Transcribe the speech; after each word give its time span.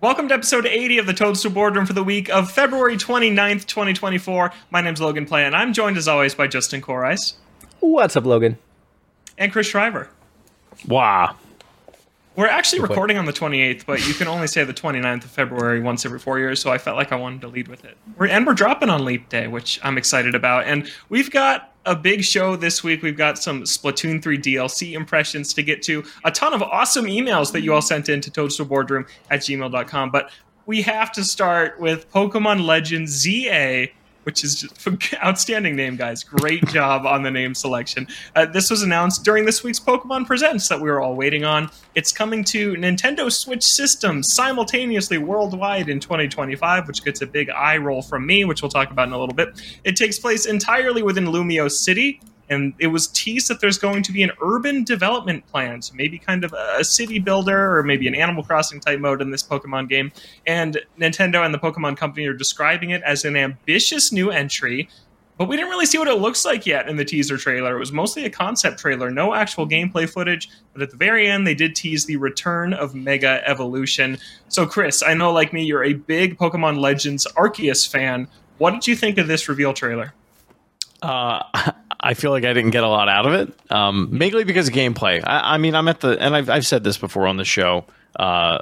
Welcome 0.00 0.28
to 0.28 0.34
episode 0.34 0.64
80 0.64 0.98
of 0.98 1.06
the 1.06 1.12
Toadstool 1.12 1.50
Boardroom 1.50 1.84
for 1.84 1.92
the 1.92 2.04
week 2.04 2.28
of 2.30 2.50
February 2.52 2.96
29th, 2.96 3.66
2024. 3.66 4.52
My 4.70 4.80
name's 4.80 5.00
Logan 5.00 5.26
Plant, 5.26 5.46
and 5.46 5.56
I'm 5.56 5.72
joined 5.72 5.96
as 5.96 6.06
always 6.06 6.34
by 6.36 6.46
Justin 6.46 6.80
Koreis 6.80 7.34
What's 7.80 8.16
up, 8.16 8.24
Logan? 8.24 8.58
and 9.36 9.50
Chris 9.52 9.66
Shriver. 9.68 10.08
Wow. 10.86 11.36
We're 12.38 12.46
actually 12.46 12.82
recording 12.82 13.18
on 13.18 13.24
the 13.24 13.32
28th, 13.32 13.84
but 13.84 14.06
you 14.06 14.14
can 14.14 14.28
only 14.28 14.46
say 14.46 14.62
the 14.62 14.72
29th 14.72 15.24
of 15.24 15.30
February 15.32 15.80
once 15.80 16.06
every 16.06 16.20
four 16.20 16.38
years, 16.38 16.62
so 16.62 16.70
I 16.70 16.78
felt 16.78 16.96
like 16.96 17.10
I 17.10 17.16
wanted 17.16 17.40
to 17.40 17.48
lead 17.48 17.66
with 17.66 17.84
it. 17.84 17.96
We're, 18.16 18.28
and 18.28 18.46
we're 18.46 18.54
dropping 18.54 18.90
on 18.90 19.04
Leap 19.04 19.28
Day, 19.28 19.48
which 19.48 19.80
I'm 19.82 19.98
excited 19.98 20.36
about. 20.36 20.64
And 20.64 20.88
we've 21.08 21.32
got 21.32 21.74
a 21.84 21.96
big 21.96 22.22
show 22.22 22.54
this 22.54 22.84
week. 22.84 23.02
We've 23.02 23.16
got 23.16 23.38
some 23.38 23.64
Splatoon 23.64 24.22
3 24.22 24.38
DLC 24.38 24.92
impressions 24.92 25.52
to 25.54 25.64
get 25.64 25.82
to, 25.82 26.04
a 26.24 26.30
ton 26.30 26.54
of 26.54 26.62
awesome 26.62 27.06
emails 27.06 27.50
that 27.50 27.62
you 27.62 27.74
all 27.74 27.82
sent 27.82 28.08
in 28.08 28.20
to 28.20 28.30
toadstoolboardroom 28.30 29.08
at 29.32 29.40
gmail.com. 29.40 30.12
But 30.12 30.30
we 30.64 30.80
have 30.82 31.10
to 31.14 31.24
start 31.24 31.80
with 31.80 32.08
Pokemon 32.12 32.64
Legends 32.64 33.10
ZA 33.10 33.88
which 34.28 34.44
is 34.44 34.60
just 34.60 34.86
an 34.86 34.98
outstanding 35.24 35.74
name, 35.74 35.96
guys. 35.96 36.22
Great 36.22 36.62
job 36.66 37.06
on 37.06 37.22
the 37.22 37.30
name 37.30 37.54
selection. 37.54 38.06
Uh, 38.36 38.44
this 38.44 38.68
was 38.68 38.82
announced 38.82 39.24
during 39.24 39.46
this 39.46 39.64
week's 39.64 39.80
Pokemon 39.80 40.26
Presents 40.26 40.68
that 40.68 40.78
we 40.78 40.90
were 40.90 41.00
all 41.00 41.16
waiting 41.16 41.44
on. 41.44 41.70
It's 41.94 42.12
coming 42.12 42.44
to 42.44 42.74
Nintendo 42.74 43.32
Switch 43.32 43.64
systems 43.64 44.34
simultaneously 44.34 45.16
worldwide 45.16 45.88
in 45.88 45.98
2025, 45.98 46.88
which 46.88 47.02
gets 47.06 47.22
a 47.22 47.26
big 47.26 47.48
eye 47.48 47.78
roll 47.78 48.02
from 48.02 48.26
me, 48.26 48.44
which 48.44 48.60
we'll 48.60 48.70
talk 48.70 48.90
about 48.90 49.08
in 49.08 49.14
a 49.14 49.18
little 49.18 49.34
bit. 49.34 49.62
It 49.84 49.96
takes 49.96 50.18
place 50.18 50.44
entirely 50.44 51.02
within 51.02 51.24
Lumiose 51.28 51.78
City. 51.78 52.20
And 52.50 52.74
it 52.78 52.88
was 52.88 53.08
teased 53.08 53.48
that 53.48 53.60
there's 53.60 53.78
going 53.78 54.02
to 54.04 54.12
be 54.12 54.22
an 54.22 54.30
urban 54.42 54.84
development 54.84 55.46
plan, 55.46 55.82
so 55.82 55.94
maybe 55.94 56.18
kind 56.18 56.44
of 56.44 56.52
a 56.54 56.82
city 56.82 57.18
builder 57.18 57.76
or 57.76 57.82
maybe 57.82 58.08
an 58.08 58.14
Animal 58.14 58.42
Crossing 58.42 58.80
type 58.80 59.00
mode 59.00 59.20
in 59.20 59.30
this 59.30 59.42
Pokemon 59.42 59.88
game. 59.88 60.12
And 60.46 60.80
Nintendo 60.98 61.44
and 61.44 61.52
the 61.52 61.58
Pokemon 61.58 61.96
Company 61.96 62.26
are 62.26 62.34
describing 62.34 62.90
it 62.90 63.02
as 63.02 63.24
an 63.24 63.36
ambitious 63.36 64.12
new 64.12 64.30
entry 64.30 64.88
but 65.38 65.48
we 65.48 65.56
didn't 65.56 65.70
really 65.70 65.86
see 65.86 65.98
what 65.98 66.08
it 66.08 66.18
looks 66.18 66.44
like 66.44 66.66
yet 66.66 66.88
in 66.88 66.96
the 66.96 67.04
teaser 67.04 67.36
trailer. 67.36 67.76
It 67.76 67.78
was 67.78 67.92
mostly 67.92 68.24
a 68.24 68.30
concept 68.30 68.80
trailer, 68.80 69.08
no 69.08 69.34
actual 69.34 69.68
gameplay 69.68 70.10
footage. 70.10 70.50
But 70.72 70.82
at 70.82 70.90
the 70.90 70.96
very 70.96 71.28
end, 71.28 71.46
they 71.46 71.54
did 71.54 71.76
tease 71.76 72.04
the 72.04 72.16
return 72.16 72.74
of 72.74 72.96
Mega 72.96 73.40
Evolution. 73.48 74.18
So, 74.48 74.66
Chris, 74.66 75.00
I 75.00 75.14
know, 75.14 75.32
like 75.32 75.52
me, 75.52 75.62
you're 75.62 75.84
a 75.84 75.92
big 75.92 76.36
Pokemon 76.36 76.80
Legends 76.80 77.24
Arceus 77.36 77.88
fan. 77.88 78.26
What 78.58 78.72
did 78.72 78.88
you 78.88 78.96
think 78.96 79.16
of 79.16 79.28
this 79.28 79.48
reveal 79.48 79.72
trailer? 79.72 80.12
Uh, 81.02 81.44
I 82.00 82.14
feel 82.14 82.30
like 82.30 82.44
I 82.44 82.52
didn't 82.52 82.70
get 82.70 82.84
a 82.84 82.88
lot 82.88 83.08
out 83.08 83.26
of 83.26 83.32
it, 83.34 83.72
um, 83.72 84.08
mainly 84.16 84.44
because 84.44 84.68
of 84.68 84.74
gameplay. 84.74 85.22
I, 85.26 85.54
I 85.54 85.58
mean, 85.58 85.74
I'm 85.74 85.88
at 85.88 86.00
the, 86.00 86.10
and 86.20 86.34
I've, 86.36 86.48
I've 86.48 86.66
said 86.66 86.84
this 86.84 86.96
before 86.96 87.26
on 87.26 87.36
the 87.36 87.44
show 87.44 87.84
uh, 88.16 88.58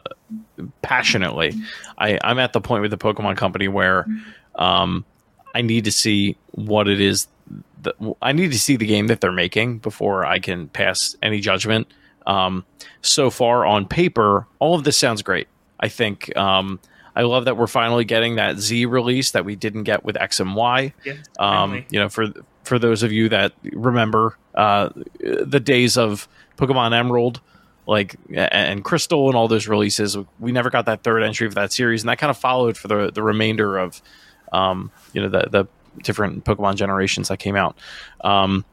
passionately. 0.82 1.54
I, 1.98 2.18
I'm 2.22 2.38
at 2.38 2.52
the 2.52 2.60
point 2.60 2.82
with 2.82 2.90
the 2.90 2.98
Pokemon 2.98 3.36
Company 3.36 3.68
where 3.68 4.06
um, 4.54 5.04
I 5.54 5.62
need 5.62 5.84
to 5.84 5.92
see 5.92 6.36
what 6.52 6.88
it 6.88 7.00
is. 7.00 7.28
That, 7.82 7.94
I 8.22 8.32
need 8.32 8.52
to 8.52 8.58
see 8.58 8.76
the 8.76 8.86
game 8.86 9.08
that 9.08 9.20
they're 9.20 9.32
making 9.32 9.78
before 9.78 10.24
I 10.24 10.38
can 10.38 10.68
pass 10.68 11.14
any 11.22 11.40
judgment. 11.40 11.86
Um, 12.26 12.64
so 13.02 13.30
far 13.30 13.64
on 13.64 13.86
paper, 13.86 14.46
all 14.58 14.74
of 14.74 14.84
this 14.84 14.96
sounds 14.96 15.22
great. 15.22 15.46
I 15.78 15.88
think 15.88 16.34
um, 16.36 16.80
I 17.14 17.22
love 17.22 17.44
that 17.44 17.56
we're 17.56 17.66
finally 17.66 18.04
getting 18.04 18.36
that 18.36 18.58
Z 18.58 18.86
release 18.86 19.30
that 19.32 19.44
we 19.44 19.56
didn't 19.56 19.84
get 19.84 20.04
with 20.04 20.16
X 20.16 20.40
and 20.40 20.56
Y. 20.56 20.92
Yeah, 21.04 21.14
Um, 21.38 21.84
you 21.90 22.00
know, 22.00 22.08
for 22.08 22.28
for 22.66 22.78
those 22.78 23.02
of 23.02 23.12
you 23.12 23.28
that 23.28 23.52
remember 23.72 24.36
uh, 24.54 24.90
the 25.20 25.60
days 25.60 25.96
of 25.96 26.28
Pokemon 26.56 26.94
Emerald, 26.94 27.40
like 27.86 28.16
and 28.34 28.84
Crystal 28.84 29.28
and 29.28 29.36
all 29.36 29.48
those 29.48 29.68
releases, 29.68 30.16
we 30.40 30.52
never 30.52 30.70
got 30.70 30.86
that 30.86 31.02
third 31.02 31.22
entry 31.22 31.48
for 31.48 31.54
that 31.54 31.72
series, 31.72 32.02
and 32.02 32.08
that 32.08 32.18
kind 32.18 32.30
of 32.30 32.36
followed 32.36 32.76
for 32.76 32.88
the 32.88 33.10
the 33.12 33.22
remainder 33.22 33.78
of 33.78 34.02
um, 34.52 34.90
you 35.12 35.22
know 35.22 35.28
the 35.28 35.48
the 35.50 35.66
different 36.02 36.44
Pokemon 36.44 36.74
generations 36.74 37.28
that 37.28 37.38
came 37.38 37.56
out. 37.56 37.78
Um, 38.22 38.64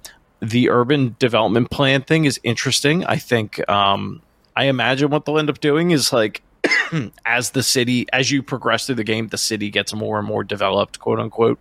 the 0.41 0.69
urban 0.69 1.15
development 1.19 1.69
plan 1.69 2.01
thing 2.01 2.25
is 2.25 2.39
interesting. 2.43 3.05
I 3.05 3.17
think 3.17 3.67
um, 3.69 4.21
I 4.55 4.65
imagine 4.65 5.09
what 5.09 5.25
they'll 5.25 5.39
end 5.39 5.49
up 5.49 5.61
doing 5.61 5.91
is 5.91 6.11
like 6.11 6.41
as 7.25 7.51
the 7.51 7.63
city 7.63 8.07
as 8.11 8.31
you 8.31 8.41
progress 8.43 8.85
through 8.85 8.95
the 8.95 9.03
game, 9.03 9.27
the 9.27 9.37
city 9.37 9.69
gets 9.69 9.93
more 9.93 10.17
and 10.17 10.27
more 10.27 10.43
developed, 10.43 10.99
quote 10.99 11.19
unquote. 11.19 11.59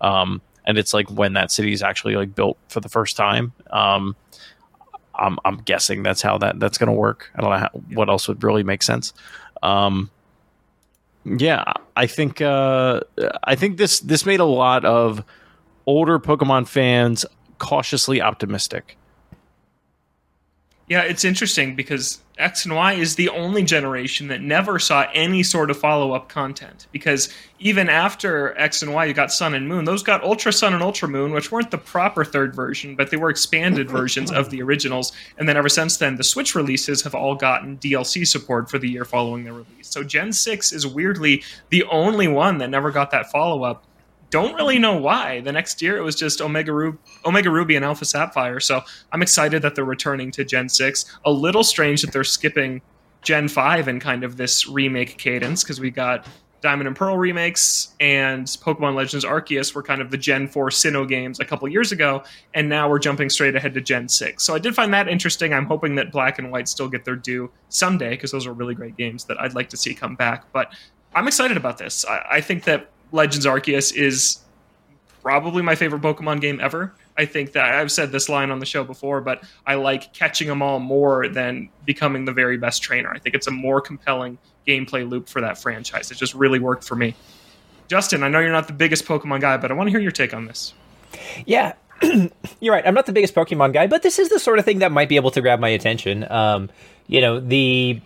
Um, 0.00 0.40
and 0.64 0.78
it's 0.78 0.94
like 0.94 1.10
when 1.10 1.32
that 1.34 1.50
city 1.50 1.72
is 1.72 1.82
actually 1.82 2.16
like 2.16 2.34
built 2.34 2.58
for 2.68 2.80
the 2.80 2.88
first 2.88 3.16
time. 3.16 3.52
Um, 3.70 4.16
I'm, 5.14 5.38
I'm 5.44 5.58
guessing 5.58 6.02
that's 6.02 6.22
how 6.22 6.38
that 6.38 6.58
that's 6.58 6.78
going 6.78 6.88
to 6.88 6.92
work. 6.92 7.30
I 7.34 7.40
don't 7.40 7.50
know 7.50 7.58
how, 7.58 7.70
what 7.94 8.08
else 8.08 8.28
would 8.28 8.42
really 8.42 8.62
make 8.62 8.82
sense. 8.82 9.12
Um, 9.62 10.10
yeah, 11.24 11.64
I 11.96 12.06
think 12.06 12.40
uh, 12.40 13.00
I 13.44 13.54
think 13.54 13.76
this 13.76 14.00
this 14.00 14.26
made 14.26 14.40
a 14.40 14.44
lot 14.44 14.84
of 14.84 15.24
older 15.86 16.18
Pokemon 16.18 16.66
fans 16.66 17.24
cautiously 17.58 18.20
optimistic. 18.20 18.96
Yeah, 20.88 21.02
it's 21.02 21.24
interesting 21.24 21.74
because 21.74 22.20
X 22.38 22.64
and 22.64 22.74
Y 22.74 22.94
is 22.94 23.14
the 23.14 23.28
only 23.28 23.62
generation 23.62 24.28
that 24.28 24.40
never 24.40 24.78
saw 24.78 25.06
any 25.14 25.42
sort 25.42 25.70
of 25.70 25.78
follow 25.78 26.12
up 26.12 26.28
content. 26.28 26.86
Because 26.92 27.32
even 27.60 27.88
after 27.88 28.58
X 28.58 28.82
and 28.82 28.92
Y, 28.92 29.04
you 29.04 29.14
got 29.14 29.32
Sun 29.32 29.54
and 29.54 29.68
Moon. 29.68 29.84
Those 29.84 30.02
got 30.02 30.24
Ultra 30.24 30.52
Sun 30.52 30.74
and 30.74 30.82
Ultra 30.82 31.08
Moon, 31.08 31.32
which 31.32 31.52
weren't 31.52 31.70
the 31.70 31.78
proper 31.78 32.24
third 32.24 32.54
version, 32.54 32.96
but 32.96 33.10
they 33.10 33.16
were 33.16 33.30
expanded 33.30 33.90
versions 33.98 34.32
of 34.32 34.50
the 34.50 34.60
originals. 34.62 35.12
And 35.38 35.48
then 35.48 35.56
ever 35.56 35.68
since 35.68 35.96
then, 35.98 36.16
the 36.16 36.24
Switch 36.24 36.54
releases 36.54 37.02
have 37.02 37.14
all 37.14 37.34
gotten 37.34 37.78
DLC 37.78 38.26
support 38.26 38.68
for 38.68 38.78
the 38.78 38.90
year 38.90 39.04
following 39.04 39.44
their 39.44 39.54
release. 39.54 39.88
So 39.88 40.02
Gen 40.02 40.32
6 40.32 40.72
is 40.72 40.86
weirdly 40.86 41.44
the 41.70 41.84
only 41.84 42.28
one 42.28 42.58
that 42.58 42.70
never 42.70 42.90
got 42.90 43.10
that 43.12 43.30
follow 43.30 43.62
up 43.62 43.84
don't 44.32 44.54
really 44.54 44.78
know 44.78 44.96
why. 44.96 45.42
The 45.42 45.52
next 45.52 45.82
year 45.82 45.98
it 45.98 46.00
was 46.00 46.16
just 46.16 46.40
Omega, 46.40 46.92
Omega 47.24 47.50
Ruby 47.50 47.76
and 47.76 47.84
Alpha 47.84 48.06
Sapphire. 48.06 48.58
So 48.60 48.80
I'm 49.12 49.22
excited 49.22 49.60
that 49.62 49.74
they're 49.74 49.84
returning 49.84 50.32
to 50.32 50.44
Gen 50.44 50.70
6. 50.70 51.18
A 51.26 51.30
little 51.30 51.62
strange 51.62 52.00
that 52.00 52.12
they're 52.12 52.24
skipping 52.24 52.80
Gen 53.20 53.46
5 53.46 53.88
in 53.88 54.00
kind 54.00 54.24
of 54.24 54.38
this 54.38 54.66
remake 54.66 55.18
cadence 55.18 55.62
because 55.62 55.78
we 55.78 55.90
got 55.90 56.26
Diamond 56.62 56.86
and 56.86 56.96
Pearl 56.96 57.18
remakes 57.18 57.94
and 58.00 58.46
Pokemon 58.46 58.94
Legends 58.94 59.24
Arceus 59.24 59.74
were 59.74 59.82
kind 59.82 60.00
of 60.00 60.10
the 60.10 60.16
Gen 60.16 60.48
4 60.48 60.70
Sinnoh 60.70 61.06
games 61.06 61.38
a 61.38 61.44
couple 61.44 61.68
years 61.68 61.92
ago, 61.92 62.22
and 62.54 62.68
now 62.68 62.88
we're 62.88 63.00
jumping 63.00 63.28
straight 63.28 63.54
ahead 63.54 63.74
to 63.74 63.80
Gen 63.82 64.08
6. 64.08 64.42
So 64.42 64.54
I 64.54 64.58
did 64.58 64.74
find 64.74 64.94
that 64.94 65.08
interesting. 65.08 65.52
I'm 65.52 65.66
hoping 65.66 65.96
that 65.96 66.10
Black 66.10 66.38
and 66.38 66.50
White 66.50 66.68
still 66.68 66.88
get 66.88 67.04
their 67.04 67.16
due 67.16 67.50
someday 67.68 68.10
because 68.10 68.30
those 68.30 68.46
are 68.46 68.52
really 68.52 68.74
great 68.74 68.96
games 68.96 69.24
that 69.24 69.38
I'd 69.40 69.54
like 69.54 69.68
to 69.70 69.76
see 69.76 69.92
come 69.92 70.14
back. 70.14 70.50
But 70.52 70.72
I'm 71.14 71.28
excited 71.28 71.56
about 71.56 71.76
this. 71.76 72.06
I, 72.06 72.24
I 72.30 72.40
think 72.40 72.64
that 72.64 72.91
Legends 73.12 73.46
Arceus 73.46 73.94
is 73.94 74.38
probably 75.22 75.62
my 75.62 75.74
favorite 75.74 76.02
Pokemon 76.02 76.40
game 76.40 76.60
ever. 76.60 76.92
I 77.16 77.26
think 77.26 77.52
that 77.52 77.74
I've 77.74 77.92
said 77.92 78.10
this 78.10 78.28
line 78.28 78.50
on 78.50 78.58
the 78.58 78.66
show 78.66 78.84
before, 78.84 79.20
but 79.20 79.44
I 79.66 79.74
like 79.74 80.12
catching 80.14 80.48
them 80.48 80.62
all 80.62 80.80
more 80.80 81.28
than 81.28 81.68
becoming 81.84 82.24
the 82.24 82.32
very 82.32 82.56
best 82.56 82.82
trainer. 82.82 83.12
I 83.12 83.18
think 83.18 83.34
it's 83.34 83.46
a 83.46 83.50
more 83.50 83.80
compelling 83.80 84.38
gameplay 84.66 85.08
loop 85.08 85.28
for 85.28 85.40
that 85.42 85.58
franchise. 85.58 86.10
It 86.10 86.16
just 86.16 86.34
really 86.34 86.58
worked 86.58 86.84
for 86.84 86.96
me. 86.96 87.14
Justin, 87.88 88.22
I 88.22 88.28
know 88.28 88.40
you're 88.40 88.50
not 88.50 88.66
the 88.66 88.72
biggest 88.72 89.04
Pokemon 89.04 89.42
guy, 89.42 89.58
but 89.58 89.70
I 89.70 89.74
want 89.74 89.88
to 89.88 89.90
hear 89.90 90.00
your 90.00 90.10
take 90.10 90.32
on 90.32 90.46
this. 90.46 90.72
Yeah, 91.44 91.74
you're 92.60 92.72
right. 92.72 92.86
I'm 92.86 92.94
not 92.94 93.06
the 93.06 93.12
biggest 93.12 93.34
Pokemon 93.34 93.74
guy, 93.74 93.86
but 93.86 94.02
this 94.02 94.18
is 94.18 94.30
the 94.30 94.38
sort 94.38 94.58
of 94.58 94.64
thing 94.64 94.78
that 94.78 94.90
might 94.90 95.10
be 95.10 95.16
able 95.16 95.30
to 95.32 95.42
grab 95.42 95.60
my 95.60 95.68
attention. 95.68 96.30
Um, 96.30 96.70
you 97.06 97.20
know, 97.20 97.38
the 97.38 98.00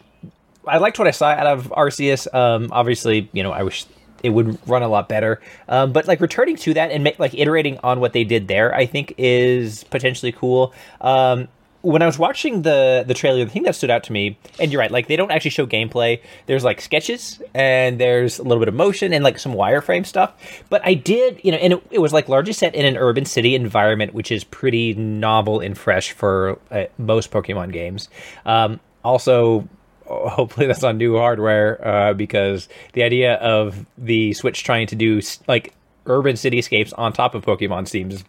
I 0.67 0.79
liked 0.79 0.99
what 0.99 1.07
I 1.07 1.13
saw 1.13 1.29
out 1.29 1.47
of 1.47 1.69
Arceus. 1.69 2.33
Um, 2.35 2.71
obviously, 2.73 3.31
you 3.33 3.45
know, 3.45 3.53
I 3.53 3.63
wish 3.63 3.87
it 4.27 4.31
would 4.31 4.59
run 4.69 4.83
a 4.83 4.89
lot 4.89 5.09
better. 5.09 5.41
Um, 5.69 5.93
but 5.93 6.07
like 6.07 6.21
returning 6.21 6.57
to 6.57 6.75
that 6.75 6.91
and 6.91 7.11
like 7.19 7.35
iterating 7.35 7.79
on 7.83 8.01
what 8.01 8.13
they 8.13 8.25
did 8.25 8.49
there, 8.49 8.75
I 8.75 8.87
think 8.87 9.15
is 9.17 9.85
potentially 9.85 10.33
cool. 10.33 10.75
Um, 11.01 11.49
when 11.87 12.03
I 12.03 12.07
was 12.07 12.19
watching 12.19 12.63
the 12.63 13.05
the 13.07 13.15
trailer, 13.15 13.45
the 13.45 13.51
thing 13.51 13.63
that 13.63 13.77
stood 13.77 13.91
out 13.91 14.03
to 14.05 14.13
me, 14.13 14.37
and 14.59 14.73
you're 14.73 14.81
right, 14.81 14.91
like 14.91 15.07
they 15.07 15.15
don't 15.15 15.31
actually 15.31 15.53
show 15.53 15.67
gameplay. 15.67 16.21
There's 16.47 16.65
like 16.65 16.81
sketches 16.81 17.41
and 17.55 18.01
there's 18.01 18.41
a 18.41 18.43
little 18.43 18.59
bit 18.59 18.69
of 18.69 18.75
motion 18.75 19.13
and 19.13 19.23
like 19.23 19.39
some 19.39 19.53
wireframe 19.53 20.05
stuff. 20.05 20.35
But 20.69 20.83
I 20.85 20.95
did, 20.95 21.41
you 21.45 21.53
know, 21.53 21.59
and 21.59 21.75
it, 21.75 21.87
it 21.93 21.99
was 22.01 22.13
like 22.13 22.29
largely 22.29 22.55
set 22.55 22.75
in 22.75 22.85
an 22.85 22.97
urban 22.97 23.25
city 23.25 23.55
environment, 23.55 24.15
which 24.15 24.33
is 24.33 24.43
pretty 24.43 24.95
novel 24.95 25.61
and 25.61 25.79
fresh 25.79 26.11
for 26.11 26.59
uh, 26.73 26.87
most 26.99 27.31
Pokemon 27.31 27.73
games. 27.73 28.09
Um, 28.45 28.81
also, 29.05 29.69
hopefully 30.31 30.67
that's 30.67 30.85
on 30.85 30.99
new 30.99 31.17
hardware 31.17 31.87
uh, 31.87 32.15
because 32.15 32.69
the 32.93 33.03
idea 33.03 33.35
of 33.35 33.85
the 33.99 34.33
Switch 34.35 34.65
trying 34.65 34.87
to 34.89 34.95
do 34.97 35.21
like 35.49 35.73
urban 36.07 36.37
cityscapes 36.37 36.93
on 36.97 37.13
top 37.13 37.35
of 37.35 37.45
Pokemon 37.45 37.89
seems 37.89 38.25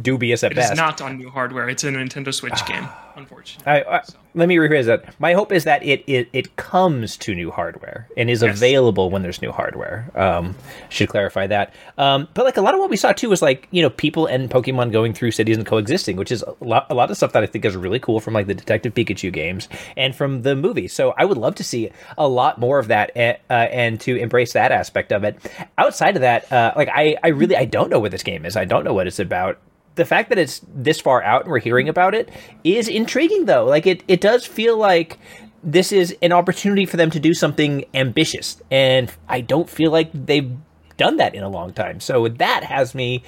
dubious 0.00 0.42
at 0.42 0.52
It 0.52 0.54
best. 0.56 0.72
is 0.72 0.76
not 0.78 1.00
on 1.02 1.18
new 1.18 1.28
hardware. 1.28 1.68
It's 1.68 1.84
a 1.84 1.88
Nintendo 1.90 2.32
Switch 2.32 2.64
game, 2.66 2.88
unfortunately. 3.16 3.70
I, 3.70 3.98
I, 3.98 4.02
So. 4.02 4.14
Let 4.34 4.48
me 4.48 4.56
rephrase 4.56 4.86
that. 4.86 5.20
My 5.20 5.34
hope 5.34 5.52
is 5.52 5.64
that 5.64 5.82
it, 5.82 6.02
it, 6.06 6.26
it 6.32 6.56
comes 6.56 7.18
to 7.18 7.34
new 7.34 7.50
hardware 7.50 8.08
and 8.16 8.30
is 8.30 8.40
Yes. 8.42 8.56
available 8.56 9.10
when 9.10 9.20
there's 9.20 9.42
new 9.42 9.52
hardware. 9.52 10.10
Um, 10.14 10.56
should 10.88 11.10
clarify 11.10 11.46
that. 11.48 11.74
Um, 11.98 12.28
but 12.32 12.46
like 12.46 12.56
a 12.56 12.62
lot 12.62 12.72
of 12.72 12.80
what 12.80 12.88
we 12.88 12.96
saw 12.96 13.12
too 13.12 13.28
was 13.28 13.42
like 13.42 13.68
you 13.70 13.82
know 13.82 13.90
people 13.90 14.24
and 14.24 14.48
Pokemon 14.50 14.90
going 14.90 15.12
through 15.12 15.32
cities 15.32 15.58
and 15.58 15.66
coexisting, 15.66 16.16
which 16.16 16.32
is 16.32 16.42
a 16.42 16.54
lot, 16.64 16.86
a 16.88 16.94
lot 16.94 17.10
of 17.10 17.16
stuff 17.18 17.32
that 17.32 17.42
I 17.42 17.46
think 17.46 17.66
is 17.66 17.76
really 17.76 17.98
cool 17.98 18.20
from 18.20 18.32
like 18.32 18.46
the 18.46 18.54
Detective 18.54 18.94
Pikachu 18.94 19.30
games 19.30 19.68
and 19.98 20.16
from 20.16 20.40
the 20.42 20.56
movie. 20.56 20.88
So 20.88 21.12
I 21.18 21.26
would 21.26 21.36
love 21.36 21.54
to 21.56 21.64
see 21.64 21.90
a 22.16 22.26
lot 22.26 22.58
more 22.58 22.78
of 22.78 22.88
that 22.88 23.14
uh, 23.14 23.34
uh, 23.50 23.52
and 23.52 24.00
to 24.00 24.16
embrace 24.16 24.54
that 24.54 24.72
aspect 24.72 25.12
of 25.12 25.24
it. 25.24 25.36
Outside 25.76 26.16
of 26.16 26.22
that, 26.22 26.50
uh, 26.50 26.72
like 26.74 26.88
I 26.90 27.16
I 27.22 27.28
really 27.28 27.56
I 27.56 27.66
don't 27.66 27.90
know 27.90 28.00
what 28.00 28.12
this 28.12 28.22
game 28.22 28.46
is. 28.46 28.56
I 28.56 28.64
don't 28.64 28.82
know 28.84 28.94
what 28.94 29.06
it's 29.06 29.18
about 29.18 29.58
the 29.94 30.04
fact 30.04 30.28
that 30.30 30.38
it's 30.38 30.60
this 30.74 31.00
far 31.00 31.22
out 31.22 31.42
and 31.42 31.50
we're 31.50 31.58
hearing 31.58 31.88
about 31.88 32.14
it 32.14 32.30
is 32.64 32.88
intriguing 32.88 33.44
though. 33.44 33.64
Like 33.64 33.86
it, 33.86 34.02
it 34.08 34.20
does 34.20 34.46
feel 34.46 34.76
like 34.76 35.18
this 35.62 35.92
is 35.92 36.16
an 36.22 36.32
opportunity 36.32 36.86
for 36.86 36.96
them 36.96 37.10
to 37.10 37.20
do 37.20 37.32
something 37.32 37.84
ambitious 37.94 38.60
and 38.70 39.12
i 39.28 39.40
don't 39.40 39.70
feel 39.70 39.92
like 39.92 40.10
they've 40.12 40.56
done 40.96 41.16
that 41.18 41.34
in 41.34 41.42
a 41.42 41.48
long 41.48 41.72
time. 41.72 42.00
So 42.00 42.28
that 42.28 42.64
has 42.64 42.94
me 42.94 43.22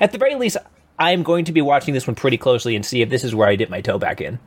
at 0.00 0.12
the 0.12 0.18
very 0.18 0.34
least 0.34 0.56
i'm 0.98 1.22
going 1.22 1.44
to 1.44 1.52
be 1.52 1.60
watching 1.60 1.94
this 1.94 2.06
one 2.06 2.16
pretty 2.16 2.36
closely 2.36 2.74
and 2.74 2.84
see 2.84 3.02
if 3.02 3.08
this 3.08 3.24
is 3.24 3.34
where 3.34 3.48
i 3.48 3.56
dip 3.56 3.70
my 3.70 3.80
toe 3.80 3.98
back 3.98 4.20
in 4.20 4.38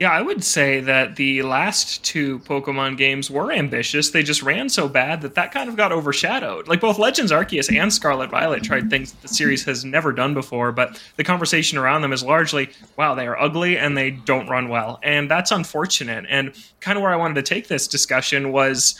Yeah, 0.00 0.12
I 0.12 0.22
would 0.22 0.44
say 0.44 0.78
that 0.82 1.16
the 1.16 1.42
last 1.42 2.04
two 2.04 2.38
Pokemon 2.40 2.96
games 2.98 3.32
were 3.32 3.50
ambitious. 3.50 4.10
They 4.10 4.22
just 4.22 4.44
ran 4.44 4.68
so 4.68 4.88
bad 4.88 5.22
that 5.22 5.34
that 5.34 5.50
kind 5.50 5.68
of 5.68 5.74
got 5.74 5.90
overshadowed. 5.90 6.68
Like 6.68 6.80
both 6.80 7.00
Legends 7.00 7.32
Arceus 7.32 7.74
and 7.76 7.92
Scarlet 7.92 8.30
Violet 8.30 8.62
tried 8.62 8.90
things 8.90 9.10
that 9.10 9.22
the 9.22 9.28
series 9.28 9.64
has 9.64 9.84
never 9.84 10.12
done 10.12 10.34
before, 10.34 10.70
but 10.70 11.02
the 11.16 11.24
conversation 11.24 11.78
around 11.78 12.02
them 12.02 12.12
is 12.12 12.22
largely, 12.22 12.70
wow, 12.96 13.16
they 13.16 13.26
are 13.26 13.36
ugly 13.40 13.76
and 13.76 13.96
they 13.96 14.12
don't 14.12 14.48
run 14.48 14.68
well. 14.68 15.00
And 15.02 15.28
that's 15.28 15.50
unfortunate. 15.50 16.26
And 16.28 16.54
kind 16.78 16.96
of 16.96 17.02
where 17.02 17.12
I 17.12 17.16
wanted 17.16 17.34
to 17.34 17.42
take 17.42 17.66
this 17.66 17.88
discussion 17.88 18.52
was 18.52 18.96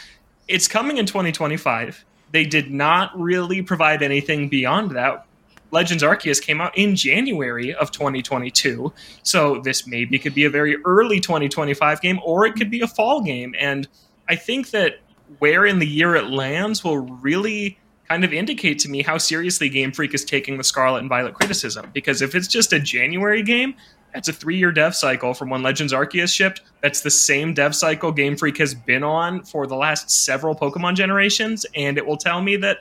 it's 0.48 0.66
coming 0.66 0.96
in 0.96 1.06
2025. 1.06 2.04
They 2.32 2.44
did 2.44 2.72
not 2.72 3.16
really 3.18 3.62
provide 3.62 4.02
anything 4.02 4.48
beyond 4.48 4.90
that. 4.92 5.27
Legends 5.70 6.02
Arceus 6.02 6.40
came 6.40 6.60
out 6.60 6.76
in 6.76 6.96
January 6.96 7.74
of 7.74 7.90
2022. 7.90 8.92
So 9.22 9.60
this 9.60 9.86
maybe 9.86 10.18
could 10.18 10.34
be 10.34 10.44
a 10.44 10.50
very 10.50 10.76
early 10.84 11.20
2025 11.20 12.00
game 12.00 12.20
or 12.24 12.46
it 12.46 12.54
could 12.54 12.70
be 12.70 12.80
a 12.80 12.88
fall 12.88 13.22
game. 13.22 13.54
And 13.58 13.86
I 14.28 14.36
think 14.36 14.70
that 14.70 15.00
where 15.38 15.66
in 15.66 15.78
the 15.78 15.86
year 15.86 16.16
it 16.16 16.30
lands 16.30 16.82
will 16.82 16.98
really 16.98 17.78
kind 18.08 18.24
of 18.24 18.32
indicate 18.32 18.78
to 18.78 18.88
me 18.88 19.02
how 19.02 19.18
seriously 19.18 19.68
Game 19.68 19.92
Freak 19.92 20.14
is 20.14 20.24
taking 20.24 20.56
the 20.56 20.64
Scarlet 20.64 21.00
and 21.00 21.08
Violet 21.08 21.34
criticism. 21.34 21.90
Because 21.92 22.22
if 22.22 22.34
it's 22.34 22.48
just 22.48 22.72
a 22.72 22.80
January 22.80 23.42
game, 23.42 23.74
that's 24.14 24.28
a 24.28 24.32
three 24.32 24.56
year 24.56 24.72
dev 24.72 24.96
cycle 24.96 25.34
from 25.34 25.50
when 25.50 25.62
Legends 25.62 25.92
Arceus 25.92 26.34
shipped. 26.34 26.62
That's 26.82 27.02
the 27.02 27.10
same 27.10 27.52
dev 27.52 27.74
cycle 27.74 28.10
Game 28.10 28.36
Freak 28.36 28.56
has 28.58 28.74
been 28.74 29.02
on 29.04 29.44
for 29.44 29.66
the 29.66 29.76
last 29.76 30.10
several 30.10 30.54
Pokemon 30.54 30.94
generations. 30.94 31.66
And 31.74 31.98
it 31.98 32.06
will 32.06 32.16
tell 32.16 32.40
me 32.40 32.56
that 32.56 32.78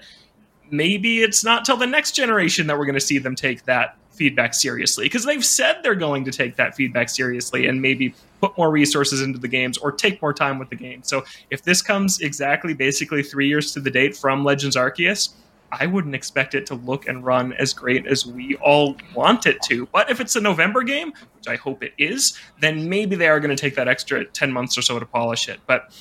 maybe 0.72 1.22
it's 1.22 1.44
not 1.44 1.66
till 1.66 1.78
the 1.78 1.88
next 1.88 2.12
generation 2.12 2.68
that 2.68 2.78
we're 2.78 2.86
going 2.86 2.96
to 2.96 3.02
see 3.02 3.18
them 3.18 3.36
take 3.36 3.66
that 3.66 3.98
feedback 4.12 4.54
seriously 4.54 5.06
because 5.06 5.26
they've 5.26 5.46
said 5.46 5.78
they're 5.84 5.94
going 5.94 6.26
to 6.26 6.32
take 6.32 6.56
that 6.56 6.76
feedback 6.76 7.08
seriously 7.08 7.68
and 7.68 7.82
maybe 7.82 8.16
put 8.42 8.58
more 8.58 8.72
resources 8.72 9.22
into 9.22 9.38
the 9.38 9.48
games 9.48 9.78
or 9.78 9.92
take 9.92 10.20
more 10.22 10.34
time 10.34 10.58
with 10.58 10.70
the 10.70 10.76
game. 10.76 11.04
So 11.04 11.24
if 11.52 11.62
this 11.62 11.82
comes 11.82 12.20
exactly 12.20 12.74
basically 12.74 13.22
3 13.22 13.48
years 13.48 13.74
to 13.74 13.80
the 13.80 13.92
date 13.92 14.16
from 14.16 14.44
Legends 14.44 14.76
Arceus, 14.76 15.34
I 15.72 15.86
wouldn't 15.86 16.16
expect 16.16 16.56
it 16.56 16.66
to 16.68 16.76
look 16.76 17.08
and 17.08 17.26
run 17.26 17.54
as 17.54 17.74
great 17.74 18.08
as 18.08 18.26
we 18.26 18.56
all 18.56 18.96
want 19.14 19.46
it 19.46 19.62
to. 19.64 19.86
But 19.92 20.10
if 20.10 20.20
it's 20.20 20.36
a 20.36 20.42
November 20.42 20.82
game, 20.82 21.12
which 21.36 21.48
I 21.48 21.58
hope 21.58 21.84
it 21.84 21.94
is, 21.98 22.40
then 22.62 22.88
maybe 22.88 23.16
they 23.18 23.28
are 23.28 23.40
going 23.40 23.56
to 23.56 23.62
take 23.62 23.76
that 23.76 23.88
extra 23.88 24.26
10 24.26 24.52
months 24.52 24.78
or 24.78 24.82
so 24.82 24.98
to 24.98 25.06
polish 25.06 25.50
it. 25.50 25.60
But 25.68 25.94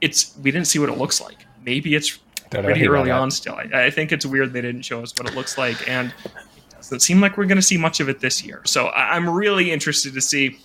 it's 0.00 0.36
we 0.42 0.50
didn't 0.50 0.66
see 0.66 0.78
what 0.78 0.90
it 0.90 0.98
looks 0.98 1.20
like. 1.20 1.46
Maybe 1.64 1.94
it's 1.94 2.20
Don't 2.54 2.64
pretty 2.64 2.86
early 2.86 3.10
on 3.10 3.30
still. 3.30 3.54
I, 3.54 3.84
I 3.86 3.90
think 3.90 4.12
it's 4.12 4.24
weird 4.24 4.52
they 4.52 4.60
didn't 4.60 4.82
show 4.82 5.02
us 5.02 5.12
what 5.18 5.28
it 5.28 5.34
looks 5.34 5.58
like, 5.58 5.88
and 5.88 6.12
it 6.24 6.76
doesn't 6.76 7.00
seem 7.00 7.20
like 7.20 7.36
we're 7.36 7.46
going 7.46 7.56
to 7.56 7.62
see 7.62 7.76
much 7.76 8.00
of 8.00 8.08
it 8.08 8.20
this 8.20 8.44
year. 8.44 8.62
So 8.64 8.86
I, 8.86 9.16
I'm 9.16 9.28
really 9.28 9.70
interested 9.70 10.14
to 10.14 10.20
see 10.20 10.58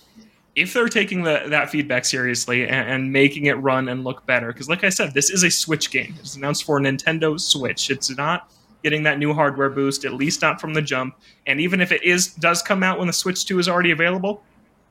if 0.56 0.74
they're 0.74 0.90
taking 0.90 1.24
the, 1.24 1.44
that 1.48 1.70
feedback 1.70 2.06
seriously 2.06 2.64
and, 2.64 2.90
and 2.90 3.12
making 3.14 3.46
it 3.46 3.54
run 3.54 3.90
and 3.90 4.04
look 4.04 4.26
better. 4.26 4.48
Because, 4.48 4.70
like 4.70 4.84
I 4.84 4.90
said, 4.90 5.14
this 5.14 5.30
is 5.30 5.44
a 5.44 5.50
Switch 5.50 5.92
game. 5.92 6.16
It's 6.20 6.36
announced 6.36 6.64
for 6.64 6.80
Nintendo 6.80 7.40
Switch. 7.40 7.90
It's 7.90 8.16
not 8.16 8.52
getting 8.84 9.04
that 9.04 9.20
new 9.20 9.34
hardware 9.34 9.70
boost, 9.70 10.06
at 10.06 10.14
least 10.14 10.42
not 10.42 10.60
from 10.62 10.74
the 10.74 10.82
jump. 10.82 11.16
And 11.48 11.60
even 11.60 11.82
if 11.82 11.92
it 11.92 12.04
is 12.04 12.34
does 12.36 12.62
come 12.62 12.84
out 12.84 12.98
when 12.98 13.08
the 13.08 13.14
Switch 13.14 13.46
2 13.46 13.60
is 13.60 13.68
already 13.68 13.92
available, 13.92 14.44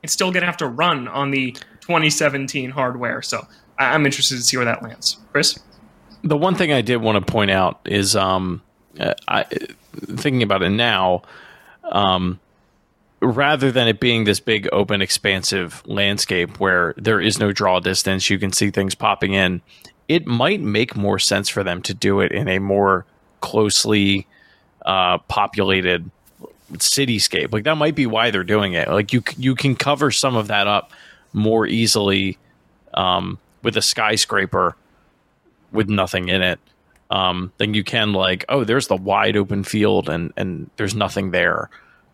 it's 0.03 0.13
still 0.13 0.31
going 0.31 0.41
to 0.41 0.47
have 0.47 0.57
to 0.57 0.67
run 0.67 1.07
on 1.07 1.31
the 1.31 1.51
2017 1.81 2.71
hardware. 2.71 3.21
So 3.21 3.45
I'm 3.77 4.05
interested 4.05 4.35
to 4.35 4.43
see 4.43 4.57
where 4.57 4.65
that 4.65 4.83
lands. 4.83 5.17
Chris? 5.31 5.59
The 6.23 6.37
one 6.37 6.55
thing 6.55 6.71
I 6.71 6.81
did 6.81 6.97
want 6.97 7.25
to 7.25 7.31
point 7.31 7.51
out 7.51 7.79
is 7.85 8.15
um, 8.15 8.61
uh, 8.99 9.13
I, 9.27 9.45
thinking 9.93 10.43
about 10.43 10.63
it 10.63 10.69
now, 10.69 11.23
um, 11.91 12.39
rather 13.21 13.71
than 13.71 13.87
it 13.87 13.99
being 13.99 14.23
this 14.23 14.39
big, 14.39 14.67
open, 14.71 15.01
expansive 15.01 15.83
landscape 15.85 16.59
where 16.59 16.93
there 16.97 17.19
is 17.19 17.39
no 17.39 17.51
draw 17.51 17.79
distance, 17.79 18.29
you 18.29 18.39
can 18.39 18.51
see 18.51 18.71
things 18.71 18.95
popping 18.95 19.33
in. 19.33 19.61
It 20.07 20.25
might 20.25 20.61
make 20.61 20.95
more 20.95 21.19
sense 21.19 21.49
for 21.49 21.63
them 21.63 21.81
to 21.83 21.93
do 21.93 22.21
it 22.21 22.31
in 22.31 22.47
a 22.47 22.59
more 22.59 23.05
closely 23.41 24.27
uh, 24.85 25.19
populated 25.19 26.09
cityscape. 26.73 27.51
Like 27.51 27.63
that 27.65 27.75
might 27.75 27.95
be 27.95 28.05
why 28.05 28.31
they're 28.31 28.43
doing 28.43 28.73
it. 28.73 28.87
Like 28.87 29.13
you, 29.13 29.23
you 29.37 29.55
can 29.55 29.75
cover 29.75 30.11
some 30.11 30.35
of 30.35 30.47
that 30.47 30.67
up 30.67 30.91
more 31.33 31.67
easily 31.67 32.37
um, 32.93 33.37
with 33.61 33.77
a 33.77 33.81
skyscraper 33.81 34.75
with 35.71 35.89
nothing 35.89 36.29
in 36.29 36.41
it 36.41 36.59
um, 37.11 37.51
than 37.57 37.73
you 37.73 37.83
can 37.83 38.13
like 38.13 38.45
oh 38.49 38.63
there's 38.63 38.87
the 38.87 38.95
wide 38.95 39.35
open 39.35 39.63
field 39.63 40.09
and 40.09 40.31
and 40.37 40.69
there's 40.77 40.95
nothing 40.95 41.31
there 41.31 41.69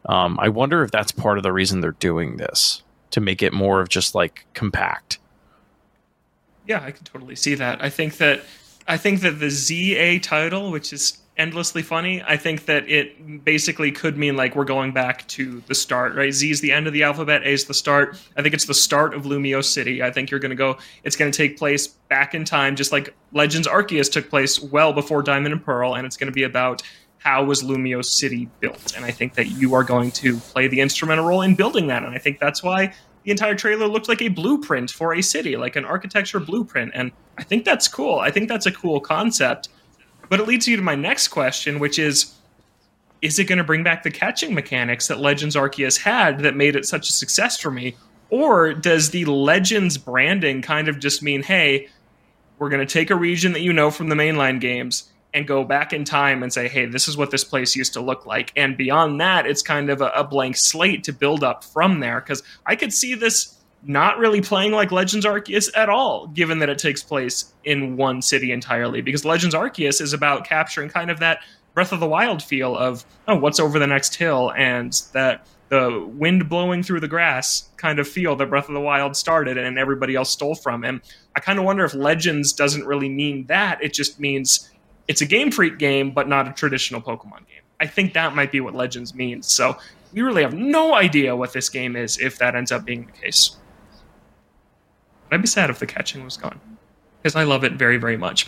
um, 0.08 0.38
i 0.40 0.50
wonder 0.50 0.84
if 0.84 0.92
that's 0.92 1.12
part 1.12 1.38
of 1.38 1.44
the 1.44 1.54
reason 1.54 1.82
they're 1.82 1.92
doing 1.92 2.38
this 2.38 2.84
to 3.12 3.22
make 3.22 3.42
it 3.42 3.54
more 3.54 3.82
of 3.82 3.90
just 3.90 4.16
like 4.16 4.46
compact 4.54 5.20
Yeah, 6.68 6.84
I 6.84 6.92
can 6.92 7.04
totally 7.04 7.36
see 7.36 7.56
that. 7.56 7.84
I 7.84 7.90
think 7.90 8.18
that 8.18 8.42
I 8.88 8.98
think 8.98 9.22
that 9.22 9.40
the 9.40 9.50
ZA 9.50 10.20
title, 10.20 10.72
which 10.72 10.94
is 10.94 11.20
endlessly 11.38 11.82
funny, 11.82 12.24
I 12.26 12.38
think 12.38 12.66
that 12.66 12.90
it 12.90 13.44
basically 13.44 13.92
could 13.92 14.18
mean 14.18 14.36
like 14.36 14.56
we're 14.56 14.64
going 14.64 14.94
back 14.94 15.28
to 15.30 15.62
the 15.68 15.76
start, 15.76 16.16
right? 16.16 16.34
Z 16.34 16.50
is 16.50 16.62
the 16.62 16.72
end 16.72 16.88
of 16.88 16.94
the 16.94 17.04
alphabet, 17.04 17.42
A 17.44 17.50
is 17.50 17.66
the 17.66 17.74
start. 17.74 18.18
I 18.38 18.42
think 18.42 18.54
it's 18.54 18.66
the 18.66 18.74
start 18.74 19.14
of 19.14 19.24
Lumiose 19.24 19.66
City. 19.66 20.02
I 20.02 20.12
think 20.12 20.32
you're 20.32 20.40
going 20.40 20.52
to 20.52 20.56
go. 20.56 20.78
It's 21.04 21.16
going 21.16 21.32
to 21.32 21.38
take 21.38 21.58
place 21.58 21.88
back 21.88 22.34
in 22.34 22.46
time, 22.46 22.76
just 22.76 22.92
like 22.92 23.14
Legends 23.34 23.68
Arceus 23.68 24.12
took 24.12 24.30
place 24.30 24.62
well 24.62 24.94
before 24.94 25.22
Diamond 25.22 25.54
and 25.54 25.64
Pearl, 25.64 25.96
and 25.96 26.06
it's 26.06 26.18
going 26.18 26.32
to 26.32 26.36
be 26.36 26.44
about 26.44 26.82
how 27.18 27.44
was 27.44 27.64
Lumiose 27.64 28.06
City 28.06 28.48
built. 28.60 28.96
And 28.96 29.04
I 29.04 29.12
think 29.12 29.34
that 29.34 29.48
you 29.48 29.74
are 29.74 29.84
going 29.84 30.12
to 30.12 30.38
play 30.38 30.68
the 30.68 30.80
instrumental 30.80 31.26
role 31.26 31.42
in 31.42 31.56
building 31.56 31.88
that, 31.88 32.04
and 32.04 32.16
I 32.16 32.20
think 32.20 32.40
that's 32.40 32.64
why 32.64 32.94
the 33.24 33.32
entire 33.32 33.56
trailer 33.56 33.88
looked 33.88 34.08
like 34.08 34.22
a 34.22 34.28
blueprint 34.28 34.92
for 34.92 35.16
a 35.16 35.22
city, 35.22 35.58
like 35.58 35.76
an 35.76 35.84
architecture 35.84 36.40
blueprint. 36.40 36.92
And 36.94 37.12
I 37.40 37.44
think 37.44 37.66
that's 37.66 37.88
cool. 37.88 38.20
I 38.20 38.30
think 38.30 38.48
that's 38.48 38.68
a 38.68 38.72
cool 38.72 39.00
concept. 39.00 39.70
But 40.30 40.40
it 40.40 40.48
leads 40.48 40.68
you 40.68 40.76
to 40.76 40.82
my 40.82 40.96
next 40.96 41.30
question, 41.30 41.80
which 41.80 42.00
is 42.00 42.34
is 43.22 43.40
it 43.40 43.46
going 43.46 43.58
to 43.58 43.64
bring 43.64 43.84
back 43.84 44.04
the 44.04 44.12
catching 44.12 44.54
mechanics 44.54 45.08
that 45.08 45.20
Legends 45.20 45.56
Arceus 45.56 46.00
had 46.00 46.40
that 46.40 46.56
made 46.56 46.76
it 46.76 46.86
such 46.86 47.10
a 47.10 47.14
success 47.14 47.60
for 47.60 47.72
me? 47.72 47.96
Or 48.30 48.74
does 48.74 49.12
the 49.12 49.26
Legends 49.26 49.98
branding 49.98 50.62
kind 50.62 50.88
of 50.88 51.00
just 51.00 51.24
mean, 51.24 51.42
hey, 51.42 51.88
we're 52.60 52.70
going 52.70 52.86
to 52.86 52.94
take 52.94 53.10
a 53.10 53.16
region 53.16 53.54
that 53.54 53.62
you 53.62 53.74
know 53.74 53.90
from 53.90 54.10
the 54.10 54.16
mainline 54.16 54.60
games 54.60 55.12
and 55.34 55.48
go 55.48 55.64
back 55.64 55.92
in 55.92 56.06
time 56.06 56.44
and 56.44 56.54
say, 56.54 56.68
hey, 56.68 56.86
this 56.86 57.08
is 57.08 57.18
what 57.18 57.32
this 57.32 57.44
place 57.44 57.76
used 57.76 57.94
to 57.94 58.02
look 58.02 58.26
like. 58.26 58.54
And 58.56 58.78
beyond 58.78 59.20
that, 59.22 59.46
it's 59.46 59.62
kind 59.62 59.90
of 59.90 60.02
a, 60.02 60.10
a 60.10 60.24
blank 60.24 60.56
slate 60.56 61.04
to 61.06 61.14
build 61.14 61.44
up 61.44 61.64
from 61.64 62.00
there. 62.00 62.22
Because 62.22 62.42
I 62.66 62.76
could 62.76 62.94
see 62.94 63.16
this 63.16 63.56
not 63.88 64.18
really 64.18 64.42
playing 64.42 64.72
like 64.72 64.92
Legends 64.92 65.26
Arceus 65.26 65.70
at 65.76 65.90
all, 65.90 66.28
given 66.28 66.60
that 66.60 66.70
it 66.70 66.78
takes 66.78 67.04
place 67.04 67.54
in 67.64 67.98
one 67.98 68.22
city 68.22 68.52
entirely. 68.52 69.02
Because 69.02 69.26
Legends 69.26 69.56
Arceus 69.56 70.02
is 70.02 70.14
about 70.14 70.46
capturing 70.46 70.90
kind 70.90 71.12
of 71.12 71.20
that 71.20 71.40
Breath 71.74 71.92
of 71.92 72.00
the 72.00 72.08
Wild 72.08 72.42
feel 72.42 72.76
of, 72.76 73.06
oh, 73.28 73.36
what's 73.36 73.60
over 73.60 73.80
the 73.80 73.88
next 73.88 74.16
hill, 74.16 74.52
and 74.56 74.94
that 75.14 75.46
the 75.70 76.06
wind 76.08 76.48
blowing 76.48 76.84
through 76.84 77.00
the 77.00 77.08
grass 77.08 77.70
kind 77.78 78.00
of 78.00 78.08
feel 78.08 78.36
that 78.38 78.50
Breath 78.50 78.68
of 78.68 78.74
the 78.74 78.80
Wild 78.80 79.16
started 79.16 79.58
and 79.58 79.78
everybody 79.78 80.16
else 80.16 80.30
stole 80.30 80.56
from. 80.56 80.84
And 80.84 81.02
I 81.36 81.40
kind 81.40 81.60
of 81.60 81.66
wonder 81.66 81.84
if 81.84 81.94
Legends 81.94 82.54
doesn't 82.54 82.86
really 82.86 83.10
mean 83.10 83.46
that. 83.48 83.84
It 83.84 83.94
just 83.94 84.20
means 84.20 84.70
it's 85.08 85.22
a 85.22 85.26
Game 85.26 85.52
Freak 85.52 85.78
game, 85.78 86.12
but 86.12 86.30
not 86.30 86.48
a 86.48 86.54
traditional 86.54 87.02
Pokemon 87.02 87.48
game. 87.48 87.64
I 87.80 87.88
think 87.88 88.14
that 88.14 88.36
might 88.36 88.52
be 88.52 88.62
what 88.62 88.74
Legends 88.74 89.14
means. 89.14 89.52
So 89.52 89.78
we 90.14 90.22
really 90.22 90.44
have 90.44 90.54
no 90.54 90.96
idea 90.96 91.36
what 91.36 91.52
this 91.52 91.68
game 91.68 91.96
is 91.96 92.18
if 92.20 92.38
that 92.38 92.56
ends 92.56 92.72
up 92.72 92.86
being 92.86 93.06
the 93.06 93.12
case. 93.12 93.58
I'd 95.32 95.42
be 95.42 95.48
sad 95.48 95.70
if 95.70 95.80
the 95.80 95.86
catching 95.86 96.24
was 96.24 96.38
gone 96.38 96.60
because 97.22 97.36
I 97.36 97.44
love 97.44 97.64
it 97.64 97.74
very, 97.74 97.98
very 97.98 98.18
much. 98.18 98.48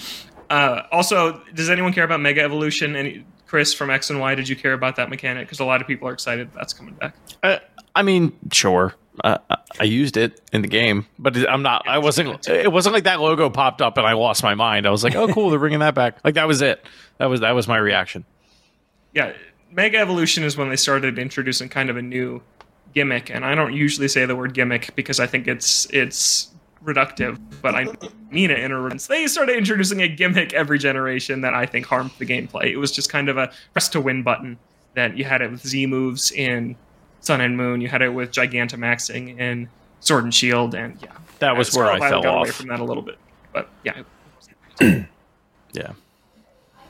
Uh, 0.50 0.84
also, 0.92 1.42
does 1.54 1.70
anyone 1.70 1.94
care 1.94 2.04
about 2.04 2.22
Mega 2.22 2.42
Evolution? 2.42 2.96
Any 2.96 3.26
Chris 3.48 3.74
from 3.74 3.90
X 3.90 4.10
and 4.10 4.20
Y, 4.20 4.36
did 4.36 4.48
you 4.48 4.56
care 4.56 4.74
about 4.74 4.98
that 4.98 5.10
mechanic? 5.10 5.48
Because 5.48 5.60
a 5.60 5.66
lot 5.66 5.82
of 5.82 5.88
people 5.88 6.08
are 6.08 6.14
excited 6.14 6.50
that's 6.54 6.74
coming 6.74 6.94
back. 6.94 7.16
Uh, 7.42 7.58
I 7.96 8.04
mean, 8.04 8.38
sure. 8.52 8.94
Uh, 9.24 9.38
I 9.80 9.84
used 9.86 10.16
it 10.16 10.40
in 10.54 10.62
the 10.62 10.68
game, 10.68 11.08
but 11.18 11.36
I'm 11.50 11.64
not. 11.64 11.88
I 11.88 11.98
wasn't. 11.98 12.48
It 12.48 12.72
wasn't 12.72 12.94
like 12.94 13.06
that 13.06 13.20
logo 13.20 13.50
popped 13.50 13.82
up 13.82 13.98
and 13.98 14.06
I 14.06 14.14
lost 14.14 14.44
my 14.44 14.54
mind. 14.54 14.86
I 14.86 14.92
was 14.92 15.04
like, 15.04 15.16
"Oh, 15.16 15.28
cool, 15.28 15.50
they're 15.50 15.58
bringing 15.58 15.80
that 15.80 15.96
back." 15.96 16.20
Like 16.24 16.36
that 16.36 16.48
was 16.48 16.62
it. 16.62 16.86
That 17.18 17.26
was 17.26 17.40
that 17.40 17.52
was 17.56 17.68
my 17.68 17.78
reaction. 17.78 18.26
Yeah, 19.16 19.34
Mega 19.72 19.98
Evolution 19.98 20.44
is 20.44 20.56
when 20.56 20.70
they 20.70 20.76
started 20.76 21.18
introducing 21.18 21.68
kind 21.68 21.90
of 21.90 21.98
a 21.98 22.02
new 22.02 22.44
gimmick, 22.94 23.32
and 23.32 23.44
I 23.44 23.56
don't 23.56 23.74
usually 23.74 24.08
say 24.08 24.26
the 24.26 24.36
word 24.36 24.54
gimmick 24.54 24.96
because 24.96 25.20
I 25.20 25.26
think 25.26 25.48
it's 25.48 25.88
it's 25.92 26.50
reductive, 26.88 27.40
but 27.62 27.76
I 27.76 27.86
mean 28.32 28.50
it 28.50 28.60
in 28.60 28.72
a 28.72 28.90
sense. 28.92 29.08
They 29.08 29.28
started 29.28 29.58
introducing 29.58 30.02
a 30.02 30.08
gimmick 30.08 30.54
every 30.54 30.80
generation 30.80 31.42
that 31.42 31.54
I 31.54 31.66
think 31.66 31.86
harmed 31.86 32.12
the 32.18 32.26
gameplay. 32.26 32.72
It 32.72 32.78
was 32.78 32.92
just 32.92 33.12
kind 33.12 33.30
of 33.30 33.38
a 33.38 33.52
press 33.74 33.90
to 33.90 34.02
win 34.02 34.24
button 34.24 34.58
that 34.96 35.18
you 35.18 35.26
had 35.26 35.42
it 35.42 35.52
with 35.52 35.66
Z 35.66 35.86
moves 35.86 36.32
in 36.32 36.76
Sun 37.20 37.42
and 37.42 37.58
Moon. 37.58 37.82
You 37.82 37.90
had 37.90 38.02
it 38.02 38.10
with 38.10 38.32
Gigantamaxing 38.32 39.38
in 39.40 39.70
Sword 40.00 40.24
and 40.24 40.34
Shield, 40.34 40.74
and 40.74 40.98
yeah, 41.04 41.12
that 41.40 41.58
was 41.58 41.76
where 41.76 41.88
I 41.88 42.00
fell 42.00 42.24
got 42.24 42.36
off 42.36 42.44
away 42.46 42.52
from 42.52 42.68
that 42.70 42.80
a 42.80 42.84
little 42.84 43.04
bit. 43.04 43.18
But 43.54 43.70
yeah, 43.84 44.04
yeah. 45.74 45.94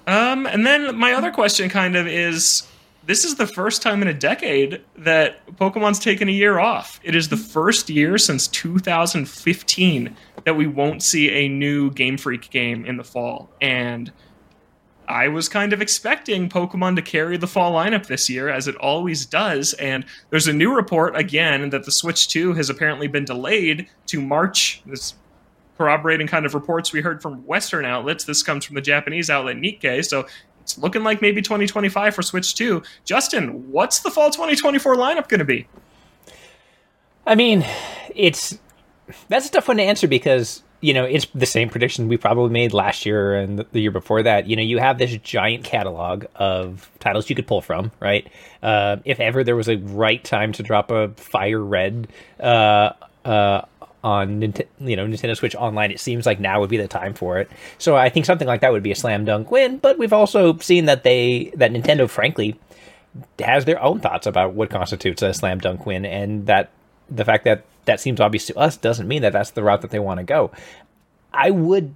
Um, 0.06 0.46
and 0.46 0.66
then 0.66 0.96
my 0.96 1.14
other 1.14 1.32
question 1.32 1.70
kind 1.70 1.98
of 1.98 2.08
is 2.08 2.66
this 3.08 3.24
is 3.24 3.36
the 3.36 3.48
first 3.48 3.82
time 3.82 4.02
in 4.02 4.10
a 4.10 4.14
decade 4.14 4.84
that 4.98 5.46
Pokemon's 5.56 5.98
taken 5.98 6.28
a 6.28 6.32
year 6.32 6.60
off. 6.60 7.00
It 7.04 7.16
is 7.16 7.30
the 7.30 7.38
first 7.38 7.90
year 7.90 8.18
since 8.18 8.50
2015 8.50 10.16
that 10.44 10.58
we 10.58 10.68
won't 10.68 11.02
see 11.02 11.32
a 11.32 11.48
new 11.48 11.90
Game 11.92 12.18
Freak 12.18 12.50
game 12.50 12.86
in 12.86 12.98
the 12.98 13.06
fall. 13.06 13.50
And 13.62 14.12
I 15.08 15.30
was 15.30 15.48
kind 15.48 15.72
of 15.72 15.82
expecting 15.82 16.50
Pokemon 16.50 16.98
to 16.98 17.02
carry 17.02 17.38
the 17.38 17.48
fall 17.48 17.74
lineup 17.74 18.08
this 18.08 18.30
year, 18.30 18.50
as 18.50 18.68
it 18.68 18.76
always 18.76 19.26
does. 19.26 19.72
And 19.76 20.06
there's 20.30 20.50
a 20.50 20.54
new 20.54 20.76
report 20.76 21.16
again 21.16 21.70
that 21.70 21.86
the 21.86 21.92
Switch 21.94 22.28
2 22.28 22.54
has 22.56 22.70
apparently 22.70 23.08
been 23.08 23.24
delayed 23.24 23.88
to 24.08 24.22
March. 24.22 24.82
This 24.86 25.14
corroborating 25.78 26.28
kind 26.28 26.46
of 26.46 26.54
reports 26.54 26.92
we 26.92 27.02
heard 27.02 27.22
from 27.22 27.46
Western 27.46 27.86
outlets. 27.86 28.26
This 28.26 28.44
comes 28.44 28.66
from 28.66 28.76
the 28.76 28.82
Japanese 28.82 29.30
outlet 29.30 29.58
Nikkei. 29.58 30.04
So 30.04 30.26
it's 30.68 30.78
looking 30.78 31.02
like 31.02 31.22
maybe 31.22 31.42
2025 31.42 32.14
for 32.14 32.22
Switch 32.22 32.54
2. 32.54 32.84
Justin, 33.06 33.72
what's 33.72 34.02
the 34.02 34.12
fall 34.12 34.30
2024 34.30 34.98
lineup 34.98 35.30
going 35.30 35.40
to 35.40 35.46
be? 35.46 35.66
I 37.26 37.36
mean, 37.36 37.66
it's 38.14 38.60
that's 39.30 39.48
a 39.48 39.52
tough 39.52 39.70
one 39.70 39.78
to 39.78 39.84
answer 39.84 40.10
because 40.10 40.64
you 40.82 40.94
know 40.94 41.06
it's 41.06 41.26
the 41.34 41.46
same 41.46 41.70
prediction 41.70 42.10
we 42.10 42.18
probably 42.18 42.50
made 42.50 42.74
last 42.74 43.06
year 43.06 43.34
and 43.34 43.66
the 43.72 43.80
year 43.80 43.92
before 43.92 44.22
that. 44.24 44.48
You 44.48 44.58
know, 44.58 44.62
you 44.62 44.78
have 44.78 44.98
this 44.98 45.16
giant 45.16 45.64
catalog 45.64 46.26
of 46.36 46.92
titles 47.00 47.30
you 47.30 47.36
could 47.38 47.48
pull 47.48 47.62
from, 47.62 47.94
right? 48.02 48.28
Uh, 48.62 48.98
if 49.06 49.22
ever 49.22 49.46
there 49.46 49.56
was 49.56 49.70
a 49.70 49.78
right 49.78 50.22
time 50.22 50.52
to 50.52 50.64
drop 50.64 50.92
a 50.92 51.08
Fire 51.16 51.64
Red 51.64 52.10
uh, 52.42 52.92
uh, 53.24 53.62
on 54.04 54.42
you 54.42 54.96
know 54.96 55.06
Nintendo 55.06 55.36
Switch 55.36 55.56
Online, 55.56 55.92
it 55.92 56.00
seems 56.00 56.26
like 56.26 56.40
now 56.40 56.60
would 56.60 56.70
be 56.70 56.78
the 56.78 56.88
time 56.88 57.14
for 57.14 57.40
it. 57.40 57.50
So 57.78 57.96
I 57.96 58.10
think 58.10 58.26
something 58.26 58.48
like 58.48 58.62
that 58.62 58.72
would 58.72 58.84
be 58.84 58.92
a 58.92 58.96
slam 58.96 59.26
dunk 59.26 59.52
win. 59.52 59.78
But 59.78 59.98
we've 59.98 60.14
also 60.14 60.58
seen 60.60 60.86
that 60.86 61.04
they 61.04 61.52
that 61.56 61.72
Nintendo, 61.72 62.10
frankly, 62.10 62.60
has 63.40 63.66
their 63.66 63.82
own 63.82 64.00
thoughts 64.00 64.28
about 64.28 64.54
what 64.54 64.70
constitutes 64.70 65.22
a 65.22 65.34
slam 65.34 65.60
dunk 65.60 65.86
win, 65.86 66.06
and 66.06 66.46
that 66.46 66.70
the 67.10 67.26
fact 67.26 67.44
that 67.46 67.66
that 67.86 68.00
seems 68.00 68.20
obvious 68.20 68.46
to 68.48 68.58
us 68.58 68.78
doesn't 68.78 69.08
mean 69.08 69.22
that 69.22 69.34
that's 69.34 69.52
the 69.52 69.64
route 69.64 69.82
that 69.82 69.92
they 69.92 70.00
want 70.00 70.20
to 70.20 70.24
go. 70.24 70.52
I 71.34 71.52
would. 71.52 71.94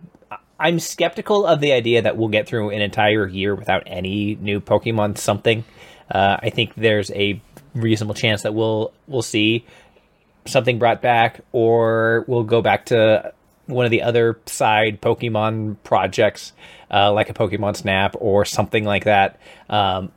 I'm 0.60 0.80
skeptical 0.80 1.48
of 1.48 1.60
the 1.60 1.72
idea 1.72 2.04
that 2.04 2.18
we'll 2.18 2.28
get 2.28 2.48
through 2.48 2.70
an 2.70 2.82
entire 2.82 3.28
year 3.28 3.56
without 3.56 3.82
any 3.88 4.36
new 4.36 4.62
Pokemon 4.62 5.18
something. 5.18 5.64
Uh, 6.10 6.38
I 6.40 6.52
think 6.52 6.76
there's 6.76 7.10
a 7.12 7.42
reasonable 7.74 8.14
chance 8.14 8.42
that 8.44 8.54
we'll 8.54 8.94
we'll 9.08 9.22
see 9.22 9.66
something 10.46 10.80
brought 10.80 11.02
back, 11.02 11.42
or 11.52 12.26
we'll 12.28 12.44
go 12.44 12.62
back 12.62 12.88
to 12.88 13.34
one 13.68 13.86
of 13.86 13.92
the 13.92 14.02
other 14.02 14.40
side 14.46 15.02
Pokemon 15.02 15.78
projects, 15.84 16.54
uh, 16.92 17.12
like 17.12 17.30
a 17.30 17.34
Pokemon 17.34 17.76
Snap 17.76 18.16
or 18.20 18.46
something 18.46 18.84
like 18.84 19.06
that. 19.06 19.40
Um, 19.70 20.12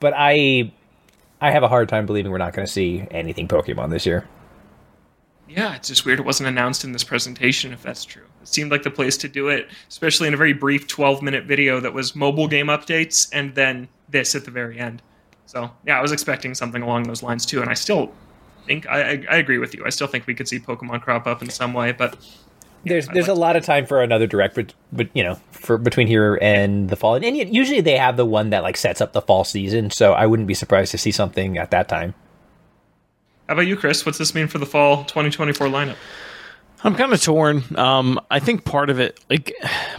but 0.00 0.12
I, 0.16 0.72
I 1.40 1.50
have 1.50 1.62
a 1.62 1.68
hard 1.68 1.88
time 1.88 2.06
believing 2.06 2.30
we're 2.30 2.38
not 2.38 2.52
going 2.52 2.66
to 2.66 2.72
see 2.72 3.06
anything 3.10 3.48
Pokemon 3.48 3.90
this 3.90 4.06
year. 4.06 4.28
Yeah, 5.48 5.74
it's 5.74 5.88
just 5.88 6.04
weird 6.04 6.20
it 6.20 6.26
wasn't 6.26 6.48
announced 6.48 6.84
in 6.84 6.92
this 6.92 7.04
presentation. 7.04 7.72
If 7.72 7.82
that's 7.82 8.04
true, 8.04 8.26
it 8.42 8.48
seemed 8.48 8.70
like 8.70 8.82
the 8.82 8.90
place 8.90 9.16
to 9.18 9.28
do 9.28 9.48
it, 9.48 9.68
especially 9.88 10.28
in 10.28 10.34
a 10.34 10.36
very 10.36 10.52
brief 10.52 10.86
12-minute 10.88 11.44
video 11.44 11.80
that 11.80 11.94
was 11.94 12.14
mobile 12.14 12.48
game 12.48 12.66
updates 12.66 13.30
and 13.32 13.54
then 13.54 13.88
this 14.10 14.34
at 14.34 14.44
the 14.44 14.50
very 14.50 14.78
end. 14.78 15.00
So 15.46 15.70
yeah, 15.86 15.98
I 15.98 16.02
was 16.02 16.12
expecting 16.12 16.54
something 16.54 16.82
along 16.82 17.04
those 17.04 17.22
lines 17.22 17.46
too, 17.46 17.62
and 17.62 17.70
I 17.70 17.74
still 17.74 18.12
think 18.68 18.86
I, 18.86 19.24
I 19.28 19.36
agree 19.36 19.58
with 19.58 19.74
you. 19.74 19.84
I 19.84 19.90
still 19.90 20.06
think 20.06 20.26
we 20.26 20.34
could 20.34 20.46
see 20.46 20.60
Pokemon 20.60 21.02
crop 21.02 21.26
up 21.26 21.42
in 21.42 21.50
some 21.50 21.72
way, 21.72 21.90
but 21.90 22.16
yeah, 22.84 22.92
there's 22.92 23.08
there's 23.08 23.28
like 23.28 23.36
a 23.36 23.40
lot 23.40 23.56
of 23.56 23.64
time 23.64 23.86
for 23.86 24.02
another 24.02 24.26
direct, 24.26 24.54
but, 24.54 24.74
but 24.92 25.08
you 25.14 25.24
know, 25.24 25.40
for 25.50 25.78
between 25.78 26.06
here 26.06 26.38
and 26.40 26.88
the 26.88 26.96
fall, 26.96 27.16
and, 27.16 27.24
and 27.24 27.54
usually 27.54 27.80
they 27.80 27.96
have 27.96 28.16
the 28.16 28.26
one 28.26 28.50
that 28.50 28.62
like 28.62 28.76
sets 28.76 29.00
up 29.00 29.12
the 29.12 29.22
fall 29.22 29.42
season. 29.42 29.90
So 29.90 30.12
I 30.12 30.26
wouldn't 30.26 30.46
be 30.46 30.54
surprised 30.54 30.92
to 30.92 30.98
see 30.98 31.10
something 31.10 31.58
at 31.58 31.70
that 31.72 31.88
time. 31.88 32.14
How 33.48 33.54
about 33.54 33.66
you, 33.66 33.76
Chris? 33.76 34.04
What's 34.04 34.18
this 34.18 34.34
mean 34.34 34.46
for 34.46 34.58
the 34.58 34.66
fall 34.66 35.04
2024 35.04 35.68
lineup? 35.68 35.96
I'm 36.84 36.94
kind 36.94 37.12
of 37.12 37.20
torn. 37.20 37.64
Um, 37.76 38.20
I 38.30 38.38
think 38.38 38.64
part 38.64 38.90
of 38.90 39.00
it, 39.00 39.18
like, 39.28 39.52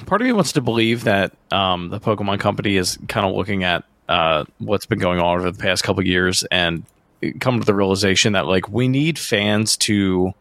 part 0.05 0.21
of 0.21 0.27
me 0.27 0.31
wants 0.31 0.53
to 0.53 0.61
believe 0.61 1.03
that 1.03 1.35
um, 1.51 1.89
the 1.89 1.99
Pokemon 1.99 2.39
Company 2.39 2.77
is 2.77 2.97
kind 3.09 3.25
of 3.25 3.35
looking 3.35 3.63
at 3.63 3.83
uh, 4.07 4.45
what's 4.59 4.85
been 4.85 4.99
going 4.99 5.19
on 5.19 5.39
over 5.39 5.51
the 5.51 5.57
past 5.57 5.83
couple 5.83 6.05
years 6.05 6.43
and 6.45 6.83
come 7.39 7.59
to 7.59 7.65
the 7.65 7.73
realization 7.73 8.33
that 8.33 8.45
like 8.45 8.69
we 8.69 8.87
need 8.87 9.19
fans 9.19 9.77
to 9.77 10.31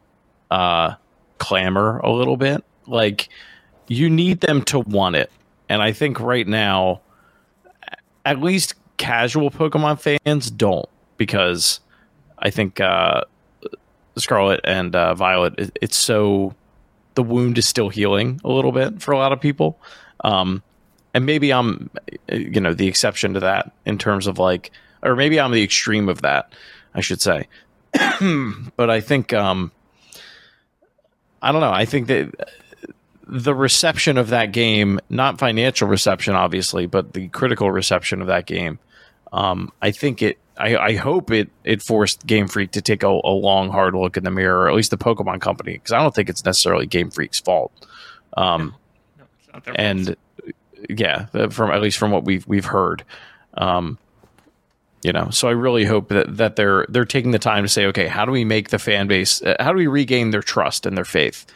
uh 0.50 0.94
clamor 1.38 1.98
a 1.98 2.10
little 2.10 2.36
bit. 2.36 2.64
Like 2.86 3.28
you 3.86 4.10
need 4.10 4.40
them 4.40 4.62
to 4.64 4.80
want 4.80 5.16
it. 5.16 5.30
And 5.68 5.82
i 5.82 5.92
think 5.92 6.18
right 6.20 6.46
now 6.46 7.00
at 8.24 8.40
least 8.40 8.74
casual 8.96 9.50
pokemon 9.50 10.00
fans 10.00 10.50
don't 10.50 10.88
because 11.16 11.80
i 12.38 12.50
think 12.50 12.80
uh 12.80 13.22
scarlet 14.16 14.60
and 14.64 14.96
uh, 14.96 15.14
violet 15.14 15.54
it, 15.58 15.78
it's 15.80 15.96
so 15.96 16.54
the 17.14 17.22
wound 17.22 17.58
is 17.58 17.66
still 17.66 17.88
healing 17.88 18.40
a 18.44 18.48
little 18.48 18.72
bit 18.72 19.00
for 19.02 19.12
a 19.12 19.18
lot 19.18 19.32
of 19.32 19.40
people. 19.40 19.78
Um 20.24 20.62
and 21.14 21.26
maybe 21.26 21.52
i'm 21.52 21.90
you 22.30 22.60
know 22.60 22.74
the 22.74 22.86
exception 22.86 23.34
to 23.34 23.40
that 23.40 23.72
in 23.86 23.98
terms 23.98 24.26
of 24.26 24.38
like 24.38 24.70
or 25.02 25.16
maybe 25.16 25.40
I'm 25.40 25.52
the 25.52 25.62
extreme 25.62 26.08
of 26.08 26.22
that, 26.22 26.52
I 26.94 27.00
should 27.00 27.20
say. 27.20 27.48
but 28.76 28.90
I 28.90 29.00
think 29.00 29.32
um, 29.32 29.72
I 31.40 31.52
don't 31.52 31.60
know. 31.60 31.72
I 31.72 31.84
think 31.84 32.08
that 32.08 32.34
the 33.26 33.54
reception 33.54 34.18
of 34.18 34.28
that 34.28 34.52
game, 34.52 34.98
not 35.08 35.38
financial 35.38 35.88
reception, 35.88 36.34
obviously, 36.34 36.86
but 36.86 37.12
the 37.12 37.28
critical 37.28 37.70
reception 37.70 38.20
of 38.20 38.26
that 38.28 38.46
game, 38.46 38.78
um, 39.32 39.72
I 39.80 39.90
think 39.90 40.22
it. 40.22 40.38
I, 40.56 40.76
I, 40.76 40.96
hope 40.96 41.30
it 41.30 41.50
it 41.62 41.82
forced 41.82 42.26
Game 42.26 42.48
Freak 42.48 42.72
to 42.72 42.82
take 42.82 43.04
a, 43.04 43.06
a, 43.06 43.30
long, 43.30 43.70
hard 43.70 43.94
look 43.94 44.16
in 44.16 44.24
the 44.24 44.30
mirror, 44.32 44.62
or 44.62 44.68
at 44.68 44.74
least 44.74 44.90
the 44.90 44.98
Pokemon 44.98 45.40
Company, 45.40 45.74
because 45.74 45.92
I 45.92 46.00
don't 46.00 46.12
think 46.12 46.28
it's 46.28 46.44
necessarily 46.44 46.84
Game 46.86 47.12
Freak's 47.12 47.38
fault. 47.38 47.70
Um, 48.36 48.74
no, 49.16 49.24
no, 49.54 49.72
and 49.76 50.16
yeah, 50.90 51.26
from 51.26 51.70
at 51.70 51.80
least 51.80 51.96
from 51.96 52.10
what 52.10 52.24
we've 52.24 52.44
we've 52.48 52.64
heard. 52.64 53.04
Um, 53.54 53.98
you 55.02 55.12
know? 55.12 55.28
So 55.30 55.48
i 55.48 55.52
really 55.52 55.84
hope 55.84 56.08
that, 56.08 56.36
that 56.36 56.56
they're 56.56 56.86
they're 56.88 57.04
taking 57.04 57.30
the 57.30 57.38
time 57.38 57.64
to 57.64 57.68
say 57.68 57.86
okay 57.86 58.06
how 58.08 58.24
do 58.24 58.32
we 58.32 58.44
make 58.44 58.70
the 58.70 58.78
fan 58.78 59.06
base 59.06 59.42
uh, 59.42 59.56
how 59.60 59.72
do 59.72 59.78
we 59.78 59.86
regain 59.86 60.30
their 60.30 60.42
trust 60.42 60.86
and 60.86 60.96
their 60.96 61.04
faith? 61.04 61.46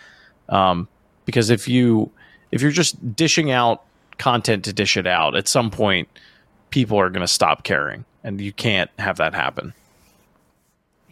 Um, 0.49 0.89
because 1.25 1.51
if 1.51 1.69
you 1.69 2.11
if 2.51 2.63
you're 2.63 2.71
just 2.71 3.17
dishing 3.17 3.51
out 3.51 3.83
content 4.19 4.65
to 4.65 4.73
dish 4.73 4.97
it 4.97 5.07
out 5.07 5.35
at 5.35 5.49
some 5.49 5.71
point 5.71 6.09
people 6.71 6.99
are 6.99 7.11
going 7.11 7.23
to 7.27 7.33
stop 7.33 7.65
caring 7.65 8.05
and 8.25 8.41
you 8.41 8.53
can't 8.53 8.91
have 8.99 9.17
that 9.17 9.35
happen. 9.35 9.75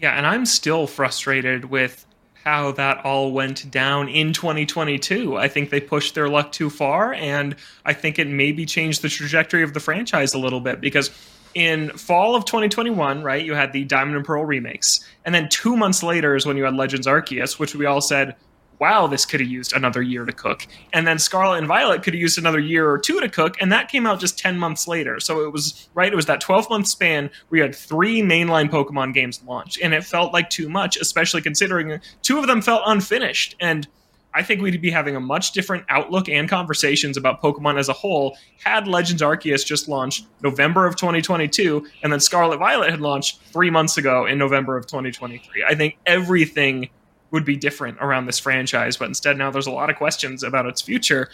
Yeah 0.01 0.17
and 0.17 0.27
i'm 0.27 0.47
still 0.47 0.87
frustrated 0.87 1.67
with 1.67 2.07
how 2.45 2.73
that 2.73 3.05
all 3.05 3.33
went 3.33 3.71
down 3.71 4.09
in 4.09 4.33
2022. 4.33 5.37
I 5.37 5.49
think 5.49 5.71
they 5.71 5.81
pushed 5.81 6.15
their 6.15 6.29
luck 6.29 6.53
too 6.53 6.71
far, 6.71 7.13
and 7.13 7.55
I 7.85 7.93
think 7.93 8.19
it 8.19 8.27
maybe 8.27 8.65
changed 8.65 9.03
the 9.03 9.09
trajectory 9.09 9.63
of 9.63 9.75
the 9.75 9.81
franchise 9.81 10.33
a 10.33 10.39
little 10.39 10.61
bit 10.61 10.81
because 10.81 11.11
in 11.55 11.91
fall 11.91 12.35
of 12.35 12.45
2021, 12.45 13.23
right, 13.23 13.45
you 13.45 13.55
had 13.55 13.73
the 13.73 13.85
Diamond 13.85 14.17
and 14.17 14.25
Pearl 14.25 14.45
remakes. 14.45 15.01
And 15.25 15.35
then 15.35 15.49
two 15.49 15.77
months 15.77 16.03
later 16.03 16.37
is 16.37 16.47
when 16.47 16.57
you 16.57 16.65
had 16.65 16.75
Legends 16.75 17.07
Arceus, 17.07 17.59
which 17.59 17.75
we 17.75 17.87
all 17.87 18.01
said, 18.01 18.37
wow, 18.81 19.07
this 19.07 19.27
could 19.27 19.41
have 19.41 19.49
used 19.49 19.75
another 19.75 20.01
year 20.01 20.25
to 20.25 20.33
cook. 20.33 20.67
And 20.95 21.07
then 21.07 21.19
Scarlet 21.19 21.59
and 21.59 21.67
Violet 21.67 22.03
could 22.03 22.15
have 22.15 22.21
used 22.21 22.39
another 22.39 22.59
year 22.59 22.91
or 22.91 22.99
two 22.99 23.21
to 23.21 23.29
cook. 23.29 23.61
And 23.61 23.71
that 23.71 23.91
came 23.91 24.07
out 24.07 24.21
just 24.21 24.39
10 24.39 24.59
months 24.59 24.89
later. 24.89 25.21
So 25.21 25.45
it 25.45 25.53
was, 25.53 25.89
right, 25.93 26.11
it 26.11 26.17
was 26.17 26.27
that 26.27 26.41
12 26.41 26.71
month 26.71 26.89
span 26.89 27.31
where 27.49 27.59
you 27.59 27.63
had 27.63 27.75
three 27.75 28.23
mainline 28.23 28.71
Pokemon 28.71 29.13
games 29.13 29.43
launched. 29.47 29.79
And 29.83 29.93
it 29.93 30.03
felt 30.03 30.33
like 30.33 30.49
too 30.49 30.71
much, 30.71 30.97
especially 30.97 31.43
considering 31.43 32.01
two 32.23 32.39
of 32.39 32.47
them 32.47 32.63
felt 32.63 32.83
unfinished. 32.87 33.55
And 33.61 33.87
I 34.33 34.43
think 34.43 34.63
we'd 34.63 34.81
be 34.81 34.91
having 34.91 35.17
a 35.17 35.21
much 35.21 35.53
different 35.53 35.85
outlook 35.89 36.29
and 36.29 36.49
conversations 36.49 37.17
about 37.17 37.43
Pokemon 37.43 37.79
as 37.79 37.89
a 37.89 37.93
whole 37.93 38.37
had 38.63 38.87
Legends 38.87 39.23
Arceus 39.23 39.67
just 39.67 39.89
launched 39.89 40.27
November 40.43 40.87
of 40.87 40.97
2022 40.97 41.87
and 42.03 42.13
then 42.13 42.21
Scarlet 42.21 42.59
Violet 42.59 42.91
had 42.91 43.01
launched 43.01 43.41
three 43.53 43.71
months 43.71 43.97
ago 43.99 44.27
in 44.27 44.39
November 44.39 44.77
of 44.77 44.87
2023. 44.87 45.65
I 45.65 45.75
think 45.75 45.99
everything 46.07 46.91
would 47.31 47.45
be 47.45 47.57
different 47.57 47.99
around 48.01 48.27
this 48.27 48.39
franchise, 48.39 48.97
but 48.97 49.07
instead 49.09 49.39
now 49.39 49.51
there's 49.51 49.67
a 49.67 49.71
lot 49.71 49.91
of 49.91 49.97
questions 49.97 50.43
about 50.43 50.67
its 50.67 50.83
future 50.83 51.29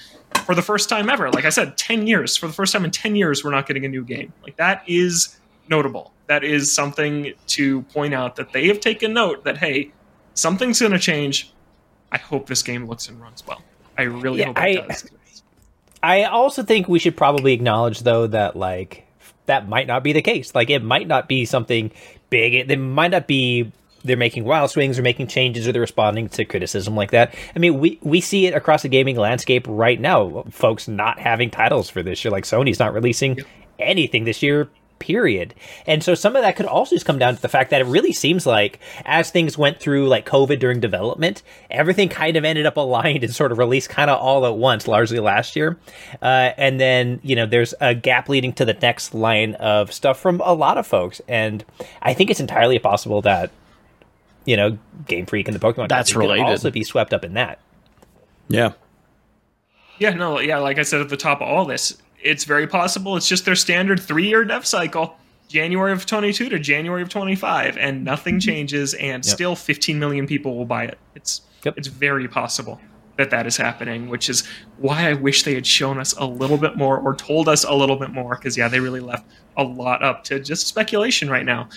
for 0.44 0.54
the 0.54 0.62
first 0.62 0.88
time 0.88 1.08
ever. 1.08 1.30
Like 1.30 1.44
I 1.44 1.50
said, 1.50 1.76
10 1.76 2.06
years. 2.06 2.36
For 2.36 2.46
the 2.46 2.52
first 2.52 2.72
time 2.72 2.84
in 2.84 2.90
10 2.90 3.16
years, 3.16 3.42
we're 3.42 3.50
not 3.50 3.66
getting 3.66 3.84
a 3.84 3.88
new 3.88 4.04
game. 4.04 4.32
Like 4.42 4.56
that 4.56 4.82
is 4.86 5.38
notable. 5.68 6.12
That 6.26 6.44
is 6.44 6.72
something 6.72 7.32
to 7.48 7.82
point 7.82 8.14
out 8.14 8.36
that 8.36 8.52
they 8.52 8.66
have 8.68 8.80
taken 8.80 9.12
note 9.14 9.44
that, 9.44 9.58
hey, 9.58 9.92
something's 10.34 10.80
going 10.80 10.92
to 10.92 10.98
change 10.98 11.52
I 12.16 12.18
hope 12.18 12.46
this 12.46 12.62
game 12.62 12.86
looks 12.86 13.10
and 13.10 13.20
runs 13.20 13.46
well. 13.46 13.60
I 13.98 14.04
really 14.04 14.38
yeah, 14.38 14.46
hope 14.46 14.58
it 14.58 14.62
I, 14.62 14.86
does. 14.86 15.10
I 16.02 16.24
also 16.24 16.62
think 16.62 16.88
we 16.88 16.98
should 16.98 17.14
probably 17.14 17.52
acknowledge 17.52 18.00
though 18.00 18.26
that 18.28 18.56
like 18.56 19.06
that 19.44 19.68
might 19.68 19.86
not 19.86 20.02
be 20.02 20.14
the 20.14 20.22
case. 20.22 20.54
Like 20.54 20.70
it 20.70 20.82
might 20.82 21.06
not 21.06 21.28
be 21.28 21.44
something 21.44 21.90
big. 22.30 22.54
It, 22.54 22.70
it 22.70 22.78
might 22.78 23.10
not 23.10 23.26
be 23.26 23.70
they're 24.02 24.16
making 24.16 24.44
wild 24.44 24.70
swings 24.70 24.98
or 24.98 25.02
making 25.02 25.26
changes 25.26 25.68
or 25.68 25.72
they're 25.72 25.80
responding 25.80 26.30
to 26.30 26.46
criticism 26.46 26.96
like 26.96 27.10
that. 27.10 27.34
I 27.54 27.58
mean, 27.58 27.80
we 27.80 27.98
we 28.00 28.22
see 28.22 28.46
it 28.46 28.54
across 28.54 28.80
the 28.80 28.88
gaming 28.88 29.16
landscape 29.16 29.66
right 29.68 30.00
now. 30.00 30.44
Folks 30.50 30.88
not 30.88 31.18
having 31.18 31.50
titles 31.50 31.90
for 31.90 32.02
this 32.02 32.24
year, 32.24 32.32
like 32.32 32.44
Sony's 32.44 32.78
not 32.78 32.94
releasing 32.94 33.36
yep. 33.36 33.46
anything 33.78 34.24
this 34.24 34.42
year 34.42 34.70
period. 34.98 35.54
And 35.86 36.02
so 36.02 36.14
some 36.14 36.36
of 36.36 36.42
that 36.42 36.56
could 36.56 36.66
also 36.66 36.96
just 36.96 37.06
come 37.06 37.18
down 37.18 37.36
to 37.36 37.42
the 37.42 37.48
fact 37.48 37.70
that 37.70 37.80
it 37.80 37.86
really 37.86 38.12
seems 38.12 38.46
like 38.46 38.80
as 39.04 39.30
things 39.30 39.56
went 39.58 39.80
through 39.80 40.08
like 40.08 40.26
COVID 40.26 40.58
during 40.58 40.80
development, 40.80 41.42
everything 41.70 42.08
kind 42.08 42.36
of 42.36 42.44
ended 42.44 42.66
up 42.66 42.76
aligned 42.76 43.24
and 43.24 43.34
sort 43.34 43.52
of 43.52 43.58
released 43.58 43.88
kind 43.88 44.10
of 44.10 44.18
all 44.20 44.46
at 44.46 44.56
once, 44.56 44.88
largely 44.88 45.20
last 45.20 45.56
year. 45.56 45.78
Uh, 46.22 46.50
and 46.56 46.80
then, 46.80 47.20
you 47.22 47.36
know, 47.36 47.46
there's 47.46 47.74
a 47.80 47.94
gap 47.94 48.28
leading 48.28 48.52
to 48.54 48.64
the 48.64 48.74
next 48.74 49.14
line 49.14 49.54
of 49.54 49.92
stuff 49.92 50.18
from 50.18 50.40
a 50.44 50.54
lot 50.54 50.78
of 50.78 50.86
folks. 50.86 51.20
And 51.28 51.64
I 52.02 52.14
think 52.14 52.30
it's 52.30 52.40
entirely 52.40 52.78
possible 52.78 53.22
that, 53.22 53.50
you 54.44 54.56
know, 54.56 54.78
Game 55.06 55.26
Freak 55.26 55.48
and 55.48 55.54
the 55.54 55.60
Pokemon 55.60 55.88
that's 55.88 56.14
related. 56.14 56.44
could 56.44 56.50
also 56.50 56.70
be 56.70 56.84
swept 56.84 57.12
up 57.12 57.24
in 57.24 57.34
that. 57.34 57.58
Yeah. 58.48 58.72
Yeah, 59.98 60.10
no, 60.10 60.40
yeah, 60.40 60.58
like 60.58 60.78
I 60.78 60.82
said 60.82 61.00
at 61.00 61.08
the 61.08 61.16
top 61.16 61.40
of 61.40 61.48
all 61.48 61.64
this, 61.64 61.96
it's 62.26 62.44
very 62.44 62.66
possible 62.66 63.16
it's 63.16 63.28
just 63.28 63.44
their 63.44 63.54
standard 63.54 64.00
three 64.00 64.28
year 64.28 64.44
dev 64.44 64.66
cycle. 64.66 65.16
January 65.48 65.92
of 65.92 66.06
22 66.06 66.48
to 66.48 66.58
January 66.58 67.02
of 67.02 67.08
25, 67.08 67.78
and 67.78 68.02
nothing 68.02 68.34
mm-hmm. 68.34 68.40
changes, 68.40 68.94
and 68.94 69.24
yep. 69.24 69.32
still 69.32 69.54
15 69.54 69.96
million 69.96 70.26
people 70.26 70.56
will 70.56 70.64
buy 70.64 70.84
it. 70.84 70.98
It's 71.14 71.42
yep. 71.64 71.74
it's 71.76 71.86
very 71.86 72.26
possible 72.26 72.80
that 73.16 73.30
that 73.30 73.46
is 73.46 73.56
happening, 73.56 74.08
which 74.08 74.28
is 74.28 74.46
why 74.78 75.08
I 75.08 75.14
wish 75.14 75.44
they 75.44 75.54
had 75.54 75.64
shown 75.64 75.98
us 75.98 76.14
a 76.18 76.26
little 76.26 76.58
bit 76.58 76.76
more 76.76 76.98
or 76.98 77.14
told 77.14 77.48
us 77.48 77.62
a 77.62 77.72
little 77.72 77.96
bit 77.96 78.10
more. 78.10 78.34
Because 78.34 78.56
yeah, 78.56 78.66
they 78.66 78.80
really 78.80 79.00
left 79.00 79.24
a 79.56 79.62
lot 79.62 80.02
up 80.02 80.24
to 80.24 80.40
just 80.40 80.66
speculation 80.66 81.30
right 81.30 81.44
now 81.44 81.68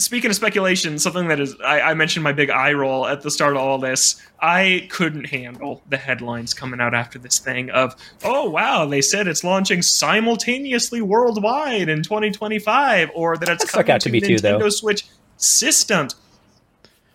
speaking 0.00 0.30
of 0.30 0.36
speculation, 0.36 0.98
something 0.98 1.28
that 1.28 1.38
is 1.38 1.54
I, 1.60 1.80
I, 1.80 1.94
mentioned 1.94 2.24
my 2.24 2.32
big 2.32 2.50
eye 2.50 2.72
roll 2.72 3.06
at 3.06 3.20
the 3.22 3.30
start 3.30 3.54
of 3.54 3.58
all 3.58 3.78
this. 3.78 4.20
I 4.40 4.88
couldn't 4.90 5.26
handle 5.26 5.82
the 5.88 5.98
headlines 5.98 6.54
coming 6.54 6.80
out 6.80 6.94
after 6.94 7.18
this 7.18 7.38
thing 7.38 7.70
of, 7.70 7.94
oh 8.24 8.48
wow, 8.48 8.86
they 8.86 9.02
said 9.02 9.28
it's 9.28 9.44
launching 9.44 9.82
simultaneously 9.82 11.02
worldwide 11.02 11.88
in 11.88 12.02
2025, 12.02 13.10
or 13.14 13.36
that 13.36 13.48
it's 13.48 13.70
coming 13.70 13.86
to, 13.86 13.98
to 13.98 14.10
Nintendo 14.10 14.60
too, 14.60 14.70
Switch 14.70 15.06
systems. 15.36 16.16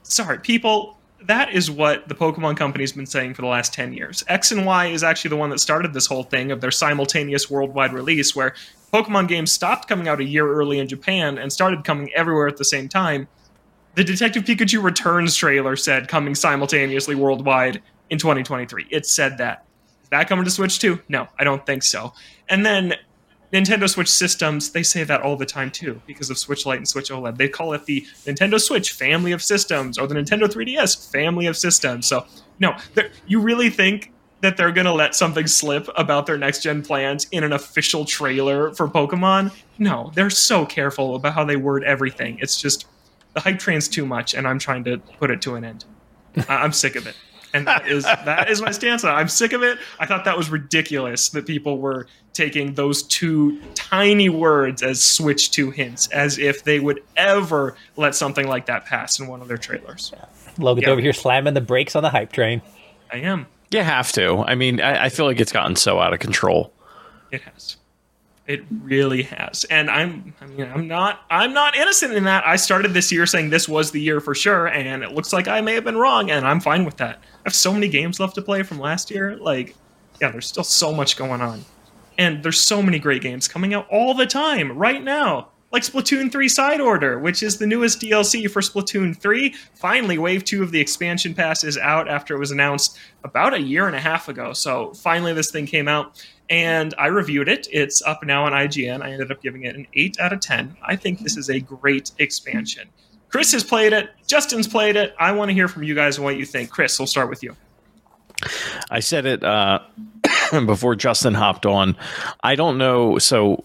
Sorry, 0.04 0.38
people. 0.40 0.98
That 1.24 1.52
is 1.54 1.72
what 1.72 2.08
the 2.08 2.14
Pokemon 2.14 2.56
Company's 2.56 2.92
been 2.92 3.08
saying 3.08 3.34
for 3.34 3.42
the 3.42 3.48
last 3.48 3.74
10 3.74 3.94
years. 3.94 4.24
X 4.28 4.52
and 4.52 4.64
Y 4.64 4.88
is 4.88 5.04
actually 5.04 5.30
the 5.30 5.38
one 5.38 5.50
that 5.50 5.60
started 5.60 5.92
this 5.92 6.06
whole 6.06 6.22
thing 6.22 6.52
of 6.52 6.62
their 6.62 6.70
simultaneous 6.70 7.50
worldwide 7.50 7.94
release, 7.94 8.36
where 8.36 8.54
Pokemon 8.96 9.28
games 9.28 9.52
stopped 9.52 9.90
coming 9.90 10.08
out 10.08 10.22
a 10.22 10.24
year 10.24 10.48
early 10.48 10.80
in 10.80 10.88
Japan 10.88 11.38
and 11.38 11.52
started 11.52 11.84
coming 11.84 12.10
everywhere 12.14 12.48
at 12.48 12.56
the 12.56 12.64
same 12.64 12.88
time. 12.88 13.28
The 13.96 14.06
Detective 14.06 14.46
Pikachu 14.46 14.82
Returns 14.82 15.36
trailer 15.36 15.76
said 15.76 16.08
coming 16.08 16.34
simultaneously 16.34 17.14
worldwide 17.14 17.82
in 18.10 18.18
2023. 18.18 18.88
It 18.90 19.06
said 19.06 19.38
that. 19.40 19.66
Is 20.04 20.10
that 20.12 20.30
coming 20.30 20.46
to 20.46 20.52
Switch 20.52 20.80
too? 20.80 21.02
No, 21.10 21.28
I 21.38 21.44
don't 21.44 21.66
think 21.66 21.84
so. 21.84 22.14
And 22.48 22.66
then 22.66 22.94
Nintendo 23.52 23.90
Switch 23.90 24.08
systems, 24.08 24.70
they 24.70 24.84
say 24.84 25.04
that 25.04 25.22
all 25.22 25.36
the 25.36 25.46
time 25.46 25.72
too, 25.72 26.02
because 26.08 26.30
of 26.30 26.38
Switch 26.38 26.66
Lite 26.66 26.78
and 26.78 26.88
Switch 26.88 27.10
OLED. 27.10 27.36
They 27.36 27.50
call 27.50 27.74
it 27.74 27.84
the 27.84 28.08
Nintendo 28.26 28.62
Switch 28.62 28.94
family 28.94 29.34
of 29.34 29.44
systems 29.44 29.98
or 29.98 30.08
the 30.08 30.16
Nintendo 30.16 30.48
3DS 30.48 31.12
family 31.12 31.48
of 31.48 31.58
systems. 31.58 32.08
So, 32.08 32.26
no, 32.62 32.78
you 33.28 33.42
really 33.42 33.70
think 33.70 34.14
that 34.46 34.58
they're 34.58 34.72
going 34.72 34.86
to 34.86 34.94
let 34.94 35.16
something 35.16 35.48
slip 35.48 35.90
about 35.98 36.28
their 36.28 36.38
next 36.38 36.62
gen 36.62 36.84
plans 36.84 37.28
in 37.32 37.44
an 37.44 37.52
official 37.52 38.06
trailer 38.06 38.74
for 38.76 38.88
Pokemon. 38.88 39.52
No, 39.80 40.12
they're 40.14 40.30
so 40.30 40.66
careful 40.66 41.16
about 41.16 41.34
how 41.34 41.44
they 41.44 41.56
word 41.56 41.84
everything. 41.84 42.38
It's 42.40 42.62
just 42.62 42.86
the 43.34 43.40
hype 43.40 43.60
train's 43.60 43.88
too 43.88 44.06
much, 44.06 44.34
and 44.34 44.48
I'm 44.48 44.60
trying 44.60 44.84
to 44.86 44.98
put 45.20 45.32
it 45.32 45.42
to 45.42 45.56
an 45.56 45.66
end. 45.66 45.86
I'm 46.48 46.72
sick 46.72 46.96
of 46.96 47.08
it. 47.08 47.16
And 47.54 47.66
that 47.68 47.88
is 47.88 48.04
that 48.04 48.50
is 48.52 48.62
my 48.62 48.72
stance 48.72 49.04
on 49.04 49.12
it. 49.12 49.18
I'm 49.18 49.30
sick 49.30 49.54
of 49.54 49.64
it. 49.64 49.80
I 49.98 50.06
thought 50.06 50.26
that 50.26 50.38
was 50.38 50.50
ridiculous 50.50 51.30
that 51.30 51.48
people 51.48 51.80
were 51.80 52.06
taking 52.34 52.74
those 52.74 53.04
two 53.04 53.62
tiny 53.76 54.28
words 54.28 54.84
as 54.84 55.02
Switch 55.02 55.52
2 55.52 55.72
hints, 55.72 56.08
as 56.10 56.38
if 56.38 56.66
they 56.66 56.82
would 56.82 57.02
ever 57.16 57.78
let 57.96 58.14
something 58.14 58.46
like 58.46 58.66
that 58.66 58.86
pass 58.86 59.20
in 59.20 59.28
one 59.28 59.42
of 59.42 59.48
their 59.48 59.58
trailers. 59.58 60.14
Logan's 60.58 60.86
yeah. 60.86 60.92
over 60.92 61.02
here 61.02 61.14
slamming 61.14 61.54
the 61.54 61.62
brakes 61.62 61.96
on 61.96 62.04
the 62.04 62.10
hype 62.10 62.34
train. 62.34 62.62
I 63.12 63.18
am. 63.18 63.48
You 63.72 63.82
have 63.82 64.12
to. 64.14 64.38
I 64.40 64.56
mean, 64.56 64.82
I, 64.82 65.06
I 65.06 65.10
feel 65.10 65.26
like 65.26 65.40
it's 65.40 65.52
gotten 65.52 65.76
so 65.76 66.00
out 66.00 66.14
of 66.14 66.20
control. 66.20 66.72
It 67.32 67.42
has. 67.42 67.78
It 68.48 68.64
really 68.84 69.24
has. 69.24 69.64
And 69.66 69.90
I'm 69.90 70.36
I 70.40 70.46
mean 70.46 70.72
I'm 70.72 70.88
not 70.88 71.22
I'm 71.32 71.54
not 71.54 71.76
innocent 71.76 72.14
in 72.14 72.26
that. 72.26 72.46
I 72.46 72.58
started 72.58 72.94
this 72.94 73.12
year 73.12 73.26
saying 73.26 73.50
this 73.50 73.68
was 73.68 73.90
the 73.90 74.00
year 74.00 74.20
for 74.20 74.36
sure 74.36 74.68
and 74.68 75.04
it 75.04 75.14
looks 75.14 75.34
like 75.34 75.48
I 75.48 75.62
may 75.62 75.74
have 75.74 75.84
been 75.84 75.98
wrong 75.98 76.30
and 76.30 76.46
I'm 76.46 76.60
fine 76.60 76.86
with 76.86 76.98
that. 76.98 77.18
I 77.18 77.40
have 77.46 77.56
so 77.56 77.74
many 77.74 77.88
games 77.88 78.20
left 78.20 78.36
to 78.36 78.44
play 78.44 78.62
from 78.62 78.80
last 78.80 79.10
year. 79.10 79.36
Like 79.36 79.76
yeah, 80.22 80.30
there's 80.30 80.48
still 80.48 80.64
so 80.64 80.94
much 80.94 81.18
going 81.18 81.42
on. 81.42 81.66
And 82.20 82.44
there's 82.44 82.62
so 82.62 82.84
many 82.84 83.00
great 83.00 83.24
games 83.24 83.48
coming 83.48 83.74
out 83.74 83.88
all 83.90 84.14
the 84.14 84.28
time 84.28 84.78
right 84.78 85.04
now 85.04 85.50
like 85.76 85.84
Splatoon 85.84 86.32
3 86.32 86.48
Side 86.48 86.80
Order, 86.80 87.20
which 87.20 87.44
is 87.44 87.58
the 87.58 87.68
newest 87.68 88.00
DLC 88.00 88.50
for 88.50 88.62
Splatoon 88.62 89.14
3. 89.14 89.54
Finally, 89.74 90.18
Wave 90.18 90.46
2 90.46 90.64
of 90.64 90.72
the 90.72 90.80
expansion 90.80 91.34
pass 91.34 91.66
is 91.66 91.78
out 91.78 92.08
after 92.08 92.34
it 92.34 92.40
was 92.40 92.52
announced 92.52 92.98
about 93.26 93.54
a 93.54 93.60
year 93.60 93.86
and 93.86 93.94
a 93.94 94.00
half 94.00 94.30
ago. 94.30 94.54
So 94.54 94.94
finally, 94.94 95.34
this 95.34 95.52
thing 95.52 95.66
came 95.66 95.90
out 95.90 96.26
and 96.50 96.94
I 96.98 97.08
reviewed 97.08 97.50
it. 97.50 97.68
It's 97.74 98.02
up 98.04 98.24
now 98.24 98.46
on 98.46 98.54
IGN. 98.54 99.02
I 99.02 99.12
ended 99.12 99.30
up 99.34 99.42
giving 99.42 99.64
it 99.64 99.76
an 99.76 99.86
8 99.94 100.18
out 100.22 100.32
of 100.32 100.40
10. 100.40 100.78
I 100.82 100.96
think 100.96 101.20
this 101.20 101.36
is 101.36 101.50
a 101.50 101.60
great 101.60 102.12
expansion. 102.20 102.88
Chris 103.28 103.52
has 103.52 103.66
played 103.66 103.92
it, 103.92 104.12
Justin's 104.26 104.70
played 104.70 104.96
it. 104.96 105.14
I 105.20 105.34
want 105.34 105.50
to 105.50 105.54
hear 105.54 105.68
from 105.68 105.84
you 105.84 105.94
guys 105.94 106.16
and 106.16 106.24
what 106.24 106.38
you 106.38 106.46
think. 106.46 106.70
Chris, 106.70 106.98
we'll 106.98 107.06
start 107.06 107.30
with 107.30 107.44
you. 107.44 107.54
I 108.90 109.02
said 109.02 109.26
it 109.26 109.44
uh, 109.44 109.80
before 110.66 110.96
Justin 110.96 111.34
hopped 111.34 111.66
on. 111.66 111.96
I 112.44 112.56
don't 112.56 112.78
know. 112.78 113.18
So 113.18 113.64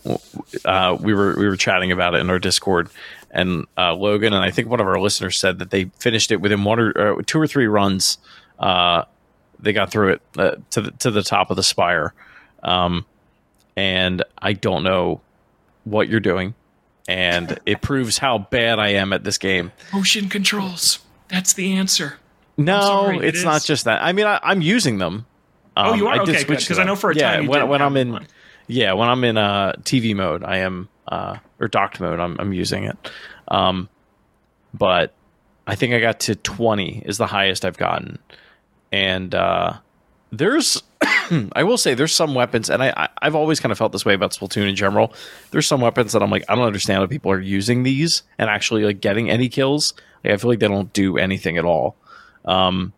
uh, 0.64 0.96
we 1.00 1.14
were 1.14 1.34
we 1.36 1.46
were 1.46 1.56
chatting 1.56 1.92
about 1.92 2.14
it 2.14 2.20
in 2.20 2.30
our 2.30 2.38
Discord, 2.38 2.90
and 3.30 3.66
uh, 3.76 3.94
Logan 3.94 4.32
and 4.32 4.44
I 4.44 4.50
think 4.50 4.68
one 4.68 4.80
of 4.80 4.86
our 4.86 5.00
listeners 5.00 5.38
said 5.38 5.58
that 5.58 5.70
they 5.70 5.84
finished 5.98 6.30
it 6.30 6.40
within 6.40 6.64
one 6.64 6.80
or 6.80 7.18
uh, 7.18 7.22
two 7.26 7.40
or 7.40 7.46
three 7.46 7.66
runs. 7.66 8.18
Uh, 8.58 9.04
they 9.58 9.72
got 9.72 9.90
through 9.90 10.14
it 10.14 10.22
uh, 10.38 10.56
to 10.70 10.80
the 10.80 10.90
to 10.92 11.10
the 11.10 11.22
top 11.22 11.50
of 11.50 11.56
the 11.56 11.62
spire, 11.62 12.14
um, 12.62 13.04
and 13.76 14.22
I 14.38 14.52
don't 14.52 14.82
know 14.82 15.20
what 15.84 16.08
you're 16.08 16.20
doing, 16.20 16.54
and 17.08 17.58
it 17.66 17.80
proves 17.82 18.18
how 18.18 18.38
bad 18.38 18.78
I 18.78 18.88
am 18.88 19.12
at 19.12 19.24
this 19.24 19.38
game. 19.38 19.72
Motion 19.92 20.28
controls. 20.28 21.00
That's 21.28 21.52
the 21.52 21.72
answer. 21.72 22.18
No, 22.56 22.80
sorry, 22.80 23.26
it's 23.26 23.42
it 23.42 23.44
not 23.44 23.64
just 23.64 23.84
that. 23.84 24.02
I 24.02 24.12
mean, 24.12 24.26
I, 24.26 24.38
am 24.42 24.60
using 24.60 24.98
them. 24.98 25.26
Um, 25.76 25.88
oh, 25.88 25.94
you 25.94 26.06
um, 26.06 26.12
are 26.12 26.20
I 26.20 26.22
okay, 26.22 26.44
because 26.44 26.78
I 26.78 26.84
know 26.84 26.96
for 26.96 27.10
a 27.10 27.16
yeah, 27.16 27.36
time. 27.36 27.46
when, 27.46 27.68
when 27.68 27.82
I'm 27.82 27.96
in, 27.96 28.12
one. 28.12 28.26
yeah, 28.66 28.92
when 28.92 29.08
I'm 29.08 29.22
in 29.24 29.36
uh, 29.36 29.74
TV 29.82 30.14
mode, 30.14 30.42
I 30.44 30.58
am 30.58 30.88
uh, 31.08 31.36
or 31.58 31.68
docked 31.68 32.00
mode, 32.00 32.20
I'm, 32.20 32.36
I'm 32.38 32.52
using 32.52 32.84
it. 32.84 32.96
Um, 33.48 33.88
but 34.72 35.14
I 35.66 35.74
think 35.74 35.94
I 35.94 36.00
got 36.00 36.20
to 36.20 36.34
20 36.34 37.02
is 37.04 37.18
the 37.18 37.26
highest 37.26 37.64
I've 37.64 37.76
gotten, 37.76 38.18
and 38.92 39.34
uh, 39.34 39.74
there's 40.30 40.82
I 41.52 41.62
will 41.64 41.78
say 41.78 41.94
there's 41.94 42.14
some 42.14 42.34
weapons, 42.34 42.70
and 42.70 42.82
I, 42.82 43.08
I 43.20 43.24
have 43.24 43.34
always 43.34 43.60
kind 43.60 43.72
of 43.72 43.78
felt 43.78 43.92
this 43.92 44.04
way 44.04 44.14
about 44.14 44.32
Splatoon 44.32 44.68
in 44.68 44.76
general. 44.76 45.12
There's 45.50 45.66
some 45.66 45.80
weapons 45.80 46.12
that 46.12 46.22
I'm 46.22 46.30
like 46.30 46.44
I 46.48 46.54
don't 46.54 46.64
understand 46.64 47.00
how 47.00 47.06
people 47.06 47.32
are 47.32 47.40
using 47.40 47.82
these 47.82 48.22
and 48.38 48.48
actually 48.48 48.84
like 48.84 49.00
getting 49.00 49.30
any 49.30 49.48
kills. 49.48 49.94
Like, 50.24 50.34
I 50.34 50.36
feel 50.36 50.50
like 50.50 50.60
they 50.60 50.68
don't 50.68 50.92
do 50.92 51.18
anything 51.18 51.56
at 51.56 51.64
all. 51.64 51.96
Um, 52.44 52.92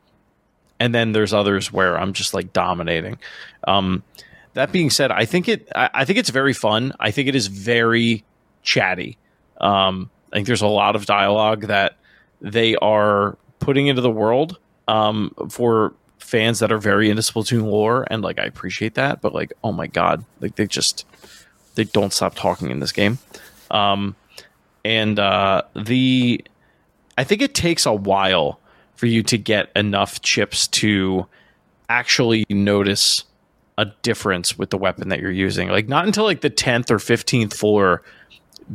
and 0.82 0.92
then 0.92 1.12
there's 1.12 1.32
others 1.32 1.72
where 1.72 1.96
I'm 1.96 2.12
just 2.12 2.34
like 2.34 2.52
dominating. 2.52 3.16
Um, 3.68 4.02
that 4.54 4.72
being 4.72 4.90
said, 4.90 5.12
I 5.12 5.26
think 5.26 5.48
it 5.48 5.68
I, 5.76 5.90
I, 5.94 6.04
think 6.04 6.18
it's 6.18 6.30
very 6.30 6.52
fun. 6.52 6.92
I 6.98 7.12
think 7.12 7.28
it 7.28 7.36
is 7.36 7.46
very 7.46 8.24
chatty. 8.64 9.16
Um, 9.60 10.10
I 10.32 10.36
think 10.36 10.48
there's 10.48 10.60
a 10.60 10.66
lot 10.66 10.96
of 10.96 11.06
dialogue 11.06 11.68
that 11.68 11.98
they 12.40 12.74
are 12.76 13.38
putting 13.60 13.86
into 13.86 14.02
the 14.02 14.10
world 14.10 14.58
um, 14.88 15.32
for 15.48 15.94
fans 16.18 16.58
that 16.58 16.72
are 16.72 16.78
very 16.78 17.10
into 17.10 17.22
Splatoon 17.22 17.62
lore, 17.62 18.04
and 18.10 18.20
like 18.20 18.40
I 18.40 18.44
appreciate 18.44 18.94
that. 18.94 19.20
But 19.20 19.32
like, 19.32 19.52
oh 19.62 19.70
my 19.70 19.86
god, 19.86 20.24
like 20.40 20.56
they 20.56 20.66
just 20.66 21.06
they 21.76 21.84
don't 21.84 22.12
stop 22.12 22.34
talking 22.34 22.72
in 22.72 22.80
this 22.80 22.90
game. 22.90 23.20
Um, 23.70 24.16
and 24.84 25.20
uh, 25.20 25.62
the 25.76 26.44
I 27.16 27.22
think 27.22 27.40
it 27.40 27.54
takes 27.54 27.86
a 27.86 27.94
while 27.94 28.58
for 29.02 29.06
you 29.06 29.24
to 29.24 29.36
get 29.36 29.68
enough 29.74 30.22
chips 30.22 30.68
to 30.68 31.26
actually 31.88 32.44
notice 32.48 33.24
a 33.76 33.86
difference 34.02 34.56
with 34.56 34.70
the 34.70 34.78
weapon 34.78 35.08
that 35.08 35.18
you're 35.18 35.28
using. 35.28 35.68
Like 35.68 35.88
not 35.88 36.06
until 36.06 36.22
like 36.22 36.40
the 36.40 36.50
10th 36.50 36.88
or 36.88 36.98
15th 36.98 37.52
floor 37.52 38.04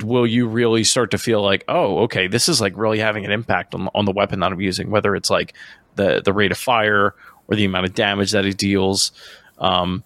will 0.03 0.27
you 0.27 0.45
really 0.45 0.83
start 0.83 1.11
to 1.11 1.17
feel 1.17 1.41
like, 1.41 1.63
oh, 1.69 1.99
okay, 1.99 2.27
this 2.27 2.49
is 2.49 2.59
like 2.59 2.75
really 2.75 2.99
having 2.99 3.23
an 3.23 3.31
impact 3.31 3.73
on 3.73 3.87
on 3.95 4.03
the 4.03 4.11
weapon 4.11 4.41
that 4.41 4.51
I'm 4.51 4.59
using, 4.59 4.89
whether 4.89 5.15
it's 5.15 5.29
like 5.29 5.53
the 5.95 6.21
the 6.21 6.33
rate 6.33 6.51
of 6.51 6.57
fire 6.57 7.15
or 7.47 7.55
the 7.55 7.63
amount 7.63 7.85
of 7.85 7.93
damage 7.93 8.31
that 8.31 8.45
it 8.45 8.57
deals. 8.57 9.13
Um, 9.59 10.03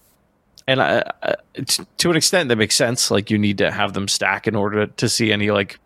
and 0.67 0.83
I, 0.83 1.11
I, 1.23 1.35
t- 1.65 1.83
to 1.97 2.11
an 2.11 2.15
extent, 2.15 2.49
that 2.49 2.57
makes 2.57 2.75
sense. 2.75 3.09
Like 3.09 3.31
you 3.31 3.39
need 3.39 3.57
to 3.57 3.71
have 3.71 3.93
them 3.93 4.07
stack 4.07 4.47
in 4.47 4.55
order 4.55 4.85
to, 4.85 4.93
to 4.97 5.09
see 5.09 5.31
any 5.31 5.49
like 5.49 5.79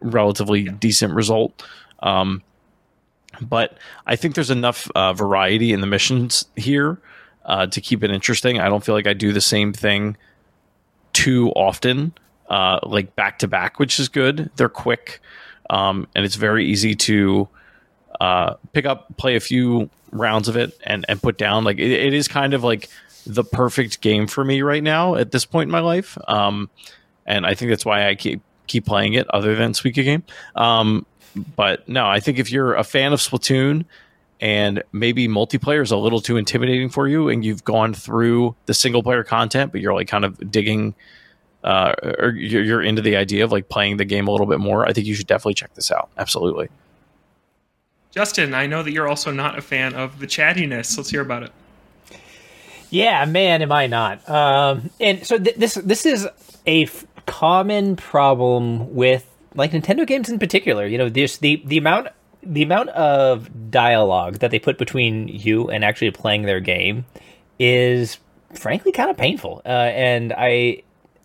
relatively 0.00 0.70
decent 0.70 1.12
result. 1.12 1.62
Um, 1.98 2.42
but 3.48 3.78
I 4.06 4.16
think 4.16 4.34
there's 4.34 4.50
enough 4.50 4.90
uh, 4.94 5.12
variety 5.12 5.72
in 5.72 5.80
the 5.80 5.86
missions 5.86 6.44
here 6.56 6.98
uh, 7.44 7.66
to 7.66 7.80
keep 7.80 8.02
it 8.02 8.10
interesting. 8.10 8.60
I 8.60 8.68
don't 8.68 8.84
feel 8.84 8.94
like 8.94 9.06
I 9.06 9.12
do 9.12 9.32
the 9.32 9.40
same 9.40 9.72
thing 9.72 10.16
too 11.12 11.50
often, 11.50 12.12
uh, 12.48 12.80
like 12.82 13.14
back 13.16 13.38
to 13.40 13.48
back, 13.48 13.78
which 13.78 13.98
is 14.00 14.08
good. 14.08 14.50
They're 14.56 14.68
quick, 14.68 15.20
um, 15.70 16.08
and 16.14 16.24
it's 16.24 16.36
very 16.36 16.66
easy 16.66 16.94
to 16.94 17.48
uh, 18.20 18.54
pick 18.72 18.86
up, 18.86 19.16
play 19.16 19.36
a 19.36 19.40
few 19.40 19.90
rounds 20.10 20.48
of 20.48 20.56
it, 20.56 20.78
and 20.84 21.04
and 21.08 21.20
put 21.20 21.38
down. 21.38 21.64
Like 21.64 21.78
it, 21.78 21.90
it 21.90 22.14
is 22.14 22.28
kind 22.28 22.54
of 22.54 22.64
like 22.64 22.88
the 23.26 23.44
perfect 23.44 24.00
game 24.00 24.26
for 24.26 24.44
me 24.44 24.62
right 24.62 24.82
now 24.82 25.14
at 25.14 25.30
this 25.30 25.44
point 25.44 25.68
in 25.68 25.72
my 25.72 25.80
life. 25.80 26.18
Um, 26.28 26.70
and 27.26 27.46
I 27.46 27.54
think 27.54 27.70
that's 27.70 27.84
why 27.84 28.08
I 28.08 28.14
keep 28.14 28.42
keep 28.66 28.86
playing 28.86 29.14
it, 29.14 29.28
other 29.30 29.54
than 29.54 29.72
Suika 29.72 30.04
game. 30.04 30.24
Um, 30.54 31.06
but 31.34 31.88
no, 31.88 32.06
I 32.06 32.20
think 32.20 32.38
if 32.38 32.50
you're 32.50 32.74
a 32.74 32.84
fan 32.84 33.12
of 33.12 33.20
Splatoon 33.20 33.84
and 34.40 34.82
maybe 34.92 35.28
multiplayer 35.28 35.82
is 35.82 35.90
a 35.90 35.96
little 35.96 36.20
too 36.20 36.36
intimidating 36.36 36.88
for 36.88 37.08
you, 37.08 37.28
and 37.28 37.44
you've 37.44 37.64
gone 37.64 37.94
through 37.94 38.54
the 38.66 38.74
single 38.74 39.02
player 39.02 39.24
content, 39.24 39.72
but 39.72 39.80
you're 39.80 39.94
like 39.94 40.08
kind 40.08 40.24
of 40.24 40.50
digging, 40.50 40.94
uh, 41.64 41.94
or 42.18 42.30
you're, 42.30 42.62
you're 42.62 42.82
into 42.82 43.02
the 43.02 43.16
idea 43.16 43.44
of 43.44 43.52
like 43.52 43.68
playing 43.68 43.98
the 43.98 44.04
game 44.04 44.26
a 44.28 44.30
little 44.30 44.46
bit 44.46 44.58
more, 44.58 44.86
I 44.86 44.92
think 44.92 45.06
you 45.06 45.14
should 45.14 45.26
definitely 45.26 45.54
check 45.54 45.74
this 45.74 45.90
out. 45.92 46.10
Absolutely. 46.18 46.68
Justin, 48.10 48.52
I 48.52 48.66
know 48.66 48.82
that 48.82 48.92
you're 48.92 49.08
also 49.08 49.30
not 49.30 49.56
a 49.58 49.62
fan 49.62 49.94
of 49.94 50.18
the 50.18 50.26
chattiness. 50.26 50.96
Let's 50.98 51.08
hear 51.08 51.22
about 51.22 51.44
it. 51.44 51.52
Yeah, 52.90 53.24
man, 53.24 53.62
am 53.62 53.72
I 53.72 53.86
not? 53.86 54.28
Um, 54.28 54.90
and 55.00 55.26
so 55.26 55.38
th- 55.38 55.56
this 55.56 55.74
this 55.76 56.04
is 56.04 56.28
a 56.66 56.82
f- 56.82 57.06
common 57.24 57.96
problem 57.96 58.94
with 58.94 59.26
like 59.54 59.72
Nintendo 59.72 60.06
games 60.06 60.28
in 60.28 60.38
particular. 60.38 60.86
You 60.86 60.98
know, 60.98 61.08
there's 61.08 61.38
the 61.38 61.62
the 61.64 61.78
amount 61.78 62.08
the 62.42 62.62
amount 62.62 62.88
of 62.90 63.70
dialogue 63.70 64.38
that 64.38 64.50
they 64.50 64.58
put 64.58 64.78
between 64.78 65.28
you 65.28 65.70
and 65.70 65.84
actually 65.84 66.10
playing 66.10 66.42
their 66.42 66.60
game 66.60 67.04
is 67.58 68.18
frankly 68.54 68.92
kind 68.92 69.10
of 69.10 69.16
painful. 69.16 69.62
Uh, 69.64 69.68
and 69.68 70.32
I 70.36 70.82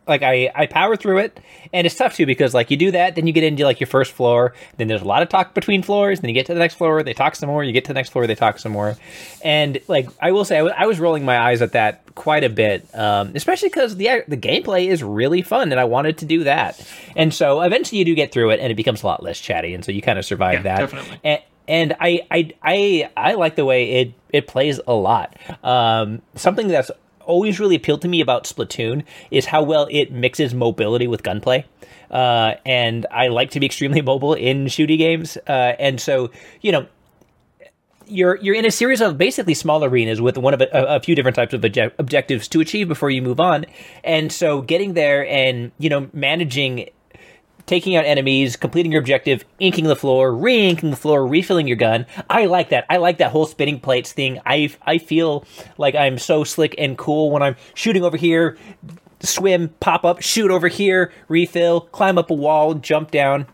like 0.07 0.23
I, 0.23 0.51
I 0.55 0.65
power 0.65 0.95
through 0.95 1.19
it. 1.19 1.39
And 1.73 1.85
it's 1.85 1.95
tough 1.95 2.15
too 2.15 2.25
because 2.25 2.53
like 2.53 2.71
you 2.71 2.77
do 2.77 2.91
that 2.91 3.15
then 3.15 3.27
you 3.27 3.33
get 3.33 3.43
into 3.43 3.63
like 3.65 3.79
your 3.79 3.87
first 3.87 4.11
floor. 4.13 4.53
Then 4.77 4.87
there's 4.87 5.01
a 5.01 5.05
lot 5.05 5.21
of 5.21 5.29
talk 5.29 5.53
between 5.53 5.81
floors. 5.83 6.19
Then 6.21 6.29
you 6.29 6.33
get 6.33 6.45
to 6.47 6.53
the 6.53 6.59
next 6.59 6.75
floor. 6.75 7.03
They 7.03 7.13
talk 7.13 7.35
some 7.35 7.49
more. 7.49 7.63
You 7.63 7.71
get 7.73 7.85
to 7.85 7.89
the 7.89 7.93
next 7.95 8.09
floor. 8.09 8.25
They 8.27 8.35
talk 8.35 8.59
some 8.59 8.71
more. 8.71 8.95
And 9.43 9.79
like 9.87 10.09
i 10.21 10.31
will 10.31 10.45
say 10.45 10.55
I, 10.55 10.59
w- 10.59 10.75
I 10.77 10.85
was 10.87 10.99
rolling 10.99 11.25
my 11.25 11.37
eyes 11.37 11.61
at 11.61 11.73
that 11.73 12.03
quite 12.15 12.43
a 12.43 12.49
bit 12.49 12.87
um, 12.95 13.31
especially 13.35 13.69
because 13.69 13.95
the 13.97 14.23
the 14.27 14.37
gameplay 14.37 14.87
is 14.87 15.03
really 15.03 15.41
fun 15.43 15.71
and 15.71 15.79
i 15.79 15.83
wanted 15.85 16.17
to 16.19 16.25
do 16.25 16.43
that. 16.45 16.79
And 17.15 17.33
so 17.33 17.61
eventually 17.61 17.99
you 17.99 18.05
do 18.05 18.15
get 18.15 18.31
through 18.31 18.51
it 18.51 18.59
and 18.59 18.71
it 18.71 18.75
becomes 18.75 19.03
a 19.03 19.05
lot 19.05 19.21
less 19.23 19.39
chatty 19.39 19.73
and 19.73 19.83
so 19.85 19.91
you 19.91 20.01
kind 20.01 20.17
of 20.17 20.25
survive 20.25 20.63
Yeah, 20.65 20.75
that. 20.75 20.79
definitely. 20.79 21.19
and, 21.23 21.41
and 21.69 21.95
I, 21.99 22.21
I 22.31 22.51
I 22.63 23.09
I 23.17 23.33
like 23.33 23.55
the 23.57 23.65
way 23.65 23.89
it 24.01 24.13
it 24.31 24.47
plays 24.47 24.79
a 24.87 24.93
lot. 24.93 25.35
Um, 25.63 26.21
something 26.35 26.69
that's 26.69 26.89
always 27.27 27.59
really 27.59 27.75
appealed 27.75 28.01
to 28.01 28.07
me 28.07 28.21
about 28.21 28.45
Splatoon 28.45 29.03
is 29.31 29.45
how 29.45 29.61
well 29.61 29.87
it 29.91 30.11
mixes 30.11 30.53
mobility 30.53 31.07
with 31.07 31.23
gunplay. 31.23 31.65
Uh, 32.09 32.55
and 32.65 33.05
I 33.11 33.27
like 33.27 33.51
to 33.51 33.59
be 33.59 33.65
extremely 33.65 34.01
mobile 34.11 34.33
in 34.33 34.65
shooty 34.65 34.97
games. 34.97 35.37
Uh, 35.47 35.75
and 35.77 35.99
so, 36.01 36.31
you 36.61 36.71
know, 36.71 36.87
you're 38.09 38.37
you're 38.37 38.55
in 38.55 38.65
a 38.65 38.71
series 38.71 39.01
of 39.01 39.17
basically 39.17 39.53
small 39.53 39.83
arenas 39.83 40.21
with 40.21 40.37
one 40.37 40.53
of 40.53 40.61
a, 40.61 40.69
a 40.71 40.99
few 41.01 41.13
different 41.13 41.35
types 41.35 41.53
of 41.53 41.61
obje- 41.61 41.91
objectives 41.97 42.47
to 42.47 42.61
achieve 42.61 42.87
before 42.87 43.09
you 43.09 43.21
move 43.21 43.39
on. 43.39 43.65
And 44.03 44.31
so 44.31 44.61
getting 44.61 44.93
there 44.93 45.27
and, 45.27 45.71
you 45.77 45.89
know, 45.89 46.09
managing 46.13 46.89
taking 47.67 47.95
out 47.95 48.05
enemies, 48.05 48.55
completing 48.55 48.91
your 48.91 49.01
objective, 49.01 49.45
inking 49.59 49.85
the 49.85 49.95
floor, 49.95 50.33
re-inking 50.33 50.89
the 50.89 50.95
floor, 50.95 51.27
refilling 51.27 51.67
your 51.67 51.77
gun. 51.77 52.07
I 52.29 52.45
like 52.45 52.69
that. 52.69 52.85
I 52.89 52.97
like 52.97 53.19
that 53.19 53.31
whole 53.31 53.45
spinning 53.45 53.79
plates 53.79 54.11
thing. 54.11 54.39
I 54.45 54.73
I 54.81 54.97
feel 54.97 55.45
like 55.77 55.93
I'm 55.93 56.17
so 56.17 56.43
slick 56.43 56.73
and 56.79 56.97
cool 56.97 57.29
when 57.29 57.43
I'm 57.43 57.55
shooting 57.75 58.03
over 58.03 58.17
here, 58.17 58.57
swim, 59.19 59.69
pop 59.79 60.05
up, 60.05 60.21
shoot 60.21 60.49
over 60.49 60.67
here, 60.67 61.13
refill, 61.27 61.81
climb 61.81 62.17
up 62.17 62.31
a 62.31 62.33
wall, 62.33 62.73
jump 62.73 63.11
down. 63.11 63.45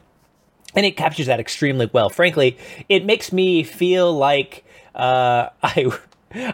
And 0.76 0.86
it 0.86 0.98
captures 0.98 1.28
that 1.28 1.40
extremely 1.40 1.90
well. 1.92 2.10
Frankly, 2.10 2.58
it 2.90 3.06
makes 3.06 3.32
me 3.32 3.64
feel 3.64 4.16
like 4.16 4.64
uh, 4.96 5.50
I 5.64 5.92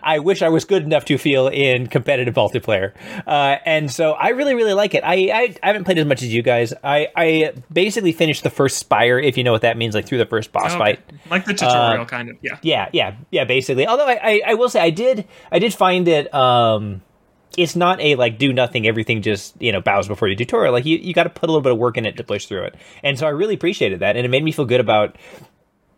I 0.03 0.19
wish 0.19 0.41
I 0.41 0.49
was 0.49 0.65
good 0.65 0.83
enough 0.83 1.05
to 1.05 1.17
feel 1.17 1.47
in 1.47 1.87
competitive 1.87 2.33
multiplayer. 2.33 2.93
Uh, 3.25 3.57
and 3.65 3.91
so 3.91 4.11
I 4.13 4.29
really, 4.29 4.55
really 4.55 4.73
like 4.73 4.93
it. 4.93 5.03
I, 5.03 5.29
I, 5.31 5.55
I 5.63 5.67
haven't 5.67 5.85
played 5.85 5.97
as 5.97 6.05
much 6.05 6.21
as 6.21 6.33
you 6.33 6.41
guys. 6.41 6.73
I, 6.83 7.07
I 7.15 7.53
basically 7.71 8.11
finished 8.11 8.43
the 8.43 8.49
first 8.49 8.77
Spire, 8.77 9.19
if 9.19 9.37
you 9.37 9.43
know 9.43 9.51
what 9.51 9.61
that 9.61 9.77
means, 9.77 9.95
like 9.95 10.05
through 10.07 10.19
the 10.19 10.25
first 10.25 10.51
boss 10.51 10.73
fight. 10.75 10.99
Like 11.29 11.45
the 11.45 11.53
tutorial, 11.53 12.05
kind 12.05 12.29
of. 12.29 12.37
Yeah. 12.41 12.57
Yeah, 12.61 12.89
yeah, 12.93 13.15
yeah. 13.31 13.45
Basically, 13.45 13.87
although 13.87 14.07
I, 14.07 14.19
I, 14.21 14.41
I 14.47 14.53
will 14.55 14.69
say 14.69 14.79
I 14.79 14.89
did, 14.89 15.27
I 15.51 15.59
did 15.59 15.73
find 15.73 16.07
it. 16.07 16.33
Um, 16.33 17.01
it's 17.57 17.75
not 17.75 17.99
a 17.99 18.15
like 18.15 18.37
do 18.37 18.53
nothing, 18.53 18.87
everything 18.87 19.21
just 19.21 19.59
you 19.61 19.71
know 19.71 19.81
bows 19.81 20.07
before 20.07 20.29
the 20.29 20.35
tutorial. 20.35 20.71
Like 20.71 20.85
you, 20.85 20.97
you 20.97 21.13
got 21.13 21.23
to 21.23 21.29
put 21.29 21.49
a 21.49 21.51
little 21.51 21.61
bit 21.61 21.71
of 21.71 21.77
work 21.77 21.97
in 21.97 22.05
it 22.05 22.17
to 22.17 22.23
push 22.23 22.45
through 22.45 22.63
it. 22.63 22.75
And 23.03 23.17
so 23.17 23.27
I 23.27 23.31
really 23.31 23.55
appreciated 23.55 23.99
that, 23.99 24.15
and 24.15 24.25
it 24.25 24.29
made 24.29 24.43
me 24.43 24.51
feel 24.51 24.65
good 24.65 24.79
about 24.79 25.17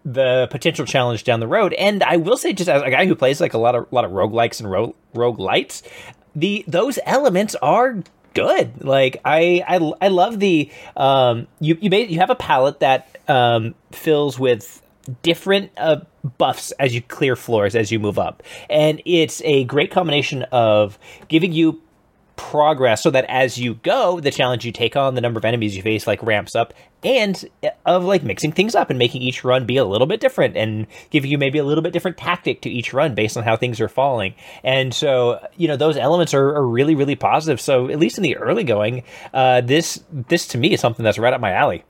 the 0.04 0.48
potential 0.52 0.86
challenge 0.86 1.24
down 1.24 1.40
the 1.40 1.48
road. 1.48 1.74
And 1.74 2.04
I 2.04 2.18
will 2.18 2.38
say, 2.38 2.54
just 2.54 2.70
as 2.70 2.82
a 2.82 2.90
guy 2.90 3.06
who 3.06 3.16
plays 3.16 3.42
like 3.42 3.54
a 3.54 3.58
lot 3.58 3.76
of 3.76 3.88
a 3.92 3.96
lot 3.96 4.06
of 4.06 4.12
roguelikes 4.12 4.60
and 4.60 4.70
rogue 4.70 4.96
roguelites, 5.14 5.84
the 6.36 6.64
those 6.68 7.00
elements 7.06 7.56
are 7.56 8.04
good. 8.34 8.84
Like 8.84 9.18
I 9.26 9.64
I, 9.68 9.92
I 10.02 10.08
love 10.08 10.40
the 10.40 10.72
um 10.96 11.48
you 11.60 11.78
you 11.82 11.90
ba- 11.90 12.12
you 12.12 12.20
have 12.20 12.30
a 12.30 12.36
palette 12.36 12.80
that 12.80 13.18
um 13.28 13.76
fills 13.92 14.40
with 14.40 14.82
different 15.24 15.72
uh, 15.78 16.02
buffs 16.38 16.72
as 16.74 16.94
you 16.94 17.02
clear 17.02 17.36
floors 17.36 17.76
as 17.76 17.92
you 17.92 18.00
move 18.00 18.20
up, 18.20 18.44
and 18.70 19.02
it's 19.06 19.42
a 19.44 19.64
great 19.66 19.92
combination 19.92 20.44
of 20.52 20.98
giving 21.28 21.52
you 21.52 21.82
progress 22.41 23.04
so 23.04 23.12
that 23.12 23.23
as 23.30 23.58
you 23.60 23.75
go 23.75 24.19
the 24.19 24.32
challenge 24.32 24.65
you 24.65 24.71
take 24.71 24.95
on 24.95 25.13
the 25.13 25.21
number 25.21 25.38
of 25.38 25.45
enemies 25.45 25.75
you 25.75 25.84
face 25.84 26.08
like 26.08 26.21
ramps 26.23 26.56
up 26.56 26.73
and 27.04 27.45
of 27.86 28.04
like 28.04 28.23
mixing 28.23 28.51
things 28.51 28.73
up 28.73 28.89
and 28.89 28.97
making 28.97 29.21
each 29.21 29.43
run 29.43 29.65
be 29.65 29.77
a 29.77 29.86
little 29.86 30.08
bit 30.08 30.19
different 30.19 30.58
and 30.58 30.88
giving 31.12 31.30
you 31.30 31.38
maybe 31.38 31.60
a 31.60 31.63
little 31.63 31.84
bit 31.84 31.93
different 31.93 32.17
tactic 32.17 32.60
to 32.62 32.69
each 32.69 32.93
run 32.93 33.13
based 33.13 33.38
on 33.38 33.43
how 33.43 33.56
things 33.56 33.80
are 33.80 33.88
falling. 33.88 34.34
And 34.63 34.91
so 34.91 35.39
you 35.56 35.67
know 35.67 35.77
those 35.77 35.97
elements 35.97 36.34
are, 36.34 36.56
are 36.56 36.67
really 36.67 36.95
really 36.95 37.15
positive. 37.15 37.62
So 37.62 37.89
at 37.89 37.99
least 37.99 38.17
in 38.17 38.23
the 38.23 38.36
early 38.38 38.63
going 38.63 39.04
uh, 39.36 39.62
this 39.62 40.04
this 40.12 40.47
to 40.47 40.58
me 40.58 40.73
is 40.73 40.82
something 40.82 41.04
that's 41.04 41.19
right 41.19 41.34
up 41.34 41.39
my 41.39 41.51
alley. 41.51 41.84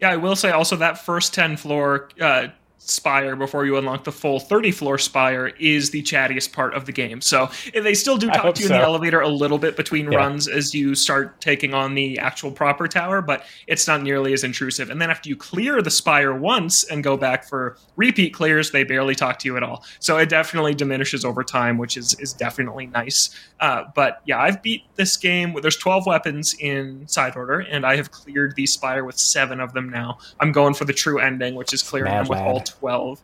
Yeah, 0.00 0.10
I 0.10 0.16
will 0.16 0.36
say 0.36 0.50
also 0.50 0.76
that 0.76 0.98
first 0.98 1.34
10 1.34 1.58
floor 1.58 2.08
uh, 2.20 2.48
spire 2.78 3.34
before 3.34 3.66
you 3.66 3.76
unlock 3.76 4.04
the 4.04 4.12
full 4.12 4.38
30 4.38 4.70
floor 4.70 4.96
spire 4.98 5.48
is 5.58 5.90
the 5.90 6.02
chattiest 6.02 6.52
part 6.52 6.72
of 6.74 6.86
the 6.86 6.92
game. 6.92 7.20
So 7.20 7.50
eh, 7.74 7.80
they 7.80 7.94
still 7.94 8.16
do 8.16 8.28
talk 8.30 8.54
to 8.54 8.62
you 8.62 8.66
in 8.68 8.72
the 8.72 8.78
elevator 8.80 9.20
a 9.20 9.28
little 9.28 9.58
bit 9.58 9.76
between 9.76 10.10
Yeah. 10.12 10.18
runs 10.18 10.46
as 10.46 10.72
you 10.74 10.94
start 10.94 11.40
taking 11.40 11.74
on 11.74 11.94
the 11.94 12.18
actual 12.18 12.52
proper 12.52 12.86
tower, 12.86 13.20
but 13.22 13.44
it's 13.66 13.88
not 13.88 14.02
nearly 14.02 14.32
as 14.32 14.44
intrusive. 14.44 14.88
And 14.90 15.00
then 15.00 15.10
after 15.10 15.28
you 15.28 15.36
clear 15.36 15.82
the 15.82 15.90
spire 15.90 16.34
once 16.34 16.84
and 16.84 17.02
go 17.02 17.16
back 17.16 17.48
for 17.48 17.76
repeat 17.96 18.32
clears, 18.32 18.70
they 18.70 18.84
barely 18.84 19.14
talk 19.14 19.38
to 19.40 19.48
you 19.48 19.56
at 19.56 19.62
all. 19.62 19.84
So 19.98 20.16
it 20.18 20.28
definitely 20.28 20.74
diminishes 20.74 21.24
over 21.24 21.42
time, 21.42 21.78
which 21.78 21.96
is 21.96 22.14
is 22.20 22.32
definitely 22.32 22.86
nice. 22.86 23.30
Uh, 23.58 23.84
but 23.94 24.20
yeah, 24.26 24.40
I've 24.40 24.62
beat 24.62 24.82
this 24.94 25.16
game. 25.16 25.56
There's 25.60 25.76
12 25.76 26.06
weapons 26.06 26.54
in 26.60 27.08
side 27.08 27.36
order, 27.36 27.60
and 27.60 27.84
I 27.84 27.96
have 27.96 28.10
cleared 28.12 28.54
the 28.54 28.66
spire 28.66 29.04
with 29.04 29.18
seven 29.18 29.60
of 29.60 29.72
them 29.72 29.88
now. 29.88 30.18
I'm 30.40 30.52
going 30.52 30.74
for 30.74 30.84
the 30.84 30.92
true 30.92 31.18
ending, 31.18 31.54
which 31.54 31.72
is 31.72 31.82
clearing 31.82 32.12
Mad 32.12 32.26
them 32.26 32.30
with 32.30 32.38
all 32.38 32.60
12. 32.78 33.20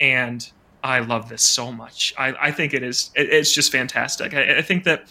And 0.00 0.50
I 0.82 1.00
love 1.00 1.28
this 1.28 1.42
so 1.42 1.72
much. 1.72 2.14
I, 2.16 2.34
I 2.40 2.50
think 2.50 2.74
it 2.74 2.82
is. 2.82 3.10
It, 3.14 3.28
it's 3.30 3.52
just 3.52 3.72
fantastic. 3.72 4.34
I, 4.34 4.58
I 4.58 4.62
think 4.62 4.84
that 4.84 5.08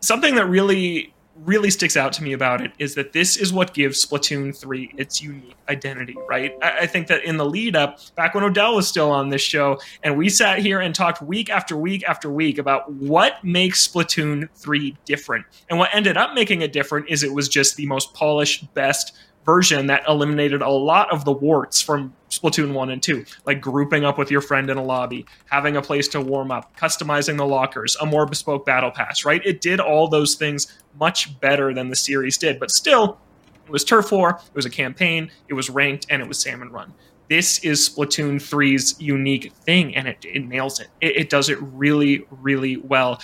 something 0.00 0.34
that 0.36 0.46
really 0.46 1.12
really 1.44 1.70
sticks 1.70 1.96
out 1.96 2.12
to 2.14 2.22
me 2.22 2.32
about 2.32 2.60
it 2.60 2.72
is 2.78 2.94
that 2.94 3.12
this 3.12 3.36
is 3.36 3.52
what 3.52 3.74
gives 3.74 4.04
Splatoon 4.04 4.56
3 4.56 4.94
its 4.96 5.20
unique 5.20 5.54
identity, 5.68 6.16
right? 6.28 6.54
I, 6.62 6.78
I, 6.80 6.86
think 6.86 7.08
that 7.08 7.24
in 7.24 7.36
the 7.36 7.44
lead 7.44 7.76
up, 7.76 8.00
back 8.14 8.34
when 8.34 8.44
Odell 8.44 8.76
was 8.76 8.88
still 8.88 9.10
on 9.10 9.28
this 9.28 9.42
show, 9.42 9.78
and 10.02 10.16
we 10.16 10.28
sat 10.28 10.58
here 10.60 10.80
and 10.80 10.94
talked 10.94 11.20
week 11.20 11.50
after 11.50 11.76
week 11.76 12.04
after 12.08 12.30
week 12.30 12.58
about 12.58 12.90
what 12.92 13.42
makes 13.44 13.86
Splatoon 13.86 14.48
3 14.54 14.96
different. 15.04 15.44
And 15.68 15.78
what 15.78 15.90
ended 15.92 16.16
up 16.16 16.34
making 16.34 16.62
it 16.62 16.72
different 16.72 17.08
is 17.10 17.22
it 17.22 17.32
was 17.32 17.48
just 17.48 17.76
the 17.76 17.86
most 17.86 18.14
polished, 18.14 18.72
best 18.74 19.12
version 19.46 19.86
that 19.86 20.02
eliminated 20.08 20.60
a 20.60 20.68
lot 20.68 21.10
of 21.12 21.24
the 21.24 21.32
warts 21.32 21.80
from 21.80 22.12
Splatoon 22.28 22.72
1 22.72 22.90
and 22.90 23.02
2, 23.02 23.24
like 23.46 23.60
grouping 23.60 24.04
up 24.04 24.18
with 24.18 24.30
your 24.30 24.40
friend 24.40 24.68
in 24.68 24.76
a 24.76 24.82
lobby, 24.82 25.24
having 25.48 25.76
a 25.76 25.82
place 25.82 26.08
to 26.08 26.20
warm 26.20 26.50
up, 26.50 26.76
customizing 26.76 27.36
the 27.38 27.46
lockers, 27.46 27.96
a 28.00 28.06
more 28.06 28.26
bespoke 28.26 28.66
battle 28.66 28.90
pass, 28.90 29.24
right? 29.24 29.40
It 29.44 29.60
did 29.60 29.78
all 29.78 30.08
those 30.08 30.34
things 30.34 30.76
much 30.98 31.38
better 31.40 31.72
than 31.72 31.88
the 31.88 31.96
series 31.96 32.36
did, 32.36 32.58
but 32.58 32.72
still, 32.72 33.18
it 33.64 33.70
was 33.70 33.84
turf 33.84 34.10
war, 34.10 34.40
it 34.44 34.54
was 34.54 34.66
a 34.66 34.70
campaign, 34.70 35.30
it 35.48 35.54
was 35.54 35.70
ranked, 35.70 36.06
and 36.10 36.20
it 36.20 36.28
was 36.28 36.40
salmon 36.40 36.70
run. 36.70 36.92
This 37.28 37.60
is 37.60 37.88
Splatoon 37.88 38.36
3's 38.36 39.00
unique 39.00 39.52
thing, 39.52 39.96
and 39.96 40.08
it, 40.08 40.24
it 40.24 40.44
nails 40.44 40.80
it. 40.80 40.88
it. 41.00 41.16
It 41.16 41.30
does 41.30 41.48
it 41.48 41.58
really, 41.60 42.26
really 42.30 42.76
well. 42.76 43.20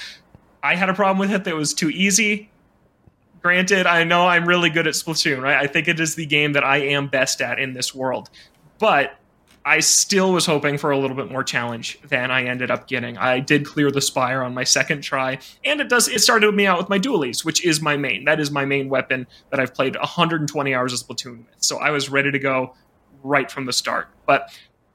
I 0.62 0.76
had 0.76 0.88
a 0.88 0.94
problem 0.94 1.18
with 1.18 1.32
it 1.32 1.44
that 1.44 1.56
was 1.56 1.74
too 1.74 1.90
easy 1.90 2.51
granted, 3.42 3.86
I 3.86 4.04
know 4.04 4.26
I'm 4.26 4.46
really 4.46 4.70
good 4.70 4.86
at 4.86 4.94
Splatoon, 4.94 5.42
right? 5.42 5.56
I 5.56 5.66
think 5.66 5.88
it 5.88 6.00
is 6.00 6.14
the 6.14 6.26
game 6.26 6.52
that 6.54 6.64
I 6.64 6.78
am 6.78 7.08
best 7.08 7.40
at 7.40 7.58
in 7.58 7.74
this 7.74 7.94
world. 7.94 8.30
But 8.78 9.18
I 9.64 9.78
still 9.80 10.32
was 10.32 10.44
hoping 10.44 10.76
for 10.76 10.90
a 10.90 10.98
little 10.98 11.16
bit 11.16 11.30
more 11.30 11.44
challenge 11.44 12.00
than 12.02 12.30
I 12.30 12.44
ended 12.44 12.70
up 12.70 12.88
getting. 12.88 13.16
I 13.16 13.38
did 13.38 13.64
clear 13.64 13.90
the 13.92 14.00
spire 14.00 14.42
on 14.42 14.54
my 14.54 14.64
second 14.64 15.02
try, 15.02 15.38
and 15.64 15.80
it 15.80 15.88
does 15.88 16.08
it 16.08 16.20
started 16.20 16.52
me 16.52 16.66
out 16.66 16.78
with 16.78 16.88
my 16.88 16.98
dualies, 16.98 17.44
which 17.44 17.64
is 17.64 17.80
my 17.80 17.96
main. 17.96 18.24
That 18.24 18.40
is 18.40 18.50
my 18.50 18.64
main 18.64 18.88
weapon 18.88 19.26
that 19.50 19.60
I've 19.60 19.72
played 19.72 19.94
120 19.94 20.74
hours 20.74 20.92
of 20.92 21.06
Splatoon 21.06 21.38
with. 21.38 21.56
So 21.58 21.78
I 21.78 21.90
was 21.90 22.10
ready 22.10 22.32
to 22.32 22.38
go 22.38 22.74
right 23.22 23.50
from 23.50 23.66
the 23.66 23.72
start. 23.72 24.08
But 24.26 24.50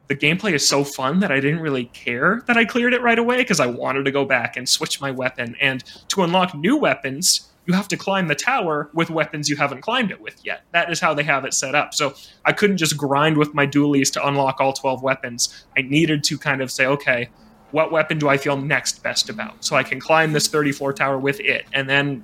the 0.07 0.15
gameplay 0.15 0.53
is 0.53 0.67
so 0.67 0.83
fun 0.83 1.19
that 1.19 1.31
I 1.31 1.39
didn't 1.39 1.59
really 1.59 1.85
care 1.85 2.43
that 2.47 2.57
I 2.57 2.65
cleared 2.65 2.93
it 2.93 3.01
right 3.01 3.19
away 3.19 3.37
because 3.37 3.59
I 3.59 3.67
wanted 3.67 4.03
to 4.05 4.11
go 4.11 4.25
back 4.25 4.57
and 4.57 4.67
switch 4.67 4.99
my 4.99 5.11
weapon. 5.11 5.55
And 5.61 5.83
to 6.09 6.23
unlock 6.23 6.55
new 6.55 6.77
weapons, 6.77 7.49
you 7.67 7.73
have 7.73 7.87
to 7.89 7.97
climb 7.97 8.27
the 8.27 8.35
tower 8.35 8.89
with 8.93 9.09
weapons 9.09 9.49
you 9.49 9.57
haven't 9.57 9.81
climbed 9.81 10.09
it 10.09 10.21
with 10.21 10.43
yet. 10.43 10.63
That 10.71 10.89
is 10.91 10.99
how 10.99 11.13
they 11.13 11.23
have 11.23 11.45
it 11.45 11.53
set 11.53 11.75
up. 11.75 11.93
So 11.93 12.15
I 12.45 12.53
couldn't 12.53 12.77
just 12.77 12.97
grind 12.97 13.37
with 13.37 13.53
my 13.53 13.67
dualies 13.67 14.11
to 14.13 14.25
unlock 14.25 14.61
all 14.61 14.73
12 14.73 15.03
weapons. 15.03 15.65
I 15.77 15.81
needed 15.81 16.23
to 16.25 16.37
kind 16.37 16.61
of 16.61 16.71
say, 16.71 16.85
okay, 16.85 17.29
what 17.71 17.91
weapon 17.91 18.17
do 18.17 18.29
I 18.29 18.37
feel 18.37 18.55
next 18.55 19.03
best 19.03 19.29
about? 19.29 19.65
So 19.65 19.75
I 19.75 19.83
can 19.83 19.99
climb 19.99 20.31
this 20.31 20.47
34 20.47 20.93
tower 20.93 21.17
with 21.19 21.41
it. 21.41 21.65
And 21.73 21.89
then 21.89 22.23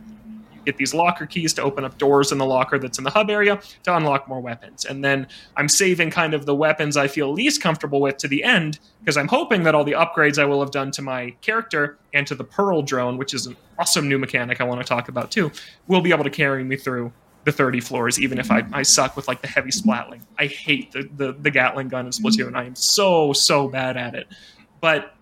get 0.66 0.78
these 0.78 0.94
locker 0.94 1.26
keys 1.26 1.54
to 1.54 1.62
open 1.62 1.84
up 1.84 1.98
doors 1.98 2.32
in 2.32 2.38
the 2.38 2.46
locker 2.46 2.80
that's 2.80 2.98
in 2.98 3.04
the 3.04 3.10
hub 3.10 3.30
area 3.30 3.62
to 3.84 3.96
unlock 3.96 4.28
more 4.28 4.40
weapons. 4.40 4.86
And 4.86 5.04
then 5.04 5.28
I'm 5.58 5.70
saving 5.70 6.12
kind 6.12 6.34
of 6.34 6.46
the 6.46 6.56
weapons 6.56 6.98
I 6.98 7.08
feel 7.08 7.32
least 7.32 7.62
comfortable 7.62 8.02
with 8.02 8.18
to 8.18 8.28
the 8.28 8.44
end 8.44 8.80
because 9.00 9.18
I'm 9.18 9.28
hoping 9.28 9.64
that 9.64 9.76
all 9.76 9.84
the 9.84 9.94
upgrades 9.94 10.38
I 10.38 10.46
will 10.46 10.60
have 10.60 10.72
done 10.72 10.92
to 10.92 11.02
my 11.02 11.32
character 11.42 11.98
and 12.14 12.26
to 12.28 12.36
the 12.36 12.44
Pearl 12.44 12.82
drone, 12.82 13.18
which 13.18 13.34
is 13.34 13.46
an 13.46 13.56
awesome 13.80 14.08
new 14.08 14.18
mechanic 14.18 14.62
I 14.62 14.64
want 14.64 14.82
to 14.82 14.88
talk 14.88 15.10
about 15.10 15.32
too, 15.32 15.52
will 15.88 16.02
be 16.02 16.12
able 16.12 16.24
to 16.24 16.30
carry 16.30 16.64
me 16.64 16.76
through 16.76 17.12
the 17.46 17.52
30 17.52 17.82
floors, 17.82 18.20
even 18.20 18.40
if 18.40 18.52
I, 18.52 18.64
I 18.72 18.84
suck 18.84 19.16
with 19.18 19.28
like 19.28 19.42
the 19.42 19.48
heavy 19.48 19.70
splatling. 19.70 20.22
I 20.38 20.46
hate 20.46 20.92
the, 20.92 21.10
the, 21.18 21.34
the 21.34 21.52
Gatling 21.52 21.90
gun 21.90 22.06
in 22.06 22.12
Splatoon. 22.12 22.56
I 22.56 22.64
am 22.64 22.76
so, 22.76 23.34
so 23.34 23.68
bad 23.68 23.98
at 23.98 24.16
it. 24.16 24.28
But 24.80 25.14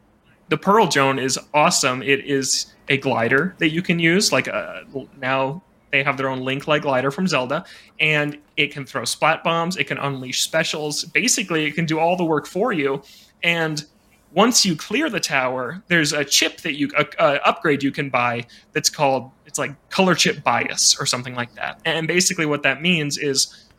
the 0.51 0.57
Pearl 0.57 0.85
drone 0.85 1.17
is 1.17 1.39
awesome. 1.53 2.03
It 2.03 2.25
is 2.25 2.73
a 2.89 2.97
glider 2.97 3.55
that 3.59 3.69
you 3.69 3.81
can 3.81 3.99
use. 3.99 4.33
Like 4.33 4.49
uh, 4.49 4.81
now 5.17 5.63
they 5.91 6.03
have 6.03 6.17
their 6.17 6.27
own 6.27 6.41
Link 6.41 6.67
like 6.67 6.81
glider 6.81 7.09
from 7.09 7.25
Zelda, 7.25 7.63
and 8.01 8.37
it 8.57 8.73
can 8.73 8.85
throw 8.85 9.05
splat 9.05 9.45
bombs. 9.45 9.77
It 9.77 9.85
can 9.87 9.97
unleash 9.97 10.41
specials. 10.41 11.05
Basically, 11.05 11.63
it 11.63 11.71
can 11.71 11.85
do 11.85 11.99
all 11.99 12.17
the 12.17 12.25
work 12.25 12.45
for 12.45 12.73
you. 12.73 13.01
And 13.43 13.85
once 14.33 14.65
you 14.65 14.75
clear 14.75 15.09
the 15.09 15.21
tower, 15.21 15.81
there's 15.87 16.11
a 16.11 16.25
chip 16.25 16.57
that 16.61 16.77
you 16.77 16.89
a, 16.97 17.05
a 17.17 17.47
upgrade 17.47 17.81
you 17.81 17.93
can 17.93 18.09
buy 18.09 18.45
that's 18.73 18.89
called 18.89 19.31
it's 19.45 19.57
like 19.57 19.71
color 19.89 20.15
chip 20.15 20.43
bias 20.43 20.99
or 20.99 21.05
something 21.05 21.33
like 21.33 21.55
that. 21.55 21.79
And 21.85 22.09
basically, 22.09 22.45
what 22.45 22.63
that 22.63 22.81
means 22.81 23.17
is 23.17 23.69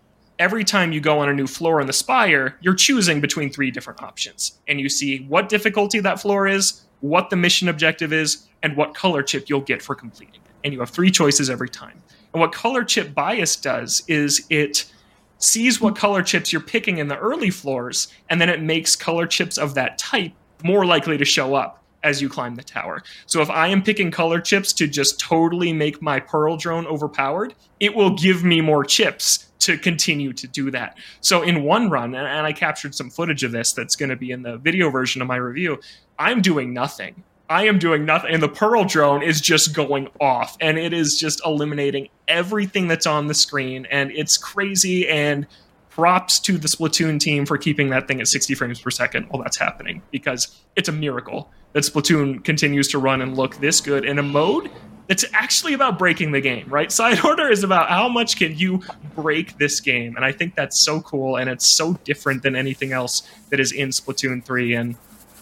every 0.42 0.64
time 0.64 0.90
you 0.90 1.00
go 1.00 1.20
on 1.20 1.28
a 1.28 1.32
new 1.32 1.46
floor 1.46 1.80
in 1.80 1.86
the 1.86 1.92
spire, 1.92 2.58
you're 2.60 2.74
choosing 2.74 3.20
between 3.20 3.48
three 3.48 3.70
different 3.70 4.02
options. 4.02 4.58
And 4.66 4.80
you 4.80 4.88
see 4.88 5.18
what 5.28 5.48
difficulty 5.48 6.00
that 6.00 6.20
floor 6.20 6.48
is, 6.48 6.82
what 6.98 7.30
the 7.30 7.36
mission 7.36 7.68
objective 7.68 8.12
is, 8.12 8.48
and 8.64 8.76
what 8.76 8.92
color 8.92 9.22
chip 9.22 9.48
you'll 9.48 9.60
get 9.60 9.80
for 9.80 9.94
completing 9.94 10.34
it. 10.34 10.50
And 10.64 10.74
you 10.74 10.80
have 10.80 10.90
three 10.90 11.12
choices 11.12 11.48
every 11.48 11.68
time. 11.68 12.02
And 12.34 12.40
what 12.40 12.50
color 12.50 12.82
chip 12.82 13.14
bias 13.14 13.54
does 13.54 14.02
is 14.08 14.44
it 14.50 14.92
sees 15.38 15.80
what 15.80 15.94
color 15.94 16.24
chips 16.24 16.52
you're 16.52 16.60
picking 16.60 16.98
in 16.98 17.06
the 17.06 17.18
early 17.18 17.50
floors, 17.50 18.08
and 18.28 18.40
then 18.40 18.48
it 18.48 18.60
makes 18.60 18.96
color 18.96 19.28
chips 19.28 19.58
of 19.58 19.74
that 19.74 19.96
type 19.96 20.32
more 20.64 20.84
likely 20.84 21.16
to 21.18 21.24
show 21.24 21.54
up 21.54 21.84
as 22.02 22.20
you 22.20 22.28
climb 22.28 22.56
the 22.56 22.64
tower. 22.64 23.00
So 23.26 23.42
if 23.42 23.50
I 23.50 23.68
am 23.68 23.80
picking 23.80 24.10
color 24.10 24.40
chips 24.40 24.72
to 24.72 24.88
just 24.88 25.20
totally 25.20 25.72
make 25.72 26.02
my 26.02 26.18
Pearl 26.18 26.56
drone 26.56 26.84
overpowered, 26.86 27.54
it 27.78 27.94
will 27.94 28.10
give 28.16 28.42
me 28.42 28.60
more 28.60 28.84
chips 28.84 29.51
to 29.62 29.78
continue 29.78 30.32
to 30.32 30.46
do 30.46 30.70
that. 30.70 30.98
So 31.20 31.42
in 31.42 31.62
one 31.62 31.90
run, 31.90 32.14
and 32.14 32.46
I 32.46 32.52
captured 32.52 32.94
some 32.94 33.10
footage 33.10 33.44
of 33.44 33.52
this 33.52 33.72
that's 33.72 33.96
going 33.96 34.10
to 34.10 34.16
be 34.16 34.30
in 34.30 34.42
the 34.42 34.56
video 34.56 34.90
version 34.90 35.22
of 35.22 35.28
my 35.28 35.36
review, 35.36 35.80
I'm 36.18 36.42
doing 36.42 36.72
nothing. 36.72 37.22
I 37.48 37.66
am 37.66 37.78
doing 37.78 38.04
nothing. 38.04 38.32
And 38.32 38.42
the 38.42 38.48
Pearl 38.48 38.84
drone 38.84 39.22
is 39.22 39.40
just 39.40 39.74
going 39.74 40.08
off 40.20 40.56
and 40.60 40.78
it 40.78 40.92
is 40.92 41.18
just 41.18 41.40
eliminating 41.44 42.08
everything 42.26 42.88
that's 42.88 43.06
on 43.06 43.26
the 43.26 43.34
screen. 43.34 43.86
And 43.90 44.10
it's 44.12 44.38
crazy. 44.38 45.06
And 45.08 45.46
props 45.92 46.38
to 46.40 46.56
the 46.56 46.68
Splatoon 46.68 47.20
team 47.20 47.44
for 47.44 47.58
keeping 47.58 47.90
that 47.90 48.08
thing 48.08 48.18
at 48.20 48.26
60 48.26 48.54
frames 48.54 48.80
per 48.80 48.90
second 48.90 49.26
while 49.28 49.42
that's 49.42 49.58
happening 49.58 50.00
because 50.10 50.62
it's 50.74 50.88
a 50.88 50.92
miracle 50.92 51.50
that 51.74 51.80
Splatoon 51.80 52.42
continues 52.42 52.88
to 52.88 52.98
run 52.98 53.20
and 53.20 53.36
look 53.36 53.56
this 53.56 53.82
good 53.82 54.06
in 54.06 54.18
a 54.18 54.22
mode 54.22 54.70
that's 55.12 55.26
actually 55.34 55.74
about 55.74 55.98
breaking 55.98 56.32
the 56.32 56.40
game, 56.40 56.66
right? 56.70 56.90
Side 56.90 57.22
order 57.26 57.50
is 57.50 57.62
about 57.62 57.90
how 57.90 58.08
much 58.08 58.38
can 58.38 58.56
you 58.56 58.80
break 59.14 59.58
this 59.58 59.78
game. 59.78 60.16
And 60.16 60.24
I 60.24 60.32
think 60.32 60.54
that's 60.54 60.80
so 60.80 61.02
cool 61.02 61.36
and 61.36 61.50
it's 61.50 61.66
so 61.66 61.92
different 62.04 62.42
than 62.42 62.56
anything 62.56 62.92
else 62.92 63.28
that 63.50 63.60
is 63.60 63.72
in 63.72 63.90
Splatoon 63.90 64.42
3. 64.42 64.72
And 64.72 64.94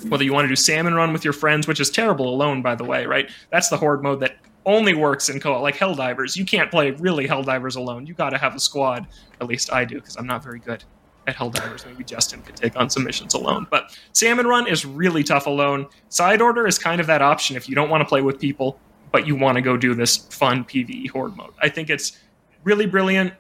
whether 0.09 0.25
you 0.25 0.33
want 0.33 0.47
to 0.47 0.49
do 0.49 0.57
salmon 0.57 0.95
run 0.95 1.13
with 1.13 1.23
your 1.23 1.33
friends, 1.33 1.69
which 1.69 1.79
is 1.79 1.89
terrible 1.89 2.35
alone, 2.35 2.63
by 2.63 2.75
the 2.75 2.83
way, 2.83 3.07
right? 3.07 3.31
That's 3.51 3.69
the 3.69 3.77
horde 3.77 4.03
mode 4.03 4.19
that 4.19 4.39
only 4.67 4.93
works 4.93 5.29
in 5.29 5.39
co-op, 5.39 5.63
like 5.63 5.77
Helldivers. 5.77 6.37
You 6.37 6.45
can't 6.45 6.69
play 6.69 6.91
really 6.91 7.29
Helldivers 7.29 7.77
alone. 7.77 8.09
You 8.09 8.15
got 8.15 8.31
to 8.31 8.39
have 8.39 8.57
a 8.57 8.61
squad. 8.61 9.07
At 9.41 9.47
least 9.47 9.73
I 9.73 9.85
do, 9.85 10.01
because 10.01 10.17
I'm 10.17 10.27
not 10.27 10.43
very 10.43 10.59
good 10.59 10.83
at 11.29 11.37
Helldivers. 11.37 11.87
Maybe 11.87 12.03
Justin 12.03 12.43
could 12.43 12.57
take 12.57 12.75
on 12.75 12.91
some 12.91 13.05
missions 13.05 13.35
alone. 13.35 13.69
But 13.71 13.97
Salmon 14.15 14.49
Run 14.49 14.67
is 14.67 14.85
really 14.85 15.23
tough 15.23 15.47
alone. 15.47 15.87
Side 16.09 16.43
Order 16.43 16.67
is 16.67 16.77
kind 16.77 17.01
of 17.01 17.07
that 17.07 17.23
option 17.23 17.55
if 17.55 17.69
you 17.69 17.77
don't 17.77 17.89
want 17.89 18.01
to 18.01 18.05
play 18.05 18.21
with 18.21 18.41
people, 18.41 18.81
but 19.13 19.27
you 19.27 19.37
want 19.37 19.57
to 19.57 19.63
go 19.63 19.77
do 19.77 19.95
this 19.95 20.17
fun 20.17 20.65
PvE 20.65 21.11
horde 21.11 21.37
mode. 21.37 21.53
I 21.61 21.69
think 21.69 21.91
it's 21.91 22.19
really 22.65 22.87
brilliant. 22.87 23.35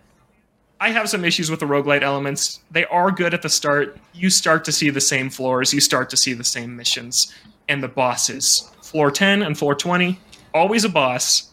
I 0.80 0.90
have 0.90 1.10
some 1.10 1.24
issues 1.24 1.50
with 1.50 1.60
the 1.60 1.66
roguelite 1.66 2.02
elements. 2.02 2.60
They 2.70 2.86
are 2.86 3.10
good 3.10 3.34
at 3.34 3.42
the 3.42 3.50
start. 3.50 3.98
You 4.14 4.30
start 4.30 4.64
to 4.64 4.72
see 4.72 4.88
the 4.88 5.00
same 5.00 5.28
floors, 5.28 5.74
you 5.74 5.80
start 5.80 6.08
to 6.10 6.16
see 6.16 6.32
the 6.32 6.44
same 6.44 6.74
missions, 6.74 7.34
and 7.68 7.82
the 7.82 7.88
bosses. 7.88 8.70
Floor 8.82 9.10
10 9.10 9.42
and 9.42 9.56
floor 9.56 9.74
20, 9.74 10.18
always 10.54 10.84
a 10.84 10.88
boss. 10.88 11.52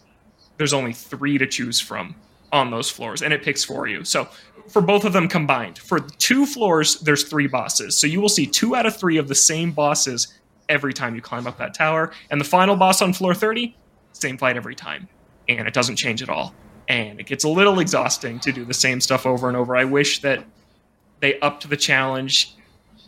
There's 0.56 0.72
only 0.72 0.92
three 0.92 1.38
to 1.38 1.46
choose 1.46 1.78
from 1.78 2.16
on 2.52 2.70
those 2.70 2.90
floors, 2.90 3.22
and 3.22 3.32
it 3.32 3.42
picks 3.42 3.64
for 3.64 3.86
you. 3.86 4.02
So 4.02 4.28
for 4.68 4.82
both 4.82 5.04
of 5.04 5.12
them 5.12 5.28
combined, 5.28 5.78
for 5.78 6.00
two 6.00 6.46
floors, 6.46 6.98
there's 7.00 7.24
three 7.24 7.46
bosses. 7.46 7.96
So 7.96 8.06
you 8.06 8.20
will 8.20 8.28
see 8.28 8.46
two 8.46 8.74
out 8.74 8.86
of 8.86 8.96
three 8.96 9.18
of 9.18 9.28
the 9.28 9.34
same 9.34 9.72
bosses 9.72 10.38
every 10.68 10.92
time 10.92 11.14
you 11.14 11.20
climb 11.20 11.46
up 11.46 11.58
that 11.58 11.74
tower. 11.74 12.12
And 12.30 12.40
the 12.40 12.44
final 12.44 12.76
boss 12.76 13.00
on 13.02 13.12
floor 13.12 13.34
30, 13.34 13.76
same 14.12 14.38
fight 14.38 14.56
every 14.56 14.74
time. 14.74 15.08
And 15.48 15.66
it 15.66 15.74
doesn't 15.74 15.96
change 15.96 16.22
at 16.22 16.28
all 16.28 16.54
and 16.88 17.20
it 17.20 17.26
gets 17.26 17.44
a 17.44 17.48
little 17.48 17.78
exhausting 17.80 18.40
to 18.40 18.52
do 18.52 18.64
the 18.64 18.74
same 18.74 19.00
stuff 19.00 19.26
over 19.26 19.48
and 19.48 19.56
over. 19.56 19.76
I 19.76 19.84
wish 19.84 20.20
that 20.22 20.44
they 21.20 21.38
upped 21.40 21.68
the 21.68 21.76
challenge 21.76 22.54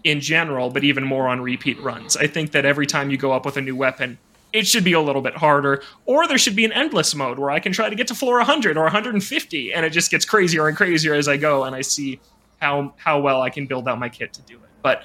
in 0.04 0.20
general, 0.20 0.70
but 0.70 0.84
even 0.84 1.04
more 1.04 1.28
on 1.28 1.40
repeat 1.40 1.80
runs. 1.80 2.16
I 2.16 2.26
think 2.26 2.52
that 2.52 2.64
every 2.64 2.86
time 2.86 3.10
you 3.10 3.16
go 3.16 3.32
up 3.32 3.44
with 3.44 3.56
a 3.56 3.60
new 3.60 3.76
weapon, 3.76 4.18
it 4.52 4.66
should 4.66 4.84
be 4.84 4.92
a 4.92 5.00
little 5.00 5.22
bit 5.22 5.36
harder, 5.36 5.82
or 6.06 6.26
there 6.26 6.38
should 6.38 6.56
be 6.56 6.64
an 6.64 6.72
endless 6.72 7.14
mode 7.14 7.38
where 7.38 7.50
I 7.50 7.60
can 7.60 7.72
try 7.72 7.88
to 7.88 7.94
get 7.94 8.08
to 8.08 8.14
floor 8.14 8.36
100 8.38 8.76
or 8.76 8.82
150, 8.82 9.72
and 9.72 9.86
it 9.86 9.90
just 9.90 10.10
gets 10.10 10.24
crazier 10.24 10.66
and 10.66 10.76
crazier 10.76 11.14
as 11.14 11.28
I 11.28 11.36
go, 11.36 11.64
and 11.64 11.74
I 11.74 11.82
see 11.82 12.20
how 12.60 12.92
how 12.96 13.20
well 13.20 13.40
I 13.40 13.48
can 13.48 13.66
build 13.66 13.88
out 13.88 13.98
my 13.98 14.08
kit 14.08 14.32
to 14.34 14.42
do 14.42 14.56
it. 14.56 14.68
But 14.82 15.04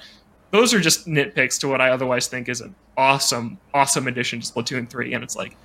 those 0.50 0.74
are 0.74 0.80
just 0.80 1.06
nitpicks 1.06 1.60
to 1.60 1.68
what 1.68 1.80
I 1.80 1.90
otherwise 1.90 2.26
think 2.26 2.48
is 2.48 2.60
an 2.60 2.74
awesome, 2.96 3.58
awesome 3.72 4.08
addition 4.08 4.40
to 4.40 4.52
Splatoon 4.52 4.90
3, 4.90 5.14
and 5.14 5.22
it's 5.22 5.36
like 5.36 5.56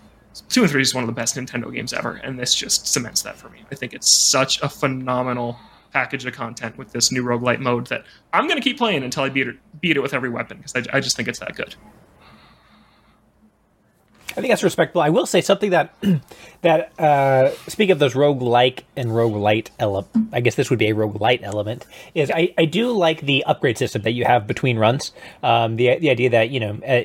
two 0.50 0.62
and 0.62 0.72
three 0.72 0.82
is 0.82 0.94
one 0.94 1.04
of 1.04 1.08
the 1.08 1.14
best 1.14 1.36
Nintendo 1.36 1.74
games 1.74 1.94
ever, 1.94 2.14
and 2.16 2.40
this 2.40 2.54
just 2.56 2.88
cements 2.88 3.22
that 3.24 3.38
for 3.38 3.50
me. 3.50 3.64
I 3.72 3.76
think 3.76 3.94
it's 3.94 4.12
such 4.12 4.62
a 4.62 4.70
phenomenal 4.70 5.58
package 5.92 6.26
of 6.26 6.34
content 6.34 6.78
with 6.78 6.92
this 6.92 7.12
new 7.12 7.24
roguelite 7.24 7.60
mode 7.60 7.88
that 7.88 8.06
I'm 8.32 8.48
going 8.48 8.58
to 8.58 8.64
keep 8.64 8.78
playing 8.78 9.04
until 9.04 9.24
I 9.24 9.30
beat 9.30 9.48
it, 9.48 9.56
beat 9.82 9.98
it 9.98 10.00
with 10.00 10.14
every 10.14 10.30
weapon 10.30 10.58
because 10.58 10.76
I, 10.76 10.98
I 10.98 11.00
just 11.02 11.16
think 11.18 11.28
it's 11.28 11.40
that 11.40 11.56
good. 11.56 11.76
I 14.32 14.36
think 14.36 14.48
that's 14.48 14.64
respectable. 14.64 15.02
I 15.02 15.10
will 15.10 15.26
say 15.26 15.42
something 15.42 15.72
that 15.72 15.94
that 16.62 16.98
uh, 16.98 17.52
speak 17.68 17.90
of 17.90 18.00
those 18.00 18.16
rogue 18.16 18.42
like 18.42 18.86
and 18.96 19.14
rogue 19.14 19.36
light 19.36 19.72
ele- 19.78 20.08
I 20.32 20.40
guess 20.40 20.56
this 20.56 20.70
would 20.70 20.80
be 20.80 20.88
a 20.88 20.96
rogue 20.96 21.20
light 21.20 21.42
element. 21.44 21.86
Is 22.16 22.32
I, 22.32 22.54
I 22.58 22.64
do 22.66 22.92
like 22.94 23.22
the 23.22 23.44
upgrade 23.44 23.78
system 23.78 24.04
that 24.04 24.12
you 24.12 24.24
have 24.24 24.48
between 24.48 24.78
runs. 24.80 25.12
Um, 25.44 25.76
the 25.76 25.98
the 26.00 26.10
idea 26.10 26.30
that 26.30 26.50
you 26.50 26.60
know. 26.60 26.80
Uh, 26.86 27.04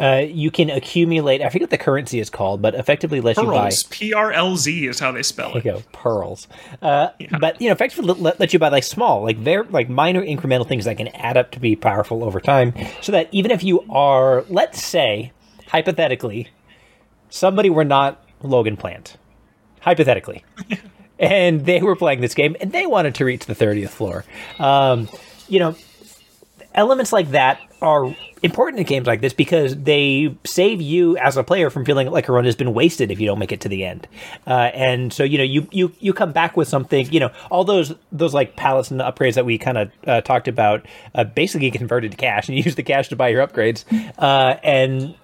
uh, 0.00 0.24
you 0.26 0.50
can 0.50 0.70
accumulate. 0.70 1.42
I 1.42 1.48
forget 1.50 1.62
what 1.64 1.70
the 1.70 1.78
currency 1.78 2.20
is 2.20 2.30
called, 2.30 2.62
but 2.62 2.74
effectively 2.74 3.20
lets 3.20 3.38
Pearls. 3.38 3.46
you 3.46 3.52
buy. 3.52 3.62
Pearls, 3.64 3.82
P 3.84 4.14
R 4.14 4.32
L 4.32 4.56
Z 4.56 4.86
is 4.86 4.98
how 4.98 5.12
they 5.12 5.22
spell 5.22 5.50
it. 5.50 5.64
You 5.64 5.72
go, 5.72 5.82
pearls. 5.92 6.48
Uh, 6.80 7.08
But 7.38 7.60
you 7.60 7.68
know, 7.68 7.72
effectively 7.72 8.14
let, 8.14 8.40
let 8.40 8.52
you 8.54 8.58
buy 8.58 8.68
like 8.68 8.84
small, 8.84 9.22
like 9.22 9.36
very 9.36 9.66
like 9.68 9.90
minor 9.90 10.22
incremental 10.24 10.66
things 10.66 10.86
that 10.86 10.96
can 10.96 11.08
add 11.08 11.36
up 11.36 11.50
to 11.52 11.60
be 11.60 11.76
powerful 11.76 12.24
over 12.24 12.40
time. 12.40 12.72
So 13.02 13.12
that 13.12 13.28
even 13.32 13.50
if 13.50 13.62
you 13.62 13.84
are, 13.90 14.44
let's 14.48 14.82
say, 14.82 15.32
hypothetically, 15.66 16.48
somebody 17.28 17.68
were 17.68 17.84
not 17.84 18.24
Logan 18.42 18.78
Plant, 18.78 19.18
hypothetically, 19.80 20.44
and 21.18 21.66
they 21.66 21.82
were 21.82 21.94
playing 21.94 22.22
this 22.22 22.32
game 22.34 22.56
and 22.60 22.72
they 22.72 22.86
wanted 22.86 23.14
to 23.16 23.24
reach 23.26 23.44
the 23.44 23.54
thirtieth 23.54 23.92
floor. 23.92 24.24
Um, 24.58 25.10
you 25.46 25.58
know, 25.58 25.74
elements 26.74 27.12
like 27.12 27.32
that 27.32 27.60
are 27.82 28.14
important 28.42 28.80
in 28.80 28.86
games 28.86 29.06
like 29.06 29.20
this 29.20 29.32
because 29.32 29.76
they 29.76 30.34
save 30.44 30.80
you 30.80 31.16
as 31.18 31.36
a 31.36 31.44
player 31.44 31.70
from 31.70 31.84
feeling 31.84 32.10
like 32.10 32.28
a 32.28 32.32
run 32.32 32.44
has 32.44 32.56
been 32.56 32.74
wasted 32.74 33.10
if 33.10 33.20
you 33.20 33.26
don't 33.26 33.38
make 33.38 33.52
it 33.52 33.60
to 33.60 33.68
the 33.68 33.84
end. 33.84 34.08
Uh, 34.46 34.70
and 34.74 35.12
so 35.12 35.22
you 35.22 35.38
know 35.38 35.44
you 35.44 35.66
you 35.70 35.92
you 36.00 36.12
come 36.12 36.32
back 36.32 36.56
with 36.56 36.68
something. 36.68 37.10
You 37.12 37.20
know 37.20 37.30
all 37.50 37.64
those 37.64 37.94
those 38.12 38.34
like 38.34 38.56
pallets 38.56 38.90
and 38.90 39.00
the 39.00 39.04
upgrades 39.04 39.34
that 39.34 39.44
we 39.44 39.58
kind 39.58 39.78
of 39.78 39.90
uh, 40.06 40.20
talked 40.20 40.48
about 40.48 40.86
uh, 41.14 41.24
basically 41.24 41.70
converted 41.70 42.12
to 42.12 42.16
cash 42.16 42.48
and 42.48 42.56
you 42.56 42.62
use 42.64 42.74
the 42.74 42.82
cash 42.82 43.08
to 43.08 43.16
buy 43.16 43.28
your 43.28 43.46
upgrades. 43.46 43.84
Uh, 44.18 44.58
and 44.62 45.14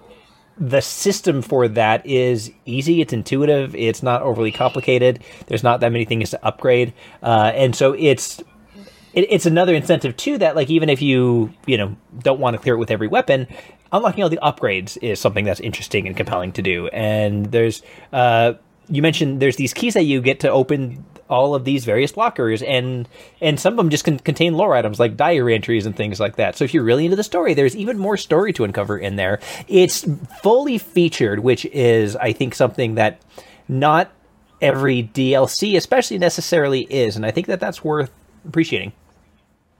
the 0.59 0.81
system 0.81 1.41
for 1.41 1.67
that 1.67 2.05
is 2.05 2.51
easy. 2.65 3.01
It's 3.01 3.13
intuitive. 3.13 3.75
It's 3.75 4.01
not 4.01 4.23
overly 4.23 4.51
complicated. 4.51 5.23
There's 5.45 5.63
not 5.63 5.81
that 5.81 5.91
many 5.91 6.05
things 6.05 6.31
to 6.31 6.45
upgrade, 6.45 6.93
uh, 7.21 7.51
and 7.53 7.75
so 7.75 7.93
it's 7.93 8.41
it, 9.17 9.27
it's 9.31 9.45
another 9.47 9.73
incentive 9.73 10.15
too 10.15 10.37
that 10.37 10.55
like 10.55 10.69
even 10.69 10.89
if 10.89 11.01
you 11.01 11.51
you 11.65 11.77
know 11.77 11.95
don't 12.19 12.39
want 12.39 12.55
to 12.55 12.61
clear 12.61 12.75
it 12.75 12.77
with 12.77 12.91
every 12.91 13.07
weapon 13.07 13.47
unlocking 13.91 14.23
all 14.23 14.29
the 14.29 14.39
upgrades 14.43 14.97
is 15.01 15.19
something 15.19 15.45
that's 15.45 15.59
interesting 15.59 16.07
and 16.07 16.15
compelling 16.15 16.51
to 16.53 16.61
do. 16.61 16.87
And 16.89 17.47
there's 17.47 17.81
uh 18.13 18.53
you 18.89 19.01
mentioned 19.01 19.41
there's 19.41 19.57
these 19.57 19.73
keys 19.73 19.95
that 19.95 20.03
you 20.03 20.21
get 20.21 20.39
to 20.41 20.49
open 20.49 21.03
all 21.29 21.55
of 21.55 21.65
these 21.65 21.83
various 21.83 22.15
lockers 22.15 22.61
and 22.61 23.09
and 23.41 23.59
some 23.59 23.73
of 23.73 23.77
them 23.77 23.89
just 23.89 24.05
can 24.05 24.19
contain 24.19 24.53
lore 24.53 24.75
items 24.75 24.99
like 24.99 25.17
diary 25.17 25.55
entries 25.55 25.85
and 25.85 25.95
things 25.95 26.19
like 26.19 26.35
that. 26.35 26.55
So 26.55 26.63
if 26.63 26.73
you're 26.73 26.83
really 26.83 27.05
into 27.05 27.17
the 27.17 27.23
story 27.23 27.53
there's 27.53 27.75
even 27.75 27.97
more 27.97 28.17
story 28.17 28.53
to 28.53 28.63
uncover 28.63 28.97
in 28.97 29.15
there. 29.15 29.39
It's 29.67 30.05
fully 30.41 30.77
featured 30.77 31.39
which 31.39 31.65
is 31.65 32.15
i 32.17 32.31
think 32.31 32.53
something 32.53 32.95
that 32.95 33.21
not 33.67 34.11
every 34.61 35.03
dlc 35.03 35.75
especially 35.75 36.17
necessarily 36.17 36.81
is 36.89 37.15
and 37.15 37.25
i 37.25 37.31
think 37.31 37.45
that 37.45 37.59
that's 37.59 37.83
worth 37.83 38.11
appreciating 38.47 38.91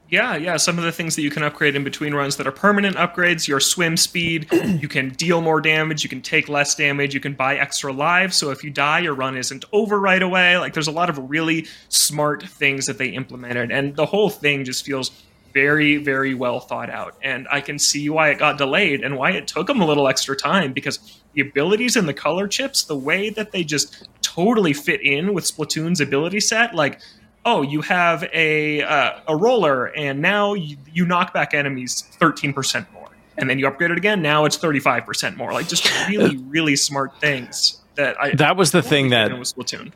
Yeah, 0.10 0.38
yeah. 0.38 0.56
Some 0.56 0.78
of 0.78 0.86
the 0.86 0.92
things 0.92 1.16
that 1.16 1.22
you 1.22 1.30
can 1.30 1.44
upgrade 1.44 1.76
in 1.76 1.84
between 1.84 2.14
runs 2.14 2.38
that 2.38 2.48
are 2.48 2.52
permanent 2.52 2.96
upgrades 2.96 3.48
your 3.48 3.60
swim 3.60 3.98
speed, 3.98 4.48
you 4.54 4.88
can 4.88 5.10
deal 5.10 5.42
more 5.42 5.60
damage, 5.60 6.04
you 6.04 6.10
can 6.10 6.22
take 6.22 6.48
less 6.48 6.76
damage, 6.76 7.14
you 7.14 7.20
can 7.20 7.34
buy 7.34 7.58
extra 7.58 7.92
lives. 7.92 8.38
So 8.38 8.52
if 8.52 8.64
you 8.64 8.70
die, 8.70 9.00
your 9.00 9.14
run 9.14 9.36
isn't 9.36 9.66
over 9.74 10.00
right 10.00 10.22
away. 10.22 10.58
Like 10.58 10.74
there's 10.74 10.88
a 10.88 10.92
lot 10.92 11.10
of 11.10 11.30
really 11.30 11.68
smart 11.90 12.44
things 12.44 12.86
that 12.86 12.98
they 12.98 13.10
implemented. 13.10 13.70
And 13.70 13.96
the 13.96 14.06
whole 14.06 14.30
thing 14.30 14.64
just 14.64 14.86
feels 14.86 15.12
very, 15.54 15.98
very 15.98 16.34
well 16.34 16.60
thought 16.60 16.90
out. 16.90 17.16
And 17.22 17.48
I 17.52 17.60
can 17.62 17.78
see 17.78 18.10
why 18.10 18.30
it 18.30 18.38
got 18.38 18.58
delayed 18.58 19.04
and 19.04 19.18
why 19.18 19.32
it 19.32 19.48
took 19.48 19.68
them 19.68 19.82
a 19.82 19.86
little 19.86 20.08
extra 20.08 20.36
time 20.36 20.72
because 20.72 21.22
the 21.34 21.42
abilities 21.42 21.96
and 21.96 22.08
the 22.08 22.14
color 22.14 22.48
chips, 22.48 22.84
the 22.84 22.96
way 22.96 23.30
that 23.32 23.52
they 23.52 23.64
just 23.64 24.08
totally 24.22 24.74
fit 24.74 25.02
in 25.02 25.34
with 25.34 25.44
Splatoon's 25.46 26.00
ability 26.00 26.40
set, 26.40 26.76
like 26.76 27.02
oh, 27.48 27.62
you 27.62 27.82
have 27.82 28.26
a 28.34 28.84
uh, 28.84 29.20
a 29.28 29.36
roller, 29.36 29.86
and 29.96 30.22
now 30.22 30.54
you, 30.54 30.78
you 30.94 31.06
knock 31.06 31.34
back 31.34 31.54
enemies 31.54 32.02
thirteen 32.20 32.54
percent 32.54 32.92
more, 32.94 33.08
and 33.38 33.50
then 33.50 33.58
you 33.58 33.66
upgrade 33.66 33.90
it 33.90 33.98
again. 33.98 34.22
Now 34.22 34.46
it's 34.46 34.58
thirty 34.58 34.80
five 34.80 35.06
percent 35.06 35.38
more. 35.38 35.54
Like 35.54 35.68
just 35.68 35.90
really, 36.08 36.38
really 36.50 36.76
smart 36.76 37.20
things 37.20 37.82
that 37.96 38.22
I. 38.22 38.36
That 38.36 38.58
was 38.58 38.72
the 38.72 38.84
thing 38.84 39.10
that 39.10 39.36
was 39.40 39.54
Splatoon. 39.54 39.94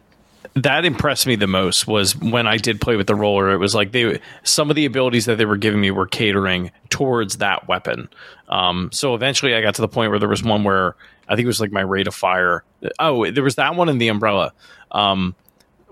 that 0.56 0.86
impressed 0.86 1.28
me 1.28 1.36
the 1.36 1.46
most 1.46 1.88
was 1.88 2.16
when 2.16 2.48
I 2.48 2.58
did 2.58 2.80
play 2.80 2.96
with 2.96 3.08
the 3.08 3.16
roller. 3.16 3.52
It 3.52 3.58
was 3.58 3.76
like 3.76 3.92
they 3.92 4.22
some 4.44 4.70
of 4.70 4.78
the 4.78 4.86
abilities 4.86 5.26
that 5.26 5.38
they 5.38 5.46
were 5.46 5.58
giving 5.58 5.82
me 5.82 5.92
were 5.92 6.08
catering 6.08 6.72
towards 6.90 7.38
that 7.38 7.68
weapon. 7.68 8.10
Um, 8.48 8.90
so 8.94 9.14
eventually, 9.14 9.54
I 9.56 9.62
got 9.62 9.76
to 9.76 9.82
the 9.82 9.90
point 9.90 10.10
where 10.10 10.20
there 10.20 10.30
was 10.30 10.42
one 10.42 10.64
where 10.64 10.96
I 11.28 11.36
think 11.36 11.44
it 11.44 11.48
was 11.48 11.60
like 11.60 11.72
my 11.72 11.82
rate 11.82 12.08
of 12.08 12.16
fire. 12.16 12.64
Oh, 12.98 13.30
there 13.30 13.44
was 13.44 13.56
that 13.56 13.76
one 13.76 13.90
in 13.90 13.98
the 13.98 14.08
umbrella. 14.08 14.54
Um, 14.92 15.36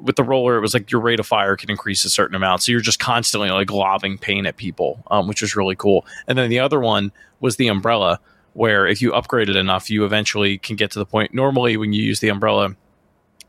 with 0.02 0.16
the 0.16 0.24
roller, 0.24 0.58
it 0.58 0.62
was 0.62 0.74
like 0.74 0.92
your 0.92 1.02
rate 1.02 1.20
of 1.20 1.28
fire 1.28 1.56
can 1.56 1.70
increase 1.70 2.06
a 2.06 2.10
certain 2.10 2.36
amount, 2.36 2.64
so 2.64 2.72
you're 2.72 2.82
just 2.82 3.00
constantly 3.00 3.50
like 3.50 3.72
lobbing 3.72 4.18
pain 4.18 4.46
at 4.46 4.58
people, 4.58 5.04
um, 5.12 5.28
which 5.28 5.42
was 5.42 5.56
really 5.56 5.76
cool. 5.76 6.06
And 6.28 6.38
then 6.38 6.50
the 6.50 6.60
other 6.60 6.80
one 6.80 7.12
was 7.40 7.56
the 7.56 7.68
umbrella, 7.68 8.20
where 8.54 8.88
if 8.88 9.02
you 9.02 9.14
upgrade 9.14 9.50
it 9.50 9.56
enough, 9.56 9.90
you 9.90 10.06
eventually 10.06 10.58
can 10.58 10.76
get 10.76 10.92
to 10.92 11.00
the 11.00 11.06
point. 11.06 11.34
Normally, 11.34 11.78
when 11.78 11.94
you 11.94 12.04
use 12.04 12.20
the 12.20 12.30
umbrella, 12.30 12.76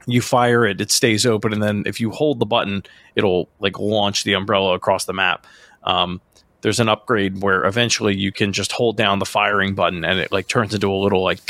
you 0.07 0.21
fire 0.21 0.67
it, 0.67 0.81
it 0.81 0.91
stays 0.91 1.27
open, 1.27 1.53
and 1.53 1.63
then 1.63 1.83
if 1.87 2.01
you 2.01 2.11
hold 2.11 2.39
the 2.39 2.47
button, 2.47 2.83
it'll 3.15 3.49
like 3.61 3.79
launch 3.79 4.25
the 4.25 4.35
umbrella 4.35 4.75
across 4.75 5.05
the 5.05 5.13
map. 5.13 5.47
Um, 5.85 6.21
there's 6.63 6.81
an 6.81 6.89
upgrade 6.89 7.43
where 7.43 7.65
eventually 7.65 8.15
you 8.15 8.33
can 8.33 8.53
just 8.53 8.73
hold 8.73 8.97
down 8.97 9.19
the 9.19 9.25
firing 9.25 9.75
button 9.75 10.05
and 10.05 10.19
it 10.19 10.31
like 10.31 10.47
turns 10.47 10.75
into 10.75 10.93
a 10.93 10.95
little 10.95 11.23
like 11.23 11.41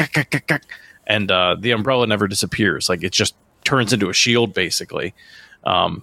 and 1.07 1.31
uh, 1.31 1.57
the 1.59 1.73
umbrella 1.73 2.07
never 2.07 2.29
disappears. 2.29 2.89
Like 2.89 3.03
it 3.03 3.13
just 3.13 3.35
turns 3.71 3.93
into 3.93 4.11
a 4.11 4.13
shield 4.13 4.53
basically 4.53 5.15
um, 5.63 6.03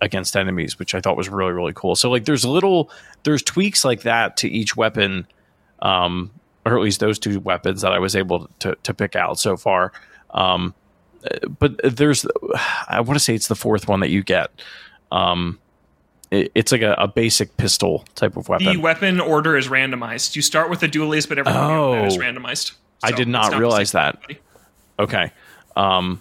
against 0.00 0.34
enemies, 0.36 0.78
which 0.78 0.94
I 0.94 1.00
thought 1.02 1.18
was 1.18 1.28
really 1.28 1.52
really 1.52 1.74
cool. 1.74 1.94
So 1.94 2.10
like 2.10 2.24
there's 2.24 2.46
little 2.46 2.90
there's 3.24 3.42
tweaks 3.42 3.84
like 3.84 4.02
that 4.02 4.38
to 4.38 4.48
each 4.48 4.74
weapon, 4.74 5.26
um, 5.80 6.30
or 6.64 6.76
at 6.76 6.82
least 6.82 7.00
those 7.00 7.18
two 7.18 7.40
weapons 7.40 7.82
that 7.82 7.92
I 7.92 7.98
was 7.98 8.16
able 8.16 8.48
to 8.60 8.74
to 8.82 8.94
pick 8.94 9.16
out 9.16 9.38
so 9.38 9.58
far. 9.58 9.92
Um, 10.30 10.74
but 11.58 11.78
there's 11.84 12.24
I 12.88 13.00
want 13.00 13.18
to 13.18 13.20
say 13.20 13.34
it's 13.34 13.48
the 13.48 13.54
fourth 13.54 13.86
one 13.86 14.00
that 14.00 14.08
you 14.08 14.22
get. 14.22 14.50
Um, 15.12 15.58
it, 16.30 16.50
it's 16.54 16.72
like 16.72 16.82
a, 16.82 16.92
a, 16.94 17.08
basic 17.08 17.56
pistol 17.56 18.04
type 18.14 18.36
of 18.36 18.48
weapon. 18.50 18.66
The 18.66 18.76
weapon 18.76 19.20
order 19.20 19.56
is 19.56 19.68
randomized. 19.68 20.36
You 20.36 20.42
start 20.42 20.68
with 20.68 20.80
the 20.80 20.88
dualies, 20.88 21.26
but 21.26 21.38
everything 21.38 21.62
oh, 21.62 22.04
is 22.04 22.18
randomized. 22.18 22.72
So 22.72 22.74
I 23.02 23.12
did 23.12 23.26
not, 23.26 23.52
not 23.52 23.58
realize 23.58 23.92
that. 23.92 24.20
Okay. 24.98 25.32
Um, 25.76 26.20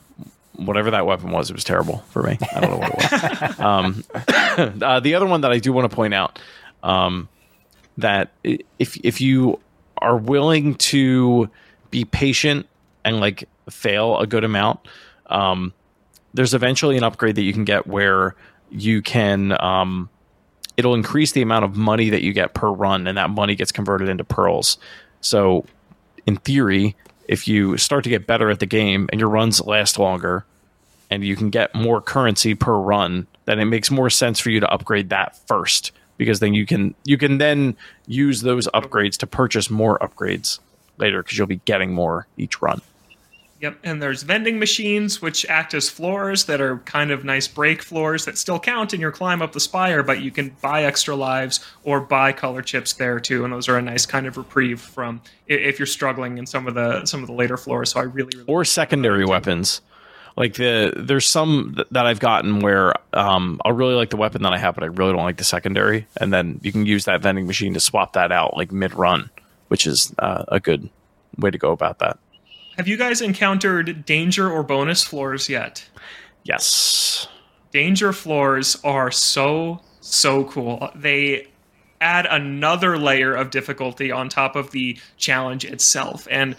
whatever 0.58 0.92
that 0.92 1.06
weapon 1.06 1.32
was, 1.32 1.50
it 1.50 1.54
was 1.54 1.64
terrible 1.64 2.00
for 2.10 2.24
me. 2.24 2.38
I 2.54 2.60
don't 2.60 2.72
know 2.72 2.78
what 2.78 2.92
it 2.92 3.50
was. 3.50 3.60
um, 3.60 4.04
uh, 4.82 5.00
the 5.00 5.16
other 5.16 5.26
one 5.26 5.42
that 5.42 5.52
I 5.52 5.60
do 5.60 5.72
want 5.72 5.90
to 5.90 5.96
point 5.96 6.14
out 6.14 6.40
um, 6.84 7.30
that 7.98 8.32
if 8.44 8.98
if 9.04 9.22
you 9.22 9.60
are 10.00 10.18
willing 10.18 10.76
to 10.76 11.50
be 11.90 12.06
patient 12.06 12.68
and 13.04 13.20
like 13.20 13.48
fail 13.70 14.20
a 14.20 14.28
good 14.28 14.44
amount, 14.44 14.80
um, 15.28 15.74
there's 16.34 16.54
eventually 16.54 16.98
an 16.98 17.04
upgrade 17.04 17.36
that 17.36 17.44
you 17.44 17.54
can 17.54 17.66
get 17.66 17.88
where 17.88 18.36
you 18.70 19.02
can 19.02 19.56
um, 19.62 20.10
it'll 20.78 20.94
increase 20.94 21.32
the 21.32 21.42
amount 21.42 21.66
of 21.66 21.76
money 21.76 22.10
that 22.10 22.22
you 22.22 22.32
get 22.32 22.54
per 22.54 22.70
run, 22.70 23.08
and 23.08 23.18
that 23.18 23.30
money 23.30 23.56
gets 23.56 23.72
converted 23.72 24.08
into 24.08 24.24
pearls. 24.24 24.78
So, 25.22 25.66
in 26.26 26.38
theory, 26.38 26.96
if 27.28 27.48
you 27.48 27.78
start 27.78 28.04
to 28.06 28.10
get 28.10 28.28
better 28.28 28.50
at 28.50 28.60
the 28.60 28.66
game 28.66 29.10
and 29.12 29.20
your 29.20 29.30
runs 29.30 29.62
last 29.66 30.00
longer, 30.00 30.46
and 31.10 31.24
you 31.24 31.36
can 31.36 31.50
get 31.50 31.74
more 31.74 32.02
currency 32.02 32.56
per 32.56 32.74
run, 32.74 33.28
then 33.46 33.60
it 33.60 33.66
makes 33.66 33.90
more 33.90 34.10
sense 34.10 34.40
for 34.40 34.50
you 34.50 34.60
to 34.60 34.70
upgrade 34.70 35.10
that 35.10 35.38
first 35.48 35.92
because 36.18 36.40
then 36.40 36.54
you 36.54 36.66
can 36.66 36.96
you 37.06 37.18
can 37.18 37.38
then 37.38 37.76
use 38.08 38.42
those 38.42 38.68
upgrades 38.70 39.18
to 39.18 39.28
purchase 39.28 39.70
more 39.70 39.98
upgrades 40.00 40.60
later 40.98 41.22
because 41.24 41.38
you'll 41.38 41.48
be 41.48 41.62
getting 41.66 41.94
more 41.94 42.28
each 42.38 42.62
run. 42.62 42.82
Yep, 43.60 43.80
and 43.84 44.02
there's 44.02 44.22
vending 44.22 44.60
machines 44.60 45.20
which 45.20 45.44
act 45.48 45.74
as 45.74 45.90
floors 45.90 46.46
that 46.46 46.62
are 46.62 46.78
kind 46.80 47.10
of 47.10 47.26
nice 47.26 47.48
break 47.48 47.82
floors 47.82 48.26
that 48.26 48.38
still 48.38 48.60
count 48.60 48.94
in 48.94 49.02
your 49.02 49.12
climb 49.12 49.42
up 49.42 49.54
the 49.54 49.60
spire, 49.60 50.04
but 50.04 50.22
you 50.22 50.30
can 50.30 50.56
buy 50.62 50.84
extra 50.84 51.16
lives 51.16 51.66
or 51.84 52.00
buy 52.00 52.32
color 52.32 52.62
chips 52.62 52.94
there 52.94 53.20
too, 53.20 53.44
and 53.44 53.52
those 53.52 53.68
are 53.68 53.76
a 53.76 53.82
nice 53.82 54.06
kind 54.06 54.28
of 54.28 54.38
reprieve 54.38 54.80
from 54.80 55.22
if 55.48 55.80
you're 55.80 55.88
struggling 55.88 56.38
in 56.38 56.46
some 56.46 56.68
of 56.68 56.76
the 56.76 57.04
some 57.06 57.22
of 57.24 57.28
the 57.28 57.34
later 57.34 57.58
floors. 57.58 57.92
So 57.92 58.00
I 58.00 58.04
really, 58.04 58.30
really 58.36 58.48
or 58.48 58.64
secondary 58.64 59.26
weapons. 59.26 59.82
Like 60.36 60.54
the 60.54 60.94
there's 60.96 61.26
some 61.26 61.84
that 61.90 62.06
I've 62.06 62.20
gotten 62.20 62.60
where 62.60 62.94
um, 63.14 63.60
I 63.66 63.70
really 63.70 63.96
like 63.96 64.12
the 64.12 64.18
weapon 64.18 64.44
that 64.44 64.54
I 64.54 64.60
have, 64.60 64.76
but 64.76 64.84
I 64.84 64.88
really 64.88 65.14
don't 65.14 65.24
like 65.24 65.38
the 65.38 65.44
secondary, 65.44 66.06
and 66.18 66.32
then 66.32 66.60
you 66.62 66.72
can 66.72 66.86
use 66.86 67.06
that 67.06 67.24
vending 67.24 67.48
machine 67.48 67.74
to 67.74 67.80
swap 67.80 68.14
that 68.14 68.32
out 68.32 68.56
like 68.56 68.72
mid 68.72 68.94
run, 68.94 69.32
which 69.70 69.88
is 69.88 70.14
uh, 70.20 70.46
a 70.50 70.60
good 70.60 70.92
way 71.40 71.50
to 71.50 71.58
go 71.58 71.72
about 71.72 71.98
that. 72.00 72.20
Have 72.78 72.88
you 72.88 72.96
guys 72.96 73.22
encountered 73.22 74.06
danger 74.06 74.52
or 74.52 74.62
bonus 74.62 75.04
floors 75.04 75.50
yet? 75.50 75.90
Yes. 76.44 77.28
Danger 77.72 78.14
floors 78.14 78.78
are 78.84 79.10
so 79.10 79.82
so 80.00 80.46
cool. 80.46 80.90
They 80.96 81.48
add 82.00 82.28
another 82.28 83.00
layer 83.00 83.34
of 83.34 83.50
difficulty 83.50 84.12
on 84.12 84.30
top 84.30 84.56
of 84.56 84.70
the 84.72 84.98
challenge 85.18 85.66
itself. 85.66 86.28
And 86.30 86.56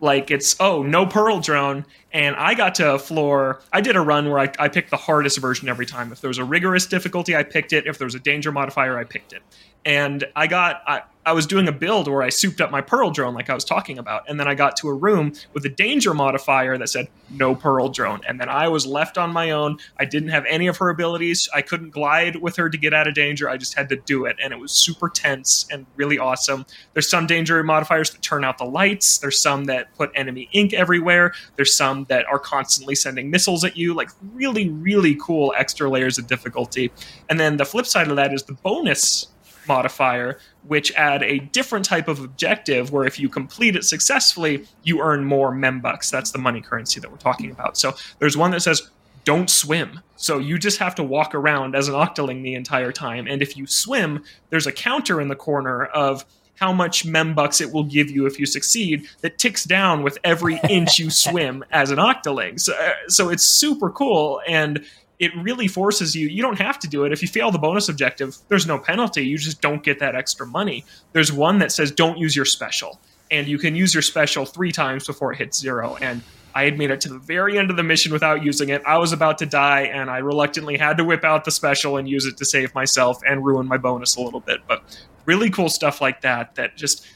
like 0.00 0.30
it's 0.30 0.54
oh 0.60 0.82
no 0.84 1.04
pearl 1.04 1.40
drone 1.40 1.84
and 2.12 2.36
i 2.36 2.54
got 2.54 2.72
to 2.72 2.94
a 2.94 2.98
floor 3.00 3.60
i 3.72 3.80
did 3.80 3.96
a 3.96 4.00
run 4.00 4.30
where 4.30 4.38
I, 4.38 4.52
I 4.56 4.68
picked 4.68 4.90
the 4.90 4.96
hardest 4.96 5.38
version 5.38 5.68
every 5.68 5.86
time 5.86 6.12
if 6.12 6.20
there 6.20 6.28
was 6.28 6.38
a 6.38 6.44
rigorous 6.44 6.86
difficulty 6.86 7.34
i 7.34 7.42
picked 7.42 7.72
it 7.72 7.84
if 7.84 7.98
there 7.98 8.06
was 8.06 8.14
a 8.14 8.20
danger 8.20 8.52
modifier 8.52 8.96
i 8.96 9.02
picked 9.02 9.32
it 9.32 9.42
and 9.84 10.24
i 10.36 10.46
got 10.46 10.82
I, 10.86 11.02
I 11.28 11.32
was 11.32 11.46
doing 11.46 11.68
a 11.68 11.72
build 11.72 12.08
where 12.08 12.22
I 12.22 12.30
souped 12.30 12.58
up 12.62 12.70
my 12.70 12.80
Pearl 12.80 13.10
drone, 13.10 13.34
like 13.34 13.50
I 13.50 13.54
was 13.54 13.62
talking 13.62 13.98
about, 13.98 14.26
and 14.30 14.40
then 14.40 14.48
I 14.48 14.54
got 14.54 14.78
to 14.78 14.88
a 14.88 14.94
room 14.94 15.34
with 15.52 15.62
a 15.66 15.68
danger 15.68 16.14
modifier 16.14 16.78
that 16.78 16.88
said 16.88 17.08
no 17.28 17.54
Pearl 17.54 17.90
drone, 17.90 18.22
and 18.26 18.40
then 18.40 18.48
I 18.48 18.68
was 18.68 18.86
left 18.86 19.18
on 19.18 19.30
my 19.30 19.50
own. 19.50 19.76
I 19.98 20.06
didn't 20.06 20.30
have 20.30 20.46
any 20.48 20.68
of 20.68 20.78
her 20.78 20.88
abilities. 20.88 21.46
I 21.54 21.60
couldn't 21.60 21.90
glide 21.90 22.36
with 22.36 22.56
her 22.56 22.70
to 22.70 22.78
get 22.78 22.94
out 22.94 23.06
of 23.06 23.12
danger. 23.12 23.46
I 23.46 23.58
just 23.58 23.74
had 23.74 23.90
to 23.90 23.96
do 23.96 24.24
it, 24.24 24.36
and 24.42 24.54
it 24.54 24.58
was 24.58 24.72
super 24.72 25.10
tense 25.10 25.66
and 25.70 25.84
really 25.96 26.18
awesome. 26.18 26.64
There's 26.94 27.10
some 27.10 27.26
danger 27.26 27.62
modifiers 27.62 28.10
that 28.12 28.22
turn 28.22 28.42
out 28.42 28.56
the 28.56 28.64
lights. 28.64 29.18
There's 29.18 29.38
some 29.38 29.66
that 29.66 29.94
put 29.96 30.10
enemy 30.14 30.48
ink 30.52 30.72
everywhere. 30.72 31.34
There's 31.56 31.74
some 31.74 32.06
that 32.08 32.24
are 32.24 32.38
constantly 32.38 32.94
sending 32.94 33.30
missiles 33.30 33.64
at 33.64 33.76
you. 33.76 33.92
Like 33.92 34.08
really, 34.32 34.70
really 34.70 35.14
cool 35.16 35.52
extra 35.58 35.90
layers 35.90 36.16
of 36.16 36.26
difficulty. 36.26 36.90
And 37.28 37.38
then 37.38 37.58
the 37.58 37.66
flip 37.66 37.84
side 37.84 38.08
of 38.08 38.16
that 38.16 38.32
is 38.32 38.44
the 38.44 38.54
bonus 38.54 39.26
modifier, 39.68 40.38
which 40.66 40.92
add 40.94 41.22
a 41.22 41.38
different 41.38 41.84
type 41.84 42.08
of 42.08 42.20
objective 42.20 42.90
where 42.90 43.04
if 43.04 43.18
you 43.18 43.28
complete 43.28 43.76
it 43.76 43.84
successfully, 43.84 44.66
you 44.82 45.00
earn 45.00 45.24
more 45.24 45.52
membux. 45.52 46.10
That's 46.10 46.30
the 46.32 46.38
money 46.38 46.60
currency 46.60 47.00
that 47.00 47.10
we're 47.10 47.18
talking 47.18 47.50
about. 47.50 47.76
So 47.76 47.94
there's 48.18 48.36
one 48.36 48.50
that 48.52 48.60
says, 48.60 48.90
don't 49.24 49.50
swim. 49.50 50.00
So 50.16 50.38
you 50.38 50.58
just 50.58 50.78
have 50.78 50.94
to 50.94 51.02
walk 51.02 51.34
around 51.34 51.76
as 51.76 51.88
an 51.88 51.94
octoling 51.94 52.42
the 52.42 52.54
entire 52.54 52.92
time. 52.92 53.26
And 53.26 53.42
if 53.42 53.56
you 53.56 53.66
swim, 53.66 54.24
there's 54.50 54.66
a 54.66 54.72
counter 54.72 55.20
in 55.20 55.28
the 55.28 55.36
corner 55.36 55.84
of 55.84 56.24
how 56.58 56.72
much 56.72 57.04
membux 57.04 57.60
it 57.60 57.72
will 57.72 57.84
give 57.84 58.10
you 58.10 58.26
if 58.26 58.38
you 58.38 58.46
succeed 58.46 59.06
that 59.20 59.38
ticks 59.38 59.64
down 59.64 60.02
with 60.02 60.18
every 60.24 60.58
inch 60.68 60.98
you 60.98 61.10
swim 61.24 61.64
as 61.70 61.90
an 61.90 61.98
octoling. 61.98 62.58
So, 62.58 62.74
uh, 62.74 62.92
so 63.08 63.28
it's 63.28 63.44
super 63.44 63.90
cool. 63.90 64.40
And 64.48 64.84
it 65.18 65.34
really 65.36 65.66
forces 65.66 66.14
you 66.14 66.28
you 66.28 66.42
don't 66.42 66.58
have 66.58 66.78
to 66.80 66.88
do 66.88 67.04
it. 67.04 67.12
If 67.12 67.22
you 67.22 67.28
fail 67.28 67.50
the 67.50 67.58
bonus 67.58 67.88
objective 67.88 68.36
there's 68.48 68.66
no 68.66 68.78
penalty. 68.78 69.24
You 69.24 69.38
just 69.38 69.60
don't 69.60 69.82
get 69.82 69.98
that 70.00 70.14
extra 70.14 70.46
money. 70.46 70.84
There's 71.12 71.32
one 71.32 71.58
that 71.58 71.72
says 71.72 71.90
don't 71.90 72.18
use 72.18 72.36
your 72.36 72.44
special. 72.44 73.00
And 73.30 73.46
you 73.46 73.58
can 73.58 73.74
use 73.74 73.94
your 73.94 74.02
special 74.02 74.46
three 74.46 74.72
times 74.72 75.06
before 75.06 75.32
it 75.32 75.36
hits 75.36 75.58
zero. 75.58 75.96
And 76.00 76.22
i 76.54 76.64
had 76.64 76.78
made 76.78 76.90
it 76.90 77.00
to 77.02 77.08
the 77.08 77.18
very 77.18 77.58
end 77.58 77.70
of 77.70 77.76
the 77.76 77.82
mission 77.82 78.12
without 78.12 78.42
using 78.42 78.70
it. 78.70 78.82
I 78.86 78.98
was 78.98 79.12
about 79.12 79.38
to 79.38 79.46
die 79.46 79.82
and 79.82 80.10
i 80.10 80.18
reluctantly 80.18 80.78
had 80.78 80.96
to 80.98 81.04
whip 81.04 81.24
out 81.24 81.44
the 81.44 81.50
special 81.50 81.96
and 81.96 82.08
use 82.08 82.24
it 82.24 82.36
to 82.38 82.44
save 82.44 82.74
myself 82.74 83.20
and 83.26 83.44
ruin 83.44 83.66
my 83.66 83.76
bonus 83.76 84.16
a 84.16 84.20
little 84.20 84.40
bit. 84.40 84.60
But 84.66 84.82
really 85.24 85.50
cool 85.50 85.68
stuff 85.68 86.00
like 86.00 86.22
that 86.22 86.54
that 86.54 86.76
just 86.76 87.06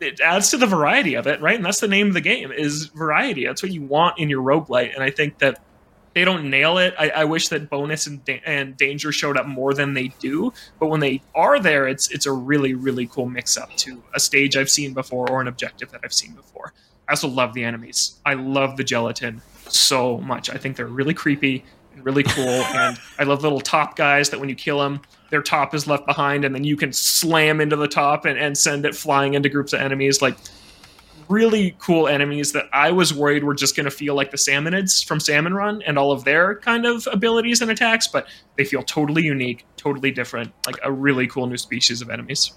it 0.00 0.20
adds 0.20 0.50
to 0.50 0.56
the 0.56 0.66
variety 0.66 1.14
of 1.14 1.26
it 1.26 1.40
right? 1.40 1.56
And 1.56 1.64
that's 1.64 1.80
the 1.80 1.88
name 1.88 2.08
of 2.08 2.14
the 2.14 2.20
game 2.20 2.52
is 2.52 2.86
variety. 2.86 3.46
That's 3.46 3.62
what 3.62 3.72
you 3.72 3.82
want 3.82 4.18
in 4.18 4.28
your 4.28 4.42
roguelite. 4.42 4.94
And 4.94 5.02
i 5.02 5.10
think 5.10 5.38
that 5.38 5.60
they 6.18 6.24
don't 6.24 6.50
nail 6.50 6.78
it. 6.78 6.94
I, 6.98 7.10
I 7.10 7.24
wish 7.24 7.46
that 7.50 7.70
bonus 7.70 8.08
and, 8.08 8.24
da- 8.24 8.42
and 8.44 8.76
danger 8.76 9.12
showed 9.12 9.36
up 9.36 9.46
more 9.46 9.72
than 9.72 9.94
they 9.94 10.08
do. 10.18 10.52
But 10.80 10.88
when 10.88 10.98
they 10.98 11.22
are 11.32 11.60
there, 11.60 11.86
it's 11.86 12.10
it's 12.10 12.26
a 12.26 12.32
really 12.32 12.74
really 12.74 13.06
cool 13.06 13.26
mix 13.26 13.56
up 13.56 13.70
to 13.76 14.02
a 14.14 14.18
stage 14.18 14.56
I've 14.56 14.68
seen 14.68 14.94
before 14.94 15.30
or 15.30 15.40
an 15.40 15.46
objective 15.46 15.92
that 15.92 16.00
I've 16.02 16.12
seen 16.12 16.32
before. 16.32 16.72
I 17.08 17.12
also 17.12 17.28
love 17.28 17.54
the 17.54 17.62
enemies. 17.62 18.18
I 18.26 18.34
love 18.34 18.76
the 18.76 18.82
gelatin 18.82 19.40
so 19.68 20.18
much. 20.18 20.50
I 20.50 20.56
think 20.56 20.76
they're 20.76 20.86
really 20.88 21.14
creepy 21.14 21.64
and 21.94 22.04
really 22.04 22.24
cool. 22.24 22.48
and 22.48 22.98
I 23.20 23.22
love 23.22 23.44
little 23.44 23.60
top 23.60 23.94
guys 23.94 24.30
that 24.30 24.40
when 24.40 24.48
you 24.48 24.56
kill 24.56 24.80
them, 24.80 25.00
their 25.30 25.42
top 25.42 25.72
is 25.72 25.86
left 25.86 26.04
behind, 26.04 26.44
and 26.44 26.52
then 26.52 26.64
you 26.64 26.76
can 26.76 26.92
slam 26.92 27.60
into 27.60 27.76
the 27.76 27.86
top 27.86 28.24
and, 28.24 28.36
and 28.36 28.58
send 28.58 28.84
it 28.84 28.96
flying 28.96 29.34
into 29.34 29.48
groups 29.48 29.72
of 29.72 29.80
enemies. 29.80 30.20
Like 30.20 30.36
really 31.28 31.76
cool 31.78 32.08
enemies 32.08 32.52
that 32.52 32.66
I 32.72 32.90
was 32.90 33.12
worried 33.12 33.44
were 33.44 33.54
just 33.54 33.76
going 33.76 33.84
to 33.84 33.90
feel 33.90 34.14
like 34.14 34.30
the 34.30 34.36
Salmonids 34.36 35.04
from 35.04 35.20
Salmon 35.20 35.54
Run 35.54 35.82
and 35.82 35.98
all 35.98 36.12
of 36.12 36.24
their 36.24 36.56
kind 36.56 36.86
of 36.86 37.06
abilities 37.10 37.60
and 37.60 37.70
attacks, 37.70 38.06
but 38.06 38.26
they 38.56 38.64
feel 38.64 38.82
totally 38.82 39.22
unique, 39.22 39.64
totally 39.76 40.10
different, 40.10 40.52
like 40.66 40.78
a 40.82 40.90
really 40.90 41.26
cool 41.26 41.46
new 41.46 41.56
species 41.56 42.00
of 42.00 42.10
enemies. 42.10 42.52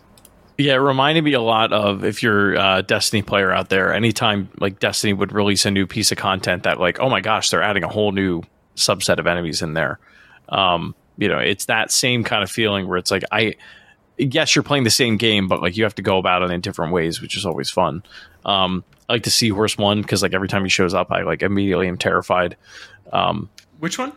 Yeah, 0.57 0.73
it 0.73 0.77
reminded 0.77 1.23
me 1.23 1.33
a 1.33 1.41
lot 1.41 1.73
of 1.73 2.03
if 2.03 2.21
you're 2.21 2.53
a 2.53 2.83
Destiny 2.83 3.21
player 3.21 3.51
out 3.51 3.69
there, 3.69 3.93
anytime 3.93 4.49
like 4.59 4.79
Destiny 4.79 5.13
would 5.13 5.31
release 5.31 5.65
a 5.65 5.71
new 5.71 5.87
piece 5.87 6.11
of 6.11 6.17
content 6.17 6.63
that 6.63 6.79
like, 6.79 6.99
oh 6.99 7.09
my 7.09 7.21
gosh, 7.21 7.49
they're 7.49 7.63
adding 7.63 7.83
a 7.83 7.87
whole 7.87 8.11
new 8.11 8.43
subset 8.75 9.17
of 9.17 9.27
enemies 9.27 9.61
in 9.61 9.73
there. 9.73 9.99
Um, 10.49 10.93
you 11.17 11.27
know, 11.27 11.39
it's 11.39 11.65
that 11.65 11.91
same 11.91 12.23
kind 12.23 12.43
of 12.43 12.51
feeling 12.51 12.87
where 12.87 12.97
it's 12.97 13.11
like 13.11 13.23
I 13.31 13.55
yes, 14.21 14.55
you're 14.55 14.63
playing 14.63 14.83
the 14.83 14.89
same 14.89 15.17
game, 15.17 15.47
but 15.47 15.61
like 15.61 15.77
you 15.77 15.83
have 15.83 15.95
to 15.95 16.01
go 16.01 16.17
about 16.17 16.43
it 16.43 16.51
in 16.51 16.61
different 16.61 16.93
ways, 16.93 17.21
which 17.21 17.35
is 17.35 17.45
always 17.45 17.69
fun. 17.69 18.03
Um, 18.45 18.83
I 19.09 19.13
like 19.13 19.23
the 19.23 19.31
seahorse 19.31 19.77
one 19.77 20.01
because 20.01 20.21
like 20.21 20.33
every 20.33 20.47
time 20.47 20.63
he 20.63 20.69
shows 20.69 20.93
up, 20.93 21.11
I 21.11 21.23
like 21.23 21.41
immediately 21.41 21.87
am 21.87 21.97
terrified. 21.97 22.55
Um, 23.11 23.49
Which 23.79 23.97
one? 23.97 24.13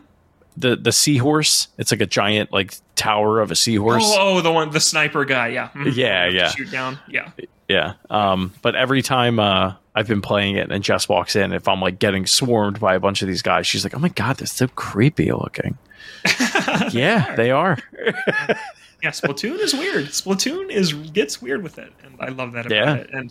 The 0.56 0.76
the 0.76 0.92
seahorse. 0.92 1.68
It's 1.78 1.90
like 1.90 2.00
a 2.00 2.06
giant 2.06 2.52
like 2.52 2.74
tower 2.94 3.40
of 3.40 3.50
a 3.50 3.56
seahorse. 3.56 4.04
Oh, 4.04 4.38
oh 4.38 4.40
the 4.40 4.52
one, 4.52 4.70
the 4.70 4.80
sniper 4.80 5.24
guy. 5.24 5.48
Yeah, 5.48 5.68
mm-hmm. 5.68 5.90
yeah, 5.94 6.28
yeah. 6.28 6.48
Shoot 6.50 6.70
down. 6.70 6.98
Yeah, 7.08 7.32
yeah. 7.68 7.94
Um, 8.08 8.52
but 8.62 8.76
every 8.76 9.02
time 9.02 9.40
uh, 9.40 9.74
I've 9.96 10.06
been 10.06 10.22
playing 10.22 10.56
it, 10.56 10.70
and 10.70 10.84
Jess 10.84 11.08
walks 11.08 11.34
in, 11.34 11.52
if 11.52 11.66
I'm 11.66 11.80
like 11.80 11.98
getting 11.98 12.24
swarmed 12.26 12.78
by 12.78 12.94
a 12.94 13.00
bunch 13.00 13.20
of 13.22 13.26
these 13.26 13.42
guys, 13.42 13.66
she's 13.66 13.82
like, 13.82 13.94
"Oh 13.96 13.98
my 13.98 14.10
god, 14.10 14.36
they're 14.36 14.46
so 14.46 14.68
creepy 14.68 15.32
looking." 15.32 15.76
yeah, 16.92 17.34
they 17.34 17.50
are. 17.50 17.78
yeah, 19.04 19.10
Splatoon 19.10 19.58
is 19.58 19.74
weird. 19.74 20.06
Splatoon 20.06 20.70
is 20.70 20.94
gets 20.94 21.42
weird 21.42 21.62
with 21.62 21.78
it, 21.78 21.92
and 22.02 22.16
I 22.20 22.30
love 22.30 22.52
that 22.52 22.64
about 22.64 22.74
yeah. 22.74 22.94
it. 22.94 23.10
And 23.12 23.30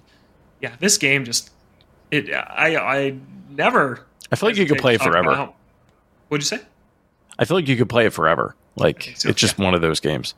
yeah, 0.62 0.76
this 0.80 1.00
game 1.00 1.26
just 1.26 1.50
it. 2.12 2.32
I 2.32 2.78
I 2.78 3.16
never. 3.50 4.06
I 4.32 4.36
feel 4.36 4.50
like 4.50 4.58
you 4.58 4.68
could 4.68 4.78
play 4.78 4.94
it 4.94 5.02
forever. 5.02 5.50
What'd 6.28 6.44
you 6.44 6.58
say? 6.58 6.64
I 7.40 7.46
feel 7.46 7.58
like 7.58 7.68
you 7.68 7.76
could 7.76 7.90
play 7.90 8.06
it 8.06 8.14
forever. 8.14 8.56
Like 8.76 9.14
so, 9.16 9.30
it's 9.30 9.42
just 9.42 9.58
yeah. 9.58 9.66
one 9.66 9.74
of 9.74 9.82
those 9.82 10.00
games. 10.00 10.36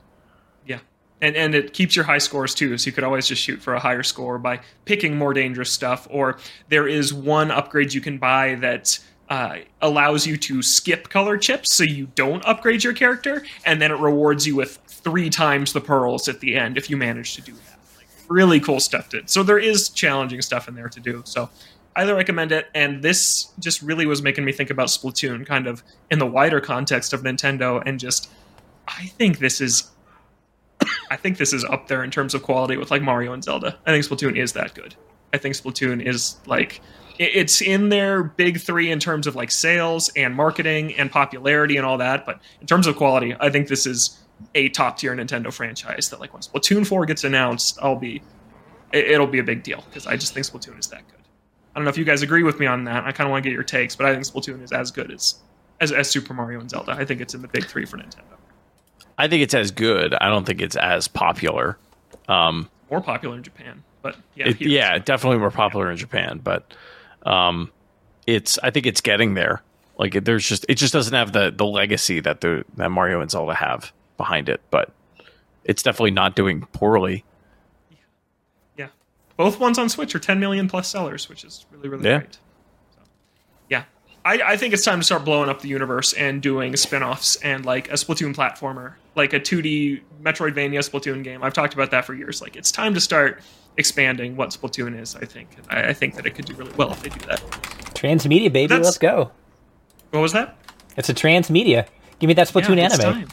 Yeah, 0.65 0.79
and 1.19 1.35
and 1.35 1.53
it 1.53 1.73
keeps 1.73 1.97
your 1.97 2.05
high 2.05 2.19
scores 2.19 2.55
too. 2.55 2.77
So 2.77 2.85
you 2.85 2.93
could 2.93 3.03
always 3.03 3.27
just 3.27 3.41
shoot 3.41 3.61
for 3.61 3.73
a 3.73 3.79
higher 3.79 4.03
score 4.03 4.37
by 4.37 4.61
picking 4.85 5.17
more 5.17 5.33
dangerous 5.33 5.69
stuff. 5.69 6.07
Or 6.09 6.37
there 6.69 6.87
is 6.87 7.13
one 7.13 7.51
upgrade 7.51 7.93
you 7.93 7.99
can 7.99 8.17
buy 8.19 8.55
that. 8.61 8.99
Uh, 9.27 9.57
allows 9.81 10.27
you 10.27 10.37
to 10.37 10.61
skip 10.61 11.09
color 11.09 11.35
chips 11.35 11.73
so 11.73 11.83
you 11.83 12.05
don't 12.13 12.45
upgrade 12.45 12.83
your 12.83 12.93
character, 12.93 13.43
and 13.65 13.81
then 13.81 13.91
it 13.91 13.97
rewards 13.97 14.45
you 14.45 14.55
with 14.55 14.77
three 15.05 15.29
times 15.29 15.71
the 15.71 15.79
pearls 15.79 16.27
at 16.27 16.41
the 16.41 16.57
end 16.57 16.77
if 16.77 16.89
you 16.89 16.97
manage 16.97 17.35
to 17.35 17.41
do 17.41 17.53
that 17.53 17.75
really 18.29 18.59
cool 18.59 18.79
stuff 18.79 19.09
to 19.09 19.21
So 19.27 19.43
there 19.43 19.59
is 19.59 19.89
challenging 19.89 20.41
stuff 20.41 20.67
in 20.67 20.75
there 20.75 20.89
to 20.89 20.99
do. 20.99 21.21
So 21.25 21.49
I 21.95 22.01
highly 22.01 22.13
recommend 22.13 22.51
it. 22.51 22.67
And 22.73 23.01
this 23.01 23.51
just 23.59 23.81
really 23.81 24.05
was 24.05 24.21
making 24.21 24.45
me 24.45 24.51
think 24.51 24.69
about 24.69 24.87
Splatoon, 24.87 25.45
kind 25.45 25.67
of 25.67 25.83
in 26.11 26.19
the 26.19 26.25
wider 26.25 26.59
context 26.59 27.13
of 27.13 27.21
Nintendo, 27.21 27.81
and 27.85 27.99
just 27.99 28.29
I 28.87 29.05
think 29.17 29.39
this 29.39 29.61
is. 29.61 29.91
I 31.09 31.15
think 31.15 31.37
this 31.37 31.53
is 31.53 31.63
up 31.63 31.87
there 31.87 32.03
in 32.03 32.11
terms 32.11 32.33
of 32.33 32.43
quality 32.43 32.77
with 32.77 32.91
like 32.91 33.01
Mario 33.01 33.31
and 33.31 33.43
Zelda. 33.43 33.77
I 33.85 33.91
think 33.91 34.05
Splatoon 34.05 34.37
is 34.37 34.53
that 34.53 34.73
good. 34.73 34.95
I 35.33 35.37
think 35.37 35.55
Splatoon 35.55 36.05
is 36.05 36.37
like 36.45 36.81
it's 37.17 37.61
in 37.61 37.87
their 37.87 38.23
big 38.23 38.59
three 38.59 38.91
in 38.91 38.99
terms 38.99 39.25
of 39.25 39.35
like 39.35 39.49
sales 39.49 40.11
and 40.17 40.35
marketing 40.35 40.93
and 40.95 41.09
popularity 41.09 41.77
and 41.77 41.85
all 41.85 41.97
that. 41.97 42.25
But 42.25 42.41
in 42.59 42.67
terms 42.67 42.87
of 42.87 42.97
quality, 42.97 43.33
I 43.39 43.49
think 43.49 43.69
this 43.69 43.85
is 43.85 44.19
a 44.53 44.69
top 44.69 44.97
tier 44.97 45.15
Nintendo 45.15 45.51
franchise 45.51 46.09
that 46.09 46.19
like 46.19 46.33
when 46.33 46.41
Splatoon 46.41 46.85
4 46.85 47.05
gets 47.05 47.23
announced, 47.23 47.77
I'll 47.81 47.95
be 47.95 48.21
it, 48.91 49.19
will 49.19 49.27
be 49.27 49.39
a 49.39 49.43
big 49.43 49.63
deal 49.63 49.83
because 49.89 50.07
I 50.07 50.15
just 50.15 50.33
think 50.33 50.45
Splatoon 50.45 50.79
is 50.79 50.87
that 50.87 51.05
good. 51.07 51.21
I 51.73 51.79
don't 51.79 51.83
know 51.83 51.89
if 51.89 51.97
you 51.97 52.05
guys 52.05 52.21
agree 52.21 52.43
with 52.43 52.59
me 52.59 52.65
on 52.65 52.85
that. 52.85 53.03
I 53.03 53.11
kind 53.11 53.27
of 53.27 53.31
want 53.31 53.43
to 53.43 53.49
get 53.49 53.53
your 53.53 53.63
takes, 53.63 53.95
but 53.95 54.05
I 54.05 54.13
think 54.13 54.23
Splatoon 54.23 54.63
is 54.63 54.71
as 54.71 54.91
good 54.91 55.11
as, 55.11 55.35
as 55.81 55.91
as 55.91 56.09
Super 56.09 56.33
Mario 56.33 56.59
and 56.59 56.69
Zelda. 56.69 56.93
I 56.93 57.03
think 57.03 57.19
it's 57.21 57.33
in 57.33 57.41
the 57.41 57.47
big 57.47 57.65
3 57.65 57.85
for 57.85 57.97
Nintendo. 57.97 58.23
I 59.17 59.27
think 59.27 59.43
it's 59.43 59.53
as 59.53 59.71
good. 59.71 60.13
I 60.15 60.29
don't 60.29 60.45
think 60.45 60.61
it's 60.61 60.75
as 60.75 61.07
popular. 61.07 61.77
Um, 62.27 62.69
more 62.89 63.01
popular 63.01 63.35
in 63.35 63.43
Japan, 63.43 63.83
but 64.01 64.15
yeah, 64.35 64.49
it, 64.49 64.61
yeah, 64.61 64.97
definitely 64.99 65.39
more 65.39 65.51
popular 65.51 65.85
yeah. 65.85 65.91
in 65.91 65.97
Japan, 65.97 66.39
but 66.43 66.73
um, 67.25 67.71
it's 68.27 68.57
I 68.63 68.71
think 68.71 68.85
it's 68.85 69.01
getting 69.01 69.33
there. 69.33 69.61
Like 69.97 70.23
there's 70.25 70.47
just 70.47 70.65
it 70.67 70.75
just 70.75 70.93
doesn't 70.93 71.13
have 71.13 71.31
the 71.31 71.51
the 71.51 71.65
legacy 71.65 72.19
that 72.21 72.41
the 72.41 72.65
that 72.75 72.89
Mario 72.89 73.21
and 73.21 73.31
Zelda 73.31 73.53
have 73.53 73.93
behind 74.17 74.49
it, 74.49 74.61
but 74.69 74.91
it's 75.63 75.83
definitely 75.83 76.11
not 76.11 76.35
doing 76.35 76.61
poorly. 76.73 77.23
Yeah, 78.77 78.87
both 79.37 79.59
ones 79.59 79.77
on 79.77 79.89
Switch 79.89 80.15
are 80.15 80.19
10 80.19 80.39
million 80.39 80.67
plus 80.67 80.87
sellers, 80.87 81.29
which 81.29 81.43
is 81.43 81.65
really 81.71 81.89
really 81.89 82.05
yeah. 82.05 82.19
great. 82.19 82.33
So, 82.93 83.01
yeah, 83.69 83.83
I, 84.23 84.41
I 84.41 84.57
think 84.57 84.73
it's 84.73 84.85
time 84.85 84.99
to 84.99 85.05
start 85.05 85.25
blowing 85.25 85.49
up 85.49 85.61
the 85.61 85.67
universe 85.67 86.13
and 86.13 86.41
doing 86.41 86.75
spin-offs 86.75 87.35
and 87.37 87.65
like 87.65 87.89
a 87.89 87.93
Splatoon 87.93 88.35
platformer, 88.35 88.93
like 89.15 89.33
a 89.33 89.39
2D 89.39 90.01
Metroidvania 90.21 90.79
Splatoon 90.87 91.23
game. 91.23 91.43
I've 91.43 91.53
talked 91.53 91.73
about 91.73 91.91
that 91.91 92.05
for 92.05 92.13
years. 92.13 92.41
Like 92.41 92.55
it's 92.55 92.71
time 92.71 92.93
to 92.93 93.01
start 93.01 93.41
expanding 93.77 94.35
what 94.35 94.49
Splatoon 94.49 94.99
is. 94.99 95.15
I 95.15 95.25
think 95.25 95.49
I, 95.69 95.89
I 95.89 95.93
think 95.93 96.15
that 96.15 96.25
it 96.25 96.35
could 96.35 96.45
do 96.45 96.55
really 96.55 96.73
well 96.73 96.91
if 96.91 97.01
they 97.01 97.09
do 97.09 97.25
that. 97.27 97.41
Transmedia, 97.95 98.51
baby, 98.51 98.67
That's, 98.67 98.85
let's 98.85 98.97
go. 98.97 99.31
What 100.11 100.21
was 100.21 100.33
that? 100.33 100.57
It's 100.97 101.09
a 101.09 101.13
transmedia. 101.13 101.87
Give 102.19 102.27
me 102.27 102.33
that 102.35 102.47
Splatoon 102.47 102.77
yeah, 102.77 102.85
anime. 102.85 102.99
Time. 102.99 103.27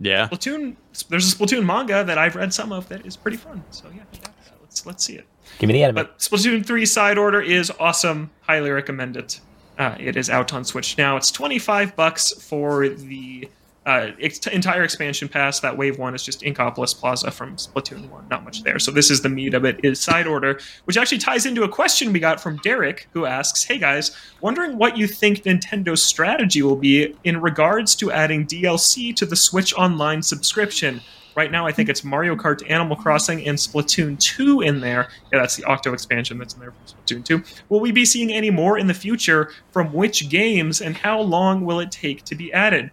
Yeah. 0.00 0.28
Splatoon. 0.28 0.76
There's 1.08 1.32
a 1.32 1.36
Splatoon 1.36 1.64
manga 1.64 2.04
that 2.04 2.18
I've 2.18 2.36
read 2.36 2.52
some 2.52 2.72
of 2.72 2.88
that 2.88 3.04
is 3.06 3.16
pretty 3.16 3.36
fun. 3.36 3.64
So 3.70 3.86
yeah, 3.94 4.02
yeah 4.12 4.28
let's 4.60 4.86
let's 4.86 5.04
see 5.04 5.14
it. 5.14 5.26
Give 5.58 5.68
me 5.68 5.74
the 5.74 5.82
anime. 5.82 5.96
But 5.96 6.18
Splatoon 6.18 6.64
3 6.64 6.86
side 6.86 7.18
order 7.18 7.40
is 7.40 7.72
awesome. 7.80 8.30
Highly 8.42 8.70
recommend 8.70 9.16
it. 9.16 9.40
Uh, 9.78 9.96
it 9.98 10.16
is 10.16 10.28
out 10.28 10.52
on 10.52 10.64
Switch 10.64 10.98
now. 10.98 11.16
It's 11.16 11.30
25 11.30 11.94
bucks 11.96 12.32
for 12.32 12.88
the 12.88 13.48
uh, 13.88 14.12
entire 14.52 14.84
expansion 14.84 15.28
pass. 15.30 15.60
That 15.60 15.78
Wave 15.78 15.98
1 15.98 16.14
is 16.14 16.22
just 16.22 16.42
Inkopolis 16.42 16.94
Plaza 16.94 17.30
from 17.30 17.56
Splatoon 17.56 18.10
1. 18.10 18.28
Not 18.28 18.44
much 18.44 18.62
there. 18.62 18.78
So 18.78 18.90
this 18.90 19.10
is 19.10 19.22
the 19.22 19.30
meat 19.30 19.54
of 19.54 19.64
it, 19.64 19.82
is 19.82 19.98
side 19.98 20.26
order, 20.26 20.60
which 20.84 20.98
actually 20.98 21.18
ties 21.18 21.46
into 21.46 21.62
a 21.62 21.68
question 21.68 22.12
we 22.12 22.20
got 22.20 22.38
from 22.38 22.58
Derek, 22.58 23.08
who 23.14 23.24
asks, 23.24 23.64
Hey 23.64 23.78
guys, 23.78 24.14
wondering 24.42 24.76
what 24.76 24.98
you 24.98 25.06
think 25.06 25.44
Nintendo's 25.44 26.02
strategy 26.02 26.60
will 26.60 26.76
be 26.76 27.16
in 27.24 27.40
regards 27.40 27.96
to 27.96 28.12
adding 28.12 28.46
DLC 28.46 29.16
to 29.16 29.24
the 29.24 29.36
Switch 29.36 29.72
Online 29.74 30.22
subscription. 30.22 31.00
Right 31.34 31.50
now, 31.50 31.66
I 31.66 31.72
think 31.72 31.88
it's 31.88 32.04
Mario 32.04 32.36
Kart, 32.36 32.68
Animal 32.68 32.96
Crossing, 32.96 33.46
and 33.46 33.56
Splatoon 33.56 34.18
2 34.18 34.60
in 34.60 34.80
there. 34.80 35.08
Yeah, 35.32 35.38
that's 35.38 35.56
the 35.56 35.64
Octo 35.64 35.94
expansion 35.94 36.36
that's 36.36 36.52
in 36.52 36.60
there 36.60 36.72
from 36.72 37.20
Splatoon 37.20 37.24
2. 37.24 37.42
Will 37.70 37.80
we 37.80 37.92
be 37.92 38.04
seeing 38.04 38.32
any 38.32 38.50
more 38.50 38.76
in 38.76 38.86
the 38.86 38.92
future 38.92 39.50
from 39.70 39.94
which 39.94 40.28
games, 40.28 40.82
and 40.82 40.94
how 40.94 41.20
long 41.20 41.64
will 41.64 41.80
it 41.80 41.90
take 41.90 42.24
to 42.24 42.34
be 42.34 42.52
added? 42.52 42.90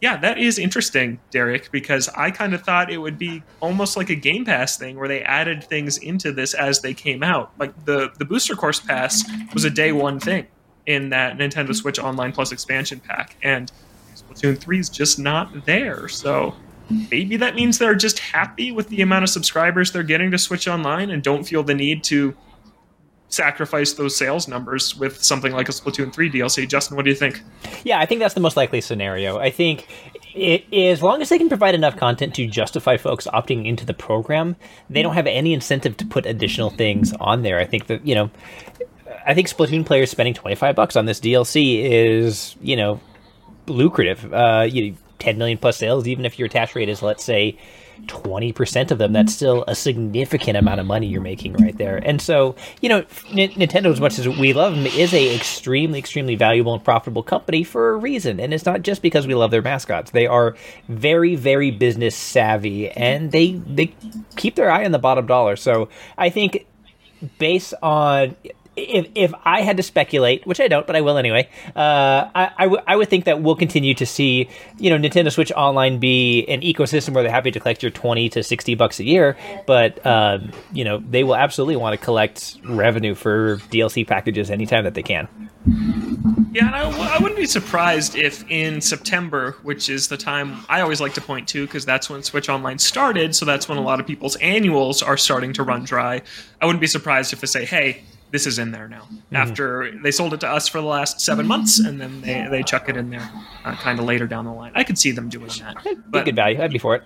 Yeah, 0.00 0.16
that 0.18 0.38
is 0.38 0.58
interesting, 0.58 1.18
Derek, 1.30 1.72
because 1.72 2.08
I 2.10 2.30
kind 2.30 2.54
of 2.54 2.62
thought 2.62 2.90
it 2.90 2.98
would 2.98 3.18
be 3.18 3.42
almost 3.60 3.96
like 3.96 4.10
a 4.10 4.14
Game 4.14 4.44
Pass 4.44 4.76
thing 4.76 4.96
where 4.96 5.08
they 5.08 5.22
added 5.22 5.64
things 5.64 5.98
into 5.98 6.30
this 6.30 6.54
as 6.54 6.80
they 6.80 6.94
came 6.94 7.24
out. 7.24 7.50
Like 7.58 7.84
the, 7.84 8.12
the 8.16 8.24
Booster 8.24 8.54
Course 8.54 8.78
Pass 8.78 9.24
was 9.52 9.64
a 9.64 9.70
day 9.70 9.90
one 9.90 10.20
thing 10.20 10.46
in 10.86 11.10
that 11.10 11.36
Nintendo 11.36 11.74
Switch 11.74 11.98
Online 11.98 12.32
Plus 12.32 12.52
expansion 12.52 13.00
pack, 13.00 13.36
and 13.42 13.72
Splatoon 14.14 14.58
3 14.58 14.78
is 14.78 14.88
just 14.88 15.18
not 15.18 15.64
there. 15.66 16.08
So 16.08 16.54
maybe 17.10 17.36
that 17.36 17.56
means 17.56 17.78
they're 17.78 17.94
just 17.94 18.20
happy 18.20 18.70
with 18.70 18.88
the 18.88 19.02
amount 19.02 19.24
of 19.24 19.30
subscribers 19.30 19.90
they're 19.90 20.02
getting 20.02 20.30
to 20.30 20.38
Switch 20.38 20.68
Online 20.68 21.10
and 21.10 21.22
don't 21.22 21.44
feel 21.44 21.62
the 21.62 21.74
need 21.74 22.04
to 22.04 22.36
sacrifice 23.28 23.92
those 23.92 24.16
sales 24.16 24.48
numbers 24.48 24.96
with 24.96 25.22
something 25.22 25.52
like 25.52 25.68
a 25.68 25.72
Splatoon 25.72 26.12
3 26.12 26.30
DLC. 26.30 26.66
Justin, 26.68 26.96
what 26.96 27.04
do 27.04 27.10
you 27.10 27.16
think? 27.16 27.42
Yeah, 27.84 28.00
I 28.00 28.06
think 28.06 28.20
that's 28.20 28.34
the 28.34 28.40
most 28.40 28.56
likely 28.56 28.80
scenario. 28.80 29.38
I 29.38 29.50
think 29.50 29.86
it, 30.34 30.72
as 30.72 31.02
long 31.02 31.20
as 31.20 31.28
they 31.28 31.38
can 31.38 31.48
provide 31.48 31.74
enough 31.74 31.96
content 31.96 32.34
to 32.36 32.46
justify 32.46 32.96
folks 32.96 33.26
opting 33.28 33.66
into 33.66 33.84
the 33.84 33.94
program, 33.94 34.56
they 34.88 35.02
don't 35.02 35.14
have 35.14 35.26
any 35.26 35.52
incentive 35.52 35.96
to 35.98 36.06
put 36.06 36.26
additional 36.26 36.70
things 36.70 37.12
on 37.20 37.42
there. 37.42 37.58
I 37.58 37.66
think 37.66 37.86
that, 37.88 38.06
you 38.06 38.14
know, 38.14 38.30
I 39.26 39.34
think 39.34 39.48
Splatoon 39.48 39.84
players 39.84 40.10
spending 40.10 40.34
25 40.34 40.74
bucks 40.74 40.96
on 40.96 41.06
this 41.06 41.20
DLC 41.20 41.82
is, 41.84 42.56
you 42.62 42.76
know, 42.76 43.00
lucrative. 43.66 44.32
Uh, 44.32 44.66
you 44.68 44.96
10 45.18 45.38
million 45.38 45.58
plus 45.58 45.76
sales, 45.76 46.06
even 46.06 46.24
if 46.24 46.38
your 46.38 46.46
attach 46.46 46.74
rate 46.74 46.88
is, 46.88 47.02
let's 47.02 47.24
say, 47.24 47.56
20% 48.06 48.90
of 48.90 48.98
them, 48.98 49.12
that's 49.12 49.34
still 49.34 49.64
a 49.66 49.74
significant 49.74 50.56
amount 50.56 50.80
of 50.80 50.86
money 50.86 51.06
you're 51.06 51.20
making 51.20 51.54
right 51.54 51.76
there. 51.78 51.96
And 51.96 52.22
so, 52.22 52.54
you 52.80 52.88
know, 52.88 52.98
N- 53.30 53.50
Nintendo, 53.50 53.86
as 53.86 54.00
much 54.00 54.18
as 54.18 54.28
we 54.28 54.52
love 54.52 54.74
them, 54.76 54.86
is 54.86 55.12
a 55.12 55.34
extremely, 55.34 55.98
extremely 55.98 56.36
valuable 56.36 56.74
and 56.74 56.84
profitable 56.84 57.22
company 57.22 57.64
for 57.64 57.90
a 57.90 57.96
reason. 57.96 58.38
And 58.38 58.54
it's 58.54 58.64
not 58.64 58.82
just 58.82 59.02
because 59.02 59.26
we 59.26 59.34
love 59.34 59.50
their 59.50 59.62
mascots. 59.62 60.12
They 60.12 60.26
are 60.26 60.56
very, 60.88 61.34
very 61.34 61.70
business 61.70 62.14
savvy 62.14 62.90
and 62.90 63.32
they, 63.32 63.52
they 63.52 63.94
keep 64.36 64.54
their 64.54 64.70
eye 64.70 64.84
on 64.84 64.92
the 64.92 64.98
bottom 64.98 65.26
dollar. 65.26 65.56
So 65.56 65.88
I 66.16 66.30
think 66.30 66.66
based 67.38 67.74
on 67.82 68.36
if 68.78 69.08
if 69.14 69.32
I 69.44 69.62
had 69.62 69.76
to 69.76 69.82
speculate, 69.82 70.46
which 70.46 70.60
I 70.60 70.68
don't, 70.68 70.86
but 70.86 70.96
I 70.96 71.00
will 71.00 71.18
anyway, 71.18 71.48
uh, 71.76 72.30
I, 72.34 72.50
I, 72.56 72.64
w- 72.64 72.82
I 72.86 72.96
would 72.96 73.08
think 73.08 73.24
that 73.24 73.42
we'll 73.42 73.56
continue 73.56 73.94
to 73.94 74.06
see, 74.06 74.48
you 74.78 74.90
know, 74.90 74.98
Nintendo 74.98 75.32
Switch 75.32 75.52
Online 75.52 75.98
be 75.98 76.44
an 76.46 76.60
ecosystem 76.60 77.14
where 77.14 77.22
they're 77.22 77.32
happy 77.32 77.50
to 77.50 77.60
collect 77.60 77.82
your 77.82 77.90
twenty 77.90 78.28
to 78.30 78.42
sixty 78.42 78.74
bucks 78.74 79.00
a 79.00 79.04
year, 79.04 79.36
but 79.66 80.04
um, 80.06 80.52
you 80.72 80.84
know 80.84 80.98
they 80.98 81.24
will 81.24 81.36
absolutely 81.36 81.76
want 81.76 81.98
to 81.98 82.04
collect 82.04 82.56
revenue 82.64 83.14
for 83.14 83.56
DLC 83.70 84.06
packages 84.06 84.50
anytime 84.50 84.84
that 84.84 84.94
they 84.94 85.02
can. 85.02 85.28
Yeah, 86.52 86.66
and 86.66 86.74
I, 86.74 87.16
I 87.16 87.18
wouldn't 87.20 87.38
be 87.38 87.46
surprised 87.46 88.16
if 88.16 88.48
in 88.50 88.80
September, 88.80 89.56
which 89.62 89.88
is 89.90 90.08
the 90.08 90.16
time 90.16 90.64
I 90.68 90.80
always 90.80 91.00
like 91.00 91.14
to 91.14 91.20
point 91.20 91.46
to, 91.48 91.66
because 91.66 91.84
that's 91.84 92.08
when 92.08 92.22
Switch 92.22 92.48
Online 92.48 92.78
started, 92.78 93.36
so 93.36 93.44
that's 93.44 93.68
when 93.68 93.76
a 93.76 93.82
lot 93.82 94.00
of 94.00 94.06
people's 94.06 94.36
annuals 94.36 95.02
are 95.02 95.16
starting 95.16 95.52
to 95.54 95.62
run 95.62 95.84
dry. 95.84 96.22
I 96.60 96.66
wouldn't 96.66 96.80
be 96.80 96.86
surprised 96.86 97.32
if 97.32 97.40
they 97.40 97.46
say, 97.46 97.64
"Hey." 97.64 98.02
This 98.30 98.46
is 98.46 98.58
in 98.58 98.70
there 98.72 98.88
now. 98.88 99.02
Mm-hmm. 99.02 99.36
After 99.36 99.98
they 100.02 100.10
sold 100.10 100.34
it 100.34 100.40
to 100.40 100.48
us 100.48 100.68
for 100.68 100.80
the 100.80 100.86
last 100.86 101.20
seven 101.20 101.46
months, 101.46 101.78
and 101.78 102.00
then 102.00 102.20
they, 102.20 102.46
they 102.50 102.62
chuck 102.62 102.88
it 102.88 102.96
in 102.96 103.10
there 103.10 103.30
uh, 103.64 103.74
kind 103.76 103.98
of 103.98 104.04
later 104.04 104.26
down 104.26 104.44
the 104.44 104.52
line. 104.52 104.72
I 104.74 104.84
could 104.84 104.98
see 104.98 105.10
them 105.10 105.28
doing 105.28 105.50
that. 105.60 105.76
But 106.08 106.24
good 106.24 106.36
value. 106.36 106.60
I'd 106.60 106.72
be 106.72 106.78
for 106.78 106.94
it. 106.94 107.02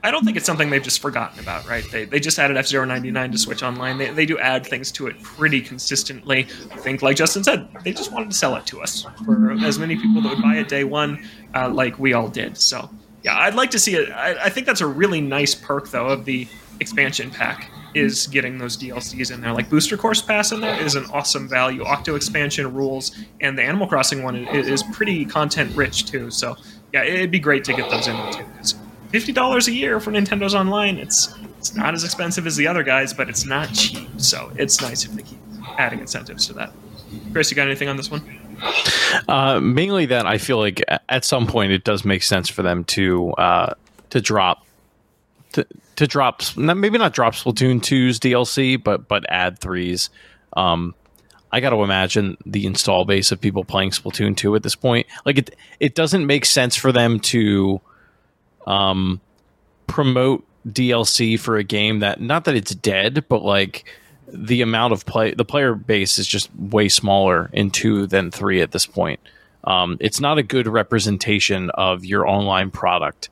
I 0.00 0.12
don't 0.12 0.24
think 0.24 0.36
it's 0.36 0.46
something 0.46 0.70
they've 0.70 0.80
just 0.80 1.02
forgotten 1.02 1.40
about, 1.40 1.68
right? 1.68 1.84
They, 1.90 2.04
they 2.04 2.20
just 2.20 2.38
added 2.38 2.56
F 2.56 2.68
Zero 2.68 2.84
ninety 2.84 3.10
nine 3.10 3.32
to 3.32 3.38
Switch 3.38 3.64
Online. 3.64 3.98
They, 3.98 4.10
they 4.10 4.26
do 4.26 4.38
add 4.38 4.64
things 4.64 4.92
to 4.92 5.08
it 5.08 5.20
pretty 5.24 5.60
consistently. 5.60 6.46
I 6.70 6.76
think, 6.76 7.02
like 7.02 7.16
Justin 7.16 7.42
said, 7.42 7.68
they 7.82 7.92
just 7.92 8.12
wanted 8.12 8.30
to 8.30 8.36
sell 8.36 8.54
it 8.54 8.64
to 8.66 8.80
us 8.80 9.04
for 9.24 9.50
as 9.64 9.76
many 9.80 9.96
people 9.96 10.22
that 10.22 10.28
would 10.28 10.42
buy 10.42 10.54
it 10.54 10.68
day 10.68 10.84
one, 10.84 11.26
uh, 11.56 11.68
like 11.68 11.98
we 11.98 12.12
all 12.12 12.28
did. 12.28 12.56
So, 12.56 12.88
yeah, 13.24 13.36
I'd 13.38 13.56
like 13.56 13.72
to 13.72 13.78
see 13.80 13.96
it. 13.96 14.08
I, 14.12 14.44
I 14.44 14.50
think 14.50 14.66
that's 14.66 14.82
a 14.82 14.86
really 14.86 15.20
nice 15.20 15.56
perk, 15.56 15.88
though, 15.88 16.06
of 16.06 16.24
the 16.24 16.46
expansion 16.78 17.32
pack 17.32 17.68
is 17.94 18.26
getting 18.26 18.58
those 18.58 18.76
DLCs 18.76 19.32
in 19.32 19.40
there. 19.40 19.52
Like 19.52 19.70
Booster 19.70 19.96
Course 19.96 20.20
Pass 20.20 20.52
in 20.52 20.60
there 20.60 20.80
is 20.80 20.94
an 20.94 21.04
awesome 21.06 21.48
value. 21.48 21.84
Octo 21.84 22.14
expansion 22.14 22.72
rules, 22.72 23.16
and 23.40 23.56
the 23.56 23.62
Animal 23.62 23.86
Crossing 23.86 24.22
one 24.22 24.36
is, 24.36 24.82
pretty 24.92 25.24
content 25.24 25.74
rich 25.76 26.06
too. 26.06 26.30
So 26.30 26.56
yeah, 26.92 27.04
it'd 27.04 27.30
be 27.30 27.38
great 27.38 27.64
to 27.64 27.72
get 27.72 27.90
those 27.90 28.06
in 28.06 28.16
there 28.16 28.32
too. 28.32 28.44
It's 28.58 28.74
fifty 29.10 29.32
dollars 29.32 29.68
a 29.68 29.72
year 29.72 30.00
for 30.00 30.10
Nintendo's 30.10 30.54
Online. 30.54 30.96
It's 30.96 31.34
it's 31.58 31.74
not 31.74 31.94
as 31.94 32.04
expensive 32.04 32.46
as 32.46 32.56
the 32.56 32.66
other 32.66 32.82
guys, 32.82 33.12
but 33.12 33.28
it's 33.28 33.44
not 33.44 33.72
cheap. 33.74 34.08
So 34.18 34.52
it's 34.56 34.80
nice 34.80 35.04
if 35.04 35.12
they 35.12 35.22
keep 35.22 35.38
adding 35.78 36.00
incentives 36.00 36.46
to 36.46 36.52
that. 36.54 36.72
Chris, 37.32 37.50
you 37.50 37.56
got 37.56 37.66
anything 37.66 37.88
on 37.88 37.96
this 37.96 38.10
one? 38.10 38.22
Uh, 39.28 39.60
mainly 39.60 40.06
that 40.06 40.26
I 40.26 40.38
feel 40.38 40.58
like 40.58 40.82
at 41.08 41.24
some 41.24 41.46
point 41.46 41.72
it 41.72 41.84
does 41.84 42.04
make 42.04 42.22
sense 42.22 42.48
for 42.48 42.62
them 42.62 42.84
to 42.84 43.32
uh, 43.32 43.74
to 44.10 44.20
drop 44.20 44.66
to 45.52 45.66
to 45.98 46.06
drop 46.06 46.42
maybe 46.56 46.96
not 46.96 47.12
drop 47.12 47.34
Splatoon 47.34 47.80
2's 47.80 48.20
DLC, 48.20 48.82
but 48.82 49.08
but 49.08 49.24
add 49.28 49.58
threes. 49.58 50.10
Um, 50.56 50.94
I 51.50 51.58
got 51.58 51.70
to 51.70 51.82
imagine 51.82 52.36
the 52.46 52.66
install 52.66 53.04
base 53.04 53.32
of 53.32 53.40
people 53.40 53.64
playing 53.64 53.90
Splatoon 53.90 54.36
2 54.36 54.54
at 54.54 54.62
this 54.62 54.76
point. 54.76 55.08
Like 55.26 55.38
it, 55.38 55.56
it 55.80 55.94
doesn't 55.96 56.24
make 56.24 56.44
sense 56.44 56.76
for 56.76 56.92
them 56.92 57.18
to 57.20 57.80
um, 58.64 59.20
promote 59.88 60.44
DLC 60.68 61.38
for 61.38 61.56
a 61.56 61.64
game 61.64 61.98
that 61.98 62.20
not 62.20 62.44
that 62.44 62.54
it's 62.54 62.74
dead, 62.76 63.24
but 63.28 63.42
like 63.42 63.84
the 64.28 64.62
amount 64.62 64.92
of 64.92 65.04
play, 65.04 65.34
the 65.34 65.44
player 65.44 65.74
base 65.74 66.18
is 66.18 66.28
just 66.28 66.54
way 66.54 66.88
smaller 66.88 67.50
in 67.52 67.72
two 67.72 68.06
than 68.06 68.30
three 68.30 68.60
at 68.60 68.70
this 68.70 68.86
point. 68.86 69.18
Um, 69.64 69.96
it's 69.98 70.20
not 70.20 70.38
a 70.38 70.44
good 70.44 70.68
representation 70.68 71.70
of 71.70 72.04
your 72.04 72.24
online 72.28 72.70
product 72.70 73.30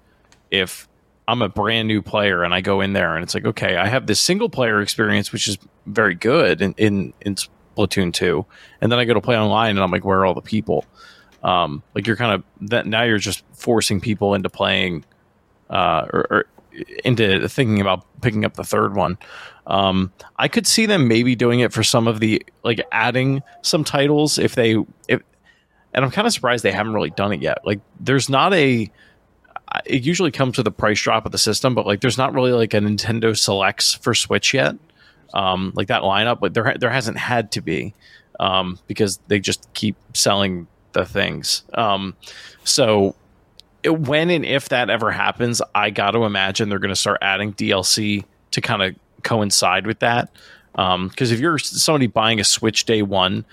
if 0.50 0.88
I'm 1.28 1.42
a 1.42 1.48
brand 1.48 1.88
new 1.88 2.02
player 2.02 2.44
and 2.44 2.54
I 2.54 2.60
go 2.60 2.80
in 2.80 2.92
there 2.92 3.14
and 3.14 3.22
it's 3.22 3.34
like, 3.34 3.44
okay, 3.44 3.76
I 3.76 3.86
have 3.86 4.06
this 4.06 4.20
single 4.20 4.48
player 4.48 4.80
experience, 4.80 5.32
which 5.32 5.48
is 5.48 5.58
very 5.86 6.14
good 6.14 6.62
in, 6.62 6.74
in, 6.76 7.12
in 7.20 7.34
Splatoon 7.34 8.12
2. 8.12 8.46
And 8.80 8.92
then 8.92 8.98
I 8.98 9.04
go 9.04 9.14
to 9.14 9.20
play 9.20 9.36
online 9.36 9.70
and 9.70 9.80
I'm 9.80 9.90
like, 9.90 10.04
where 10.04 10.20
are 10.20 10.26
all 10.26 10.34
the 10.34 10.40
people? 10.40 10.84
Um, 11.42 11.82
like 11.94 12.06
you're 12.06 12.16
kind 12.16 12.32
of 12.32 12.68
that 12.68 12.86
now 12.86 13.02
you're 13.02 13.18
just 13.18 13.44
forcing 13.52 14.00
people 14.00 14.34
into 14.34 14.48
playing, 14.48 15.04
uh, 15.70 16.06
or, 16.12 16.26
or, 16.30 16.46
into 17.04 17.48
thinking 17.48 17.80
about 17.80 18.04
picking 18.20 18.44
up 18.44 18.54
the 18.54 18.64
third 18.64 18.94
one. 18.94 19.18
Um, 19.66 20.12
I 20.36 20.48
could 20.48 20.66
see 20.66 20.86
them 20.86 21.08
maybe 21.08 21.34
doing 21.34 21.60
it 21.60 21.72
for 21.72 21.82
some 21.82 22.08
of 22.08 22.20
the 22.20 22.44
like 22.62 22.84
adding 22.92 23.42
some 23.62 23.84
titles 23.84 24.38
if 24.38 24.54
they 24.54 24.76
if, 25.08 25.22
and 25.92 26.04
I'm 26.04 26.10
kind 26.10 26.26
of 26.26 26.32
surprised 26.32 26.64
they 26.64 26.72
haven't 26.72 26.94
really 26.94 27.10
done 27.10 27.32
it 27.32 27.42
yet. 27.42 27.64
Like 27.64 27.80
there's 28.00 28.28
not 28.28 28.52
a 28.52 28.90
it 29.84 30.02
usually 30.02 30.30
comes 30.30 30.56
with 30.56 30.66
a 30.66 30.72
price 30.72 31.00
drop 31.00 31.26
of 31.26 31.32
the 31.32 31.38
system, 31.38 31.74
but 31.74 31.86
like 31.86 32.00
there's 32.00 32.18
not 32.18 32.32
really 32.32 32.52
like 32.52 32.74
a 32.74 32.78
Nintendo 32.78 33.36
Selects 33.36 33.94
for 33.94 34.14
Switch 34.14 34.54
yet. 34.54 34.76
Um, 35.34 35.72
like 35.74 35.88
that 35.88 36.02
lineup, 36.02 36.40
but 36.40 36.54
there 36.54 36.74
there 36.78 36.90
hasn't 36.90 37.18
had 37.18 37.52
to 37.52 37.60
be 37.60 37.94
um, 38.40 38.78
because 38.86 39.18
they 39.26 39.40
just 39.40 39.68
keep 39.74 39.96
selling 40.14 40.66
the 40.92 41.04
things. 41.04 41.62
Um, 41.74 42.14
so 42.64 43.16
it, 43.82 44.00
when 44.00 44.30
and 44.30 44.44
if 44.44 44.68
that 44.70 44.88
ever 44.88 45.10
happens, 45.10 45.60
I 45.74 45.90
got 45.90 46.12
to 46.12 46.24
imagine 46.24 46.68
they're 46.68 46.78
going 46.78 46.88
to 46.88 46.96
start 46.96 47.18
adding 47.22 47.52
DLC 47.52 48.24
to 48.52 48.60
kind 48.60 48.82
of 48.82 48.94
coincide 49.22 49.86
with 49.86 49.98
that. 50.00 50.30
Because 50.72 50.94
um, 50.94 51.10
if 51.18 51.40
you're 51.40 51.58
somebody 51.58 52.06
buying 52.06 52.40
a 52.40 52.44
Switch 52.44 52.84
day 52.84 53.02
one, 53.02 53.44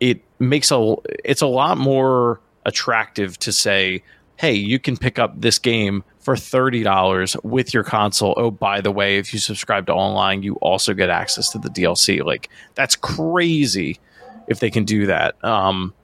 it 0.00 0.22
makes 0.38 0.70
a 0.70 0.94
it's 1.24 1.42
a 1.42 1.46
lot 1.46 1.78
more 1.78 2.40
attractive 2.64 3.38
to 3.38 3.52
say 3.52 4.02
hey, 4.42 4.52
you 4.54 4.80
can 4.80 4.96
pick 4.96 5.20
up 5.20 5.40
this 5.40 5.60
game 5.60 6.02
for 6.18 6.34
$30 6.34 7.44
with 7.44 7.72
your 7.72 7.84
console. 7.84 8.34
Oh, 8.36 8.50
by 8.50 8.80
the 8.80 8.90
way, 8.90 9.16
if 9.18 9.32
you 9.32 9.38
subscribe 9.38 9.86
to 9.86 9.92
online, 9.92 10.42
you 10.42 10.56
also 10.56 10.94
get 10.94 11.10
access 11.10 11.52
to 11.52 11.58
the 11.58 11.68
DLC. 11.68 12.24
Like, 12.24 12.50
that's 12.74 12.96
crazy 12.96 14.00
if 14.48 14.58
they 14.58 14.68
can 14.68 14.84
do 14.84 15.06
that. 15.06 15.42
Um, 15.44 15.94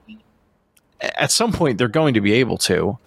at 1.01 1.31
some 1.31 1.51
point, 1.51 1.77
they're 1.77 1.89
going 1.89 2.13
to 2.13 2.21
be 2.21 2.31
able 2.31 2.57
to. 2.59 2.97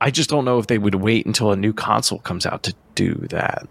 I 0.00 0.12
just 0.12 0.30
don't 0.30 0.44
know 0.44 0.60
if 0.60 0.68
they 0.68 0.78
would 0.78 0.94
wait 0.94 1.26
until 1.26 1.50
a 1.50 1.56
new 1.56 1.72
console 1.72 2.20
comes 2.20 2.46
out 2.46 2.62
to 2.62 2.74
do 2.94 3.14
that. 3.30 3.66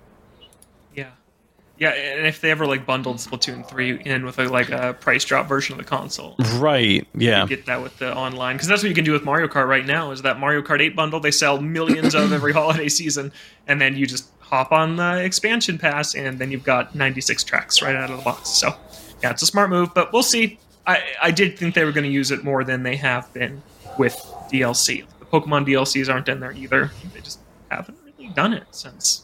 Yeah, 1.77 1.89
and 1.89 2.25
if 2.25 2.39
they 2.39 2.51
ever 2.51 2.65
like 2.65 2.85
bundled 2.85 3.17
Splatoon 3.17 3.67
three 3.67 3.99
in 4.03 4.23
with 4.25 4.39
a, 4.39 4.47
like 4.47 4.69
a 4.69 4.93
price 4.93 5.25
drop 5.25 5.47
version 5.47 5.73
of 5.73 5.77
the 5.77 5.89
console, 5.89 6.35
Right? 6.53 7.05
Yeah. 7.13 7.41
you 7.43 7.49
get 7.49 7.65
that 7.65 7.81
with 7.81 7.97
the 7.99 8.15
online 8.15 8.55
because 8.55 8.69
that's 8.69 8.81
what 8.81 8.87
you 8.89 8.95
can 8.95 9.03
do 9.03 9.11
with 9.11 9.25
Mario 9.25 9.47
Kart 9.47 9.67
right 9.67 9.85
now. 9.85 10.11
Is 10.11 10.21
that 10.21 10.39
Mario 10.39 10.61
Kart 10.61 10.79
eight 10.79 10.95
bundle? 10.95 11.19
They 11.19 11.31
sell 11.31 11.59
millions 11.59 12.15
of 12.15 12.31
every 12.31 12.53
holiday 12.61 12.87
season, 12.87 13.33
and 13.67 13.81
then 13.81 13.97
you 13.97 14.05
just 14.05 14.29
hop 14.39 14.71
on 14.71 14.95
the 14.95 15.21
expansion 15.23 15.77
pass, 15.77 16.15
and 16.15 16.39
then 16.39 16.49
you've 16.51 16.63
got 16.63 16.95
ninety 16.95 17.19
six 17.19 17.43
tracks 17.43 17.81
right 17.81 17.95
out 17.95 18.09
of 18.09 18.17
the 18.17 18.23
box. 18.23 18.49
So 18.49 18.73
yeah, 19.21 19.31
it's 19.31 19.41
a 19.41 19.45
smart 19.47 19.69
move, 19.69 19.93
but 19.93 20.13
we'll 20.13 20.23
see. 20.23 20.57
I 20.87 21.03
I 21.21 21.31
did 21.31 21.59
think 21.59 21.75
they 21.75 21.83
were 21.83 21.91
going 21.91 22.05
to 22.05 22.09
use 22.11 22.31
it 22.31 22.43
more 22.43 22.63
than 22.63 22.83
they 22.83 22.95
have 22.95 23.33
been 23.33 23.61
with 23.97 24.13
DLC. 24.49 25.03
The 25.19 25.25
Pokemon 25.25 25.67
DLCs 25.67 26.09
aren't 26.13 26.29
in 26.29 26.39
there 26.39 26.53
either. 26.53 26.91
They 27.13 27.19
just 27.19 27.39
haven't 27.69 27.97
really 28.05 28.31
done 28.33 28.53
it 28.53 28.63
since 28.71 29.23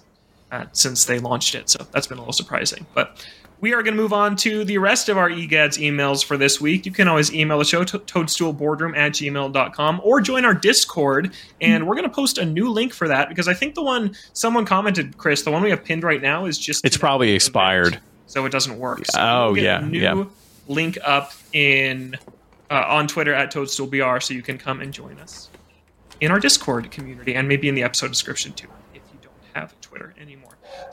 uh, 0.51 0.65
since 0.73 1.05
they 1.05 1.19
launched 1.19 1.55
it. 1.55 1.69
So 1.69 1.85
that's 1.91 2.07
been 2.07 2.17
a 2.17 2.21
little 2.21 2.33
surprising. 2.33 2.85
But 2.93 3.25
we 3.61 3.73
are 3.73 3.83
going 3.83 3.95
to 3.95 4.01
move 4.01 4.11
on 4.11 4.35
to 4.37 4.63
the 4.65 4.77
rest 4.79 5.07
of 5.07 5.17
our 5.17 5.29
EGADS 5.29 5.77
emails 5.77 6.25
for 6.25 6.35
this 6.35 6.59
week. 6.59 6.85
You 6.85 6.91
can 6.91 7.07
always 7.07 7.31
email 7.33 7.59
the 7.59 7.65
show, 7.65 7.83
to- 7.83 7.99
toadstoolboardroom 7.99 8.97
at 8.97 9.11
gmail.com, 9.13 10.01
or 10.03 10.19
join 10.19 10.45
our 10.45 10.53
Discord. 10.55 11.31
And 11.61 11.87
we're 11.87 11.95
going 11.95 12.07
to 12.09 12.13
post 12.13 12.37
a 12.39 12.45
new 12.45 12.69
link 12.71 12.91
for 12.93 13.07
that 13.07 13.29
because 13.29 13.47
I 13.47 13.53
think 13.53 13.75
the 13.75 13.83
one 13.83 14.15
someone 14.33 14.65
commented, 14.65 15.17
Chris, 15.17 15.43
the 15.43 15.51
one 15.51 15.61
we 15.61 15.69
have 15.69 15.83
pinned 15.83 16.03
right 16.03 16.21
now 16.21 16.45
is 16.45 16.57
just. 16.57 16.83
It's 16.85 16.97
probably 16.97 17.31
expired. 17.33 17.99
So 18.25 18.45
it 18.45 18.51
doesn't 18.51 18.79
work. 18.79 19.05
So 19.05 19.19
Oh, 19.21 19.53
yeah, 19.55 19.79
A 19.79 19.85
new 19.85 19.99
yeah. 19.99 20.23
link 20.67 20.97
up 21.03 21.33
in 21.53 22.15
uh, 22.71 22.85
on 22.87 23.07
Twitter 23.07 23.33
at 23.33 23.53
ToadstoolBR 23.53 24.23
so 24.23 24.33
you 24.33 24.41
can 24.41 24.57
come 24.57 24.79
and 24.81 24.91
join 24.93 25.19
us 25.19 25.49
in 26.21 26.31
our 26.31 26.39
Discord 26.39 26.89
community 26.91 27.35
and 27.35 27.47
maybe 27.47 27.67
in 27.67 27.75
the 27.75 27.83
episode 27.83 28.07
description 28.07 28.53
too 28.53 28.69
if 28.95 29.01
you 29.13 29.19
don't 29.21 29.33
have 29.53 29.79
Twitter 29.81 30.13
anymore. 30.19 30.40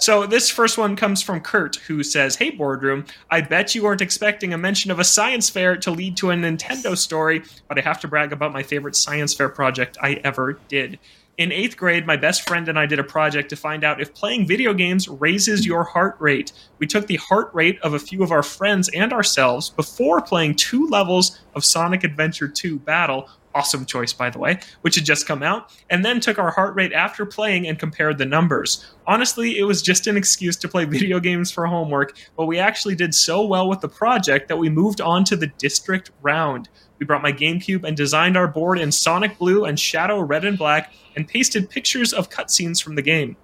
So 0.01 0.27
this 0.27 0.49
first 0.49 0.79
one 0.79 0.95
comes 0.95 1.23
from 1.23 1.41
Kurt 1.41 1.77
who 1.77 2.05
says, 2.05 2.37
"Hey 2.37 2.51
boardroom, 2.51 3.05
I 3.31 3.41
bet 3.41 3.75
you 3.75 3.83
weren't 3.83 4.01
expecting 4.01 4.55
a 4.55 4.59
mention 4.59 4.93
of 4.93 5.01
a 5.01 5.05
science 5.05 5.51
fair 5.51 5.77
to 5.79 5.91
lead 5.91 6.17
to 6.19 6.31
a 6.31 6.35
Nintendo 6.35 6.97
story, 6.97 7.43
but 7.67 7.79
I 7.79 7.83
have 7.83 8.01
to 8.01 8.09
brag 8.09 8.33
about 8.33 8.53
my 8.53 8.63
favorite 8.63 8.95
science 8.95 9.35
fair 9.35 9.49
project 9.49 9.99
I 10.01 10.21
ever 10.25 10.61
did." 10.69 11.01
In 11.37 11.53
eighth 11.53 11.77
grade, 11.77 12.07
my 12.07 12.17
best 12.17 12.49
friend 12.49 12.69
and 12.69 12.79
I 12.79 12.87
did 12.87 12.99
a 12.99 13.05
project 13.05 13.51
to 13.51 13.57
find 13.57 13.85
out 13.85 14.01
if 14.01 14.15
playing 14.15 14.47
video 14.47 14.73
games 14.73 15.09
raises 15.09 15.67
your 15.67 15.85
heart 15.85 16.17
rate. 16.19 16.53
We 16.79 16.87
took 16.87 17.07
the 17.07 17.17
heart 17.17 17.51
rate 17.53 17.79
of 17.83 17.95
a 17.95 17.99
few 17.99 18.23
of 18.23 18.33
our 18.33 18.43
friends 18.43 18.89
and 18.89 19.13
ourselves 19.13 19.71
before 19.71 20.21
playing 20.21 20.57
two 20.57 20.89
levels 20.89 21.39
of 21.55 21.65
Sonic 21.65 22.03
Adventure 22.03 22.49
2 22.49 22.79
Battle. 22.79 23.29
Awesome 23.59 23.85
choice, 23.85 24.13
by 24.13 24.31
the 24.31 24.39
way, 24.39 24.61
which 24.83 24.95
had 24.95 25.05
just 25.05 25.27
come 25.27 25.43
out, 25.43 25.73
and 25.91 26.05
then 26.05 26.21
took 26.21 26.39
our 26.39 26.53
heart 26.53 26.77
rate 26.77 26.93
after 26.93 27.27
playing 27.27 27.67
and 27.67 27.77
compared 27.77 28.17
the 28.17 28.25
numbers. 28.25 28.87
Honestly, 29.05 29.59
it 29.59 29.65
was 29.65 29.83
just 29.83 30.07
an 30.07 30.17
excuse 30.17 30.57
to 30.59 30.69
play 30.69 30.85
video 30.99 31.19
games 31.19 31.51
for 31.51 31.67
homework, 31.67 32.17
but 32.37 32.47
we 32.47 32.61
actually 32.61 32.95
did 32.95 33.13
so 33.13 33.45
well 33.45 33.69
with 33.69 33.81
the 33.81 33.89
project 33.89 34.47
that 34.47 34.59
we 34.59 34.71
moved 34.71 35.01
on 35.01 35.25
to 35.25 35.35
the 35.35 35.49
district 35.59 36.13
round. 36.23 36.69
We 37.01 37.07
brought 37.07 37.21
my 37.21 37.33
GameCube 37.33 37.83
and 37.83 37.97
designed 37.97 38.37
our 38.37 38.47
board 38.47 38.79
in 38.79 38.93
Sonic 38.93 39.37
Blue 39.39 39.65
and 39.65 39.79
Shadow 39.79 40.21
Red 40.21 40.45
and 40.45 40.57
Black 40.57 40.93
and 41.17 41.27
pasted 41.27 41.69
pictures 41.69 42.13
of 42.13 42.31
cutscenes 42.31 42.81
from 42.81 42.95
the 42.95 43.03
game. 43.03 43.37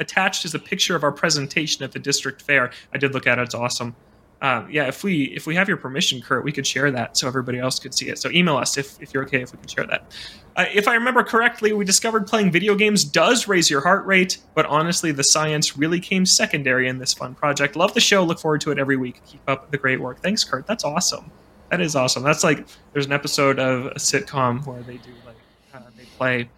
Attached 0.00 0.44
is 0.46 0.54
a 0.54 0.58
picture 0.58 0.96
of 0.96 1.04
our 1.04 1.12
presentation 1.12 1.84
at 1.84 1.92
the 1.92 2.00
district 2.00 2.42
fair. 2.42 2.72
I 2.92 2.98
did 2.98 3.14
look 3.14 3.28
at 3.28 3.38
it; 3.38 3.42
it's 3.42 3.54
awesome. 3.54 3.94
Um, 4.40 4.70
yeah, 4.70 4.86
if 4.86 5.02
we 5.02 5.24
if 5.24 5.46
we 5.46 5.56
have 5.56 5.66
your 5.66 5.76
permission, 5.76 6.20
Kurt, 6.20 6.44
we 6.44 6.52
could 6.52 6.66
share 6.66 6.90
that 6.92 7.16
so 7.16 7.26
everybody 7.26 7.58
else 7.58 7.78
could 7.80 7.92
see 7.92 8.08
it. 8.08 8.18
So 8.18 8.30
email 8.30 8.56
us 8.56 8.78
if, 8.78 9.00
if 9.02 9.12
you're 9.12 9.24
okay 9.24 9.42
if 9.42 9.52
we 9.52 9.58
can 9.58 9.66
share 9.66 9.86
that. 9.86 10.12
Uh, 10.54 10.66
if 10.72 10.86
I 10.86 10.94
remember 10.94 11.24
correctly, 11.24 11.72
we 11.72 11.84
discovered 11.84 12.26
playing 12.26 12.52
video 12.52 12.76
games 12.76 13.02
does 13.04 13.48
raise 13.48 13.68
your 13.68 13.80
heart 13.80 14.06
rate, 14.06 14.38
but 14.54 14.64
honestly, 14.66 15.10
the 15.10 15.24
science 15.24 15.76
really 15.76 15.98
came 15.98 16.24
secondary 16.24 16.88
in 16.88 16.98
this 16.98 17.14
fun 17.14 17.34
project. 17.34 17.74
Love 17.74 17.94
the 17.94 18.00
show. 18.00 18.22
Look 18.22 18.38
forward 18.38 18.60
to 18.62 18.70
it 18.70 18.78
every 18.78 18.96
week. 18.96 19.20
Keep 19.26 19.40
up 19.48 19.70
the 19.72 19.78
great 19.78 20.00
work. 20.00 20.20
Thanks, 20.20 20.44
Kurt. 20.44 20.66
That's 20.66 20.84
awesome. 20.84 21.30
That 21.70 21.80
is 21.80 21.96
awesome. 21.96 22.22
That's 22.22 22.44
like 22.44 22.66
there's 22.92 23.06
an 23.06 23.12
episode 23.12 23.58
of 23.58 23.86
a 23.86 23.94
sitcom 23.94 24.64
where 24.66 24.82
they 24.82 24.98
do 24.98 25.10
like 25.26 25.36
uh, 25.74 25.80
they 25.96 26.04
play 26.16 26.48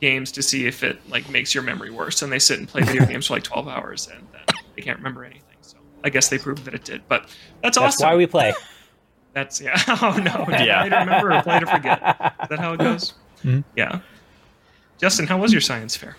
games 0.00 0.32
to 0.32 0.42
see 0.42 0.66
if 0.66 0.82
it 0.82 0.98
like 1.08 1.28
makes 1.30 1.54
your 1.54 1.62
memory 1.62 1.90
worse, 1.90 2.22
and 2.22 2.32
they 2.32 2.38
sit 2.40 2.58
and 2.58 2.66
play 2.68 2.82
video 2.82 3.06
games 3.06 3.28
for 3.28 3.34
like 3.34 3.44
12 3.44 3.68
hours 3.68 4.08
and 4.08 4.26
then 4.32 4.42
they 4.74 4.82
can't 4.82 4.98
remember 4.98 5.24
anything. 5.24 5.39
So 6.00 6.06
I 6.06 6.10
guess 6.10 6.28
they 6.28 6.38
proved 6.38 6.64
that 6.64 6.74
it 6.74 6.84
did. 6.84 7.02
But 7.08 7.22
that's, 7.62 7.76
That's 7.76 7.78
awesome. 7.78 8.08
why 8.08 8.16
we 8.16 8.26
play. 8.26 8.52
That's 9.32 9.60
yeah. 9.60 9.80
Oh 9.88 10.16
no. 10.18 10.46
Yeah. 10.48 10.80
Play 10.82 10.90
to 10.90 10.96
remember 10.96 11.32
or 11.32 11.42
play 11.42 11.60
to 11.60 11.66
forget. 11.66 11.98
Is 12.42 12.48
that 12.48 12.58
how 12.58 12.72
it 12.74 12.78
goes? 12.80 13.14
Mhm. 13.44 13.64
Yeah. 13.76 14.00
Justin, 14.98 15.26
how 15.26 15.38
was 15.38 15.52
your 15.52 15.60
science 15.60 15.96
fair? 15.96 16.16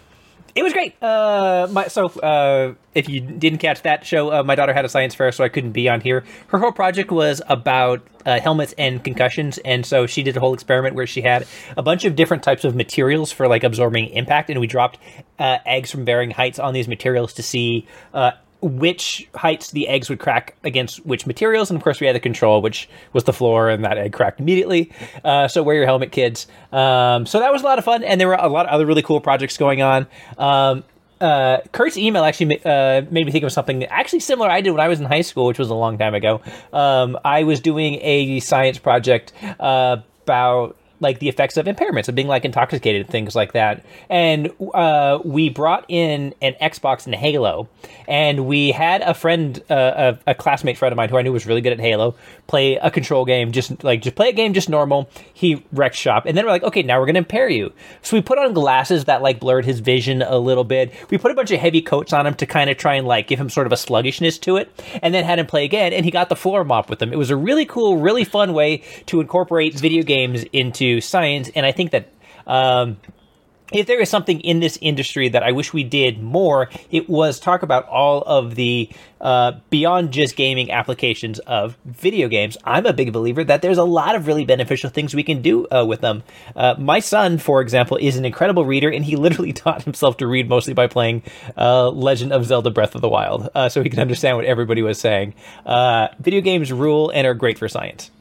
It 0.53 0.63
was 0.63 0.73
great. 0.73 1.01
Uh, 1.01 1.67
my, 1.71 1.87
so, 1.87 2.07
uh, 2.07 2.73
if 2.93 3.07
you 3.07 3.21
didn't 3.21 3.59
catch 3.59 3.83
that 3.83 4.05
show, 4.05 4.33
uh, 4.33 4.43
my 4.43 4.55
daughter 4.55 4.73
had 4.73 4.83
a 4.83 4.89
science 4.89 5.15
fair, 5.15 5.31
so 5.31 5.45
I 5.45 5.49
couldn't 5.49 5.71
be 5.71 5.87
on 5.87 6.01
here. 6.01 6.25
Her 6.47 6.57
whole 6.59 6.73
project 6.73 7.09
was 7.09 7.41
about 7.47 8.05
uh, 8.25 8.37
helmets 8.41 8.73
and 8.77 9.01
concussions, 9.01 9.59
and 9.59 9.85
so 9.85 10.07
she 10.07 10.23
did 10.23 10.35
a 10.35 10.41
whole 10.41 10.53
experiment 10.53 10.95
where 10.95 11.07
she 11.07 11.21
had 11.21 11.47
a 11.77 11.81
bunch 11.81 12.03
of 12.03 12.17
different 12.17 12.43
types 12.43 12.65
of 12.65 12.75
materials 12.75 13.31
for 13.31 13.47
like 13.47 13.63
absorbing 13.63 14.07
impact, 14.09 14.49
and 14.49 14.59
we 14.59 14.67
dropped 14.67 14.97
uh, 15.39 15.59
eggs 15.65 15.89
from 15.89 16.03
varying 16.03 16.31
heights 16.31 16.59
on 16.59 16.73
these 16.73 16.87
materials 16.89 17.31
to 17.35 17.43
see 17.43 17.87
uh, 18.13 18.31
which 18.61 19.27
heights 19.35 19.71
the 19.71 19.87
eggs 19.87 20.09
would 20.09 20.19
crack 20.19 20.55
against 20.63 21.05
which 21.05 21.25
materials, 21.25 21.69
and 21.69 21.77
of 21.77 21.83
course 21.83 21.99
we 21.99 22.07
had 22.07 22.15
the 22.15 22.19
control, 22.19 22.61
which 22.61 22.87
was 23.13 23.23
the 23.23 23.33
floor, 23.33 23.69
and 23.69 23.83
that 23.83 23.97
egg 23.97 24.13
cracked 24.13 24.39
immediately. 24.39 24.91
Uh, 25.23 25.47
so 25.47 25.63
wear 25.63 25.75
your 25.75 25.85
helmet, 25.85 26.11
kids. 26.11 26.47
Um, 26.71 27.25
so 27.25 27.39
that 27.39 27.51
was 27.51 27.61
a 27.61 27.65
lot 27.65 27.79
of 27.79 27.85
fun, 27.85 28.03
and 28.03 28.19
there 28.21 28.27
were 28.27 28.35
a 28.35 28.49
lot 28.49 28.65
of 28.67 28.71
other 28.71 28.85
really 28.85 29.01
cool 29.01 29.21
projects 29.21 29.57
going 29.57 29.81
on. 29.81 30.07
Um, 30.37 30.83
uh, 31.19 31.59
Kurt's 31.71 31.97
email 31.97 32.23
actually 32.23 32.63
uh, 32.65 33.03
made 33.11 33.25
me 33.25 33.31
think 33.31 33.43
of 33.43 33.51
something 33.51 33.85
actually 33.85 34.21
similar 34.21 34.49
I 34.49 34.61
did 34.61 34.71
when 34.71 34.79
I 34.81 34.87
was 34.87 34.99
in 34.99 35.05
high 35.05 35.21
school, 35.21 35.45
which 35.45 35.59
was 35.59 35.69
a 35.69 35.75
long 35.75 35.97
time 35.97 36.15
ago. 36.15 36.41
Um, 36.73 37.17
I 37.23 37.43
was 37.43 37.59
doing 37.59 37.99
a 38.01 38.39
science 38.39 38.79
project 38.79 39.31
uh, 39.59 39.97
about 40.23 40.77
like 41.01 41.19
the 41.19 41.27
effects 41.27 41.57
of 41.57 41.65
impairments 41.65 42.07
of 42.07 42.15
being 42.15 42.27
like 42.27 42.45
intoxicated 42.45 43.09
things 43.09 43.35
like 43.35 43.53
that. 43.53 43.83
And 44.09 44.51
uh, 44.73 45.19
we 45.25 45.49
brought 45.49 45.85
in 45.89 46.33
an 46.41 46.55
xbox 46.61 47.05
and 47.05 47.15
halo 47.15 47.67
and 48.07 48.45
we 48.45 48.71
had 48.71 49.01
a 49.01 49.13
friend 49.13 49.61
uh, 49.69 50.15
a, 50.25 50.31
a 50.31 50.35
classmate 50.35 50.77
friend 50.77 50.93
of 50.93 50.97
mine 50.97 51.09
who 51.09 51.17
i 51.17 51.21
knew 51.21 51.33
was 51.33 51.45
really 51.45 51.61
good 51.61 51.73
at 51.73 51.79
halo 51.79 52.15
play 52.47 52.75
a 52.75 52.91
control 52.91 53.25
game 53.25 53.51
just 53.51 53.83
like 53.83 54.01
just 54.01 54.15
play 54.15 54.29
a 54.29 54.33
game 54.33 54.53
just 54.53 54.69
normal. 54.69 55.09
He 55.33 55.63
wrecked 55.71 55.95
shop 55.95 56.25
and 56.25 56.37
then 56.37 56.45
we're 56.45 56.51
like 56.51 56.63
okay 56.63 56.83
now 56.83 56.99
we're 56.99 57.05
gonna 57.05 57.19
impair 57.19 57.49
you. 57.49 57.73
So 58.01 58.15
we 58.15 58.21
put 58.21 58.37
on 58.37 58.53
glasses 58.53 59.05
that 59.05 59.21
like 59.21 59.39
blurred 59.39 59.65
his 59.65 59.79
vision 59.79 60.21
a 60.21 60.37
little 60.37 60.63
bit. 60.63 60.93
We 61.09 61.17
put 61.17 61.31
a 61.31 61.35
bunch 61.35 61.51
of 61.51 61.59
heavy 61.59 61.81
coats 61.81 62.13
on 62.13 62.27
him 62.27 62.35
to 62.35 62.45
kind 62.45 62.69
of 62.69 62.77
try 62.77 62.95
and 62.95 63.07
like 63.07 63.27
give 63.27 63.39
him 63.39 63.49
sort 63.49 63.67
of 63.67 63.73
a 63.73 63.77
sluggishness 63.77 64.37
to 64.39 64.57
it 64.57 64.69
and 65.01 65.13
then 65.13 65.23
had 65.23 65.39
him 65.39 65.47
play 65.47 65.65
again 65.65 65.93
and 65.93 66.05
he 66.05 66.11
got 66.11 66.29
the 66.29 66.35
floor 66.35 66.63
mop 66.63 66.89
with 66.89 67.01
him. 67.01 67.11
It 67.11 67.17
was 67.17 67.29
a 67.29 67.35
really 67.35 67.65
cool 67.65 67.97
really 67.97 68.23
fun 68.23 68.53
way 68.53 68.83
to 69.07 69.21
incorporate 69.21 69.73
video 69.75 70.03
games 70.03 70.43
into 70.51 70.90
science 70.99 71.49
and 71.55 71.65
i 71.65 71.71
think 71.71 71.91
that 71.91 72.11
um, 72.47 72.97
if 73.71 73.87
there 73.87 74.01
is 74.01 74.09
something 74.09 74.39
in 74.41 74.59
this 74.59 74.77
industry 74.81 75.29
that 75.29 75.43
I 75.43 75.51
wish 75.53 75.73
we 75.73 75.83
did 75.83 76.21
more, 76.21 76.69
it 76.89 77.09
was 77.09 77.39
talk 77.39 77.63
about 77.63 77.87
all 77.87 78.21
of 78.21 78.55
the 78.55 78.89
uh, 79.19 79.53
beyond 79.69 80.11
just 80.11 80.35
gaming 80.35 80.71
applications 80.71 81.39
of 81.39 81.77
video 81.85 82.27
games. 82.27 82.57
I'm 82.63 82.85
a 82.85 82.93
big 82.93 83.13
believer 83.13 83.43
that 83.43 83.61
there's 83.61 83.77
a 83.77 83.83
lot 83.83 84.15
of 84.15 84.27
really 84.27 84.45
beneficial 84.45 84.89
things 84.89 85.15
we 85.15 85.23
can 85.23 85.41
do 85.41 85.67
uh, 85.69 85.85
with 85.87 86.01
them. 86.01 86.23
Uh, 86.55 86.75
my 86.77 86.99
son, 86.99 87.37
for 87.37 87.61
example, 87.61 87.97
is 87.97 88.17
an 88.17 88.25
incredible 88.25 88.65
reader, 88.65 88.89
and 88.89 89.05
he 89.05 89.15
literally 89.21 89.53
taught 89.53 89.83
himself 89.83 90.17
to 90.17 90.27
read 90.27 90.49
mostly 90.49 90.73
by 90.73 90.87
playing 90.87 91.23
uh, 91.57 91.89
Legend 91.89 92.33
of 92.33 92.45
Zelda: 92.45 92.71
Breath 92.71 92.95
of 92.95 93.01
the 93.01 93.09
Wild, 93.09 93.49
uh, 93.55 93.69
so 93.69 93.81
he 93.81 93.89
could 93.89 93.99
understand 93.99 94.37
what 94.37 94.45
everybody 94.45 94.81
was 94.81 94.99
saying. 94.99 95.33
Uh, 95.65 96.09
video 96.19 96.41
games 96.41 96.71
rule 96.73 97.09
and 97.11 97.25
are 97.25 97.33
great 97.33 97.57
for 97.57 97.69
science. 97.69 98.11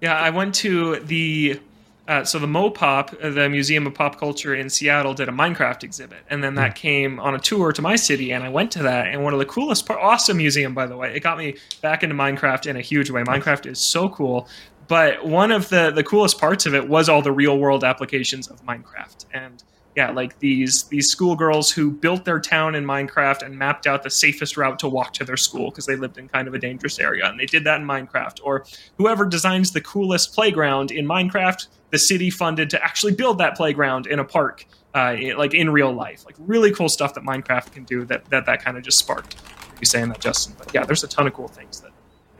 Yeah, 0.00 0.14
I 0.14 0.30
went 0.30 0.56
to 0.56 0.96
the 1.00 1.60
uh, 2.06 2.22
so 2.24 2.38
the 2.38 2.46
Mopop, 2.46 3.14
uh, 3.22 3.30
the 3.30 3.48
Museum 3.48 3.86
of 3.86 3.94
Pop 3.94 4.18
Culture 4.18 4.54
in 4.54 4.68
Seattle, 4.68 5.14
did 5.14 5.28
a 5.28 5.32
Minecraft 5.32 5.82
exhibit, 5.82 6.18
and 6.28 6.44
then 6.44 6.54
that 6.56 6.74
came 6.74 7.18
on 7.18 7.34
a 7.34 7.38
tour 7.38 7.72
to 7.72 7.80
my 7.80 7.96
city, 7.96 8.32
and 8.32 8.44
I 8.44 8.50
went 8.50 8.70
to 8.72 8.82
that. 8.82 9.06
And 9.06 9.24
one 9.24 9.32
of 9.32 9.38
the 9.38 9.46
coolest, 9.46 9.86
part, 9.86 10.00
awesome 10.00 10.36
museum 10.36 10.74
by 10.74 10.86
the 10.86 10.96
way, 10.96 11.14
it 11.14 11.20
got 11.20 11.38
me 11.38 11.56
back 11.80 12.02
into 12.02 12.14
Minecraft 12.14 12.66
in 12.66 12.76
a 12.76 12.82
huge 12.82 13.10
way. 13.10 13.22
Minecraft 13.22 13.66
is 13.66 13.78
so 13.78 14.10
cool, 14.10 14.48
but 14.86 15.24
one 15.24 15.50
of 15.50 15.70
the 15.70 15.90
the 15.90 16.04
coolest 16.04 16.38
parts 16.38 16.66
of 16.66 16.74
it 16.74 16.88
was 16.88 17.08
all 17.08 17.22
the 17.22 17.32
real 17.32 17.58
world 17.58 17.84
applications 17.84 18.48
of 18.48 18.62
Minecraft, 18.66 19.24
and 19.32 19.62
yeah, 19.96 20.10
like 20.10 20.38
these 20.40 20.84
these 20.84 21.08
schoolgirls 21.08 21.70
who 21.70 21.90
built 21.90 22.24
their 22.24 22.40
town 22.40 22.74
in 22.74 22.84
Minecraft 22.84 23.42
and 23.42 23.56
mapped 23.56 23.86
out 23.86 24.02
the 24.02 24.10
safest 24.10 24.56
route 24.56 24.78
to 24.80 24.88
walk 24.88 25.12
to 25.14 25.24
their 25.24 25.36
school 25.36 25.70
because 25.70 25.86
they 25.86 25.94
lived 25.94 26.18
in 26.18 26.28
kind 26.28 26.48
of 26.48 26.54
a 26.54 26.58
dangerous 26.58 26.98
area, 26.98 27.26
and 27.26 27.38
they 27.38 27.46
did 27.46 27.64
that 27.64 27.80
in 27.80 27.86
Minecraft. 27.86 28.40
Or 28.42 28.64
whoever 28.98 29.24
designs 29.24 29.70
the 29.70 29.80
coolest 29.80 30.34
playground 30.34 30.90
in 30.90 31.06
Minecraft, 31.06 31.68
the 31.90 31.98
city 31.98 32.28
funded 32.28 32.70
to 32.70 32.84
actually 32.84 33.12
build 33.12 33.38
that 33.38 33.56
playground 33.56 34.08
in 34.08 34.18
a 34.18 34.24
park, 34.24 34.66
uh, 34.94 35.16
like 35.36 35.54
in 35.54 35.70
real 35.70 35.92
life. 35.92 36.24
Like 36.26 36.34
really 36.38 36.72
cool 36.72 36.88
stuff 36.88 37.14
that 37.14 37.22
Minecraft 37.22 37.70
can 37.72 37.84
do 37.84 38.04
that 38.06 38.24
that, 38.30 38.46
that 38.46 38.64
kind 38.64 38.76
of 38.76 38.82
just 38.82 38.98
sparked. 38.98 39.36
You 39.80 39.86
saying 39.86 40.08
that, 40.08 40.20
Justin? 40.20 40.56
But 40.58 40.74
yeah, 40.74 40.84
there's 40.84 41.04
a 41.04 41.08
ton 41.08 41.28
of 41.28 41.34
cool 41.34 41.48
things 41.48 41.80
that 41.80 41.92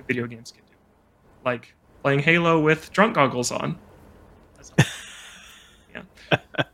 video 0.08 0.26
games 0.26 0.50
can 0.50 0.64
do, 0.66 0.74
like 1.44 1.72
playing 2.02 2.18
Halo 2.18 2.58
with 2.60 2.92
drunk 2.92 3.14
goggles 3.14 3.52
on. 3.52 3.78
Yeah. 5.94 6.64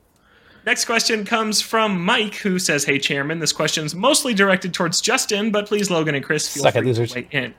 Next 0.66 0.84
question 0.84 1.24
comes 1.24 1.62
from 1.62 2.04
Mike, 2.04 2.34
who 2.36 2.58
says, 2.58 2.84
"Hey, 2.84 2.98
Chairman. 2.98 3.38
This 3.38 3.52
question's 3.52 3.94
mostly 3.94 4.34
directed 4.34 4.74
towards 4.74 5.00
Justin, 5.00 5.50
but 5.50 5.66
please, 5.66 5.90
Logan 5.90 6.14
and 6.14 6.24
Chris, 6.24 6.48
feel 6.48 6.64
Suck 6.64 6.74
free 6.74 6.82
losers. 6.82 7.12
to 7.12 7.20
weigh 7.20 7.28
in." 7.30 7.54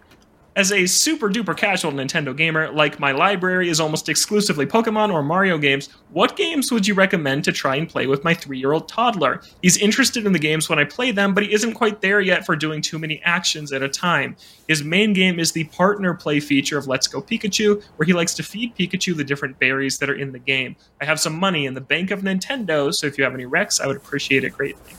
As 0.53 0.73
a 0.73 0.85
super 0.85 1.29
duper 1.29 1.55
casual 1.55 1.93
Nintendo 1.93 2.35
gamer, 2.35 2.69
like 2.71 2.99
my 2.99 3.13
library 3.13 3.69
is 3.69 3.79
almost 3.79 4.09
exclusively 4.09 4.65
Pokemon 4.65 5.13
or 5.13 5.23
Mario 5.23 5.57
games, 5.57 5.87
what 6.09 6.35
games 6.35 6.73
would 6.73 6.85
you 6.85 6.93
recommend 6.93 7.45
to 7.45 7.53
try 7.53 7.77
and 7.77 7.87
play 7.87 8.05
with 8.05 8.25
my 8.25 8.33
three 8.33 8.59
year 8.59 8.73
old 8.73 8.89
toddler? 8.89 9.41
He's 9.61 9.77
interested 9.77 10.25
in 10.25 10.33
the 10.33 10.39
games 10.39 10.67
when 10.67 10.77
I 10.77 10.83
play 10.83 11.11
them, 11.11 11.33
but 11.33 11.43
he 11.43 11.53
isn't 11.53 11.75
quite 11.75 12.01
there 12.01 12.19
yet 12.19 12.45
for 12.45 12.57
doing 12.57 12.81
too 12.81 12.99
many 12.99 13.21
actions 13.23 13.71
at 13.71 13.81
a 13.81 13.87
time. 13.87 14.35
His 14.67 14.83
main 14.83 15.13
game 15.13 15.39
is 15.39 15.53
the 15.53 15.63
partner 15.65 16.13
play 16.15 16.41
feature 16.41 16.77
of 16.77 16.85
Let's 16.85 17.07
Go 17.07 17.21
Pikachu, 17.21 17.81
where 17.95 18.05
he 18.05 18.11
likes 18.11 18.33
to 18.33 18.43
feed 18.43 18.75
Pikachu 18.75 19.15
the 19.15 19.23
different 19.23 19.57
berries 19.57 19.99
that 19.99 20.09
are 20.09 20.15
in 20.15 20.33
the 20.33 20.39
game. 20.39 20.75
I 20.99 21.05
have 21.05 21.21
some 21.21 21.39
money 21.39 21.65
in 21.65 21.75
the 21.75 21.81
bank 21.81 22.11
of 22.11 22.23
Nintendo, 22.23 22.93
so 22.93 23.07
if 23.07 23.17
you 23.17 23.23
have 23.23 23.33
any 23.33 23.45
recs, 23.45 23.79
I 23.79 23.87
would 23.87 23.95
appreciate 23.95 24.43
it 24.43 24.49
greatly. 24.49 24.95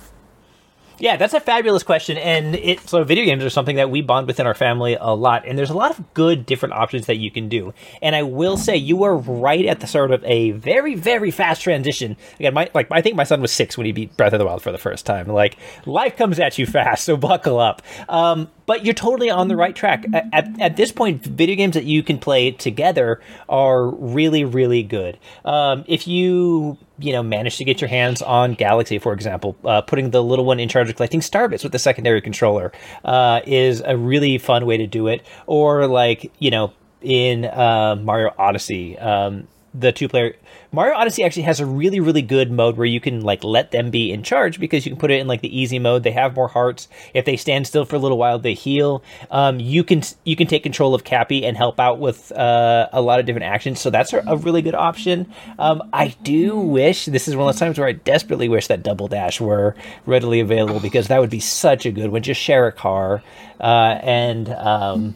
Yeah, 1.03 1.16
that's 1.16 1.34
a 1.34 1.40
fabulous 1.40 1.82
question, 1.82 2.16
and 2.16 2.55
it 2.55 2.88
so 2.88 3.03
video 3.03 3.24
games 3.24 3.42
are 3.42 3.50
something 3.50 3.74
that 3.74 3.90
we 3.90 4.03
bond 4.03 4.28
within 4.28 4.46
our 4.46 4.55
family 4.55 4.96
a 5.00 5.11
lot, 5.16 5.44
and 5.44 5.59
there's 5.59 5.68
a 5.68 5.74
lot 5.74 5.90
of 5.90 6.14
good 6.14 6.46
different 6.46 6.74
options 6.74 7.07
that 7.07 7.16
you 7.16 7.28
can 7.28 7.48
do. 7.48 7.74
And 8.00 8.14
I 8.14 8.22
will 8.22 8.57
say 8.57 8.76
you 8.76 9.03
are 9.03 9.16
right 9.16 9.66
at 9.66 9.80
the 9.80 9.88
sort 9.88 10.12
of 10.12 10.22
a 10.22 10.53
very 10.53 10.94
very 10.94 11.32
fast 11.32 11.61
transition. 11.62 12.16
Again, 12.38 12.55
my 12.55 12.70
like 12.72 12.86
I 12.92 13.03
think 13.03 13.16
my 13.16 13.24
son 13.24 13.40
was 13.40 13.50
six 13.50 13.76
when 13.76 13.84
he 13.84 13.90
beat 13.90 14.16
Breath 14.16 14.32
of 14.32 14.38
the 14.38 14.46
Wild 14.46 14.62
for 14.62 14.70
the 14.70 14.78
first 14.78 15.05
time. 15.05 15.26
Like 15.26 15.57
life 15.86 16.16
comes 16.16 16.38
at 16.38 16.57
you 16.57 16.66
fast, 16.66 17.03
so 17.07 17.16
buckle 17.16 17.59
up. 17.59 17.82
Um, 18.09 18.48
but 18.66 18.84
you're 18.84 18.94
totally 18.94 19.28
on 19.28 19.48
the 19.48 19.57
right 19.57 19.74
track. 19.74 20.07
At, 20.12 20.28
at, 20.32 20.61
at, 20.61 20.76
this 20.76 20.92
point, 20.92 21.24
video 21.24 21.57
games 21.57 21.74
that 21.74 21.84
you 21.84 22.05
can 22.05 22.18
play 22.18 22.53
together 22.53 23.20
are 23.48 23.88
really, 23.88 24.44
really 24.44 24.84
good. 24.84 25.18
Um, 25.44 25.84
if 25.88 26.07
you 26.07 26.78
you 27.03 27.12
know 27.12 27.22
manage 27.22 27.57
to 27.59 27.64
get 27.64 27.80
your 27.80 27.88
hands 27.88 28.22
on 28.22 28.55
Galaxy, 28.55 28.98
for 28.98 29.12
example, 29.12 29.57
uh, 29.64 29.82
putting 29.82 30.11
the 30.11 30.22
little 30.22 30.44
one 30.44 30.61
in 30.61 30.68
charge 30.68 30.88
of 30.88 30.96
collecting 30.96 31.20
starbits 31.20 31.62
with 31.62 31.72
the 31.72 31.78
secondary 31.78 32.20
controller 32.20 32.72
uh, 33.05 33.40
is 33.46 33.82
a 33.84 33.96
really 33.96 34.38
fun 34.38 34.66
way 34.66 34.76
to 34.76 34.86
do 34.86 35.09
it. 35.09 35.24
Or 35.46 35.86
like 35.86 36.32
you 36.38 36.50
know 36.50 36.72
in 37.00 37.44
uh, 37.44 37.96
Mario 38.00 38.32
Odyssey. 38.38 38.98
Um, 38.98 39.48
the 39.74 39.92
two 39.92 40.08
player 40.08 40.36
Mario 40.70 40.94
Odyssey 40.94 41.24
actually 41.24 41.42
has 41.42 41.60
a 41.60 41.66
really 41.66 42.00
really 42.00 42.22
good 42.22 42.50
mode 42.50 42.76
where 42.76 42.86
you 42.86 43.00
can 43.00 43.20
like 43.22 43.42
let 43.44 43.70
them 43.70 43.90
be 43.90 44.10
in 44.12 44.22
charge 44.22 44.60
because 44.60 44.84
you 44.84 44.92
can 44.92 44.98
put 44.98 45.10
it 45.10 45.20
in 45.20 45.26
like 45.26 45.40
the 45.40 45.58
easy 45.58 45.78
mode. 45.78 46.02
They 46.02 46.12
have 46.12 46.34
more 46.34 46.48
hearts. 46.48 46.88
If 47.14 47.24
they 47.24 47.36
stand 47.36 47.66
still 47.66 47.84
for 47.84 47.96
a 47.96 47.98
little 47.98 48.18
while, 48.18 48.38
they 48.38 48.54
heal. 48.54 49.02
Um, 49.30 49.60
you 49.60 49.84
can 49.84 50.02
you 50.24 50.36
can 50.36 50.46
take 50.46 50.62
control 50.62 50.94
of 50.94 51.04
Cappy 51.04 51.44
and 51.44 51.56
help 51.56 51.80
out 51.80 51.98
with 51.98 52.32
uh, 52.32 52.88
a 52.92 53.00
lot 53.00 53.20
of 53.20 53.26
different 53.26 53.46
actions. 53.46 53.80
So 53.80 53.90
that's 53.90 54.12
a, 54.12 54.22
really 54.42 54.62
good 54.62 54.74
option. 54.74 55.32
Um, 55.58 55.88
I 55.92 56.08
do 56.22 56.58
wish 56.58 57.06
this 57.06 57.28
is 57.28 57.36
one 57.36 57.48
of 57.48 57.54
those 57.54 57.60
times 57.60 57.78
where 57.78 57.88
I 57.88 57.92
desperately 57.92 58.48
wish 58.48 58.66
that 58.66 58.82
Double 58.82 59.08
Dash 59.08 59.40
were 59.40 59.76
readily 60.06 60.40
available 60.40 60.80
because 60.80 61.08
that 61.08 61.20
would 61.20 61.30
be 61.30 61.40
such 61.40 61.86
a 61.86 61.92
good 61.92 62.10
one. 62.10 62.22
Just 62.22 62.40
share 62.40 62.66
a 62.66 62.72
car 62.72 63.22
uh, 63.60 63.98
and. 64.02 64.48
Um, 64.48 65.14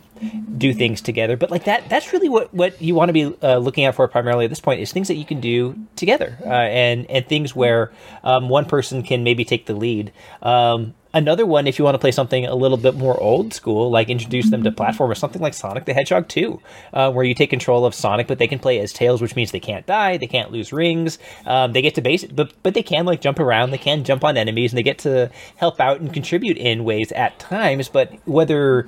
do 0.56 0.72
things 0.72 1.00
together. 1.00 1.36
But 1.36 1.50
like 1.50 1.64
that, 1.64 1.88
that's 1.88 2.12
really 2.12 2.28
what, 2.28 2.52
what 2.52 2.80
you 2.80 2.94
want 2.94 3.08
to 3.08 3.12
be 3.12 3.36
uh, 3.42 3.58
looking 3.58 3.84
out 3.84 3.94
for 3.94 4.06
primarily 4.08 4.44
at 4.44 4.50
this 4.50 4.60
point 4.60 4.80
is 4.80 4.92
things 4.92 5.08
that 5.08 5.16
you 5.16 5.24
can 5.24 5.40
do 5.40 5.76
together 5.96 6.38
uh, 6.44 6.48
and, 6.48 7.10
and 7.10 7.26
things 7.26 7.54
where 7.54 7.92
um, 8.24 8.48
one 8.48 8.64
person 8.64 9.02
can 9.02 9.24
maybe 9.24 9.44
take 9.44 9.66
the 9.66 9.74
lead. 9.74 10.12
Um, 10.42 10.94
Another 11.16 11.46
one, 11.46 11.66
if 11.66 11.78
you 11.78 11.84
want 11.86 11.94
to 11.94 11.98
play 11.98 12.10
something 12.10 12.44
a 12.44 12.54
little 12.54 12.76
bit 12.76 12.94
more 12.94 13.18
old 13.18 13.54
school, 13.54 13.90
like 13.90 14.10
introduce 14.10 14.50
them 14.50 14.62
to 14.64 14.70
platformers, 14.70 15.16
something 15.16 15.40
like 15.40 15.54
Sonic 15.54 15.86
the 15.86 15.94
Hedgehog 15.94 16.28
2, 16.28 16.60
uh, 16.92 17.10
where 17.10 17.24
you 17.24 17.32
take 17.32 17.48
control 17.48 17.86
of 17.86 17.94
Sonic, 17.94 18.26
but 18.26 18.36
they 18.36 18.46
can 18.46 18.58
play 18.58 18.78
as 18.80 18.92
Tails, 18.92 19.22
which 19.22 19.34
means 19.34 19.50
they 19.50 19.58
can't 19.58 19.86
die, 19.86 20.18
they 20.18 20.26
can't 20.26 20.52
lose 20.52 20.74
rings, 20.74 21.18
um, 21.46 21.72
they 21.72 21.80
get 21.80 21.94
to 21.94 22.02
base, 22.02 22.26
but 22.26 22.52
but 22.62 22.74
they 22.74 22.82
can 22.82 23.06
like 23.06 23.22
jump 23.22 23.40
around, 23.40 23.70
they 23.70 23.78
can 23.78 24.04
jump 24.04 24.24
on 24.24 24.36
enemies, 24.36 24.72
and 24.72 24.78
they 24.78 24.82
get 24.82 24.98
to 24.98 25.30
help 25.56 25.80
out 25.80 26.00
and 26.00 26.12
contribute 26.12 26.58
in 26.58 26.84
ways 26.84 27.10
at 27.12 27.38
times. 27.38 27.88
But 27.88 28.12
whether 28.26 28.82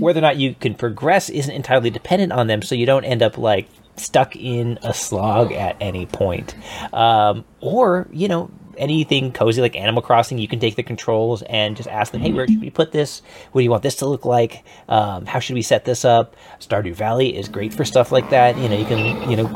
whether 0.00 0.18
or 0.18 0.22
not 0.22 0.38
you 0.38 0.56
can 0.56 0.74
progress 0.74 1.30
isn't 1.30 1.54
entirely 1.54 1.90
dependent 1.90 2.32
on 2.32 2.48
them, 2.48 2.62
so 2.62 2.74
you 2.74 2.84
don't 2.84 3.04
end 3.04 3.22
up 3.22 3.38
like 3.38 3.68
stuck 3.94 4.34
in 4.34 4.76
a 4.82 4.92
slog 4.92 5.52
at 5.52 5.76
any 5.80 6.06
point. 6.06 6.56
Um, 6.92 7.44
or, 7.60 8.08
you 8.12 8.26
know, 8.26 8.50
anything 8.80 9.32
cozy 9.32 9.60
like 9.60 9.76
Animal 9.76 10.02
Crossing, 10.02 10.38
you 10.38 10.48
can 10.48 10.58
take 10.58 10.76
the 10.76 10.82
controls 10.82 11.42
and 11.42 11.76
just 11.76 11.88
ask 11.88 12.12
them, 12.12 12.20
hey, 12.20 12.32
where 12.32 12.46
should 12.46 12.60
we 12.60 12.70
put 12.70 12.92
this? 12.92 13.22
What 13.52 13.60
do 13.60 13.64
you 13.64 13.70
want 13.70 13.82
this 13.82 13.96
to 13.96 14.06
look 14.06 14.24
like? 14.24 14.64
Um, 14.88 15.26
how 15.26 15.38
should 15.38 15.54
we 15.54 15.62
set 15.62 15.84
this 15.84 16.04
up? 16.04 16.34
Stardew 16.58 16.94
Valley 16.94 17.36
is 17.36 17.48
great 17.48 17.72
for 17.72 17.84
stuff 17.84 18.10
like 18.10 18.30
that. 18.30 18.56
You 18.58 18.68
know, 18.68 18.76
you 18.76 18.86
can, 18.86 19.30
you 19.30 19.36
know, 19.36 19.46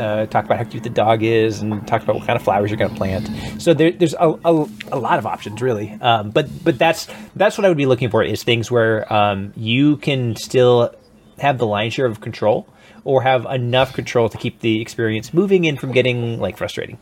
uh, 0.00 0.26
talk 0.26 0.44
about 0.44 0.58
how 0.58 0.64
cute 0.64 0.82
the 0.82 0.90
dog 0.90 1.22
is 1.22 1.60
and 1.60 1.86
talk 1.86 2.02
about 2.02 2.16
what 2.16 2.26
kind 2.26 2.36
of 2.36 2.42
flowers 2.42 2.70
you're 2.70 2.78
going 2.78 2.90
to 2.90 2.96
plant. 2.96 3.30
So 3.60 3.74
there, 3.74 3.92
there's 3.92 4.14
a, 4.14 4.34
a, 4.44 4.66
a, 4.92 4.98
lot 4.98 5.18
of 5.18 5.26
options, 5.26 5.62
really. 5.62 5.92
Um, 6.00 6.30
but 6.30 6.48
but 6.64 6.78
that's 6.78 7.08
that's 7.36 7.58
what 7.58 7.64
I 7.64 7.68
would 7.68 7.76
be 7.76 7.86
looking 7.86 8.10
for 8.10 8.22
is 8.22 8.42
things 8.42 8.70
where 8.70 9.10
um, 9.12 9.52
you 9.56 9.98
can 9.98 10.36
still 10.36 10.94
have 11.38 11.58
the 11.58 11.66
lion's 11.66 11.94
share 11.94 12.06
of 12.06 12.20
control 12.20 12.66
or 13.04 13.22
have 13.22 13.46
enough 13.46 13.92
control 13.92 14.28
to 14.28 14.38
keep 14.38 14.60
the 14.60 14.80
experience 14.80 15.32
moving 15.32 15.66
and 15.66 15.78
from 15.80 15.92
getting 15.92 16.38
like 16.38 16.56
frustrating. 16.56 16.98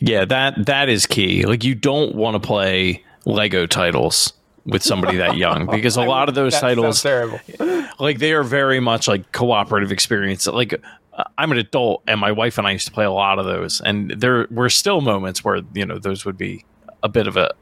Yeah, 0.00 0.24
that 0.26 0.66
that 0.66 0.88
is 0.88 1.06
key. 1.06 1.46
Like 1.46 1.64
you 1.64 1.74
don't 1.74 2.14
want 2.14 2.34
to 2.40 2.46
play 2.46 3.02
Lego 3.24 3.66
titles 3.66 4.32
with 4.64 4.82
somebody 4.82 5.18
that 5.18 5.36
young 5.36 5.66
because 5.70 5.96
a 5.96 6.02
lot 6.02 6.28
of 6.28 6.34
those 6.34 6.58
titles 6.58 7.02
terrible. 7.02 7.40
like 7.98 8.18
they 8.18 8.32
are 8.32 8.42
very 8.42 8.80
much 8.80 9.08
like 9.08 9.32
cooperative 9.32 9.92
experience. 9.92 10.46
Like 10.46 10.74
uh, 11.14 11.24
I'm 11.38 11.52
an 11.52 11.58
adult 11.58 12.02
and 12.06 12.20
my 12.20 12.32
wife 12.32 12.58
and 12.58 12.66
I 12.66 12.72
used 12.72 12.86
to 12.86 12.92
play 12.92 13.04
a 13.04 13.10
lot 13.10 13.38
of 13.38 13.46
those 13.46 13.80
and 13.80 14.10
there 14.10 14.46
were 14.50 14.68
still 14.68 15.00
moments 15.00 15.44
where, 15.44 15.60
you 15.72 15.86
know, 15.86 15.98
those 15.98 16.24
would 16.24 16.36
be 16.36 16.64
a 17.02 17.08
bit 17.08 17.26
of 17.26 17.36
a 17.36 17.52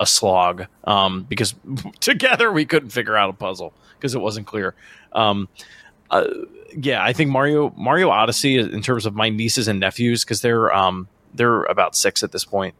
a 0.00 0.06
slog 0.06 0.66
um, 0.84 1.24
because 1.24 1.54
together 2.00 2.50
we 2.50 2.64
couldn't 2.64 2.90
figure 2.90 3.16
out 3.16 3.28
a 3.28 3.32
puzzle 3.32 3.74
because 3.98 4.14
it 4.14 4.20
wasn't 4.20 4.46
clear. 4.46 4.74
Um, 5.12 5.48
uh, 6.10 6.26
yeah, 6.76 7.02
I 7.02 7.12
think 7.12 7.30
Mario 7.30 7.72
Mario 7.76 8.10
Odyssey 8.10 8.58
in 8.58 8.82
terms 8.82 9.06
of 9.06 9.14
my 9.14 9.28
nieces 9.28 9.68
and 9.68 9.80
nephews 9.80 10.24
because 10.24 10.40
they're 10.40 10.72
um, 10.74 11.08
they're 11.36 11.64
about 11.64 11.96
six 11.96 12.22
at 12.22 12.32
this 12.32 12.44
point. 12.44 12.74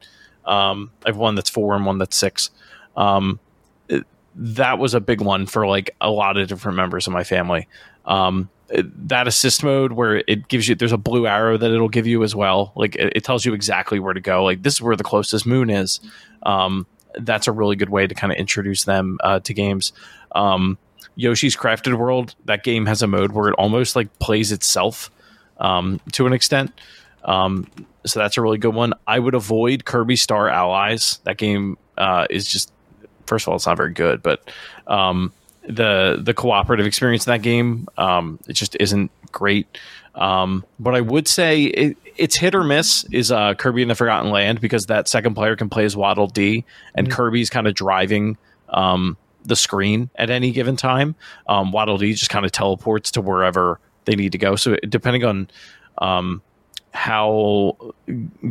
Um, 0.45 0.91
I 1.05 1.09
have 1.09 1.17
one 1.17 1.35
that's 1.35 1.51
four 1.51 1.75
and 1.75 1.85
one 1.85 1.99
that's 1.99 2.17
six. 2.17 2.51
Um, 2.97 3.41
it, 3.89 4.05
that 4.37 4.79
was 4.79 4.95
a 4.95 5.01
big 5.01 5.21
one 5.21 5.47
for 5.47 5.67
like 5.67 5.95
a 6.01 6.11
lot 6.11 6.37
of 6.37 6.49
different 6.49 6.77
members 6.77 7.07
of 7.07 7.13
my 7.13 7.25
family. 7.25 7.69
Um, 8.05 8.49
it, 8.69 9.09
that 9.09 9.29
assist 9.29 9.63
mode 9.63 9.93
where 9.93 10.23
it 10.27 10.49
gives 10.49 10.69
you 10.69 10.75
there's 10.75 10.93
a 10.93 10.99
blue 10.99 11.27
arrow 11.27 11.57
that 11.57 11.71
it'll 11.71 11.89
give 11.89 12.07
you 12.07 12.23
as 12.23 12.35
well. 12.35 12.73
Like 12.75 12.97
it, 12.97 13.13
it 13.17 13.25
tells 13.25 13.45
you 13.45 13.55
exactly 13.55 13.99
where 13.99 14.15
to 14.15 14.21
go. 14.21 14.45
Like 14.45 14.63
this 14.63 14.75
is 14.75 14.83
where 14.83 14.97
the 14.97 15.05
closest 15.05 15.47
moon 15.47 15.71
is. 15.71 16.01
Um, 16.43 16.87
that's 17.19 17.47
a 17.47 17.53
really 17.53 17.77
good 17.77 17.91
way 17.91 18.07
to 18.07 18.15
kind 18.15 18.33
of 18.33 18.39
introduce 18.39 18.85
them 18.85 19.19
uh, 19.23 19.41
to 19.41 19.55
games. 19.55 19.93
Um, 20.33 20.79
Yoshi's 21.17 21.57
Crafted 21.57 21.95
World, 21.95 22.35
that 22.45 22.63
game 22.63 22.87
has 22.87 23.03
a 23.03 23.07
mode 23.07 23.33
where 23.33 23.49
it 23.49 23.55
almost 23.55 23.97
like 23.97 24.19
plays 24.19 24.53
itself 24.53 25.11
um, 25.59 26.01
to 26.13 26.27
an 26.27 26.33
extent. 26.33 26.73
Um, 27.27 27.71
so 28.07 28.21
that's 28.21 28.37
a 28.37 28.41
really 28.41 28.59
good 28.59 28.75
one. 28.75 28.95
I 29.07 29.19
would 29.19 29.35
avoid 29.35 29.85
Kirby 29.85 30.17
Star 30.17 30.49
Allies. 30.49 31.21
That 31.25 31.37
game 31.37 31.77
uh, 31.99 32.27
is 32.31 32.47
just, 32.47 32.73
first 33.27 33.45
of 33.45 33.51
all, 33.51 33.57
it's 33.57 33.67
not 33.67 33.77
very 33.77 33.93
good, 33.93 34.23
but 34.23 34.49
um, 34.87 35.33
the 35.69 36.21
the 36.23 36.33
cooperative 36.33 36.87
experience 36.87 37.27
in 37.27 37.33
that 37.33 37.43
game, 37.43 37.89
um, 37.99 38.39
it 38.49 38.55
just 38.55 38.77
isn't 38.79 39.11
great. 39.33 39.67
Um, 40.15 40.65
but 40.79 40.95
I 40.95 41.01
would 41.01 41.29
say 41.29 41.65
it, 41.65 41.97
it's 42.17 42.37
hit 42.37 42.55
or 42.55 42.65
miss 42.65 43.05
is 43.13 43.31
uh, 43.31 43.55
Kirby 43.55 43.83
in 43.83 43.89
the 43.89 43.95
Forgotten 43.95 44.31
Land 44.31 44.61
because 44.61 44.87
that 44.87 45.09
second 45.09 45.35
player 45.35 45.57
can 45.57 45.69
play 45.69 45.85
as 45.85 45.97
Waddle 45.97 46.29
Dee, 46.29 46.65
and 46.95 47.09
mm-hmm. 47.09 47.17
Kirby's 47.17 47.51
kind 47.51 47.67
of 47.67 47.75
driving 47.75 48.39
um, 48.71 49.17
the 49.45 49.57
screen 49.57 50.09
at 50.15 50.31
any 50.31 50.53
given 50.53 50.77
time. 50.77 51.17
Um, 51.49 51.73
Waddle 51.73 51.99
Dee 51.99 52.15
just 52.15 52.31
kind 52.31 52.47
of 52.47 52.53
teleports 52.53 53.11
to 53.13 53.21
wherever 53.21 53.81
they 54.05 54.15
need 54.15 54.33
to 54.33 54.39
go. 54.39 54.57
So 54.57 54.77
depending 54.89 55.25
on 55.25 55.49
um, 55.99 56.43
how 56.97 57.77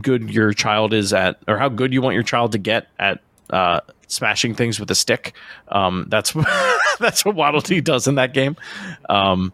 good 0.02 0.30
your 0.30 0.54
child 0.54 0.94
is 0.94 1.12
at, 1.14 1.40
or 1.48 1.58
how 1.58 1.68
good 1.68 1.92
you 1.92 2.02
want 2.02 2.14
your 2.14 2.24
child 2.24 2.52
to 2.52 2.60
get 2.60 2.88
at 3.00 3.20
uh, 3.50 3.80
smashing 4.08 4.54
things 4.54 4.80
with 4.80 4.90
a 4.92 4.96
stick. 4.96 5.34
Um, 5.68 6.06
that's 6.10 6.34
that's 7.00 7.26
what 7.26 7.36
Waddle 7.36 7.62
Dee 7.62 7.82
does 7.82 8.08
in 8.08 8.16
that 8.16 8.34
game. 8.34 8.56
Um, 9.10 9.52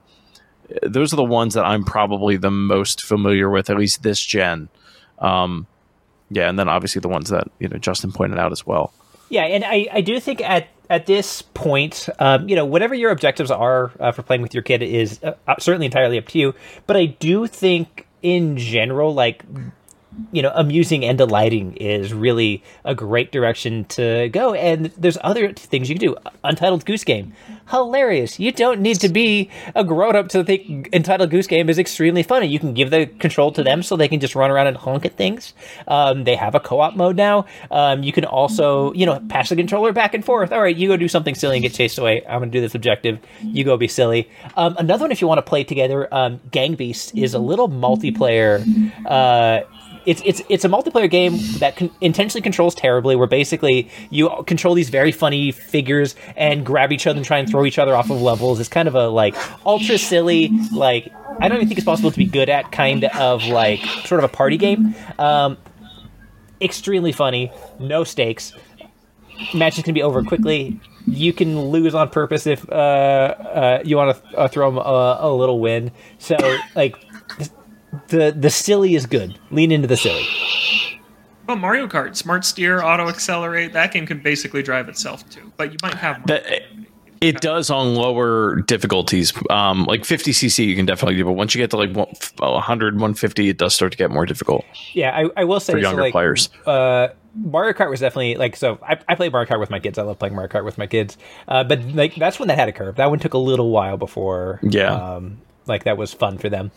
those 0.83 1.13
are 1.13 1.15
the 1.15 1.23
ones 1.23 1.53
that 1.53 1.65
I'm 1.65 1.85
probably 1.85 2.35
the 2.35 2.51
most 2.51 3.03
familiar 3.05 3.49
with, 3.49 3.69
at 3.69 3.77
least 3.77 4.03
this 4.03 4.19
gen. 4.23 4.67
Um, 5.19 5.67
yeah, 6.29 6.49
and 6.49 6.59
then 6.59 6.67
obviously 6.67 6.99
the 6.99 7.09
ones 7.09 7.29
that 7.29 7.47
you 7.59 7.69
know 7.69 7.77
Justin 7.77 8.11
pointed 8.11 8.39
out 8.39 8.51
as 8.51 8.67
well. 8.67 8.93
Yeah, 9.29 9.43
and 9.43 9.63
I, 9.63 9.87
I 9.91 10.01
do 10.01 10.19
think 10.19 10.41
at 10.41 10.67
at 10.89 11.05
this 11.05 11.41
point, 11.41 12.09
um, 12.19 12.49
you 12.49 12.57
know, 12.57 12.65
whatever 12.65 12.93
your 12.93 13.11
objectives 13.11 13.51
are 13.51 13.93
uh, 14.01 14.11
for 14.11 14.21
playing 14.23 14.41
with 14.41 14.53
your 14.53 14.63
kid 14.63 14.83
is 14.83 15.23
uh, 15.23 15.33
certainly 15.59 15.85
entirely 15.85 16.17
up 16.17 16.27
to 16.27 16.37
you. 16.39 16.53
But 16.87 16.97
I 16.97 17.05
do 17.05 17.47
think 17.47 18.07
in 18.22 18.57
general, 18.57 19.13
like 19.13 19.43
you 20.32 20.41
know, 20.41 20.51
amusing 20.55 21.05
and 21.05 21.18
delighting 21.18 21.76
is 21.78 22.14
really 22.14 22.64
a 22.84 22.93
great 22.93 23.32
direction 23.32 23.86
to 23.86 24.30
go. 24.30 24.53
And 24.53 24.88
there's 24.97 25.18
other 25.22 25.53
things 25.53 25.89
you 25.89 25.95
can 25.95 26.01
do. 26.01 26.18
Untitled 26.43 26.86
Goose 26.86 27.03
Game, 27.03 27.34
hilarious. 27.70 28.39
You 28.39 28.51
don't 28.51 28.82
need 28.82 28.99
to 28.99 29.09
be 29.09 29.49
a 29.76 29.84
grown 29.84 30.16
up 30.16 30.30
to 30.30 30.43
think 30.43 30.89
Untitled 30.93 31.30
Goose 31.30 31.47
Game 31.47 31.70
is 31.70 31.80
extremely 31.80 32.24
funny. 32.24 32.47
You 32.47 32.59
can 32.59 32.74
give 32.74 32.91
the 32.91 33.05
control 33.05 33.51
to 33.53 33.64
them 33.64 33.84
so 33.84 33.95
they 33.95 34.07
can 34.07 34.20
just 34.20 34.36
run 34.36 34.51
around 34.51 34.68
and 34.68 34.78
honk 34.78 35.05
at 35.05 35.14
things. 35.14 35.53
Um, 35.88 36.24
they 36.26 36.36
have 36.36 36.55
a 36.55 36.59
co 36.59 36.80
op 36.82 36.95
mode 36.95 37.16
now. 37.16 37.45
Um, 37.70 38.03
you 38.03 38.12
can 38.12 38.26
also, 38.26 38.93
you 38.93 39.05
know, 39.05 39.20
pass 39.30 39.49
the 39.49 39.55
controller 39.55 39.93
back 39.93 40.14
and 40.14 40.24
forth. 40.24 40.51
All 40.51 40.62
right, 40.62 40.76
you 40.76 40.88
go 40.88 40.97
do 40.97 41.07
something 41.07 41.36
silly 41.36 41.57
and 41.57 41.64
get 41.64 41.74
chased 41.74 41.97
away. 41.97 42.26
I'm 42.26 42.39
going 42.39 42.51
to 42.51 42.57
do 42.57 42.62
this 42.62 42.76
objective. 42.76 43.20
You 43.41 43.64
go 43.64 43.78
be 43.78 43.88
silly. 43.88 44.30
Um, 44.57 44.76
another 44.78 45.05
one, 45.05 45.12
if 45.12 45.22
you 45.22 45.28
want 45.28 45.39
to 45.39 45.43
play 45.43 45.64
together, 45.64 46.14
um, 46.14 46.41
Gang 46.51 46.76
Beasts 46.76 47.12
is 47.16 47.34
a 47.34 47.39
little 47.39 47.70
multiplayer. 47.70 48.62
Uh, 49.05 49.62
it's 50.05 50.21
it's 50.25 50.41
it's 50.49 50.65
a 50.65 50.69
multiplayer 50.69 51.09
game 51.09 51.37
that 51.59 51.75
con- 51.75 51.91
intentionally 52.01 52.41
controls 52.41 52.75
terribly. 52.75 53.15
Where 53.15 53.27
basically 53.27 53.89
you 54.09 54.29
control 54.47 54.73
these 54.73 54.89
very 54.89 55.11
funny 55.11 55.51
figures 55.51 56.15
and 56.35 56.65
grab 56.65 56.91
each 56.91 57.07
other 57.07 57.17
and 57.17 57.25
try 57.25 57.37
and 57.37 57.49
throw 57.49 57.65
each 57.65 57.79
other 57.79 57.95
off 57.95 58.09
of 58.09 58.21
levels. 58.21 58.59
It's 58.59 58.69
kind 58.69 58.87
of 58.87 58.95
a 58.95 59.07
like 59.07 59.35
ultra 59.65 59.97
silly 59.97 60.51
like 60.73 61.11
I 61.39 61.47
don't 61.47 61.57
even 61.57 61.67
think 61.67 61.77
it's 61.77 61.85
possible 61.85 62.11
to 62.11 62.17
be 62.17 62.25
good 62.25 62.49
at 62.49 62.71
kind 62.71 63.05
of 63.05 63.43
like 63.45 63.79
sort 64.05 64.23
of 64.23 64.25
a 64.25 64.33
party 64.33 64.57
game. 64.57 64.95
Um, 65.17 65.57
extremely 66.59 67.11
funny, 67.11 67.51
no 67.79 68.03
stakes. 68.03 68.53
Matches 69.53 69.83
can 69.83 69.93
be 69.93 70.03
over 70.03 70.23
quickly. 70.23 70.79
You 71.07 71.33
can 71.33 71.59
lose 71.59 71.95
on 71.95 72.09
purpose 72.09 72.45
if 72.45 72.69
uh, 72.69 72.73
uh, 72.73 73.81
you 73.83 73.97
want 73.97 74.15
to 74.15 74.37
uh, 74.37 74.47
throw 74.47 74.69
them 74.69 74.77
a, 74.77 75.17
a 75.21 75.33
little 75.33 75.59
win. 75.59 75.91
So 76.19 76.37
like 76.75 76.95
the 78.07 78.33
the 78.37 78.49
silly 78.49 78.95
is 78.95 79.05
good. 79.05 79.37
Lean 79.51 79.71
into 79.71 79.87
the 79.87 79.97
silly. 79.97 80.25
Well, 81.47 81.57
Mario 81.57 81.87
Kart, 81.87 82.15
Smart 82.15 82.45
Steer, 82.45 82.81
Auto 82.81 83.09
Accelerate, 83.09 83.73
that 83.73 83.91
game 83.91 84.05
can 84.05 84.19
basically 84.19 84.63
drive 84.63 84.87
itself 84.87 85.27
too. 85.29 85.51
But 85.57 85.71
you 85.71 85.77
might 85.83 85.95
have 85.95 86.25
that, 86.27 86.45
it 87.21 87.39
does 87.39 87.69
on 87.69 87.93
lower 87.93 88.61
difficulties. 88.61 89.31
Um, 89.49 89.85
like 89.85 90.01
50cc, 90.01 90.65
you 90.65 90.75
can 90.75 90.87
definitely 90.87 91.17
do, 91.17 91.25
but 91.25 91.33
once 91.33 91.53
you 91.53 91.61
get 91.61 91.69
to 91.69 91.77
like 91.77 91.95
100, 91.95 92.93
150, 92.95 93.49
it 93.49 93.57
does 93.57 93.75
start 93.75 93.91
to 93.91 93.97
get 93.97 94.09
more 94.09 94.25
difficult. 94.25 94.65
Yeah, 94.93 95.15
I, 95.15 95.41
I 95.41 95.43
will 95.43 95.59
say 95.59 95.73
for 95.73 95.79
younger 95.79 95.99
so 95.99 96.03
like, 96.05 96.11
players. 96.13 96.49
Uh, 96.65 97.09
Mario 97.35 97.73
Kart 97.73 97.91
was 97.91 97.99
definitely 97.99 98.35
like 98.35 98.55
so. 98.55 98.79
I, 98.81 98.97
I 99.07 99.15
played 99.15 99.31
Mario 99.31 99.47
Kart 99.47 99.59
with 99.59 99.69
my 99.69 99.79
kids. 99.79 99.99
I 99.99 100.01
love 100.01 100.17
playing 100.17 100.33
Mario 100.33 100.49
Kart 100.49 100.65
with 100.65 100.77
my 100.77 100.87
kids. 100.87 101.17
Uh, 101.47 101.63
but 101.63 101.83
like 101.93 102.15
that's 102.15 102.39
when 102.39 102.47
that 102.47 102.57
had 102.57 102.69
a 102.69 102.73
curve. 102.73 102.95
That 102.95 103.09
one 103.09 103.19
took 103.19 103.33
a 103.33 103.37
little 103.37 103.69
while 103.69 103.97
before. 103.97 104.59
Yeah. 104.63 104.93
Um, 104.93 105.41
like 105.67 105.83
that 105.83 105.97
was 105.97 106.13
fun 106.13 106.39
for 106.39 106.49
them. 106.49 106.71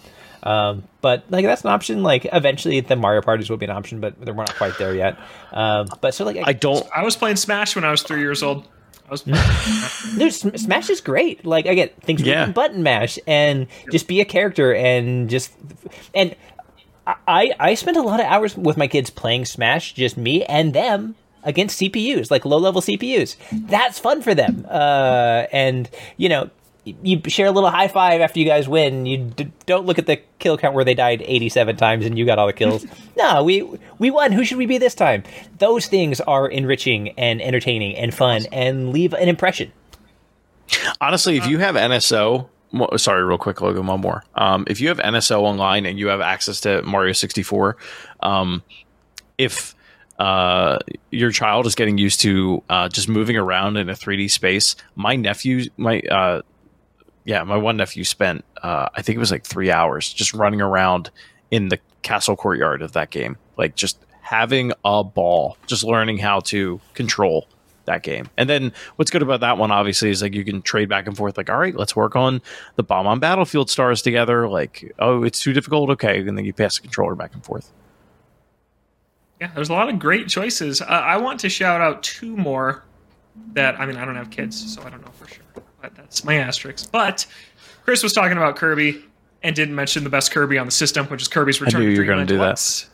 Um, 0.45 0.85
but 1.01 1.25
like 1.31 1.45
that's 1.45 1.63
an 1.63 1.71
option. 1.71 2.03
Like 2.03 2.27
eventually, 2.33 2.81
the 2.81 2.97
Mario 2.97 3.23
parties 3.23 3.51
will 3.51 3.57
be 3.57 3.65
an 3.65 3.73
option, 3.73 4.01
but 4.01 4.19
we're 4.19 4.35
not 4.35 4.55
quite 4.55 4.79
there 4.79 4.95
yet. 4.95 5.19
Um, 5.53 5.89
but 6.01 6.15
so 6.15 6.25
like 6.25 6.37
I 6.45 6.53
don't. 6.53 6.87
I 6.95 7.03
was 7.03 7.17
playing 7.17 7.37
Smash 7.37 7.75
when 7.75 7.85
I 7.85 7.91
was 7.91 8.03
three 8.03 8.21
years 8.21 8.43
old. 8.43 8.69
I 9.09 9.11
was 9.11 9.23
Dude, 10.19 10.59
Smash 10.61 10.91
is 10.91 11.01
great. 11.01 11.45
Like 11.47 11.67
again, 11.67 11.89
things 12.03 12.23
yeah. 12.23 12.51
button 12.51 12.83
mash 12.83 13.19
and 13.27 13.67
just 13.91 14.07
be 14.07 14.21
a 14.21 14.25
character 14.25 14.75
and 14.75 15.29
just 15.29 15.53
and 16.15 16.37
I 17.07 17.53
I 17.59 17.75
spent 17.75 17.97
a 17.97 18.03
lot 18.03 18.21
of 18.21 18.27
hours 18.27 18.57
with 18.57 18.77
my 18.77 18.87
kids 18.87 19.11
playing 19.11 19.47
Smash, 19.47 19.95
just 19.95 20.17
me 20.17 20.45
and 20.45 20.75
them 20.75 21.17
against 21.43 21.81
CPUs, 21.81 22.31
like 22.31 22.45
low 22.45 22.59
level 22.59 22.81
CPUs. 22.81 23.37
That's 23.53 23.99
fun 23.99 24.23
for 24.23 24.35
them. 24.35 24.67
Uh, 24.69 25.47
and 25.53 25.89
you 26.17 26.29
know, 26.29 26.51
you 26.85 27.21
share 27.29 27.47
a 27.47 27.51
little 27.51 27.71
high 27.71 27.89
five 27.89 28.21
after 28.21 28.39
you 28.39 28.45
guys 28.45 28.69
win. 28.69 29.07
You 29.07 29.19
d- 29.19 29.53
don't 29.67 29.87
look 29.87 29.99
at 29.99 30.07
the 30.07 30.21
kill 30.39 30.59
count 30.59 30.75
where 30.75 30.85
they 30.85 30.95
died 30.95 31.23
87 31.25 31.77
times 31.77 32.05
and 32.05 32.19
you 32.19 32.27
got 32.27 32.39
all 32.39 32.47
the 32.47 32.53
kills. 32.53 32.87
no, 33.17 33.43
we 33.43 33.63
we 33.99 34.11
won. 34.11 34.33
Who 34.33 34.45
should 34.45 34.59
we 34.59 34.67
be 34.67 34.79
this 34.79 34.95
time? 34.95 35.23
Those 35.59 35.87
things 35.87 36.21
are 36.21 36.47
enriching 36.49 37.11
and 37.11 37.41
entertaining 37.41 37.97
and 37.97 38.15
fun 38.15 38.47
and 38.53 38.93
leave 38.93 39.13
an 39.15 39.29
impression. 39.29 39.73
Honestly, 41.01 41.37
if 41.37 41.47
you 41.47 41.59
have 41.59 41.75
NSO, 41.75 42.49
sorry, 42.97 43.25
real 43.25 43.39
quick, 43.39 43.61
Logan, 43.61 43.87
one 43.87 44.01
more. 44.01 44.25
Um, 44.35 44.65
if 44.69 44.81
you 44.81 44.89
have 44.89 44.99
NSO 44.99 45.41
online 45.41 45.87
and 45.87 45.99
you 45.99 46.09
have 46.09 46.21
access 46.21 46.61
to 46.61 46.83
Mario 46.83 47.13
64, 47.13 47.77
um, 48.21 48.63
if 49.37 49.75
uh, 50.19 50.79
your 51.11 51.31
child 51.31 51.67
is 51.67 51.75
getting 51.75 51.99
used 51.99 52.21
to 52.21 52.63
uh, 52.71 52.89
just 52.89 53.09
moving 53.09 53.37
around 53.37 53.77
in 53.77 53.89
a 53.89 53.95
3D 53.95 54.31
space, 54.31 54.77
my 54.95 55.17
nephew, 55.17 55.69
my 55.77 56.01
uh, 56.01 56.43
yeah, 57.25 57.43
my 57.43 57.57
one 57.57 57.77
nephew 57.77 58.05
spent 58.05 58.45
uh, 58.63 58.89
I 58.95 59.03
think 59.03 59.17
it 59.17 59.21
was 59.21 59.31
like 59.31 59.45
three 59.45 59.71
hours 59.71 60.13
just 60.13 60.33
running 60.33 60.63
around 60.63 61.11
in 61.51 61.69
the 61.69 61.79
castle 62.03 62.35
courtyard 62.35 62.81
of 62.83 62.93
that 62.93 63.11
game, 63.11 63.37
like 63.59 63.77
just 63.77 63.99
having 64.23 64.73
a 64.85 65.05
ball, 65.05 65.59
just 65.67 65.85
learning 65.85 66.19
how 66.19 66.41
to 66.41 66.81
control 66.95 67.47
that 67.85 68.03
game. 68.03 68.29
And 68.39 68.49
then 68.49 68.73
what's 68.97 69.11
good 69.11 69.21
about 69.21 69.41
that 69.41 69.59
one, 69.59 69.71
obviously, 69.71 70.09
is 70.09 70.23
like 70.23 70.35
you 70.35 70.45
can 70.45 70.63
trade 70.63 70.89
back 70.89 71.07
and 71.07 71.15
forth. 71.15 71.37
Like, 71.37 71.51
all 71.51 71.59
right, 71.59 71.77
let's 71.77 71.95
work 71.95 72.17
on 72.17 72.41
the 72.77 72.83
Bob-omb 72.83 73.21
Battlefield 73.21 73.69
stars 73.69 74.01
together. 74.01 74.49
Like, 74.49 74.95
oh, 74.99 75.25
it's 75.25 75.41
too 75.41 75.53
difficult. 75.53 75.91
Okay, 75.91 76.21
and 76.21 76.39
then 76.39 76.47
you 76.47 76.55
pass 76.55 76.77
the 76.77 76.83
controller 76.83 77.15
back 77.15 77.35
and 77.35 77.45
forth. 77.45 77.71
Yeah, 79.43 79.51
there's 79.55 79.69
a 79.69 79.75
lot 79.75 79.91
of 79.91 79.99
great 79.99 80.29
choices. 80.29 80.81
Uh, 80.81 80.87
I 80.87 81.19
want 81.19 81.41
to 81.41 81.51
shout 81.51 81.83
out 81.83 82.03
two 82.03 82.35
more 82.35 82.83
that 83.53 83.79
I 83.79 83.85
mean 83.85 83.97
I 83.97 84.07
don't 84.07 84.17
have 84.17 84.31
kids, 84.31 84.75
so 84.75 84.83
I 84.83 84.89
don't 84.89 85.05
know 85.05 85.13
for 85.13 85.29
sure 85.29 85.44
that's 85.95 86.25
my 86.25 86.37
asterisk. 86.37 86.91
But 86.91 87.27
Chris 87.85 88.03
was 88.03 88.13
talking 88.13 88.37
about 88.37 88.57
Kirby 88.57 89.03
and 89.43 89.55
didn't 89.55 89.75
mention 89.75 90.05
the 90.05 90.11
best 90.11 90.33
Kirby 90.33 90.59
on 90.59 90.67
the 90.67 90.73
system, 90.73 91.07
which 91.07 91.23
is 91.23 91.29
Kirby's 91.29 91.61
Return. 91.61 91.83
I 91.83 91.85
knew 91.85 91.91
you 91.91 91.99
were 91.99 92.07
going 92.07 92.27
to 92.27 92.27
do 92.27 92.39
that. 92.39 92.87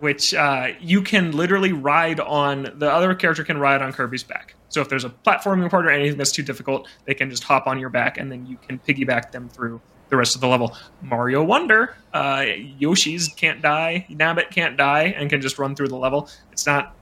Which 0.00 0.34
uh, 0.34 0.68
you 0.80 1.02
can 1.02 1.32
literally 1.32 1.72
ride 1.72 2.20
on. 2.20 2.72
The 2.78 2.90
other 2.90 3.14
character 3.14 3.44
can 3.44 3.58
ride 3.58 3.82
on 3.82 3.92
Kirby's 3.92 4.22
back. 4.22 4.54
So 4.68 4.80
if 4.80 4.88
there's 4.88 5.04
a 5.04 5.10
platforming 5.10 5.70
part 5.70 5.86
or 5.86 5.90
anything 5.90 6.18
that's 6.18 6.32
too 6.32 6.42
difficult, 6.42 6.88
they 7.04 7.14
can 7.14 7.30
just 7.30 7.42
hop 7.42 7.66
on 7.66 7.78
your 7.78 7.88
back, 7.88 8.18
and 8.18 8.30
then 8.30 8.46
you 8.46 8.58
can 8.58 8.78
piggyback 8.78 9.32
them 9.32 9.48
through 9.48 9.80
the 10.08 10.16
rest 10.16 10.34
of 10.34 10.40
the 10.40 10.48
level. 10.48 10.76
Mario 11.02 11.42
Wonder, 11.42 11.96
uh, 12.12 12.44
Yoshi's 12.78 13.28
can't 13.28 13.60
die, 13.62 14.06
Nabbit 14.10 14.50
can't 14.50 14.76
die, 14.76 15.14
and 15.16 15.28
can 15.30 15.40
just 15.40 15.58
run 15.58 15.74
through 15.74 15.88
the 15.88 15.96
level. 15.96 16.28
It's 16.52 16.66
not. 16.66 16.94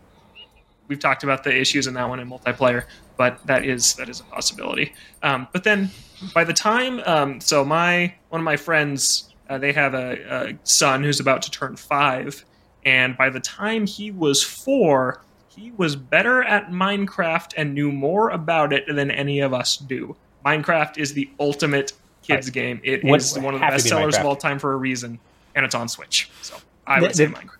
We've 0.88 0.98
talked 0.98 1.24
about 1.24 1.44
the 1.44 1.56
issues 1.56 1.86
in 1.86 1.94
that 1.94 2.08
one 2.08 2.20
in 2.20 2.30
multiplayer, 2.30 2.84
but 3.16 3.44
that 3.46 3.64
is 3.64 3.94
that 3.94 4.08
is 4.08 4.20
a 4.20 4.24
possibility. 4.24 4.92
Um, 5.22 5.48
but 5.52 5.64
then 5.64 5.90
by 6.34 6.44
the 6.44 6.52
time, 6.52 7.00
um, 7.06 7.40
so 7.40 7.64
my 7.64 8.14
one 8.28 8.40
of 8.40 8.44
my 8.44 8.56
friends, 8.56 9.32
uh, 9.48 9.58
they 9.58 9.72
have 9.72 9.94
a, 9.94 10.50
a, 10.50 10.58
son 10.64 11.02
who's 11.02 11.20
about 11.20 11.42
to 11.42 11.50
turn 11.50 11.76
five, 11.76 12.44
and 12.84 13.16
by 13.16 13.30
the 13.30 13.40
time 13.40 13.86
he 13.86 14.10
was 14.10 14.42
four, 14.42 15.22
he 15.48 15.72
was 15.76 15.96
better 15.96 16.42
at 16.42 16.70
Minecraft 16.70 17.54
and 17.56 17.74
knew 17.74 17.90
more 17.92 18.30
about 18.30 18.72
it 18.72 18.84
than 18.86 19.10
any 19.10 19.40
of 19.40 19.52
us 19.52 19.76
do. 19.76 20.16
Minecraft 20.44 20.98
is 20.98 21.14
the 21.14 21.28
ultimate 21.40 21.92
kids 22.22 22.50
game. 22.50 22.80
It 22.84 23.04
is 23.04 23.38
one 23.38 23.54
of 23.54 23.60
the 23.60 23.66
best 23.66 23.88
sellers 23.88 24.16
of 24.16 24.24
all 24.24 24.36
time 24.36 24.58
for 24.58 24.72
a 24.72 24.76
reason, 24.76 25.18
and 25.54 25.64
it's 25.64 25.74
on 25.74 25.88
Switch. 25.88 26.30
So 26.42 26.56
I 26.86 27.00
would 27.00 27.10
the, 27.10 27.14
say 27.14 27.26
Minecraft. 27.26 27.50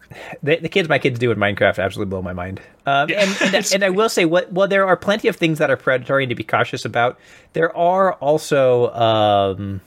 The, 0.43 0.57
the, 0.57 0.69
kids 0.69 0.89
my 0.89 0.99
kids 0.99 1.19
do 1.19 1.31
in 1.31 1.39
Minecraft 1.39 1.83
absolutely 1.83 2.11
blow 2.11 2.23
my 2.23 2.33
mind. 2.33 2.61
Um, 2.87 3.09
yeah. 3.09 3.23
and, 3.23 3.55
and, 3.55 3.71
and, 3.75 3.85
I 3.85 3.91
will 3.91 4.09
say, 4.09 4.25
what 4.25 4.53
well, 4.53 4.69
there 4.69 4.87
are 4.87 4.97
plenty 4.97 5.29
of 5.29 5.37
things 5.37 5.59
that 5.59 5.71
are 5.71 5.77
predatory 5.77 6.25
and 6.25 6.31
to 6.31 6.37
be 6.37 6.45
cautious 6.45 6.85
about. 6.85 7.19
There 7.53 7.77
are 7.77 8.15
also, 8.15 8.93
um, 8.93 9.81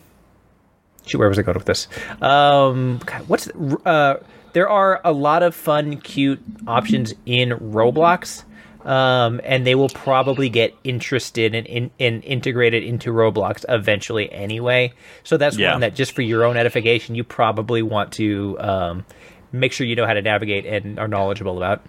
shoot, 1.06 1.20
where 1.20 1.30
was 1.30 1.40
I 1.40 1.44
going 1.44 1.58
with 1.58 1.66
this? 1.66 1.88
Um, 2.22 3.00
what's 3.28 3.48
uh, 3.86 4.22
there 4.54 4.70
are 4.70 5.00
a 5.04 5.12
lot 5.12 5.44
of 5.44 5.56
fun, 5.56 5.98
cute 5.98 6.42
options 6.68 7.14
in 7.26 7.50
Roblox. 7.50 8.44
Um, 8.86 9.42
and 9.44 9.68
they 9.68 9.76
will 9.76 9.90
probably 9.90 10.48
get 10.48 10.74
interested 10.86 11.54
and 11.54 11.68
in, 11.68 11.92
in, 12.00 12.14
in, 12.14 12.22
integrated 12.22 12.84
into 12.84 13.12
Roblox 13.12 13.66
eventually 13.68 14.32
anyway. 14.32 14.94
So 15.24 15.36
that's 15.36 15.58
yeah. 15.58 15.72
one 15.72 15.82
that 15.82 15.96
just 15.96 16.14
for 16.14 16.22
your 16.22 16.46
own 16.46 16.56
edification, 16.56 17.16
you 17.16 17.26
probably 17.26 17.82
want 17.82 18.14
to 18.14 18.58
um, 18.60 19.06
make 19.52 19.74
sure 19.74 19.86
you 19.86 19.96
know 19.96 20.06
how 20.06 20.14
to 20.14 20.22
navigate 20.22 20.66
and 20.66 20.98
are 20.98 21.10
knowledgeable 21.10 21.58
about. 21.58 21.84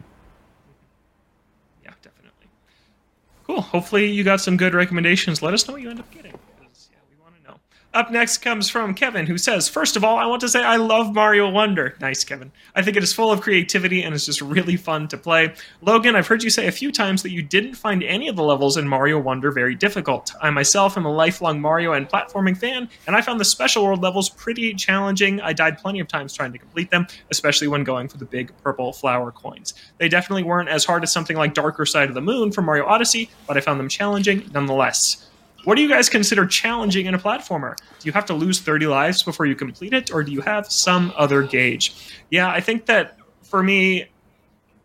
Yeah, 1.84 1.93
definitely. 2.03 2.49
Cool. 3.47 3.61
Hopefully, 3.61 4.11
you 4.11 4.24
got 4.24 4.41
some 4.41 4.57
good 4.57 4.74
recommendations. 4.74 5.43
Let 5.43 5.55
us 5.55 5.68
know 5.68 5.74
what 5.74 5.82
you 5.82 5.91
end 5.91 6.01
up 6.01 6.11
getting. 6.11 6.19
Up 7.93 8.12
next 8.12 8.38
comes 8.38 8.70
from 8.70 8.95
Kevin, 8.95 9.26
who 9.26 9.36
says, 9.36 9.68
First 9.68 9.97
of 9.97 10.05
all, 10.05 10.16
I 10.16 10.24
want 10.24 10.41
to 10.43 10.49
say 10.49 10.62
I 10.62 10.76
love 10.76 11.12
Mario 11.12 11.51
Wonder. 11.51 11.97
Nice, 12.01 12.22
Kevin. 12.22 12.53
I 12.76 12.82
think 12.82 12.97
it 12.97 13.03
is 13.03 13.12
full 13.12 13.32
of 13.32 13.41
creativity 13.41 14.05
and 14.05 14.14
it's 14.14 14.26
just 14.26 14.41
really 14.41 14.76
fun 14.76 15.09
to 15.09 15.16
play. 15.16 15.53
Logan, 15.82 16.14
I've 16.14 16.28
heard 16.28 16.45
you 16.45 16.51
say 16.51 16.68
a 16.68 16.72
few 16.72 16.93
times 16.93 17.20
that 17.24 17.32
you 17.32 17.43
didn't 17.43 17.74
find 17.74 18.05
any 18.05 18.28
of 18.28 18.36
the 18.36 18.45
levels 18.45 18.76
in 18.76 18.86
Mario 18.86 19.18
Wonder 19.18 19.51
very 19.51 19.74
difficult. 19.74 20.32
I 20.41 20.51
myself 20.51 20.97
am 20.97 21.05
a 21.05 21.12
lifelong 21.12 21.61
Mario 21.61 21.95
and 21.95 22.09
platforming 22.09 22.57
fan, 22.57 22.88
and 23.09 23.16
I 23.16 23.22
found 23.22 23.41
the 23.41 23.45
special 23.45 23.84
world 23.84 24.03
levels 24.03 24.28
pretty 24.28 24.72
challenging. 24.74 25.41
I 25.41 25.53
died 25.53 25.78
plenty 25.78 25.99
of 25.99 26.07
times 26.07 26.32
trying 26.32 26.53
to 26.53 26.59
complete 26.59 26.93
them, 26.93 27.09
especially 27.32 27.66
when 27.66 27.82
going 27.82 28.07
for 28.07 28.18
the 28.18 28.24
big 28.24 28.53
purple 28.62 28.93
flower 28.93 29.32
coins. 29.32 29.74
They 29.99 30.09
definitely 30.09 30.45
weren't 30.45 30.68
as 30.68 30.84
hard 30.84 31.03
as 31.03 31.12
something 31.12 31.36
like 31.36 31.55
Darker 31.55 31.84
Side 31.84 32.09
of 32.09 32.14
the 32.14 32.20
Moon 32.20 32.53
from 32.53 32.66
Mario 32.66 32.86
Odyssey, 32.86 33.30
but 33.49 33.57
I 33.57 33.61
found 33.61 33.80
them 33.80 33.88
challenging 33.88 34.49
nonetheless. 34.55 35.30
What 35.64 35.76
do 35.76 35.82
you 35.82 35.88
guys 35.88 36.08
consider 36.08 36.46
challenging 36.46 37.06
in 37.06 37.14
a 37.14 37.18
platformer? 37.18 37.76
Do 37.76 38.06
you 38.06 38.12
have 38.12 38.26
to 38.26 38.34
lose 38.34 38.61
30 38.61 38.86
lives 38.86 39.22
before 39.22 39.46
you 39.46 39.54
complete 39.54 39.92
it, 39.92 40.12
or 40.12 40.22
do 40.22 40.32
you 40.32 40.40
have 40.40 40.70
some 40.70 41.12
other 41.16 41.42
gauge? 41.42 41.94
Yeah, 42.30 42.48
I 42.48 42.61
think 42.61 42.86
that 42.86 43.18
for 43.42 43.62
me, 43.62 44.06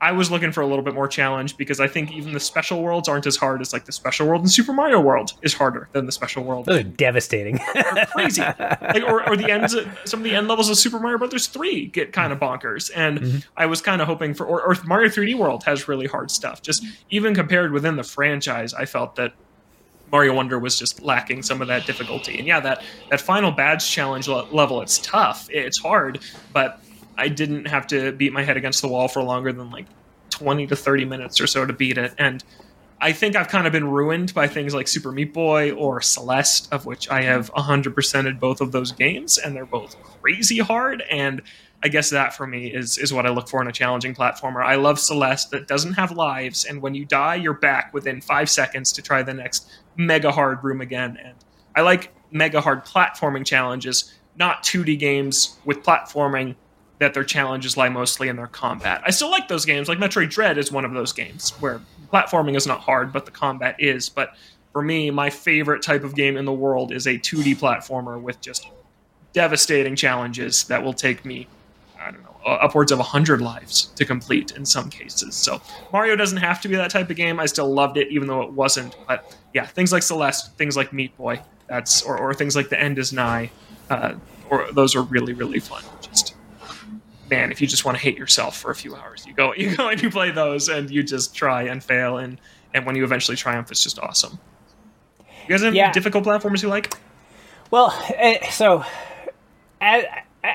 I 0.02 0.12
was 0.12 0.30
looking 0.30 0.52
for 0.52 0.62
a 0.62 0.68
little 0.68 0.84
bit 0.84 0.94
more 0.94 1.08
challenge 1.08 1.56
because 1.56 1.80
I 1.80 1.88
think 1.88 2.12
even 2.12 2.34
the 2.34 2.40
special 2.40 2.84
worlds 2.84 3.08
aren't 3.08 3.26
as 3.26 3.38
hard 3.38 3.62
as 3.62 3.72
like 3.72 3.86
the 3.86 3.92
special 3.92 4.28
world 4.28 4.42
in 4.42 4.50
Super 4.50 4.74
Mario 4.74 5.00
World 5.00 5.34
is 5.42 5.54
harder 5.54 5.88
than 5.94 6.06
the 6.06 6.12
special 6.12 6.44
world. 6.44 6.66
Those 6.66 6.82
are 6.82 6.84
devastating. 6.84 7.60
are 7.76 8.06
crazy. 8.08 8.42
like, 8.42 9.04
or, 9.04 9.28
or 9.28 9.38
the 9.38 9.50
ends, 9.50 9.74
of, 9.74 9.88
some 10.04 10.20
of 10.20 10.24
the 10.26 10.36
end 10.36 10.48
levels 10.48 10.70
of 10.70 10.78
Super 10.78 11.00
Mario 11.00 11.18
Brothers 11.18 11.48
three 11.48 11.88
get 11.88 12.12
kind 12.12 12.34
of 12.34 12.40
bonkers. 12.40 12.92
And 12.94 13.20
mm-hmm. 13.20 13.38
I 13.56 13.66
was 13.68 13.82
kind 13.82 14.02
of 14.02 14.08
hoping 14.08 14.34
for, 14.34 14.46
or, 14.46 14.62
or 14.62 14.76
Mario 14.86 15.10
3D 15.10 15.38
World 15.38 15.64
has 15.64 15.88
really 15.88 16.08
hard 16.08 16.30
stuff. 16.30 16.62
Just 16.62 16.86
even 17.10 17.34
compared 17.34 17.72
within 17.72 17.96
the 17.96 18.04
franchise, 18.04 18.74
I 18.74 18.86
felt 18.86 19.16
that 19.16 19.34
Mario 20.12 20.34
Wonder 20.34 20.60
was 20.60 20.78
just 20.78 21.02
lacking 21.02 21.44
some 21.44 21.62
of 21.62 21.68
that 21.68 21.86
difficulty. 21.86 22.38
And 22.38 22.48
yeah, 22.48 22.60
that 22.62 22.84
that 23.10 23.22
final 23.22 23.52
badge 23.52 23.90
challenge 23.90 24.28
level, 24.28 24.82
it's 24.82 25.00
tough, 25.00 25.48
it's 25.50 25.80
hard, 25.80 26.20
but 26.54 26.82
I 27.18 27.28
didn't 27.28 27.66
have 27.66 27.88
to 27.88 28.12
beat 28.12 28.34
my 28.34 28.44
head 28.44 28.58
against 28.58 28.82
the 28.82 28.88
wall 28.88 29.08
for 29.08 29.24
longer 29.24 29.52
than 29.52 29.72
like 29.72 29.86
20 30.32 30.68
to 30.68 30.76
30 30.76 31.06
minutes 31.06 31.40
or 31.40 31.48
so 31.48 31.66
to 31.66 31.74
beat 31.74 31.98
it. 31.98 32.14
And 32.18 32.44
I 33.00 33.12
think 33.12 33.36
I've 33.36 33.50
kind 33.50 33.68
of 33.68 33.74
been 33.74 33.88
ruined 33.90 34.34
by 34.34 34.48
things 34.48 34.74
like 34.74 34.88
Super 34.88 35.12
Meat 35.12 35.34
Boy 35.34 35.72
or 35.72 36.02
Celeste, 36.02 36.72
of 36.74 36.86
which 36.86 37.10
I 37.10 37.22
have 37.24 37.54
100%ed 37.54 38.40
both 38.40 38.62
of 38.62 38.72
those 38.72 38.92
games, 38.92 39.38
and 39.38 39.56
they're 39.56 39.66
both 39.66 39.96
crazy 40.22 40.60
hard. 40.60 41.04
And 41.12 41.42
I 41.84 41.88
guess 41.88 42.10
that 42.10 42.34
for 42.34 42.48
me 42.48 42.68
is 42.68 42.98
is 42.98 43.14
what 43.14 43.26
I 43.26 43.30
look 43.30 43.48
for 43.48 43.62
in 43.62 43.68
a 43.68 43.72
challenging 43.72 44.16
platformer. 44.16 44.64
I 44.64 44.76
love 44.76 45.00
Celeste 45.00 45.52
that 45.52 45.68
doesn't 45.68 45.94
have 45.94 46.12
lives, 46.12 46.66
and 46.66 46.82
when 46.82 46.96
you 46.96 47.06
die, 47.06 47.36
you're 47.36 47.54
back 47.54 47.94
within 47.94 48.22
five 48.22 48.50
seconds 48.50 48.92
to 48.94 49.02
try 49.02 49.22
the 49.22 49.34
next 49.34 49.70
mega 49.98 50.32
hard 50.32 50.64
room 50.64 50.82
again. 50.82 51.18
And 51.24 51.36
I 51.76 51.82
like 51.82 52.14
mega 52.32 52.62
hard 52.62 52.86
platforming 52.86 53.46
challenges, 53.46 54.14
not 54.38 54.64
2D 54.64 54.98
games 55.00 55.58
with 55.66 55.84
platforming 55.84 56.56
that 57.00 57.14
their 57.14 57.24
challenges 57.24 57.76
lie 57.76 57.90
mostly 57.90 58.30
in 58.30 58.36
their 58.36 58.48
combat. 58.48 59.02
I 59.06 59.12
still 59.12 59.30
like 59.30 59.48
those 59.48 59.66
games. 59.66 59.90
Like 59.90 59.98
Metroid 59.98 60.30
Dread 60.30 60.58
is 60.58 60.72
one 60.72 60.86
of 60.86 60.94
those 60.94 61.12
games 61.12 61.52
where 61.60 61.82
platforming 62.12 62.56
is 62.56 62.66
not 62.66 62.80
hard, 62.80 63.12
but 63.12 63.26
the 63.26 63.32
combat 63.32 63.76
is. 63.80 64.08
But 64.08 64.36
for 64.72 64.82
me, 64.82 65.12
my 65.12 65.30
favorite 65.30 65.82
type 65.82 66.04
of 66.04 66.16
game 66.16 66.38
in 66.38 66.46
the 66.46 66.54
world 66.54 66.92
is 66.94 67.06
a 67.06 67.18
2D 67.18 67.58
platformer 67.58 68.20
with 68.20 68.40
just 68.42 68.68
devastating 69.34 69.96
challenges 69.96 70.64
that 70.66 70.82
will 70.82 70.94
take 70.94 71.26
me, 71.26 71.48
upwards 72.52 72.92
of 72.92 73.00
100 73.00 73.42
lives 73.42 73.88
to 73.96 74.06
complete 74.06 74.52
in 74.52 74.66
some 74.66 74.90
cases. 74.90 75.36
So 75.36 75.62
Mario 75.92 76.16
doesn't 76.16 76.38
have 76.38 76.62
to 76.62 76.68
be 76.68 76.76
that 76.76 76.92
type 76.92 77.10
of 77.10 77.16
game. 77.16 77.40
I 77.40 77.46
still 77.46 77.72
loved 77.74 77.98
it, 77.98 78.10
even 78.10 78.28
though 78.28 78.42
it 78.42 78.52
wasn't. 78.52 78.96
But 79.08 79.36
yeah, 79.54 79.66
things 79.66 79.92
like 79.92 80.04
Celeste, 80.04 80.56
things 80.56 80.78
like 80.78 80.94
Meat 80.94 81.16
Boy, 81.18 81.42
that's 81.68 82.04
or, 82.04 82.18
or 82.18 82.34
things 82.34 82.56
like 82.56 82.70
The 82.70 82.80
End 82.80 83.00
is 83.00 83.12
Nigh, 83.12 83.50
uh, 83.90 84.16
or 84.50 84.72
those 84.72 84.96
are 84.96 85.02
really, 85.02 85.34
really 85.34 85.60
fun. 85.60 85.84
Just 86.02 86.36
man, 87.30 87.52
if 87.52 87.60
you 87.60 87.68
just 87.68 87.86
want 87.86 87.98
to 87.98 88.04
hate 88.04 88.18
yourself 88.18 88.58
for 88.58 88.72
a 88.72 88.76
few 88.76 88.96
hours, 88.96 89.26
you 89.26 89.34
go 89.34 89.54
you 89.58 89.76
go 89.76 89.90
and 89.90 90.02
you 90.02 90.10
play 90.10 90.32
those, 90.32 90.70
and 90.70 90.90
you 90.90 91.04
just 91.04 91.36
try 91.36 91.64
and 91.64 91.84
fail, 91.84 92.18
and 92.18 92.40
and 92.74 92.86
when 92.86 92.96
you 92.96 93.04
eventually 93.04 93.38
triumph, 93.38 93.72
it's 93.72 93.84
just 93.84 94.00
awesome. 94.00 94.38
You 95.20 95.50
guys 95.50 95.62
have 95.62 95.76
yeah. 95.76 95.92
difficult 95.92 96.26
platformers 96.26 96.64
you 96.64 96.70
like? 96.70 96.96
Well, 97.72 97.88
uh, 98.20 98.50
so 98.50 98.84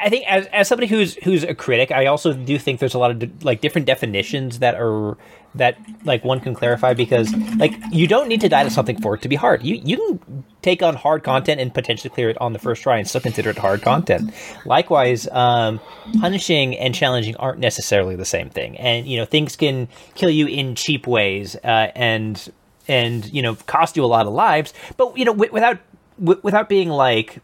I 0.03 0.09
think 0.09 0.25
as, 0.29 0.47
as 0.47 0.69
somebody 0.69 0.87
who's 0.87 1.15
who's 1.17 1.43
a 1.43 1.55
critic, 1.55 1.91
I 1.91 2.07
also 2.07 2.33
do 2.33 2.59
think 2.59 2.81
there's 2.81 2.95
a 2.95 2.99
lot 2.99 3.11
of 3.11 3.45
like 3.45 3.61
different 3.61 3.87
definitions 3.87 4.61
that 4.61 4.75
are 4.75 5.17
that 5.55 5.79
like 6.05 6.25
one 6.25 6.39
can 6.41 6.55
clarify 6.55 6.95
because 6.95 7.35
like 7.57 7.75
you 7.91 8.07
don't 8.07 8.29
need 8.29 8.41
to 8.43 8.49
die 8.49 8.63
to 8.63 8.71
something 8.71 9.01
for 9.01 9.15
it 9.15 9.23
to 9.23 9.29
be 9.29 9.37
hard. 9.37 9.63
You 9.63 9.81
you 9.83 9.97
can 9.97 10.45
take 10.63 10.83
on 10.83 10.95
hard 10.95 11.25
content 11.25 11.61
and 11.61 11.73
potentially 11.75 12.11
clear 12.11 12.31
it 12.31 12.41
on 12.41 12.53
the 12.53 12.59
first 12.59 12.83
try 12.83 12.99
and 12.99 13.09
still 13.09 13.21
consider 13.21 13.51
it 13.51 13.59
hard 13.59 13.83
content. 13.83 14.33
Likewise, 14.65 15.27
um, 15.29 15.81
punishing 16.21 16.77
and 16.77 16.95
challenging 16.95 17.35
aren't 17.37 17.59
necessarily 17.59 18.17
the 18.17 18.25
same 18.25 18.51
thing, 18.51 18.77
and 18.79 19.07
you 19.07 19.17
know 19.17 19.25
things 19.25 19.57
can 19.57 19.89
kill 20.15 20.31
you 20.31 20.47
in 20.47 20.75
cheap 20.75 21.07
ways 21.07 21.57
uh, 21.65 21.91
and 21.95 22.53
and 22.87 23.33
you 23.33 23.43
know 23.43 23.55
cost 23.67 23.97
you 23.97 24.05
a 24.05 24.07
lot 24.07 24.27
of 24.27 24.33
lives, 24.33 24.73
but 24.97 25.17
you 25.19 25.25
know 25.25 25.33
w- 25.33 25.53
without 25.53 25.79
w- 26.19 26.41
without 26.43 26.69
being 26.69 26.89
like 26.91 27.41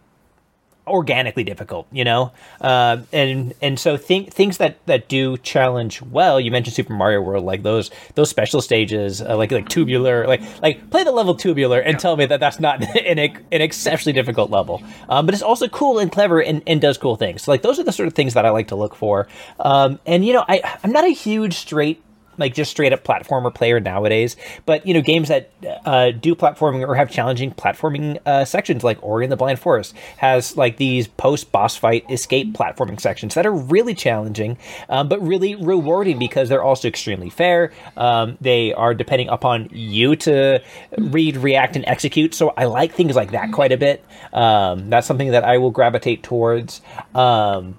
organically 0.87 1.45
difficult, 1.45 1.87
you 1.91 2.05
know, 2.05 2.33
uh, 2.61 2.99
and 3.13 3.55
and 3.61 3.79
so 3.79 3.97
think, 3.97 4.33
things 4.33 4.59
that 4.59 4.85
that 4.87 5.09
do 5.09 5.37
challenge 5.39 6.03
well. 6.03 6.41
You 6.41 6.51
mentioned 6.51 6.75
Super 6.75 6.93
Mario 6.93 7.21
World, 7.21 7.45
like 7.45 7.63
those 7.63 7.91
those 8.15 8.31
special 8.31 8.61
stages, 8.61 9.21
uh, 9.21 9.37
like 9.37 9.51
like 9.51 9.69
tubular, 9.69 10.27
like 10.27 10.43
like 10.63 10.91
play 10.91 11.05
the 11.05 11.13
level 11.13 11.35
tubular 11.35 11.81
and 11.81 11.99
tell 11.99 12.17
me 12.17 12.27
that 12.27 12.41
that's 12.41 12.61
not 12.61 12.83
an 12.97 13.19
an 13.19 13.61
exceptionally 13.61 14.13
difficult 14.13 14.51
level, 14.51 14.83
um, 15.09 15.27
but 15.27 15.35
it's 15.35 15.43
also 15.43 15.69
cool 15.69 15.99
and 15.99 16.13
clever 16.13 16.41
and, 16.41 16.63
and 16.67 16.81
does 16.81 16.99
cool 16.99 17.17
things. 17.17 17.43
So 17.43 17.51
like 17.51 17.63
those 17.63 17.79
are 17.79 17.85
the 17.85 17.93
sort 17.93 18.07
of 18.07 18.15
things 18.15 18.35
that 18.35 18.47
I 18.47 18.51
like 18.51 18.69
to 18.69 18.77
look 18.77 18.95
for. 18.95 19.27
Um, 19.59 19.99
and 20.07 20.25
you 20.25 20.33
know, 20.33 20.45
I 20.49 20.79
I'm 20.85 20.93
not 20.93 21.05
a 21.05 21.13
huge 21.13 21.55
straight 21.55 22.03
like 22.39 22.55
just 22.55 22.71
straight 22.71 22.93
up 22.93 23.05
platformer 23.05 23.55
player 23.55 23.81
nowadays. 23.81 24.37
But 24.65 24.87
you 24.87 24.95
know, 24.95 25.01
games 25.01 25.29
that 25.29 25.51
uh, 25.85 26.11
do 26.11 26.35
platforming 26.35 26.87
or 26.87 26.95
have 26.95 27.11
challenging 27.11 27.53
platforming 27.53 28.19
uh, 28.27 28.45
sections, 28.45 28.85
like 28.85 29.03
Ori 29.03 29.25
and 29.25 29.33
the 29.33 29.37
Blind 29.37 29.59
Forest, 29.59 29.95
has 30.19 30.57
like 30.57 30.77
these 30.77 31.07
post 31.07 31.53
boss 31.53 31.77
fight 31.77 32.11
escape 32.11 32.53
platforming 32.53 33.01
sections 33.01 33.35
that 33.35 33.47
are 33.47 33.55
really 33.55 33.95
challenging, 33.95 34.59
um, 34.89 35.09
but 35.09 35.21
really 35.21 35.55
rewarding 35.55 36.19
because 36.19 36.49
they're 36.49 36.63
also 36.63 36.89
extremely 36.89 37.31
fair. 37.31 37.73
Um, 37.97 38.37
they 38.41 38.73
are 38.73 38.95
depending 38.95 39.29
upon 39.29 39.69
you 39.73 40.17
to 40.17 40.63
read, 40.99 41.37
react, 41.37 41.77
and 41.77 41.85
execute. 41.87 42.35
So 42.35 42.53
I 42.57 42.65
like 42.65 42.93
things 42.93 43.17
like 43.17 43.33
that 43.33 43.53
quite 43.53 43.73
a 43.73 43.77
bit. 43.77 44.05
Um, 44.33 44.91
that's 44.91 45.07
something 45.07 45.31
that 45.33 45.45
I 45.45 45.59
will 45.59 45.71
gravitate 45.71 46.23
towards. 46.23 46.81
Um, 47.15 47.79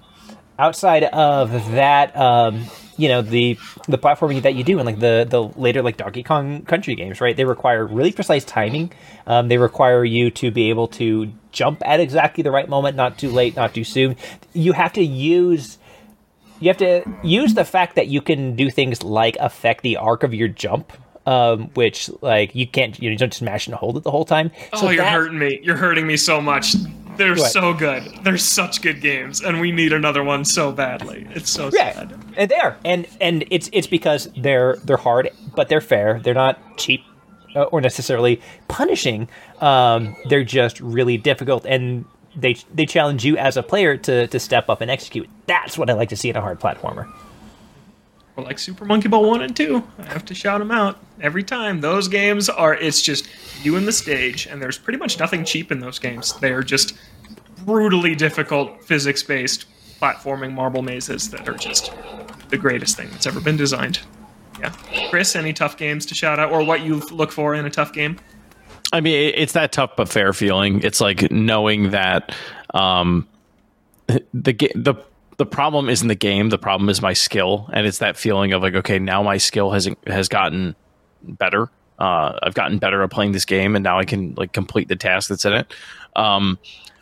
outside 0.58 1.04
of 1.04 1.50
that 1.72 2.16
um, 2.16 2.64
you 2.98 3.08
know 3.08 3.22
the 3.22 3.58
the 3.86 3.96
platforming 3.96 4.42
that 4.42 4.54
you 4.54 4.64
do 4.64 4.78
in 4.78 4.84
like 4.84 4.98
the 4.98 5.26
the 5.28 5.42
later 5.58 5.80
like 5.80 5.96
Donkey 5.96 6.22
Kong 6.22 6.62
Country 6.62 6.94
games, 6.94 7.20
right? 7.20 7.36
They 7.36 7.44
require 7.44 7.86
really 7.86 8.12
precise 8.12 8.44
timing. 8.44 8.92
Um, 9.26 9.48
they 9.48 9.56
require 9.56 10.04
you 10.04 10.30
to 10.32 10.50
be 10.50 10.68
able 10.68 10.88
to 10.88 11.32
jump 11.52 11.82
at 11.86 12.00
exactly 12.00 12.42
the 12.42 12.50
right 12.50 12.68
moment, 12.68 12.96
not 12.96 13.16
too 13.16 13.30
late, 13.30 13.56
not 13.56 13.72
too 13.72 13.84
soon. 13.84 14.16
You 14.52 14.72
have 14.72 14.92
to 14.94 15.02
use 15.02 15.78
you 16.60 16.68
have 16.68 16.78
to 16.78 17.04
use 17.22 17.54
the 17.54 17.64
fact 17.64 17.94
that 17.94 18.08
you 18.08 18.20
can 18.20 18.56
do 18.56 18.68
things 18.68 19.02
like 19.02 19.36
affect 19.38 19.82
the 19.82 19.96
arc 19.96 20.24
of 20.24 20.34
your 20.34 20.48
jump 20.48 20.92
um, 21.28 21.68
which 21.74 22.10
like 22.22 22.54
you 22.54 22.66
can't 22.66 22.98
you, 22.98 23.10
know, 23.10 23.12
you 23.12 23.18
don't 23.18 23.30
just 23.30 23.42
mash 23.42 23.66
and 23.66 23.76
hold 23.76 23.98
it 23.98 24.02
the 24.02 24.10
whole 24.10 24.24
time. 24.24 24.50
So 24.74 24.86
oh, 24.86 24.90
you're 24.90 25.04
that, 25.04 25.12
hurting 25.12 25.38
me! 25.38 25.60
You're 25.62 25.76
hurting 25.76 26.06
me 26.06 26.16
so 26.16 26.40
much. 26.40 26.74
They're 27.18 27.34
what? 27.34 27.50
so 27.50 27.74
good. 27.74 28.02
They're 28.22 28.38
such 28.38 28.80
good 28.80 29.02
games, 29.02 29.42
and 29.42 29.60
we 29.60 29.70
need 29.70 29.92
another 29.92 30.24
one 30.24 30.46
so 30.46 30.72
badly. 30.72 31.26
It's 31.32 31.50
so 31.50 31.70
yeah, 31.70 31.92
sad. 31.92 32.24
And 32.34 32.50
they 32.50 32.56
are, 32.56 32.78
and 32.82 33.06
and 33.20 33.44
it's 33.50 33.68
it's 33.74 33.86
because 33.86 34.30
they're 34.38 34.76
they're 34.76 34.96
hard, 34.96 35.28
but 35.54 35.68
they're 35.68 35.82
fair. 35.82 36.18
They're 36.18 36.32
not 36.32 36.58
cheap 36.78 37.02
uh, 37.54 37.64
or 37.64 37.82
necessarily 37.82 38.40
punishing. 38.68 39.28
Um, 39.60 40.16
they're 40.30 40.44
just 40.44 40.80
really 40.80 41.18
difficult, 41.18 41.66
and 41.66 42.06
they 42.36 42.54
they 42.72 42.86
challenge 42.86 43.26
you 43.26 43.36
as 43.36 43.58
a 43.58 43.62
player 43.62 43.98
to 43.98 44.28
to 44.28 44.40
step 44.40 44.70
up 44.70 44.80
and 44.80 44.90
execute. 44.90 45.28
That's 45.46 45.76
what 45.76 45.90
I 45.90 45.92
like 45.92 46.08
to 46.08 46.16
see 46.16 46.30
in 46.30 46.36
a 46.36 46.40
hard 46.40 46.58
platformer 46.58 47.06
or 48.38 48.44
like 48.44 48.58
Super 48.58 48.84
Monkey 48.84 49.08
Ball 49.08 49.28
1 49.28 49.42
and 49.42 49.56
2. 49.56 49.82
I 49.98 50.04
have 50.04 50.24
to 50.26 50.34
shout 50.34 50.60
them 50.60 50.70
out 50.70 50.98
every 51.20 51.42
time. 51.42 51.80
Those 51.80 52.06
games 52.06 52.48
are, 52.48 52.74
it's 52.74 53.02
just 53.02 53.28
you 53.62 53.76
and 53.76 53.86
the 53.86 53.92
stage, 53.92 54.46
and 54.46 54.62
there's 54.62 54.78
pretty 54.78 54.98
much 54.98 55.18
nothing 55.18 55.44
cheap 55.44 55.72
in 55.72 55.80
those 55.80 55.98
games. 55.98 56.32
They 56.38 56.52
are 56.52 56.62
just 56.62 56.96
brutally 57.64 58.14
difficult 58.14 58.84
physics 58.84 59.22
based 59.22 59.66
platforming 60.00 60.52
marble 60.52 60.82
mazes 60.82 61.28
that 61.30 61.48
are 61.48 61.56
just 61.56 61.92
the 62.50 62.56
greatest 62.56 62.96
thing 62.96 63.08
that's 63.10 63.26
ever 63.26 63.40
been 63.40 63.56
designed. 63.56 63.98
Yeah. 64.60 64.72
Chris, 65.10 65.34
any 65.34 65.52
tough 65.52 65.76
games 65.76 66.06
to 66.06 66.14
shout 66.14 66.38
out, 66.38 66.52
or 66.52 66.64
what 66.64 66.82
you 66.82 67.00
look 67.10 67.32
for 67.32 67.54
in 67.54 67.66
a 67.66 67.70
tough 67.70 67.92
game? 67.92 68.18
I 68.92 69.00
mean, 69.00 69.32
it's 69.34 69.52
that 69.52 69.72
tough 69.72 69.96
but 69.96 70.08
fair 70.08 70.32
feeling. 70.32 70.82
It's 70.82 71.00
like 71.00 71.30
knowing 71.32 71.90
that 71.90 72.34
um, 72.72 73.28
the 74.06 74.52
the 74.74 74.94
the 75.38 75.46
problem 75.46 75.88
isn't 75.88 76.08
the 76.08 76.14
game. 76.14 76.50
The 76.50 76.58
problem 76.58 76.90
is 76.90 77.00
my 77.00 77.12
skill, 77.14 77.70
and 77.72 77.86
it's 77.86 77.98
that 77.98 78.16
feeling 78.16 78.52
of 78.52 78.60
like, 78.60 78.74
okay, 78.74 78.98
now 78.98 79.22
my 79.22 79.38
skill 79.38 79.70
has 79.70 79.88
has 80.06 80.28
gotten 80.28 80.74
better. 81.22 81.70
Uh, 81.98 82.38
I've 82.42 82.54
gotten 82.54 82.78
better 82.78 83.02
at 83.02 83.10
playing 83.10 83.32
this 83.32 83.44
game, 83.44 83.74
and 83.74 83.82
now 83.82 83.98
I 83.98 84.04
can 84.04 84.34
like 84.36 84.52
complete 84.52 84.88
the 84.88 84.96
task 84.96 85.28
that's 85.28 85.44
in 85.44 85.52
it. 85.52 85.72
Um, 86.16 86.58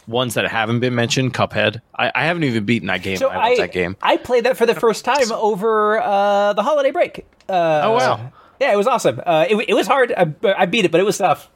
ones 0.07 0.35
that 0.35 0.49
haven't 0.49 0.81
been 0.81 0.95
mentioned, 0.95 1.35
Cuphead. 1.35 1.81
I, 1.95 2.13
I 2.15 2.25
haven't 2.25 2.45
even 2.45 2.65
beaten 2.65 2.89
that 2.89 3.03
game. 3.03 3.17
So 3.17 3.29
I 3.29 3.49
love 3.49 3.59
that 3.59 3.73
game. 3.73 3.97
I 4.03 4.19
played 4.19 4.45
that 4.45 4.57
for 4.57 4.67
the 4.67 4.75
first 4.75 5.05
time 5.05 5.33
over 5.33 6.01
uh, 6.01 6.53
the 6.53 6.63
holiday 6.63 6.91
break. 6.91 7.27
Uh, 7.49 7.81
oh 7.85 7.93
wow! 7.93 8.33
Yeah, 8.61 8.73
it 8.73 8.77
was 8.77 8.87
awesome. 8.87 9.21
Uh, 9.25 9.47
it, 9.49 9.57
it 9.69 9.75
was 9.75 9.87
hard. 9.87 10.13
I, 10.13 10.33
I 10.45 10.67
beat 10.67 10.85
it, 10.85 10.93
but 10.93 11.01
it 11.01 11.05
was 11.05 11.17
tough. 11.19 11.51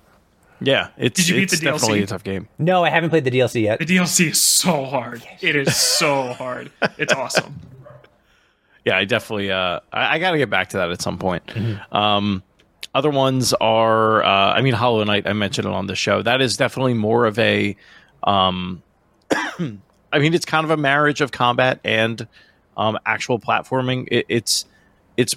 Yeah, 0.61 0.89
it's, 0.99 1.17
Did 1.19 1.29
you 1.29 1.35
beat 1.37 1.45
it's 1.45 1.61
the 1.61 1.67
DLC? 1.67 1.73
definitely 1.73 2.03
a 2.03 2.07
tough 2.07 2.25
game. 2.25 2.49
No, 2.59 2.85
I 2.85 2.91
haven't 2.91 3.11
played 3.11 3.25
the 3.25 3.31
DLC 3.31 3.63
yet. 3.63 3.79
The 3.79 3.87
DLC 3.87 4.31
is 4.31 4.41
so 4.41 4.85
hard. 4.85 5.23
It 5.41 5.57
is 5.57 5.75
so 5.75 6.33
hard. 6.35 6.71
It's 6.99 7.13
awesome. 7.13 7.59
Yeah, 8.83 8.97
I 8.97 9.05
definitely. 9.05 9.51
Uh, 9.53 9.81
I, 9.93 10.15
I 10.15 10.19
got 10.19 10.31
to 10.31 10.39
get 10.39 10.49
back 10.49 10.71
to 10.71 10.79
that 10.79 10.91
at 10.91 11.03
some 11.03 11.19
point. 11.19 11.47
Mm-hmm. 11.49 11.95
Um, 11.95 12.43
other 12.95 13.11
ones 13.11 13.53
are, 13.61 14.25
uh, 14.25 14.55
I 14.55 14.63
mean, 14.63 14.73
Hollow 14.73 15.05
Knight. 15.05 15.27
I 15.27 15.35
mentioned 15.35 15.67
it 15.67 15.73
on 15.73 15.87
the 15.87 15.95
show. 15.95 16.23
That 16.23 16.41
is 16.41 16.57
definitely 16.57 16.95
more 16.95 17.27
of 17.27 17.39
a. 17.39 17.77
Um, 18.25 18.83
I 19.31 20.19
mean, 20.19 20.33
it's 20.33 20.47
kind 20.47 20.65
of 20.65 20.71
a 20.71 20.79
marriage 20.79 21.21
of 21.21 21.31
combat 21.31 21.79
and 21.85 22.27
um, 22.79 22.99
actual 23.05 23.39
platforming. 23.39 24.09
It, 24.11 24.25
it's 24.31 24.65
it's 25.19 25.35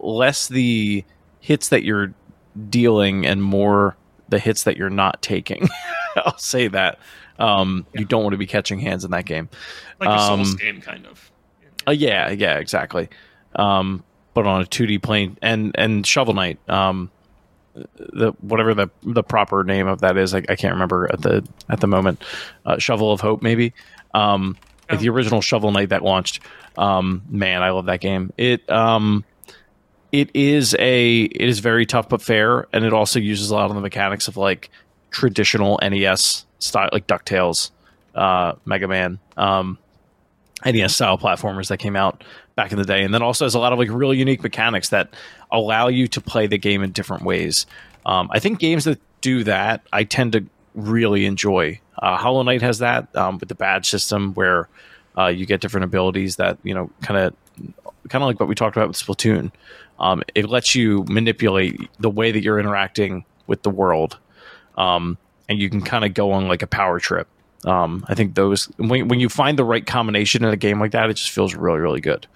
less 0.00 0.48
the 0.48 1.04
hits 1.38 1.68
that 1.68 1.84
you're 1.84 2.12
dealing 2.68 3.24
and 3.24 3.40
more 3.42 3.96
the 4.30 4.38
hits 4.38 4.64
that 4.64 4.76
you're 4.76 4.90
not 4.90 5.20
taking. 5.22 5.68
I'll 6.16 6.38
say 6.38 6.68
that. 6.68 6.98
Um, 7.38 7.86
yeah. 7.92 8.00
You 8.00 8.06
don't 8.06 8.22
want 8.22 8.32
to 8.32 8.38
be 8.38 8.46
catching 8.46 8.80
hands 8.80 9.04
in 9.04 9.10
that 9.10 9.24
game. 9.24 9.48
Like 9.98 10.10
a 10.10 10.26
Souls 10.26 10.52
um, 10.52 10.56
game, 10.56 10.80
kind 10.80 11.06
of. 11.06 11.30
Uh, 11.86 11.92
yeah, 11.92 12.30
yeah, 12.30 12.58
exactly. 12.58 13.08
Um, 13.54 14.04
but 14.34 14.46
on 14.46 14.62
a 14.62 14.64
2D 14.64 15.02
plane, 15.02 15.36
and 15.42 15.74
and 15.76 16.06
Shovel 16.06 16.34
Knight, 16.34 16.58
um, 16.68 17.10
the 17.74 18.32
whatever 18.40 18.74
the 18.74 18.88
the 19.02 19.22
proper 19.22 19.64
name 19.64 19.86
of 19.88 20.00
that 20.00 20.16
is, 20.16 20.34
I, 20.34 20.38
I 20.48 20.56
can't 20.56 20.74
remember 20.74 21.10
at 21.12 21.22
the 21.22 21.46
at 21.68 21.80
the 21.80 21.86
moment. 21.86 22.22
Uh, 22.64 22.78
Shovel 22.78 23.12
of 23.12 23.20
Hope, 23.20 23.42
maybe. 23.42 23.72
Um, 24.14 24.56
oh. 24.90 24.96
the 24.96 25.08
original 25.08 25.40
Shovel 25.40 25.72
Knight 25.72 25.88
that 25.88 26.02
launched. 26.02 26.40
Um, 26.78 27.22
man, 27.28 27.62
I 27.62 27.70
love 27.70 27.86
that 27.86 28.00
game. 28.00 28.32
It 28.36 28.68
um, 28.70 29.24
it 30.12 30.30
is 30.34 30.74
a 30.78 31.22
it 31.22 31.48
is 31.48 31.60
very 31.60 31.86
tough 31.86 32.08
but 32.08 32.20
fair, 32.22 32.66
and 32.72 32.84
it 32.84 32.92
also 32.92 33.18
uses 33.18 33.50
a 33.50 33.54
lot 33.54 33.70
of 33.70 33.74
the 33.74 33.80
mechanics 33.80 34.28
of 34.28 34.36
like 34.36 34.70
traditional 35.10 35.78
NES 35.82 36.46
style, 36.58 36.88
like 36.92 37.06
Ducktales, 37.06 37.70
uh, 38.14 38.54
Mega 38.64 38.88
Man, 38.88 39.18
um, 39.36 39.78
NES 40.64 40.94
style 40.94 41.18
platformers 41.18 41.68
that 41.68 41.78
came 41.78 41.96
out 41.96 42.24
back 42.56 42.72
in 42.72 42.78
the 42.78 42.84
day, 42.84 43.04
and 43.04 43.14
then 43.14 43.22
also 43.22 43.44
has 43.44 43.54
a 43.54 43.58
lot 43.58 43.72
of 43.72 43.78
like 43.78 43.88
really 43.90 44.18
unique 44.18 44.42
mechanics 44.42 44.88
that 44.90 45.14
allow 45.50 45.88
you 45.88 46.06
to 46.08 46.20
play 46.20 46.46
the 46.46 46.58
game 46.58 46.82
in 46.82 46.92
different 46.92 47.24
ways. 47.24 47.66
Um, 48.06 48.28
I 48.32 48.38
think 48.38 48.58
games 48.58 48.84
that 48.84 49.00
do 49.20 49.44
that, 49.44 49.82
I 49.92 50.04
tend 50.04 50.32
to 50.32 50.44
really 50.74 51.26
enjoy. 51.26 51.80
Uh, 51.98 52.16
Hollow 52.16 52.42
Knight 52.42 52.62
has 52.62 52.78
that 52.78 53.14
um, 53.16 53.38
with 53.38 53.48
the 53.48 53.54
badge 53.54 53.88
system, 53.88 54.34
where 54.34 54.68
uh, 55.16 55.26
you 55.26 55.46
get 55.46 55.60
different 55.60 55.84
abilities 55.84 56.36
that 56.36 56.58
you 56.62 56.74
know, 56.74 56.90
kind 57.02 57.20
of, 57.20 57.34
kind 58.08 58.22
of 58.22 58.28
like 58.28 58.40
what 58.40 58.48
we 58.48 58.54
talked 58.54 58.76
about 58.76 58.88
with 58.88 58.96
Splatoon. 58.96 59.52
Um, 60.00 60.22
it 60.34 60.48
lets 60.48 60.74
you 60.74 61.04
manipulate 61.08 61.78
the 62.00 62.10
way 62.10 62.32
that 62.32 62.42
you're 62.42 62.58
interacting 62.58 63.24
with 63.46 63.62
the 63.62 63.70
world, 63.70 64.18
um, 64.76 65.18
and 65.48 65.58
you 65.58 65.68
can 65.68 65.82
kind 65.82 66.04
of 66.04 66.14
go 66.14 66.32
on 66.32 66.48
like 66.48 66.62
a 66.62 66.66
power 66.66 66.98
trip. 66.98 67.28
Um, 67.66 68.04
I 68.08 68.14
think 68.14 68.34
those 68.34 68.64
when 68.78 69.08
when 69.08 69.20
you 69.20 69.28
find 69.28 69.58
the 69.58 69.64
right 69.64 69.86
combination 69.86 70.44
in 70.44 70.50
a 70.50 70.56
game 70.56 70.80
like 70.80 70.92
that, 70.92 71.10
it 71.10 71.14
just 71.14 71.30
feels 71.30 71.54
really 71.54 71.78
really 71.78 72.00
good. 72.00 72.26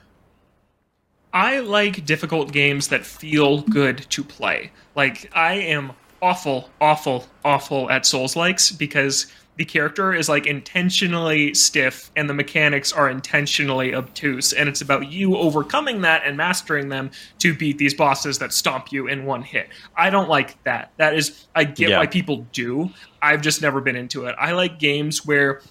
I 1.32 1.60
like 1.60 2.04
difficult 2.04 2.52
games 2.52 2.88
that 2.88 3.04
feel 3.04 3.62
good 3.62 4.06
to 4.10 4.22
play. 4.22 4.70
Like 4.94 5.30
I 5.34 5.54
am 5.54 5.92
awful, 6.22 6.70
awful, 6.80 7.26
awful 7.44 7.90
at 7.90 8.06
Souls 8.06 8.36
likes 8.36 8.70
because 8.70 9.26
the 9.57 9.64
character 9.64 10.12
is 10.12 10.28
like 10.28 10.46
intentionally 10.46 11.55
stiff 11.55 12.11
and 12.16 12.28
the 12.28 12.34
mechanics 12.34 12.92
are 12.92 13.09
intentionally 13.09 13.94
obtuse 13.94 14.52
and 14.52 14.68
it's 14.68 14.80
about 14.80 15.11
you 15.12 15.36
overcoming 15.36 16.00
that 16.00 16.22
and 16.24 16.36
mastering 16.36 16.88
them 16.88 17.11
to 17.38 17.55
beat 17.55 17.78
these 17.78 17.94
bosses 17.94 18.38
that 18.38 18.52
stomp 18.52 18.90
you 18.90 19.07
in 19.07 19.24
one 19.24 19.42
hit. 19.42 19.68
I 19.96 20.11
don't 20.11 20.28
like 20.28 20.62
that. 20.64 20.92
That 20.96 21.14
is 21.14 21.46
i 21.55 21.64
get 21.64 21.90
yeah. 21.90 21.98
why 21.98 22.07
people 22.07 22.46
do. 22.52 22.90
I've 23.22 23.42
just 23.42 23.62
never 23.62 23.80
been 23.80 23.96
into 23.96 24.26
it. 24.26 24.34
I 24.38 24.52
like 24.52 24.78
games 24.78 25.24
where 25.24 25.62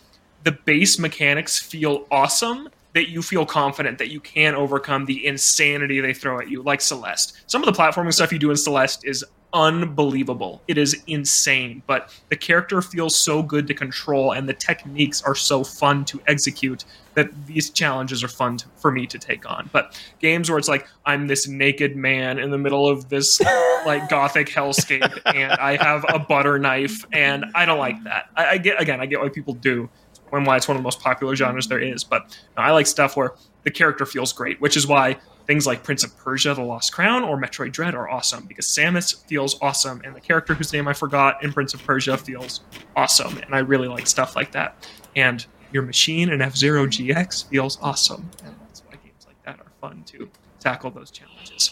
the 0.43 0.51
base 0.51 0.97
mechanics 0.97 1.59
feel 1.59 2.07
awesome 2.09 2.69
that 2.93 3.09
you 3.09 3.21
feel 3.21 3.45
confident 3.45 3.97
that 3.97 4.09
you 4.09 4.19
can 4.19 4.55
overcome 4.55 5.05
the 5.05 5.25
insanity 5.25 5.99
they 5.99 6.13
throw 6.13 6.39
at 6.39 6.49
you, 6.49 6.61
like 6.61 6.81
Celeste. 6.81 7.41
Some 7.47 7.63
of 7.63 7.73
the 7.73 7.79
platforming 7.79 8.13
stuff 8.13 8.31
you 8.31 8.39
do 8.39 8.51
in 8.51 8.57
Celeste 8.57 9.05
is 9.05 9.25
unbelievable. 9.53 10.61
It 10.67 10.77
is 10.77 11.03
insane, 11.07 11.83
but 11.85 12.19
the 12.29 12.35
character 12.35 12.81
feels 12.81 13.15
so 13.15 13.43
good 13.43 13.67
to 13.67 13.73
control 13.73 14.31
and 14.31 14.49
the 14.49 14.53
techniques 14.53 15.21
are 15.21 15.35
so 15.35 15.63
fun 15.63 16.05
to 16.05 16.19
execute 16.27 16.85
that 17.13 17.29
these 17.45 17.69
challenges 17.69 18.23
are 18.23 18.27
fun 18.27 18.57
to, 18.57 18.67
for 18.77 18.91
me 18.91 19.05
to 19.05 19.19
take 19.19 19.49
on. 19.49 19.69
But 19.71 20.01
games 20.19 20.49
where 20.49 20.57
it's 20.57 20.67
like 20.67 20.87
I'm 21.05 21.27
this 21.27 21.47
naked 21.47 21.95
man 21.95 22.39
in 22.39 22.49
the 22.49 22.57
middle 22.57 22.87
of 22.87 23.09
this 23.09 23.39
like 23.85 24.09
gothic 24.09 24.49
hellscape 24.49 25.19
and 25.25 25.51
I 25.53 25.77
have 25.83 26.03
a 26.09 26.17
butter 26.17 26.57
knife 26.57 27.05
and 27.11 27.45
I 27.53 27.65
don't 27.65 27.79
like 27.79 28.03
that. 28.05 28.29
I, 28.35 28.47
I 28.47 28.57
get 28.57 28.81
again, 28.81 28.99
I 28.99 29.05
get 29.05 29.19
why 29.19 29.29
people 29.29 29.53
do 29.53 29.89
and 30.37 30.47
why 30.47 30.57
it's 30.57 30.67
one 30.67 30.77
of 30.77 30.81
the 30.81 30.85
most 30.85 30.99
popular 30.99 31.35
genres 31.35 31.67
there 31.67 31.79
is, 31.79 32.03
but 32.03 32.37
I 32.57 32.71
like 32.71 32.87
stuff 32.87 33.15
where 33.15 33.33
the 33.63 33.71
character 33.71 34.05
feels 34.05 34.33
great, 34.33 34.59
which 34.61 34.75
is 34.77 34.87
why 34.87 35.17
things 35.47 35.67
like 35.67 35.83
Prince 35.83 36.03
of 36.03 36.15
Persia: 36.17 36.53
The 36.53 36.63
Lost 36.63 36.93
Crown 36.93 37.23
or 37.23 37.37
Metroid 37.37 37.71
Dread 37.71 37.95
are 37.95 38.09
awesome 38.09 38.45
because 38.45 38.67
Samus 38.67 39.25
feels 39.25 39.57
awesome, 39.61 40.01
and 40.03 40.15
the 40.15 40.21
character 40.21 40.53
whose 40.53 40.73
name 40.73 40.87
I 40.87 40.93
forgot 40.93 41.43
in 41.43 41.53
Prince 41.53 41.73
of 41.73 41.83
Persia 41.83 42.17
feels 42.17 42.61
awesome, 42.95 43.37
and 43.37 43.53
I 43.53 43.59
really 43.59 43.87
like 43.87 44.07
stuff 44.07 44.35
like 44.35 44.51
that. 44.53 44.87
And 45.15 45.45
your 45.71 45.83
machine 45.83 46.29
in 46.29 46.41
F 46.41 46.55
Zero 46.55 46.85
GX 46.85 47.49
feels 47.49 47.77
awesome, 47.81 48.29
and 48.45 48.55
that's 48.61 48.83
why 48.85 48.95
games 49.03 49.25
like 49.27 49.41
that 49.43 49.59
are 49.59 49.71
fun 49.81 50.03
to 50.07 50.29
tackle 50.59 50.91
those 50.91 51.11
challenges. 51.11 51.71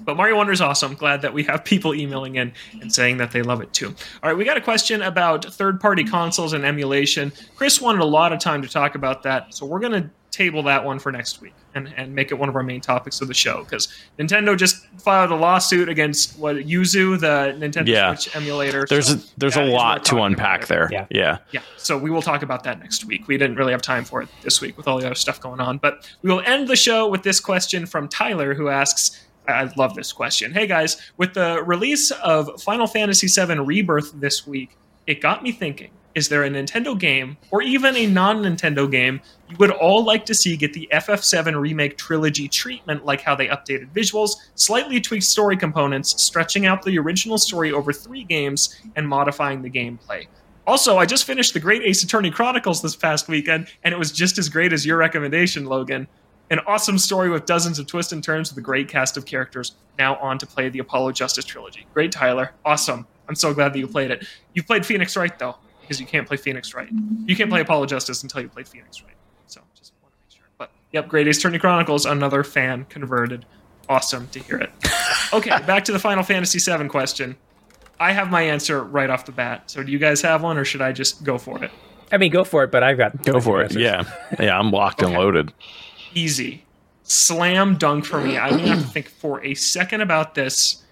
But 0.00 0.16
Mario 0.16 0.36
Wonder 0.36 0.52
is 0.52 0.60
awesome. 0.60 0.94
Glad 0.94 1.22
that 1.22 1.32
we 1.32 1.44
have 1.44 1.64
people 1.64 1.94
emailing 1.94 2.36
in 2.36 2.52
and 2.80 2.92
saying 2.92 3.18
that 3.18 3.30
they 3.30 3.42
love 3.42 3.60
it 3.60 3.72
too. 3.72 3.88
All 4.22 4.30
right, 4.30 4.36
we 4.36 4.44
got 4.44 4.56
a 4.56 4.60
question 4.60 5.02
about 5.02 5.44
third 5.44 5.80
party 5.80 6.04
consoles 6.04 6.52
and 6.52 6.64
emulation. 6.64 7.32
Chris 7.56 7.80
wanted 7.80 8.00
a 8.00 8.06
lot 8.06 8.32
of 8.32 8.38
time 8.40 8.62
to 8.62 8.68
talk 8.68 8.94
about 8.94 9.22
that, 9.22 9.54
so 9.54 9.66
we're 9.66 9.80
going 9.80 9.92
to 9.92 10.10
table 10.32 10.62
that 10.62 10.82
one 10.82 10.98
for 10.98 11.12
next 11.12 11.40
week 11.42 11.52
and, 11.74 11.92
and 11.96 12.14
make 12.14 12.32
it 12.32 12.34
one 12.34 12.48
of 12.48 12.56
our 12.56 12.62
main 12.62 12.80
topics 12.80 13.20
of 13.20 13.28
the 13.28 13.34
show 13.34 13.62
because 13.64 13.88
Nintendo 14.18 14.56
just 14.56 14.86
filed 14.98 15.30
a 15.30 15.36
lawsuit 15.36 15.88
against 15.88 16.38
what 16.38 16.56
Yuzu, 16.56 17.20
the 17.20 17.54
Nintendo 17.58 17.88
yeah. 17.88 18.14
Switch 18.14 18.34
emulator. 18.34 18.86
There's 18.88 19.08
so 19.08 19.14
a, 19.14 19.20
there's 19.36 19.56
a 19.56 19.64
lot 19.64 20.04
to 20.06 20.22
unpack 20.22 20.66
there. 20.66 20.88
Yeah. 20.90 21.06
yeah, 21.10 21.38
yeah. 21.52 21.60
So 21.76 21.98
we 21.98 22.10
will 22.10 22.22
talk 22.22 22.42
about 22.42 22.64
that 22.64 22.80
next 22.80 23.04
week. 23.04 23.28
We 23.28 23.36
didn't 23.36 23.56
really 23.56 23.72
have 23.72 23.82
time 23.82 24.04
for 24.04 24.22
it 24.22 24.28
this 24.42 24.60
week 24.60 24.76
with 24.76 24.88
all 24.88 24.98
the 24.98 25.06
other 25.06 25.14
stuff 25.14 25.38
going 25.38 25.60
on, 25.60 25.78
but 25.78 26.10
we 26.22 26.30
will 26.30 26.40
end 26.40 26.66
the 26.66 26.76
show 26.76 27.08
with 27.08 27.22
this 27.22 27.38
question 27.38 27.86
from 27.86 28.08
Tyler, 28.08 28.54
who 28.54 28.68
asks. 28.68 29.26
I 29.48 29.70
love 29.76 29.94
this 29.94 30.12
question. 30.12 30.52
Hey 30.52 30.66
guys, 30.66 31.00
with 31.16 31.34
the 31.34 31.62
release 31.64 32.10
of 32.10 32.62
Final 32.62 32.86
Fantasy 32.86 33.26
VII 33.26 33.58
Rebirth 33.60 34.12
this 34.20 34.46
week, 34.46 34.76
it 35.06 35.20
got 35.20 35.42
me 35.42 35.52
thinking 35.52 35.90
is 36.14 36.28
there 36.28 36.44
a 36.44 36.50
Nintendo 36.50 36.98
game 36.98 37.36
or 37.50 37.62
even 37.62 37.96
a 37.96 38.06
non 38.06 38.42
Nintendo 38.42 38.90
game 38.90 39.20
you 39.48 39.56
would 39.58 39.70
all 39.70 40.02
like 40.02 40.24
to 40.26 40.34
see 40.34 40.56
get 40.56 40.72
the 40.72 40.88
FF7 40.92 41.60
Remake 41.60 41.98
trilogy 41.98 42.48
treatment, 42.48 43.04
like 43.04 43.20
how 43.20 43.34
they 43.34 43.48
updated 43.48 43.92
visuals, 43.92 44.36
slightly 44.54 44.98
tweaked 44.98 45.24
story 45.24 45.58
components, 45.58 46.22
stretching 46.22 46.64
out 46.64 46.82
the 46.82 46.98
original 46.98 47.36
story 47.36 47.70
over 47.70 47.92
three 47.92 48.24
games, 48.24 48.80
and 48.96 49.06
modifying 49.06 49.60
the 49.60 49.68
gameplay? 49.68 50.26
Also, 50.66 50.96
I 50.96 51.04
just 51.04 51.24
finished 51.24 51.52
the 51.52 51.60
Great 51.60 51.82
Ace 51.82 52.02
Attorney 52.02 52.30
Chronicles 52.30 52.80
this 52.80 52.96
past 52.96 53.28
weekend, 53.28 53.66
and 53.84 53.92
it 53.92 53.98
was 53.98 54.10
just 54.10 54.38
as 54.38 54.48
great 54.48 54.72
as 54.72 54.86
your 54.86 54.96
recommendation, 54.96 55.66
Logan. 55.66 56.06
An 56.52 56.60
awesome 56.66 56.98
story 56.98 57.30
with 57.30 57.46
dozens 57.46 57.78
of 57.78 57.86
twists 57.86 58.12
and 58.12 58.22
turns 58.22 58.50
with 58.50 58.58
a 58.58 58.60
great 58.60 58.86
cast 58.86 59.16
of 59.16 59.24
characters. 59.24 59.72
Now 59.98 60.16
on 60.16 60.36
to 60.38 60.46
play 60.46 60.68
the 60.68 60.80
Apollo 60.80 61.12
Justice 61.12 61.46
trilogy. 61.46 61.86
Great, 61.94 62.12
Tyler. 62.12 62.52
Awesome. 62.62 63.06
I'm 63.26 63.34
so 63.34 63.54
glad 63.54 63.72
that 63.72 63.78
you 63.78 63.86
played 63.86 64.10
it. 64.10 64.26
You 64.52 64.62
played 64.62 64.84
Phoenix 64.84 65.16
Wright, 65.16 65.38
though 65.38 65.56
because 65.80 65.98
you 65.98 66.06
can't 66.06 66.28
play 66.28 66.36
Phoenix 66.36 66.74
Wright. 66.74 66.90
You 67.24 67.34
can't 67.34 67.48
play 67.48 67.62
Apollo 67.62 67.86
Justice 67.86 68.22
until 68.22 68.42
you 68.42 68.50
play 68.50 68.64
Phoenix 68.64 69.02
Wright. 69.02 69.14
So 69.46 69.62
just 69.74 69.94
want 70.02 70.12
to 70.12 70.18
make 70.20 70.30
sure. 70.30 70.44
But 70.58 70.70
yep, 70.92 71.08
Great 71.08 71.26
Ace 71.26 71.38
Attorney 71.38 71.58
Chronicles, 71.58 72.04
another 72.04 72.44
fan 72.44 72.84
converted. 72.84 73.46
Awesome 73.88 74.28
to 74.28 74.38
hear 74.38 74.58
it. 74.58 74.70
Okay, 75.32 75.48
back 75.66 75.86
to 75.86 75.92
the 75.92 75.98
Final 75.98 76.22
Fantasy 76.22 76.58
VII 76.58 76.88
question. 76.88 77.36
I 77.98 78.12
have 78.12 78.30
my 78.30 78.42
answer 78.42 78.82
right 78.84 79.08
off 79.08 79.24
the 79.24 79.32
bat. 79.32 79.70
So 79.70 79.82
do 79.82 79.90
you 79.90 79.98
guys 79.98 80.20
have 80.20 80.42
one, 80.42 80.58
or 80.58 80.64
should 80.66 80.82
I 80.82 80.92
just 80.92 81.24
go 81.24 81.38
for 81.38 81.64
it? 81.64 81.70
I 82.10 82.18
mean, 82.18 82.30
go 82.30 82.44
for 82.44 82.64
it, 82.64 82.70
but 82.70 82.82
I've 82.82 82.98
got 82.98 83.22
go 83.22 83.40
for 83.40 83.62
it. 83.62 83.74
Yeah, 83.74 84.04
yeah, 84.38 84.58
I'm 84.58 84.70
locked 84.70 85.02
okay. 85.02 85.10
and 85.10 85.18
loaded. 85.18 85.50
Easy, 86.14 86.64
slam 87.02 87.76
dunk 87.76 88.04
for 88.04 88.20
me. 88.20 88.38
I 88.38 88.50
don't 88.50 88.60
have 88.60 88.82
to 88.82 88.88
think 88.88 89.08
for 89.08 89.42
a 89.44 89.54
second 89.54 90.00
about 90.00 90.34
this. 90.34 90.82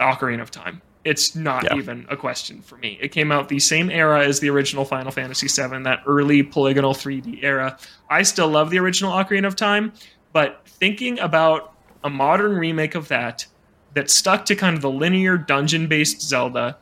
Ocarina 0.00 0.42
of 0.42 0.50
Time. 0.50 0.80
It's 1.04 1.34
not 1.34 1.64
yeah. 1.64 1.76
even 1.76 2.06
a 2.10 2.16
question 2.16 2.60
for 2.60 2.76
me. 2.76 2.98
It 3.00 3.08
came 3.08 3.32
out 3.32 3.48
the 3.48 3.58
same 3.58 3.90
era 3.90 4.24
as 4.24 4.40
the 4.40 4.50
original 4.50 4.84
Final 4.84 5.10
Fantasy 5.10 5.46
VII, 5.48 5.82
that 5.84 6.02
early 6.06 6.42
polygonal 6.42 6.92
3D 6.92 7.42
era. 7.42 7.78
I 8.10 8.22
still 8.22 8.48
love 8.48 8.70
the 8.70 8.78
original 8.78 9.12
Ocarina 9.12 9.46
of 9.46 9.56
Time, 9.56 9.92
but 10.32 10.60
thinking 10.66 11.18
about 11.18 11.74
a 12.04 12.10
modern 12.10 12.56
remake 12.56 12.94
of 12.94 13.08
that 13.08 13.46
that 13.94 14.10
stuck 14.10 14.44
to 14.46 14.54
kind 14.54 14.76
of 14.76 14.82
the 14.82 14.90
linear 14.90 15.38
dungeon 15.38 15.86
based 15.86 16.20
Zelda, 16.20 16.76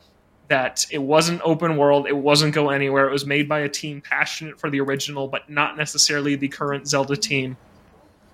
that 0.49 0.85
it 0.91 0.99
wasn't 0.99 1.41
open 1.43 1.77
world, 1.77 2.07
it 2.07 2.15
wasn't 2.15 2.53
go 2.53 2.69
anywhere, 2.69 3.07
it 3.07 3.11
was 3.11 3.25
made 3.25 3.47
by 3.47 3.59
a 3.59 3.69
team 3.69 4.01
passionate 4.01 4.59
for 4.59 4.69
the 4.69 4.79
original, 4.79 5.27
but 5.27 5.49
not 5.49 5.77
necessarily 5.77 6.35
the 6.35 6.47
current 6.47 6.87
Zelda 6.87 7.15
team. 7.15 7.57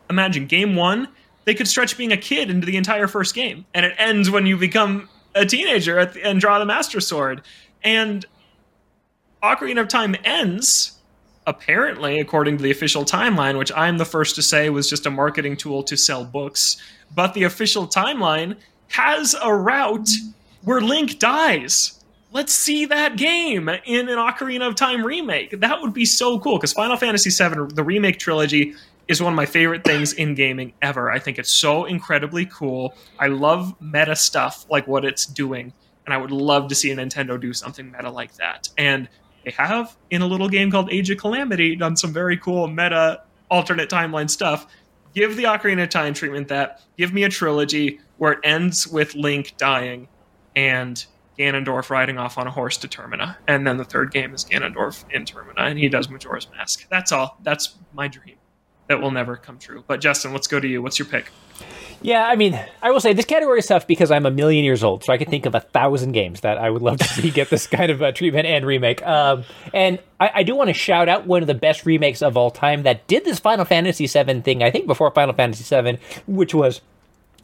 Imagine 0.09 0.45
game 0.47 0.75
one, 0.75 1.07
they 1.45 1.53
could 1.53 1.67
stretch 1.67 1.97
being 1.97 2.11
a 2.11 2.17
kid 2.17 2.49
into 2.49 2.65
the 2.65 2.77
entire 2.77 3.07
first 3.07 3.35
game, 3.35 3.65
and 3.73 3.85
it 3.85 3.93
ends 3.97 4.29
when 4.29 4.45
you 4.45 4.57
become 4.57 5.09
a 5.35 5.45
teenager 5.45 5.99
and 5.99 6.39
draw 6.39 6.59
the 6.59 6.65
Master 6.65 6.99
Sword. 6.99 7.41
And 7.83 8.25
Ocarina 9.41 9.81
of 9.81 9.87
Time 9.87 10.15
ends, 10.23 10.99
apparently, 11.45 12.19
according 12.19 12.57
to 12.57 12.63
the 12.63 12.71
official 12.71 13.03
timeline, 13.03 13.57
which 13.57 13.71
I'm 13.75 13.97
the 13.97 14.05
first 14.05 14.35
to 14.35 14.41
say 14.41 14.69
was 14.69 14.89
just 14.89 15.05
a 15.05 15.11
marketing 15.11 15.57
tool 15.57 15.83
to 15.83 15.97
sell 15.97 16.23
books. 16.23 16.77
But 17.13 17.33
the 17.33 17.43
official 17.43 17.87
timeline 17.87 18.55
has 18.89 19.35
a 19.41 19.53
route 19.53 20.09
where 20.61 20.79
Link 20.79 21.19
dies. 21.19 21.99
Let's 22.31 22.53
see 22.53 22.85
that 22.85 23.17
game 23.17 23.69
in 23.69 24.07
an 24.07 24.17
Ocarina 24.17 24.67
of 24.67 24.75
Time 24.75 25.05
remake. 25.05 25.59
That 25.59 25.81
would 25.81 25.93
be 25.93 26.05
so 26.05 26.39
cool 26.39 26.57
because 26.57 26.73
Final 26.73 26.97
Fantasy 26.97 27.29
VII, 27.29 27.73
the 27.73 27.83
remake 27.83 28.17
trilogy, 28.17 28.73
is 29.07 29.21
one 29.21 29.33
of 29.33 29.37
my 29.37 29.45
favorite 29.45 29.83
things 29.83 30.13
in 30.13 30.35
gaming 30.35 30.73
ever. 30.81 31.11
I 31.11 31.19
think 31.19 31.37
it's 31.37 31.51
so 31.51 31.85
incredibly 31.85 32.45
cool. 32.45 32.95
I 33.19 33.27
love 33.27 33.79
meta 33.81 34.15
stuff 34.15 34.65
like 34.69 34.87
what 34.87 35.05
it's 35.05 35.25
doing, 35.25 35.73
and 36.05 36.13
I 36.13 36.17
would 36.17 36.31
love 36.31 36.67
to 36.69 36.75
see 36.75 36.91
a 36.91 36.95
Nintendo 36.95 37.39
do 37.39 37.53
something 37.53 37.91
meta 37.91 38.09
like 38.09 38.35
that. 38.35 38.69
And 38.77 39.09
they 39.43 39.51
have 39.51 39.95
in 40.09 40.21
a 40.21 40.27
little 40.27 40.49
game 40.49 40.71
called 40.71 40.91
Age 40.91 41.09
of 41.09 41.17
Calamity 41.17 41.75
done 41.75 41.97
some 41.97 42.13
very 42.13 42.37
cool 42.37 42.67
meta 42.67 43.23
alternate 43.51 43.89
timeline 43.89 44.29
stuff. 44.29 44.67
Give 45.13 45.35
the 45.35 45.43
Ocarina 45.43 45.83
of 45.83 45.89
Time 45.89 46.13
treatment 46.13 46.47
that. 46.47 46.81
Give 46.97 47.13
me 47.13 47.23
a 47.23 47.29
trilogy 47.29 47.99
where 48.17 48.33
it 48.33 48.39
ends 48.43 48.87
with 48.87 49.15
Link 49.15 49.55
dying 49.57 50.07
and 50.55 51.05
Ganondorf 51.37 51.89
riding 51.89 52.17
off 52.17 52.37
on 52.37 52.47
a 52.47 52.51
horse 52.51 52.77
to 52.77 52.87
Termina, 52.87 53.35
and 53.47 53.65
then 53.65 53.77
the 53.77 53.83
third 53.83 54.11
game 54.11 54.33
is 54.33 54.45
Ganondorf 54.45 55.03
in 55.11 55.25
Termina, 55.25 55.61
and 55.61 55.79
he 55.79 55.89
does 55.89 56.09
Majora's 56.09 56.47
Mask. 56.51 56.87
That's 56.89 57.11
all. 57.11 57.37
That's 57.43 57.75
my 57.93 58.07
dream. 58.07 58.35
That 58.87 59.01
will 59.01 59.11
never 59.11 59.37
come 59.37 59.59
true. 59.59 59.83
But 59.87 60.01
Justin, 60.01 60.33
let's 60.33 60.47
go 60.47 60.59
to 60.59 60.67
you. 60.67 60.81
What's 60.81 60.99
your 60.99 61.07
pick? 61.07 61.31
Yeah, 62.03 62.27
I 62.27 62.35
mean, 62.35 62.59
I 62.81 62.91
will 62.91 62.99
say 62.99 63.13
this 63.13 63.23
category 63.23 63.59
is 63.59 63.65
tough 63.65 63.87
because 63.87 64.11
I'm 64.11 64.25
a 64.25 64.31
million 64.31 64.65
years 64.65 64.83
old, 64.83 65.05
so 65.05 65.13
I 65.13 65.17
can 65.17 65.29
think 65.29 65.45
of 65.45 65.55
a 65.55 65.61
thousand 65.61 66.11
games 66.11 66.41
that 66.41 66.57
I 66.57 66.69
would 66.69 66.81
love 66.81 66.97
to 66.97 67.03
see 67.07 67.31
get 67.31 67.49
this 67.49 67.65
kind 67.65 67.89
of 67.89 68.01
uh, 68.01 68.11
treatment 68.11 68.45
and 68.45 68.65
remake. 68.65 69.01
Um, 69.07 69.45
and 69.73 69.99
I, 70.19 70.31
I 70.35 70.43
do 70.43 70.53
want 70.53 70.67
to 70.67 70.73
shout 70.73 71.07
out 71.07 71.25
one 71.25 71.41
of 71.41 71.47
the 71.47 71.53
best 71.53 71.85
remakes 71.85 72.21
of 72.21 72.35
all 72.35 72.51
time 72.51 72.83
that 72.83 73.07
did 73.07 73.23
this 73.23 73.39
Final 73.39 73.63
Fantasy 73.63 74.05
VII 74.05 74.41
thing. 74.41 74.63
I 74.63 74.69
think 74.69 74.85
before 74.85 75.09
Final 75.11 75.33
Fantasy 75.33 75.63
VII, 75.63 75.97
which 76.27 76.53
was 76.53 76.81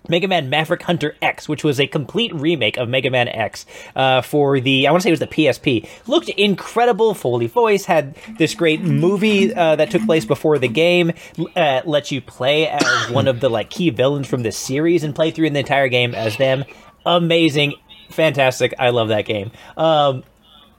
Mega 0.10 0.28
Man 0.28 0.50
Maverick 0.50 0.82
Hunter 0.84 1.16
X, 1.22 1.48
which 1.48 1.64
was 1.64 1.80
a 1.80 1.88
complete 1.88 2.34
remake 2.34 2.78
of 2.78 2.90
Mega 2.90 3.10
Man 3.10 3.28
X 3.28 3.66
uh, 3.96 4.22
for 4.22 4.60
the, 4.60 4.88
I 4.88 4.92
want 4.92 5.02
to 5.02 5.04
say 5.04 5.10
it 5.10 5.14
was 5.14 5.20
the 5.20 5.28
PSP. 5.28 5.88
Looked 6.08 6.30
incredible, 6.30 7.14
fully 7.14 7.48
voiced, 7.48 7.86
had 7.86 8.16
this 8.38 8.54
great 8.56 8.82
movie 8.82 9.54
uh, 9.54 9.76
that 9.76 9.92
took 9.92 10.06
place 10.06 10.26
before 10.26 10.58
the 10.60 10.68
game, 10.68 11.14
uh, 11.56 11.82
you 12.10 12.22
play 12.22 12.68
as 12.68 13.10
one 13.12 13.28
of 13.28 13.40
the 13.40 13.50
like 13.50 13.70
key 13.70 13.90
villains 13.90 14.28
from 14.28 14.44
the 14.44 14.52
series 14.52 15.04
and 15.04 15.16
play 15.16 15.32
through 15.32 15.50
the 15.50 15.60
entire 15.60 15.88
game 15.90 16.16
as 16.16 16.38
them. 16.38 16.64
Amazing, 17.06 17.76
fantastic. 18.10 18.74
I 18.80 18.90
love 18.90 19.10
that 19.10 19.26
game. 19.26 19.52
Um, 19.78 20.24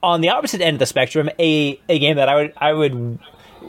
on 0.03 0.21
the 0.21 0.29
opposite 0.29 0.61
end 0.61 0.75
of 0.75 0.79
the 0.79 0.85
spectrum, 0.85 1.29
a, 1.39 1.79
a 1.87 1.99
game 1.99 2.17
that 2.17 2.27
I 2.27 2.35
would 2.35 2.53
I 2.57 2.73
would 2.73 3.19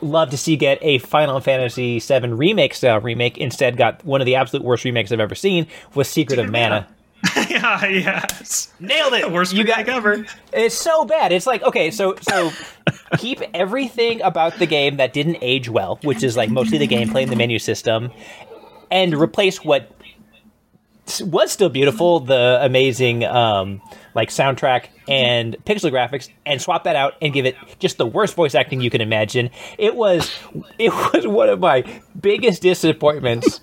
love 0.03 0.31
to 0.31 0.37
see 0.37 0.57
get 0.57 0.79
a 0.83 0.99
Final 0.99 1.41
Fantasy 1.41 1.99
VII 1.99 2.29
remake 2.29 2.75
style 2.75 3.01
remake. 3.01 3.39
Instead, 3.39 3.77
got 3.77 4.05
one 4.05 4.21
of 4.21 4.27
the 4.27 4.35
absolute 4.35 4.65
worst 4.65 4.85
remakes 4.85 5.13
I've 5.13 5.21
ever 5.21 5.35
seen 5.35 5.67
was 5.95 6.09
Secret 6.09 6.39
of 6.39 6.51
Mana. 6.51 6.87
yeah, 7.49 7.87
yes, 7.87 8.73
Nailed 8.81 9.13
it. 9.15 9.23
The 9.23 9.29
worst 9.33 9.53
you 9.53 9.63
got 9.63 9.89
ever. 9.89 10.27
It's 10.53 10.75
so 10.75 11.05
bad. 11.05 11.31
It's 11.31 11.47
like 11.47 11.63
okay, 11.63 11.91
so 11.91 12.17
so 12.21 12.51
keep 13.19 13.41
everything 13.55 14.21
about 14.23 14.59
the 14.59 14.67
game 14.67 14.97
that 14.97 15.13
didn't 15.13 15.39
age 15.41 15.69
well, 15.69 16.01
which 16.03 16.23
is 16.25 16.37
like 16.37 16.51
mostly 16.51 16.79
the 16.79 16.89
gameplay 16.89 17.23
and 17.23 17.31
the 17.31 17.37
menu 17.37 17.61
system, 17.61 18.11
and 18.91 19.15
replace 19.15 19.65
what 19.65 19.91
was 21.21 21.53
still 21.53 21.69
beautiful, 21.69 22.21
the 22.21 22.59
amazing 22.63 23.25
um, 23.25 23.83
like 24.15 24.31
soundtrack 24.31 24.87
and 25.09 25.57
pixel 25.65 25.91
graphics, 25.91 26.29
and 26.47 26.61
swap 26.63 26.85
that 26.85 26.97
out 26.97 27.15
and 27.21 27.33
give 27.33 27.45
it 27.45 27.57
just 27.79 27.99
the 27.99 28.07
worst 28.07 28.35
voice 28.35 28.55
acting 28.55 28.81
you 28.81 28.91
can 28.91 29.01
imagine. 29.01 29.51
It 29.79 29.95
was 29.97 30.33
it 30.79 30.93
was 30.93 31.27
one 31.27 31.49
of 31.49 31.61
my 31.61 31.85
biggest 32.21 32.63
disappointments 32.63 33.61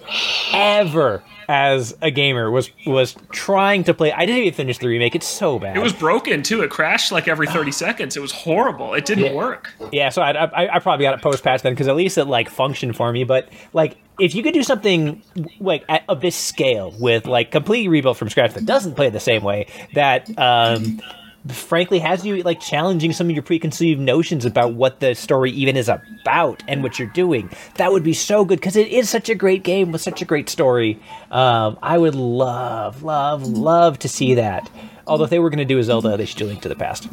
ever 0.54 1.24
as 1.50 1.98
a 2.04 2.12
gamer 2.12 2.52
was 2.52 2.70
was 2.86 3.16
trying 3.32 3.84
to 3.86 3.94
play. 3.94 4.14
I 4.14 4.26
didn't 4.28 4.44
even 4.44 4.54
finish 4.54 4.78
the 4.78 4.88
remake. 4.88 5.16
It's 5.16 5.28
so 5.28 5.58
bad. 5.58 5.76
It 5.76 5.80
was 5.82 5.94
broken 5.94 6.44
too. 6.44 6.62
It 6.62 6.70
crashed 6.70 7.12
like 7.12 7.28
every 7.28 7.48
thirty 7.48 7.72
seconds. 7.86 8.16
It 8.16 8.20
was 8.20 8.32
horrible. 8.32 8.94
It 8.94 9.06
didn't 9.06 9.26
Yeah. 9.26 9.34
work. 9.34 9.74
Yeah, 9.92 10.10
so 10.10 10.22
I, 10.22 10.32
I, 10.46 10.76
I 10.76 10.80
probably 10.80 11.04
got 11.06 11.16
it 11.16 11.22
post 11.24 11.44
patch 11.44 11.64
then 11.64 11.74
because 11.74 11.88
at 11.88 11.96
least 11.96 12.18
it 12.20 12.26
like 12.26 12.50
functioned 12.50 12.96
for 12.96 13.12
me. 13.12 13.24
But 13.24 13.50
like, 13.74 13.98
if 14.20 14.36
you 14.36 14.44
could 14.44 14.54
do 14.54 14.62
something 14.62 15.24
like 15.60 15.84
at, 15.90 16.04
of 16.08 16.22
this 16.22 16.36
scale 16.36 16.94
with 17.00 17.26
like 17.26 17.50
completely 17.50 17.88
rebuilt 17.88 18.18
from 18.18 18.30
scratch 18.30 18.54
that 18.54 18.66
doesn't 18.68 18.94
play 18.96 19.10
the 19.10 19.20
same 19.20 19.44
way, 19.44 19.66
that 19.96 20.30
um, 20.38 21.02
frankly 21.48 22.00
has 22.00 22.26
you 22.26 22.44
like 22.44 22.60
challenging 22.60 23.14
some 23.14 23.28
of 23.30 23.36
your 23.36 23.44
preconceived 23.44 24.00
notions 24.00 24.46
about 24.46 24.74
what 24.74 25.00
the 25.00 25.16
story 25.16 25.52
even 25.52 25.78
is 25.78 25.90
about 25.90 26.64
and 26.68 26.84
what 26.84 27.00
you're 27.00 27.08
doing, 27.10 27.50
that 27.76 27.92
would 27.92 28.04
be 28.04 28.14
so 28.14 28.44
good 28.46 28.60
because 28.60 28.76
it 28.76 28.88
is 28.90 29.10
such 29.10 29.30
a 29.30 29.36
great 29.36 29.64
game 29.64 29.92
with 29.92 30.02
such 30.02 30.22
a 30.22 30.26
great 30.26 30.50
story. 30.50 31.00
Um, 31.32 31.78
I 31.82 31.98
would 31.98 32.16
love, 32.16 33.04
love, 33.04 33.48
love 33.48 34.00
to 34.00 34.10
see 34.10 34.36
that. 34.36 34.70
Although 35.08 35.24
if 35.24 35.30
they 35.30 35.40
were 35.40 35.50
going 35.50 35.60
to 35.60 35.66
do 35.66 35.80
a 35.80 35.84
Zelda, 35.84 36.18
they 36.18 36.26
should 36.26 36.38
do 36.38 36.46
Link 36.46 36.62
to 36.62 36.70
the 36.70 36.76
Past. 36.76 37.08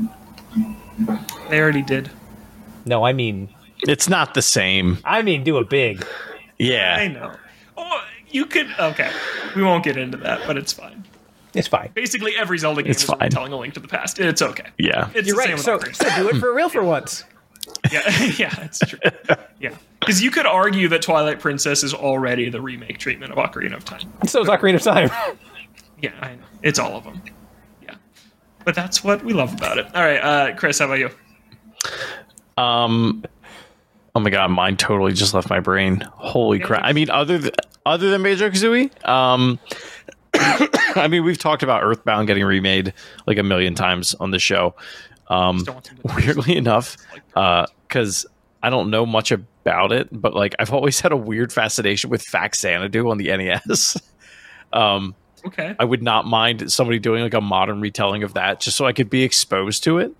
They 1.49 1.61
already 1.61 1.83
did. 1.83 2.11
No, 2.85 3.05
I 3.05 3.13
mean, 3.13 3.49
It's 3.81 4.09
not 4.09 4.35
the 4.35 4.43
same. 4.43 4.99
I 5.05 5.23
mean, 5.23 5.45
do 5.45 5.57
a 5.59 5.65
big. 5.65 6.05
Yeah, 6.59 6.97
I 6.99 7.09
know. 7.09 7.33
Oh, 7.77 8.03
you 8.31 8.47
could. 8.47 8.69
Okay, 8.79 9.11
we 9.55 9.63
won't 9.63 9.85
get 9.85 9.97
into 9.97 10.17
that, 10.19 10.41
but 10.47 10.57
it's 10.57 10.73
fine. 10.73 11.05
It's 11.57 11.69
fine. 11.69 11.91
Basically, 11.95 12.37
every 12.37 12.59
Zelda 12.59 12.83
game 12.83 12.91
It's 12.91 13.03
is 13.03 13.09
fine. 13.09 13.31
telling 13.31 13.53
a 13.53 13.57
link 13.57 13.75
to 13.75 13.81
the 13.81 13.89
past. 13.89 14.19
It's 14.21 14.43
okay. 14.43 14.67
Yeah. 14.79 15.11
It's 15.15 15.27
You're 15.29 15.37
right. 15.37 15.59
So, 15.59 15.79
so 15.79 16.17
do 16.17 16.29
it 16.29 16.37
for 16.37 16.53
real 16.55 16.69
for 16.69 16.83
once. 16.85 17.25
yeah, 17.93 18.03
yeah, 18.39 18.61
it's 18.63 18.79
true. 18.79 18.99
Yeah, 19.59 19.75
because 20.01 20.23
you 20.23 20.31
could 20.31 20.47
argue 20.47 20.87
that 20.89 21.03
Twilight 21.03 21.41
Princess 21.41 21.83
is 21.83 21.93
already 21.95 22.49
the 22.49 22.61
remake 22.61 22.99
treatment 22.99 23.33
of 23.33 23.39
Ocarina 23.39 23.75
of 23.77 23.85
Time. 23.85 24.13
So 24.27 24.41
is 24.43 24.49
Ocarina 24.49 24.77
of 24.77 24.83
Time. 24.83 25.11
Yeah, 26.03 26.13
I 26.21 26.35
know. 26.35 26.43
It's 26.63 26.79
all 26.79 26.95
of 26.95 27.05
them. 27.05 27.23
Yeah, 27.83 27.95
but 28.67 28.75
that's 28.75 29.03
what 29.03 29.25
we 29.25 29.33
love 29.33 29.55
about 29.55 29.79
it. 29.79 29.87
All 29.97 30.05
right, 30.05 30.19
uh, 30.19 30.55
Chris, 30.55 30.79
how 30.79 30.85
about 30.85 30.99
you? 30.99 31.11
Um. 32.59 33.25
Oh 34.15 34.21
my 34.21 34.29
god, 34.31 34.51
mine 34.51 34.77
totally 34.77 35.13
just 35.13 35.33
left 35.35 35.49
my 35.51 35.61
brain. 35.61 36.01
Holy 36.13 36.59
crap! 36.59 36.83
I 36.85 36.93
mean, 36.93 37.09
other 37.11 37.39
th- 37.39 37.55
other 37.87 38.11
than 38.11 38.23
Banjo 38.23 38.51
Kazooie, 38.51 39.09
um, 39.09 39.59
I 41.05 41.09
mean, 41.09 41.25
we've 41.25 41.39
talked 41.39 41.63
about 41.63 41.83
Earthbound 41.83 42.27
getting 42.27 42.45
remade 42.45 42.93
like 43.27 43.39
a 43.39 43.43
million 43.43 43.75
times 43.75 44.15
on 44.15 44.31
the 44.31 44.39
show. 44.39 44.75
Um, 45.29 45.57
Just 45.59 45.67
don't 45.67 45.75
want 45.75 45.85
them 45.87 45.97
to- 45.99 46.27
weirdly 46.27 46.57
enough, 46.57 46.97
because 47.35 48.27
I 48.63 48.71
don't 48.71 48.91
know 48.91 49.05
much 49.07 49.33
about 49.33 49.93
it, 49.93 50.09
but 50.13 50.35
like 50.35 50.55
I've 50.59 50.73
always 50.73 51.01
had 51.01 51.13
a 51.13 51.17
weird 51.17 51.53
fascination 51.53 52.11
with 52.11 52.25
Faxanadu 52.25 53.11
on 53.11 53.19
the 53.19 53.29
NES. 53.37 53.97
um, 54.73 55.15
Okay. 55.45 55.77
I 55.79 55.85
would 55.85 56.03
not 56.03 56.27
mind 56.27 56.73
somebody 56.73 56.99
doing 56.99 57.23
like 57.23 57.35
a 57.35 57.41
modern 57.41 57.81
retelling 57.81 58.25
of 58.25 58.35
that 58.35 58.59
just 58.59 58.77
so 58.77 58.85
I 58.85 58.93
could 58.93 59.09
be 59.09 59.23
exposed 59.23 59.85
to 59.85 59.99
it. 59.99 60.13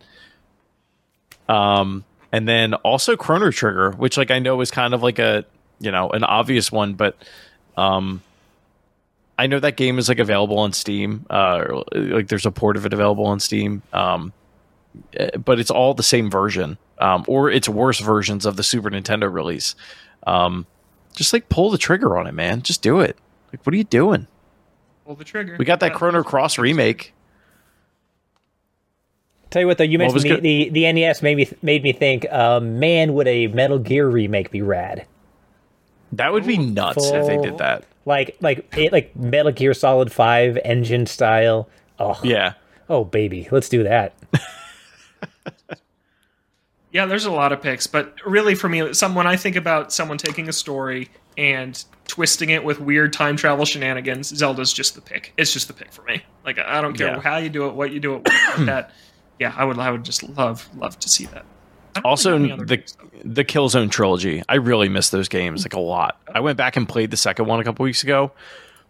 Um, 1.49 2.05
and 2.31 2.47
then 2.47 2.75
also 2.75 3.17
Chrono 3.17 3.51
Trigger, 3.51 3.91
which 3.93 4.17
like 4.17 4.31
I 4.31 4.39
know 4.39 4.61
is 4.61 4.71
kind 4.71 4.95
of 4.95 5.03
like 5.03 5.19
a 5.19 5.45
you 5.81 5.91
know 5.91 6.11
an 6.11 6.23
obvious 6.23 6.71
one, 6.71 6.95
but 6.95 7.17
um, 7.77 8.23
I 9.39 9.47
know 9.47 9.61
that 9.61 9.77
game 9.77 9.99
is 9.99 10.09
like 10.09 10.19
available 10.19 10.59
on 10.59 10.73
Steam. 10.73 11.27
Uh, 11.29 11.83
like 11.93 12.29
there's 12.29 12.47
a 12.47 12.51
port 12.51 12.77
of 12.77 12.87
it 12.87 12.93
available 12.93 13.27
on 13.27 13.41
Steam. 13.41 13.83
Um, 13.93 14.33
eh, 15.15 15.37
but 15.37 15.59
it's 15.61 15.71
all 15.71 15.95
the 15.95 16.03
same 16.03 16.31
version, 16.31 16.79
um, 16.99 17.25
or 17.29 17.51
it's 17.51 17.69
worse 17.69 18.01
versions 18.01 18.47
of 18.47 18.57
the 18.57 18.63
Super 18.63 18.91
Nintendo 18.91 19.33
release. 19.33 19.75
Um, 20.27 20.67
just 21.15 21.33
like 21.33 21.49
pull 21.49 21.71
the 21.71 21.79
trigger 21.79 22.17
on 22.17 22.27
it, 22.27 22.33
man. 22.33 22.63
Just 22.63 22.83
do 22.83 23.01
it. 23.01 23.17
Like, 23.53 23.65
what 23.65 23.75
are 23.75 23.77
you 23.79 23.85
doing? 23.85 24.27
Pull 25.05 25.17
the 25.17 25.25
trigger. 25.25 25.57
We 25.59 25.65
got 25.65 25.81
that 25.81 25.95
Chrono 25.95 26.23
Cross 26.23 26.59
remake. 26.59 27.13
Tell 29.51 29.63
you 29.63 29.69
what, 29.69 29.79
though, 29.79 29.85
you 29.85 29.99
What 29.99 30.13
was 30.13 30.25
mentioned 30.25 30.45
the, 30.45 30.69
the, 30.71 30.87
the 30.87 30.93
NES 30.93 31.23
made 31.23 31.37
me 31.37 31.49
made 31.63 31.83
me 31.83 31.93
think. 31.93 32.31
Um, 32.33 32.79
man, 32.79 33.15
would 33.15 33.29
a 33.29 33.47
Metal 33.49 33.79
Gear 33.79 34.09
remake 34.09 34.51
be 34.51 34.63
rad? 34.63 35.07
That 36.13 36.33
would 36.33 36.47
be 36.47 36.59
nuts 36.59 37.07
if 37.11 37.27
they 37.27 37.39
did 37.39 37.59
that. 37.59 37.85
Like 38.07 38.37
like 38.41 38.75
it, 38.79 38.93
like 38.93 39.15
Metal 39.15 39.53
Gear 39.53 39.75
Solid 39.75 40.11
Five 40.11 40.57
engine 40.65 41.05
style. 41.07 41.69
Oh 41.99 42.19
Yeah. 42.23 42.55
oh 42.89 43.05
baby, 43.05 43.47
let's 43.51 43.69
do 43.69 43.83
that. 43.83 44.15
Yeah, 46.93 47.05
there's 47.05 47.27
a 47.27 47.33
lot 47.33 47.53
of 47.53 47.61
picks, 47.61 47.87
but 47.87 48.15
really 48.25 48.55
for 48.55 48.71
me, 48.71 48.95
some 48.95 49.15
when 49.15 49.27
I 49.27 49.37
think 49.37 49.55
about 49.55 49.93
someone 49.93 50.17
taking 50.17 50.49
a 50.49 50.53
story 50.53 51.11
and 51.37 51.85
twisting 52.07 52.49
it 52.51 52.65
with 52.65 52.81
weird 52.81 53.13
time 53.13 53.37
travel 53.37 53.67
shenanigans, 53.67 54.29
Zelda's 54.29 54.73
just 54.73 54.95
the 54.95 55.03
pick. 55.03 55.35
It's 55.37 55.53
just 55.53 55.69
the 55.69 55.75
pick 55.75 55.93
for 55.93 56.03
me. 56.03 56.23
Like 56.47 56.59
I 56.59 56.81
don't 56.81 56.97
care 56.97 57.09
Yeah. 57.09 57.21
how 57.21 57.37
you 57.37 57.51
do 57.51 57.67
it, 57.67 57.75
what 57.75 57.93
you 57.93 58.01
do 58.01 58.15
it, 58.15 58.23
with 58.57 58.67
that. 58.67 58.93
Yeah, 59.39 59.53
I 59.55 59.65
would, 59.67 59.79
I 59.79 59.91
would 59.91 60.05
just 60.05 60.23
love, 60.23 60.67
love 60.75 60.99
to 61.01 61.09
see 61.11 61.27
that. 61.27 61.45
I 61.97 62.01
don't 62.01 62.11
Also, 62.11 62.31
really 62.33 62.49
have 62.51 62.59
any 62.59 62.63
other 62.63 62.65
the 62.67 62.77
picks, 62.79 62.93
though. 62.93 63.09
the 63.25 63.45
Killzone 63.45 63.91
trilogy. 63.91 64.43
I 64.49 64.57
really 64.57 64.89
miss 64.89 65.11
those 65.11 65.29
games 65.29 65.65
like 65.65 65.75
a 65.75 65.81
lot. 65.81 66.21
I 66.33 66.41
went 66.41 66.57
back 66.57 66.77
and 66.77 66.89
played 66.89 67.11
the 67.11 67.17
second 67.17 67.47
one 67.47 67.61
a 67.61 67.65
couple 67.65 67.85
weeks 67.85 68.03
ago. 68.03 68.33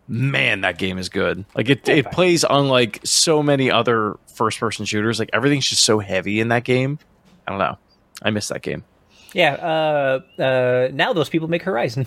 Man, 0.08 0.60
that 0.60 0.78
game 0.78 0.98
is 0.98 1.08
good. 1.08 1.44
Like 1.56 1.68
it, 1.68 1.88
it 1.88 2.12
plays 2.12 2.44
unlike 2.48 3.00
so 3.02 3.42
many 3.42 3.70
other 3.72 4.16
first 4.34 4.60
person 4.60 4.84
shooters. 4.86 5.18
Like 5.18 5.30
everything's 5.32 5.66
just 5.68 5.82
so 5.82 5.98
heavy 5.98 6.38
in 6.40 6.48
that 6.48 6.62
game. 6.64 6.98
I 7.46 7.50
don't 7.50 7.58
know. 7.58 7.76
I 8.22 8.30
miss 8.30 8.48
that 8.48 8.62
game. 8.62 8.84
Yeah. 9.32 9.54
Uh, 9.54 10.40
uh, 10.42 10.88
now 10.92 11.12
those 11.12 11.28
people 11.28 11.48
make 11.48 11.62
Horizon. 11.62 12.06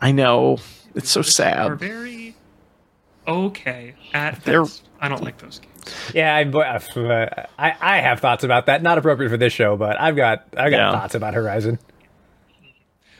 I 0.00 0.12
know. 0.12 0.58
It's 0.94 1.10
so 1.10 1.20
are 1.20 1.22
sad. 1.22 1.78
very 1.78 2.34
okay 3.26 3.94
at 4.12 4.42
They're- 4.44 4.62
best. 4.62 4.82
I 5.00 5.08
don't 5.08 5.22
like 5.22 5.38
those 5.38 5.58
games. 5.60 5.73
Yeah, 6.14 6.34
I, 6.34 6.44
uh, 6.44 7.46
I 7.58 7.74
I 7.80 7.96
have 8.00 8.20
thoughts 8.20 8.44
about 8.44 8.66
that. 8.66 8.82
Not 8.82 8.98
appropriate 8.98 9.28
for 9.30 9.36
this 9.36 9.52
show, 9.52 9.76
but 9.76 10.00
I've 10.00 10.16
got 10.16 10.44
I've 10.56 10.70
got 10.70 10.76
Yeah. 10.78 10.92
thoughts 10.92 11.14
about 11.14 11.34
Horizon. 11.34 11.78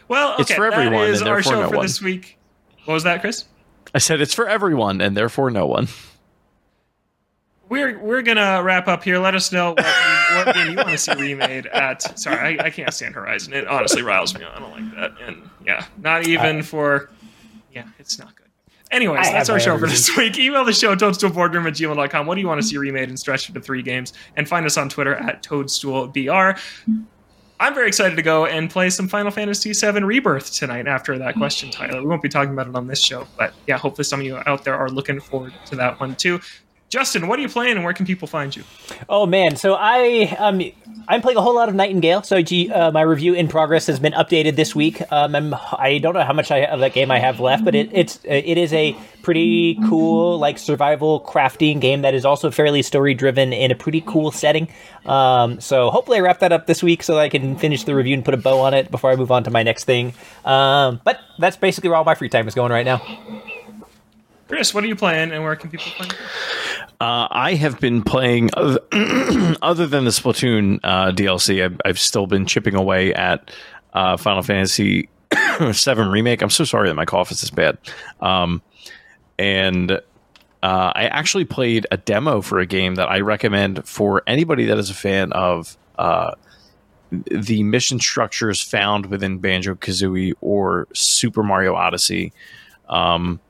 Well, 0.09 0.33
okay, 0.35 0.43
It's 0.43 0.55
for 0.55 0.67
everyone, 0.71 0.93
that 1.07 1.11
is 1.11 1.21
and 1.21 1.29
our 1.29 1.37
therefore 1.37 1.53
show 1.53 1.61
no 1.63 1.69
for 1.71 1.77
one. 1.77 1.87
this 1.87 2.03
week. 2.03 2.39
What 2.85 2.95
was 2.95 3.05
that, 3.05 3.21
Chris? 3.23 3.45
I 3.95 3.99
said 3.99 4.21
it's 4.21 4.35
for 4.35 4.47
everyone, 4.49 5.01
and 5.01 5.17
therefore 5.17 5.51
no 5.51 5.67
one. 5.67 5.89
We're 7.71 7.99
we're 7.99 8.21
gonna 8.23 8.63
wrap 8.63 8.89
up 8.89 9.03
here. 9.03 9.19
Let 9.19 9.35
us 9.35 9.51
know 9.51 9.71
what, 9.71 9.87
what 10.47 10.55
game 10.55 10.71
you 10.73 10.77
want 10.77 10.91
to 10.91 10.99
see 10.99 11.15
remade 11.15 11.65
at. 11.67 12.19
Sorry, 12.19 12.59
I, 12.61 12.67
I 12.67 12.71
can't 12.71 12.93
stand 12.93 13.15
Horizon. 13.15 13.55
It 13.55 13.67
honestly 13.67 14.03
riles 14.03 14.35
me. 14.39 14.45
I 14.45 14.59
don't 14.59 14.71
like 14.71 14.95
that. 14.97 15.13
And 15.27 15.49
yeah, 15.65 15.87
not 15.99 16.27
even 16.27 16.63
for. 16.63 17.09
Yeah, 17.73 17.85
it's 17.99 18.19
not 18.19 18.37
good. 18.37 18.44
Anyways, 18.95 19.27
I 19.27 19.33
that's 19.33 19.49
our 19.49 19.59
show 19.59 19.77
for 19.77 19.89
this 19.89 20.17
week. 20.17 20.39
Email 20.39 20.65
the 20.65 20.73
show 20.73 20.95
toadstoolboardroom 20.95 21.67
at 21.67 21.75
gmail.com. 21.75 22.27
What 22.27 22.37
do 22.37 22.41
you 22.41 22.47
want 22.47 22.63
to 22.63 22.67
see 22.67 22.77
remade 22.79 23.09
and 23.09 23.19
stretched 23.19 23.49
into 23.49 23.61
three 23.61 23.83
games? 23.83 24.13
And 24.37 24.49
find 24.49 24.65
us 24.65 24.77
on 24.77 24.89
Twitter 24.89 25.17
at 25.17 25.43
toadstoolbr. 25.43 26.59
I'm 27.59 27.75
very 27.75 27.89
excited 27.89 28.15
to 28.15 28.23
go 28.23 28.47
and 28.47 28.71
play 28.71 28.91
some 28.91 29.09
Final 29.09 29.33
Fantasy 29.33 29.73
VII 29.73 30.05
Rebirth 30.05 30.53
tonight 30.53 30.87
after 30.87 31.19
that 31.19 31.35
question, 31.35 31.71
Tyler. 31.71 32.01
We 32.01 32.07
won't 32.07 32.23
be 32.23 32.29
talking 32.29 32.53
about 32.53 32.69
it 32.69 32.77
on 32.77 32.87
this 32.87 33.01
show, 33.01 33.27
but 33.37 33.53
yeah, 33.67 33.79
hopefully 33.79 34.05
some 34.05 34.21
of 34.21 34.27
you 34.27 34.39
out 34.47 34.65
there 34.65 34.77
are 34.77 34.89
looking 34.89 35.19
forward 35.19 35.55
to 35.67 35.77
that 35.77 35.99
one 35.99 36.15
too. 36.15 36.41
Justin, 36.95 37.27
what 37.27 37.41
are 37.41 37.43
you 37.43 37.49
playing 37.49 37.73
and 37.73 37.85
where 37.85 37.93
can 37.93 38.07
people 38.07 38.29
find 38.29 38.55
you? 38.55 38.63
Oh 39.09 39.27
man, 39.27 39.57
so 39.57 39.75
I 39.75 40.33
um 40.39 40.63
I'm 41.09 41.23
playing 41.23 41.37
a 41.37 41.43
whole 41.43 41.57
lot 41.57 41.69
of 41.69 41.75
Nightingale. 41.75 42.23
So 42.23 42.37
uh, 42.37 42.93
my 42.93 43.01
review 43.01 43.35
in 43.35 43.49
progress 43.49 43.89
has 43.89 43.99
been 43.99 44.13
updated 44.13 44.55
this 44.55 44.77
week. 44.77 45.03
Um, 45.11 45.35
I'm, 45.35 45.55
I 45.73 45.99
don't 45.99 46.15
know 46.15 46.23
how 46.23 46.33
much 46.33 46.53
I, 46.53 46.59
of 46.67 46.79
that 46.79 46.93
game 46.93 47.11
I 47.11 47.19
have 47.19 47.41
left, 47.41 47.65
but 47.65 47.75
it, 47.75 47.91
it's 47.93 48.21
it 48.23 48.57
is 48.59 48.73
a 48.73 48.97
pretty 49.25 49.75
cool 49.89 50.39
like 50.39 50.57
survival 50.57 51.21
crafting 51.21 51.81
game 51.81 52.03
that 52.03 52.15
is 52.15 52.25
also 52.25 52.53
fairly 52.53 52.83
story 52.83 53.13
driven 53.13 53.53
in 53.53 53.73
a 53.73 53.75
pretty 53.75 54.01
cool 54.01 54.31
setting. 54.31 54.69
Um, 55.05 55.61
so 55.61 55.91
hopefully 55.91 56.19
I 56.19 56.21
wrap 56.21 56.39
that 56.39 56.53
up 56.53 56.69
this 56.69 56.81
week 56.81 57.03
so 57.03 57.17
that 57.17 57.23
I 57.23 57.29
can 57.29 57.57
finish 57.57 57.83
the 57.83 57.97
review 57.97 58.15
and 58.15 58.25
put 58.25 58.35
a 58.35 58.37
bow 58.37 58.61
on 58.61 58.73
it 58.73 58.93
before 58.93 59.11
I 59.11 59.17
move 59.17 59.33
on 59.33 59.43
to 59.45 59.51
my 59.51 59.65
next 59.65 59.83
thing. 59.83 60.15
Um, 60.45 61.01
but 61.03 61.19
that's 61.41 61.57
basically 61.57 61.91
where 61.91 61.99
all 61.99 62.05
my 62.05 62.15
free 62.15 62.29
time 62.29 62.47
is 62.47 62.55
going 62.55 62.71
right 62.71 62.87
now. 62.87 63.03
Chris, 64.49 64.75
what 64.75 64.85
are 64.85 64.87
you 64.87 64.97
playing 64.97 65.33
and 65.33 65.43
where 65.43 65.57
can 65.57 65.71
people 65.71 65.87
find 65.99 66.13
you? 66.13 66.19
Uh, 67.01 67.29
I 67.31 67.55
have 67.55 67.81
been 67.81 68.03
playing, 68.03 68.51
other, 68.57 68.79
other 69.63 69.87
than 69.87 70.05
the 70.05 70.11
Splatoon 70.11 70.81
uh, 70.85 71.13
DLC, 71.13 71.65
I've, 71.65 71.81
I've 71.85 71.99
still 71.99 72.27
been 72.27 72.47
chipping 72.47 72.75
away 72.75 73.15
at 73.15 73.51
uh, 73.95 74.17
Final 74.17 74.43
Fantasy 74.43 75.09
VII 75.59 75.93
Remake. 75.95 76.43
I'm 76.43 76.51
so 76.51 76.65
sorry 76.65 76.89
that 76.89 76.95
my 76.95 77.05
cough 77.05 77.31
is 77.31 77.41
this 77.41 77.51
bad. 77.51 77.79
Um, 78.21 78.63
and 79.39 79.93
uh, 79.93 80.01
I 80.95 81.07
actually 81.07 81.45
played 81.45 81.87
a 81.91 81.97
demo 81.97 82.41
for 82.41 82.59
a 82.59 82.67
game 82.67 82.95
that 82.97 83.11
I 83.11 83.21
recommend 83.21 83.87
for 83.87 84.23
anybody 84.27 84.67
that 84.67 84.79
is 84.79 84.91
a 84.91 84.95
fan 84.95 85.33
of 85.33 85.77
uh, 85.99 86.33
the 87.11 87.63
mission 87.63 88.01
structures 88.01 88.61
found 88.61 89.07
within 89.07 89.39
Banjo 89.39 89.75
Kazooie 89.75 90.33
or 90.41 90.89
Super 90.95 91.43
Mario 91.43 91.75
Odyssey. 91.75 92.33
Um, 92.89 93.41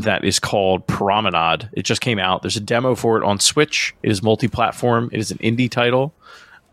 that 0.00 0.24
is 0.24 0.38
called 0.38 0.86
Promenade. 0.86 1.68
It 1.72 1.82
just 1.82 2.00
came 2.00 2.18
out. 2.18 2.42
There's 2.42 2.56
a 2.56 2.60
demo 2.60 2.94
for 2.94 3.16
it 3.18 3.24
on 3.24 3.38
Switch. 3.38 3.94
It 4.02 4.10
is 4.10 4.22
multi-platform. 4.22 5.10
It 5.12 5.18
is 5.18 5.30
an 5.30 5.38
indie 5.38 5.70
title. 5.70 6.14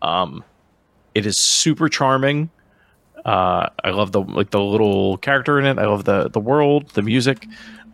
Um, 0.02 0.44
it 1.14 1.26
is 1.26 1.38
super 1.38 1.88
charming. 1.88 2.50
Uh, 3.24 3.68
I 3.84 3.90
love 3.90 4.12
the 4.12 4.20
like 4.20 4.50
the 4.50 4.60
little 4.60 5.18
character 5.18 5.58
in 5.58 5.66
it. 5.66 5.78
I 5.78 5.86
love 5.86 6.04
the 6.04 6.28
the 6.28 6.40
world, 6.40 6.90
the 6.90 7.02
music. 7.02 7.46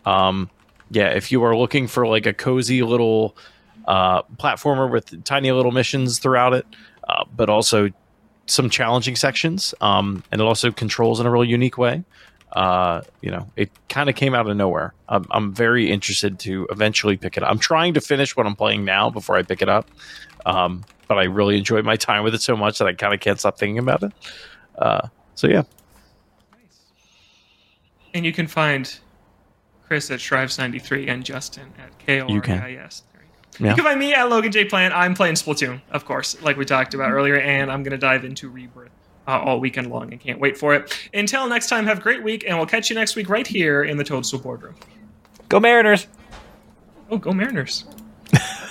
Um, 0.05 0.51
yeah, 0.91 1.09
if 1.09 1.33
you 1.33 1.43
are 1.45 1.57
looking 1.57 1.87
for 1.87 2.07
like 2.07 2.27
a 2.27 2.33
cozy 2.33 2.83
little 2.83 3.37
uh, 3.87 4.23
platformer 4.37 4.91
with 4.91 5.25
tiny 5.25 5.51
little 5.51 5.73
missions 5.73 6.19
throughout 6.19 6.53
it, 6.53 6.67
uh, 7.09 7.25
but 7.35 7.49
also 7.49 7.91
some 8.47 8.69
challenging 8.69 9.17
sections, 9.17 9.75
um, 9.81 10.23
and 10.31 10.41
it 10.41 10.45
also 10.45 10.71
controls 10.71 11.19
in 11.19 11.27
a 11.27 11.31
real 11.31 11.45
unique 11.45 11.79
way 11.79 12.05
uh, 12.55 13.03
you 13.21 13.31
know, 13.31 13.51
it 13.57 13.71
kind 13.89 14.09
of 14.09 14.15
came 14.15 14.35
out 14.35 14.49
of 14.49 14.57
nowhere. 14.57 14.95
I'm, 15.09 15.27
I'm 15.31 15.53
very 15.53 15.91
interested 15.91 16.39
to 16.41 16.67
eventually 16.71 17.17
pick 17.17 17.37
it 17.37 17.43
up. 17.43 17.51
I'm 17.51 17.59
trying 17.59 17.95
to 17.95 18.01
finish 18.01 18.37
what 18.37 18.47
I'm 18.47 18.55
playing 18.55 18.85
now 18.85 19.11
before 19.11 19.37
I 19.37 19.43
pick 19.43 19.61
it 19.61 19.69
up. 19.69 19.91
Um, 20.47 20.85
but 21.09 21.19
I 21.19 21.25
really 21.25 21.59
enjoyed 21.59 21.85
my 21.85 21.97
time 21.97 22.23
with 22.23 22.35
it 22.35 22.43
so 22.43 22.57
much 22.57 22.79
that 22.79 22.87
I 22.87 22.93
kind 22.93 23.13
of 23.13 23.21
can't 23.21 23.39
stop 23.41 23.59
thinking 23.59 23.79
about 23.79 24.03
it. 24.03 24.13
Uh, 24.79 25.09
so 25.35 25.49
yeah, 25.49 25.63
Nice. 26.53 26.81
And 28.15 28.25
you 28.25 28.33
can 28.33 28.47
find 28.47 28.99
Chris 29.87 30.11
at 30.11 30.21
Shrives93 30.21 31.09
and 31.09 31.25
Justin 31.25 31.73
at 31.79 31.99
Koreis. 32.07 32.31
You 32.31 32.41
can. 32.41 32.71
You. 32.71 32.77
Yeah. 33.61 33.71
You 33.71 33.75
can 33.77 33.85
find 33.85 34.01
me 34.01 34.15
at 34.15 34.29
Logan 34.29 34.51
J 34.51 34.65
Plant. 34.65 34.95
I'm 34.95 35.15
playing 35.15 35.35
Splatoon, 35.37 35.81
of 35.93 36.05
course, 36.05 36.41
like 36.43 36.57
we 36.57 36.65
talked 36.65 36.95
about 36.95 37.13
earlier, 37.13 37.39
and 37.39 37.71
I'm 37.71 37.85
going 37.85 37.93
to 37.93 37.99
dive 37.99 38.25
into 38.25 38.49
Rebirth 38.49 38.91
uh, 39.27 39.41
all 39.41 39.61
weekend 39.61 39.91
long 39.91 40.13
and 40.13 40.21
can't 40.21 40.41
wait 40.41 40.57
for 40.57 40.75
it. 40.75 40.97
Until 41.13 41.49
next 41.49 41.69
time, 41.69 41.87
have 41.87 41.99
a 41.99 42.03
great 42.03 42.23
week, 42.23 42.45
and 42.47 42.57
we'll 42.57 42.67
catch 42.67 42.91
you 42.91 42.97
next 42.97 43.17
week 43.17 43.29
right 43.29 43.47
here 43.47 43.85
in 43.85 43.97
the 43.97 44.05
Toadstool 44.05 44.41
Boardroom. 44.41 44.75
Go 45.49 45.61
Mariners! 45.61 46.07
Oh, 47.11 47.19
go 47.19 47.33
Mariners. 47.33 47.85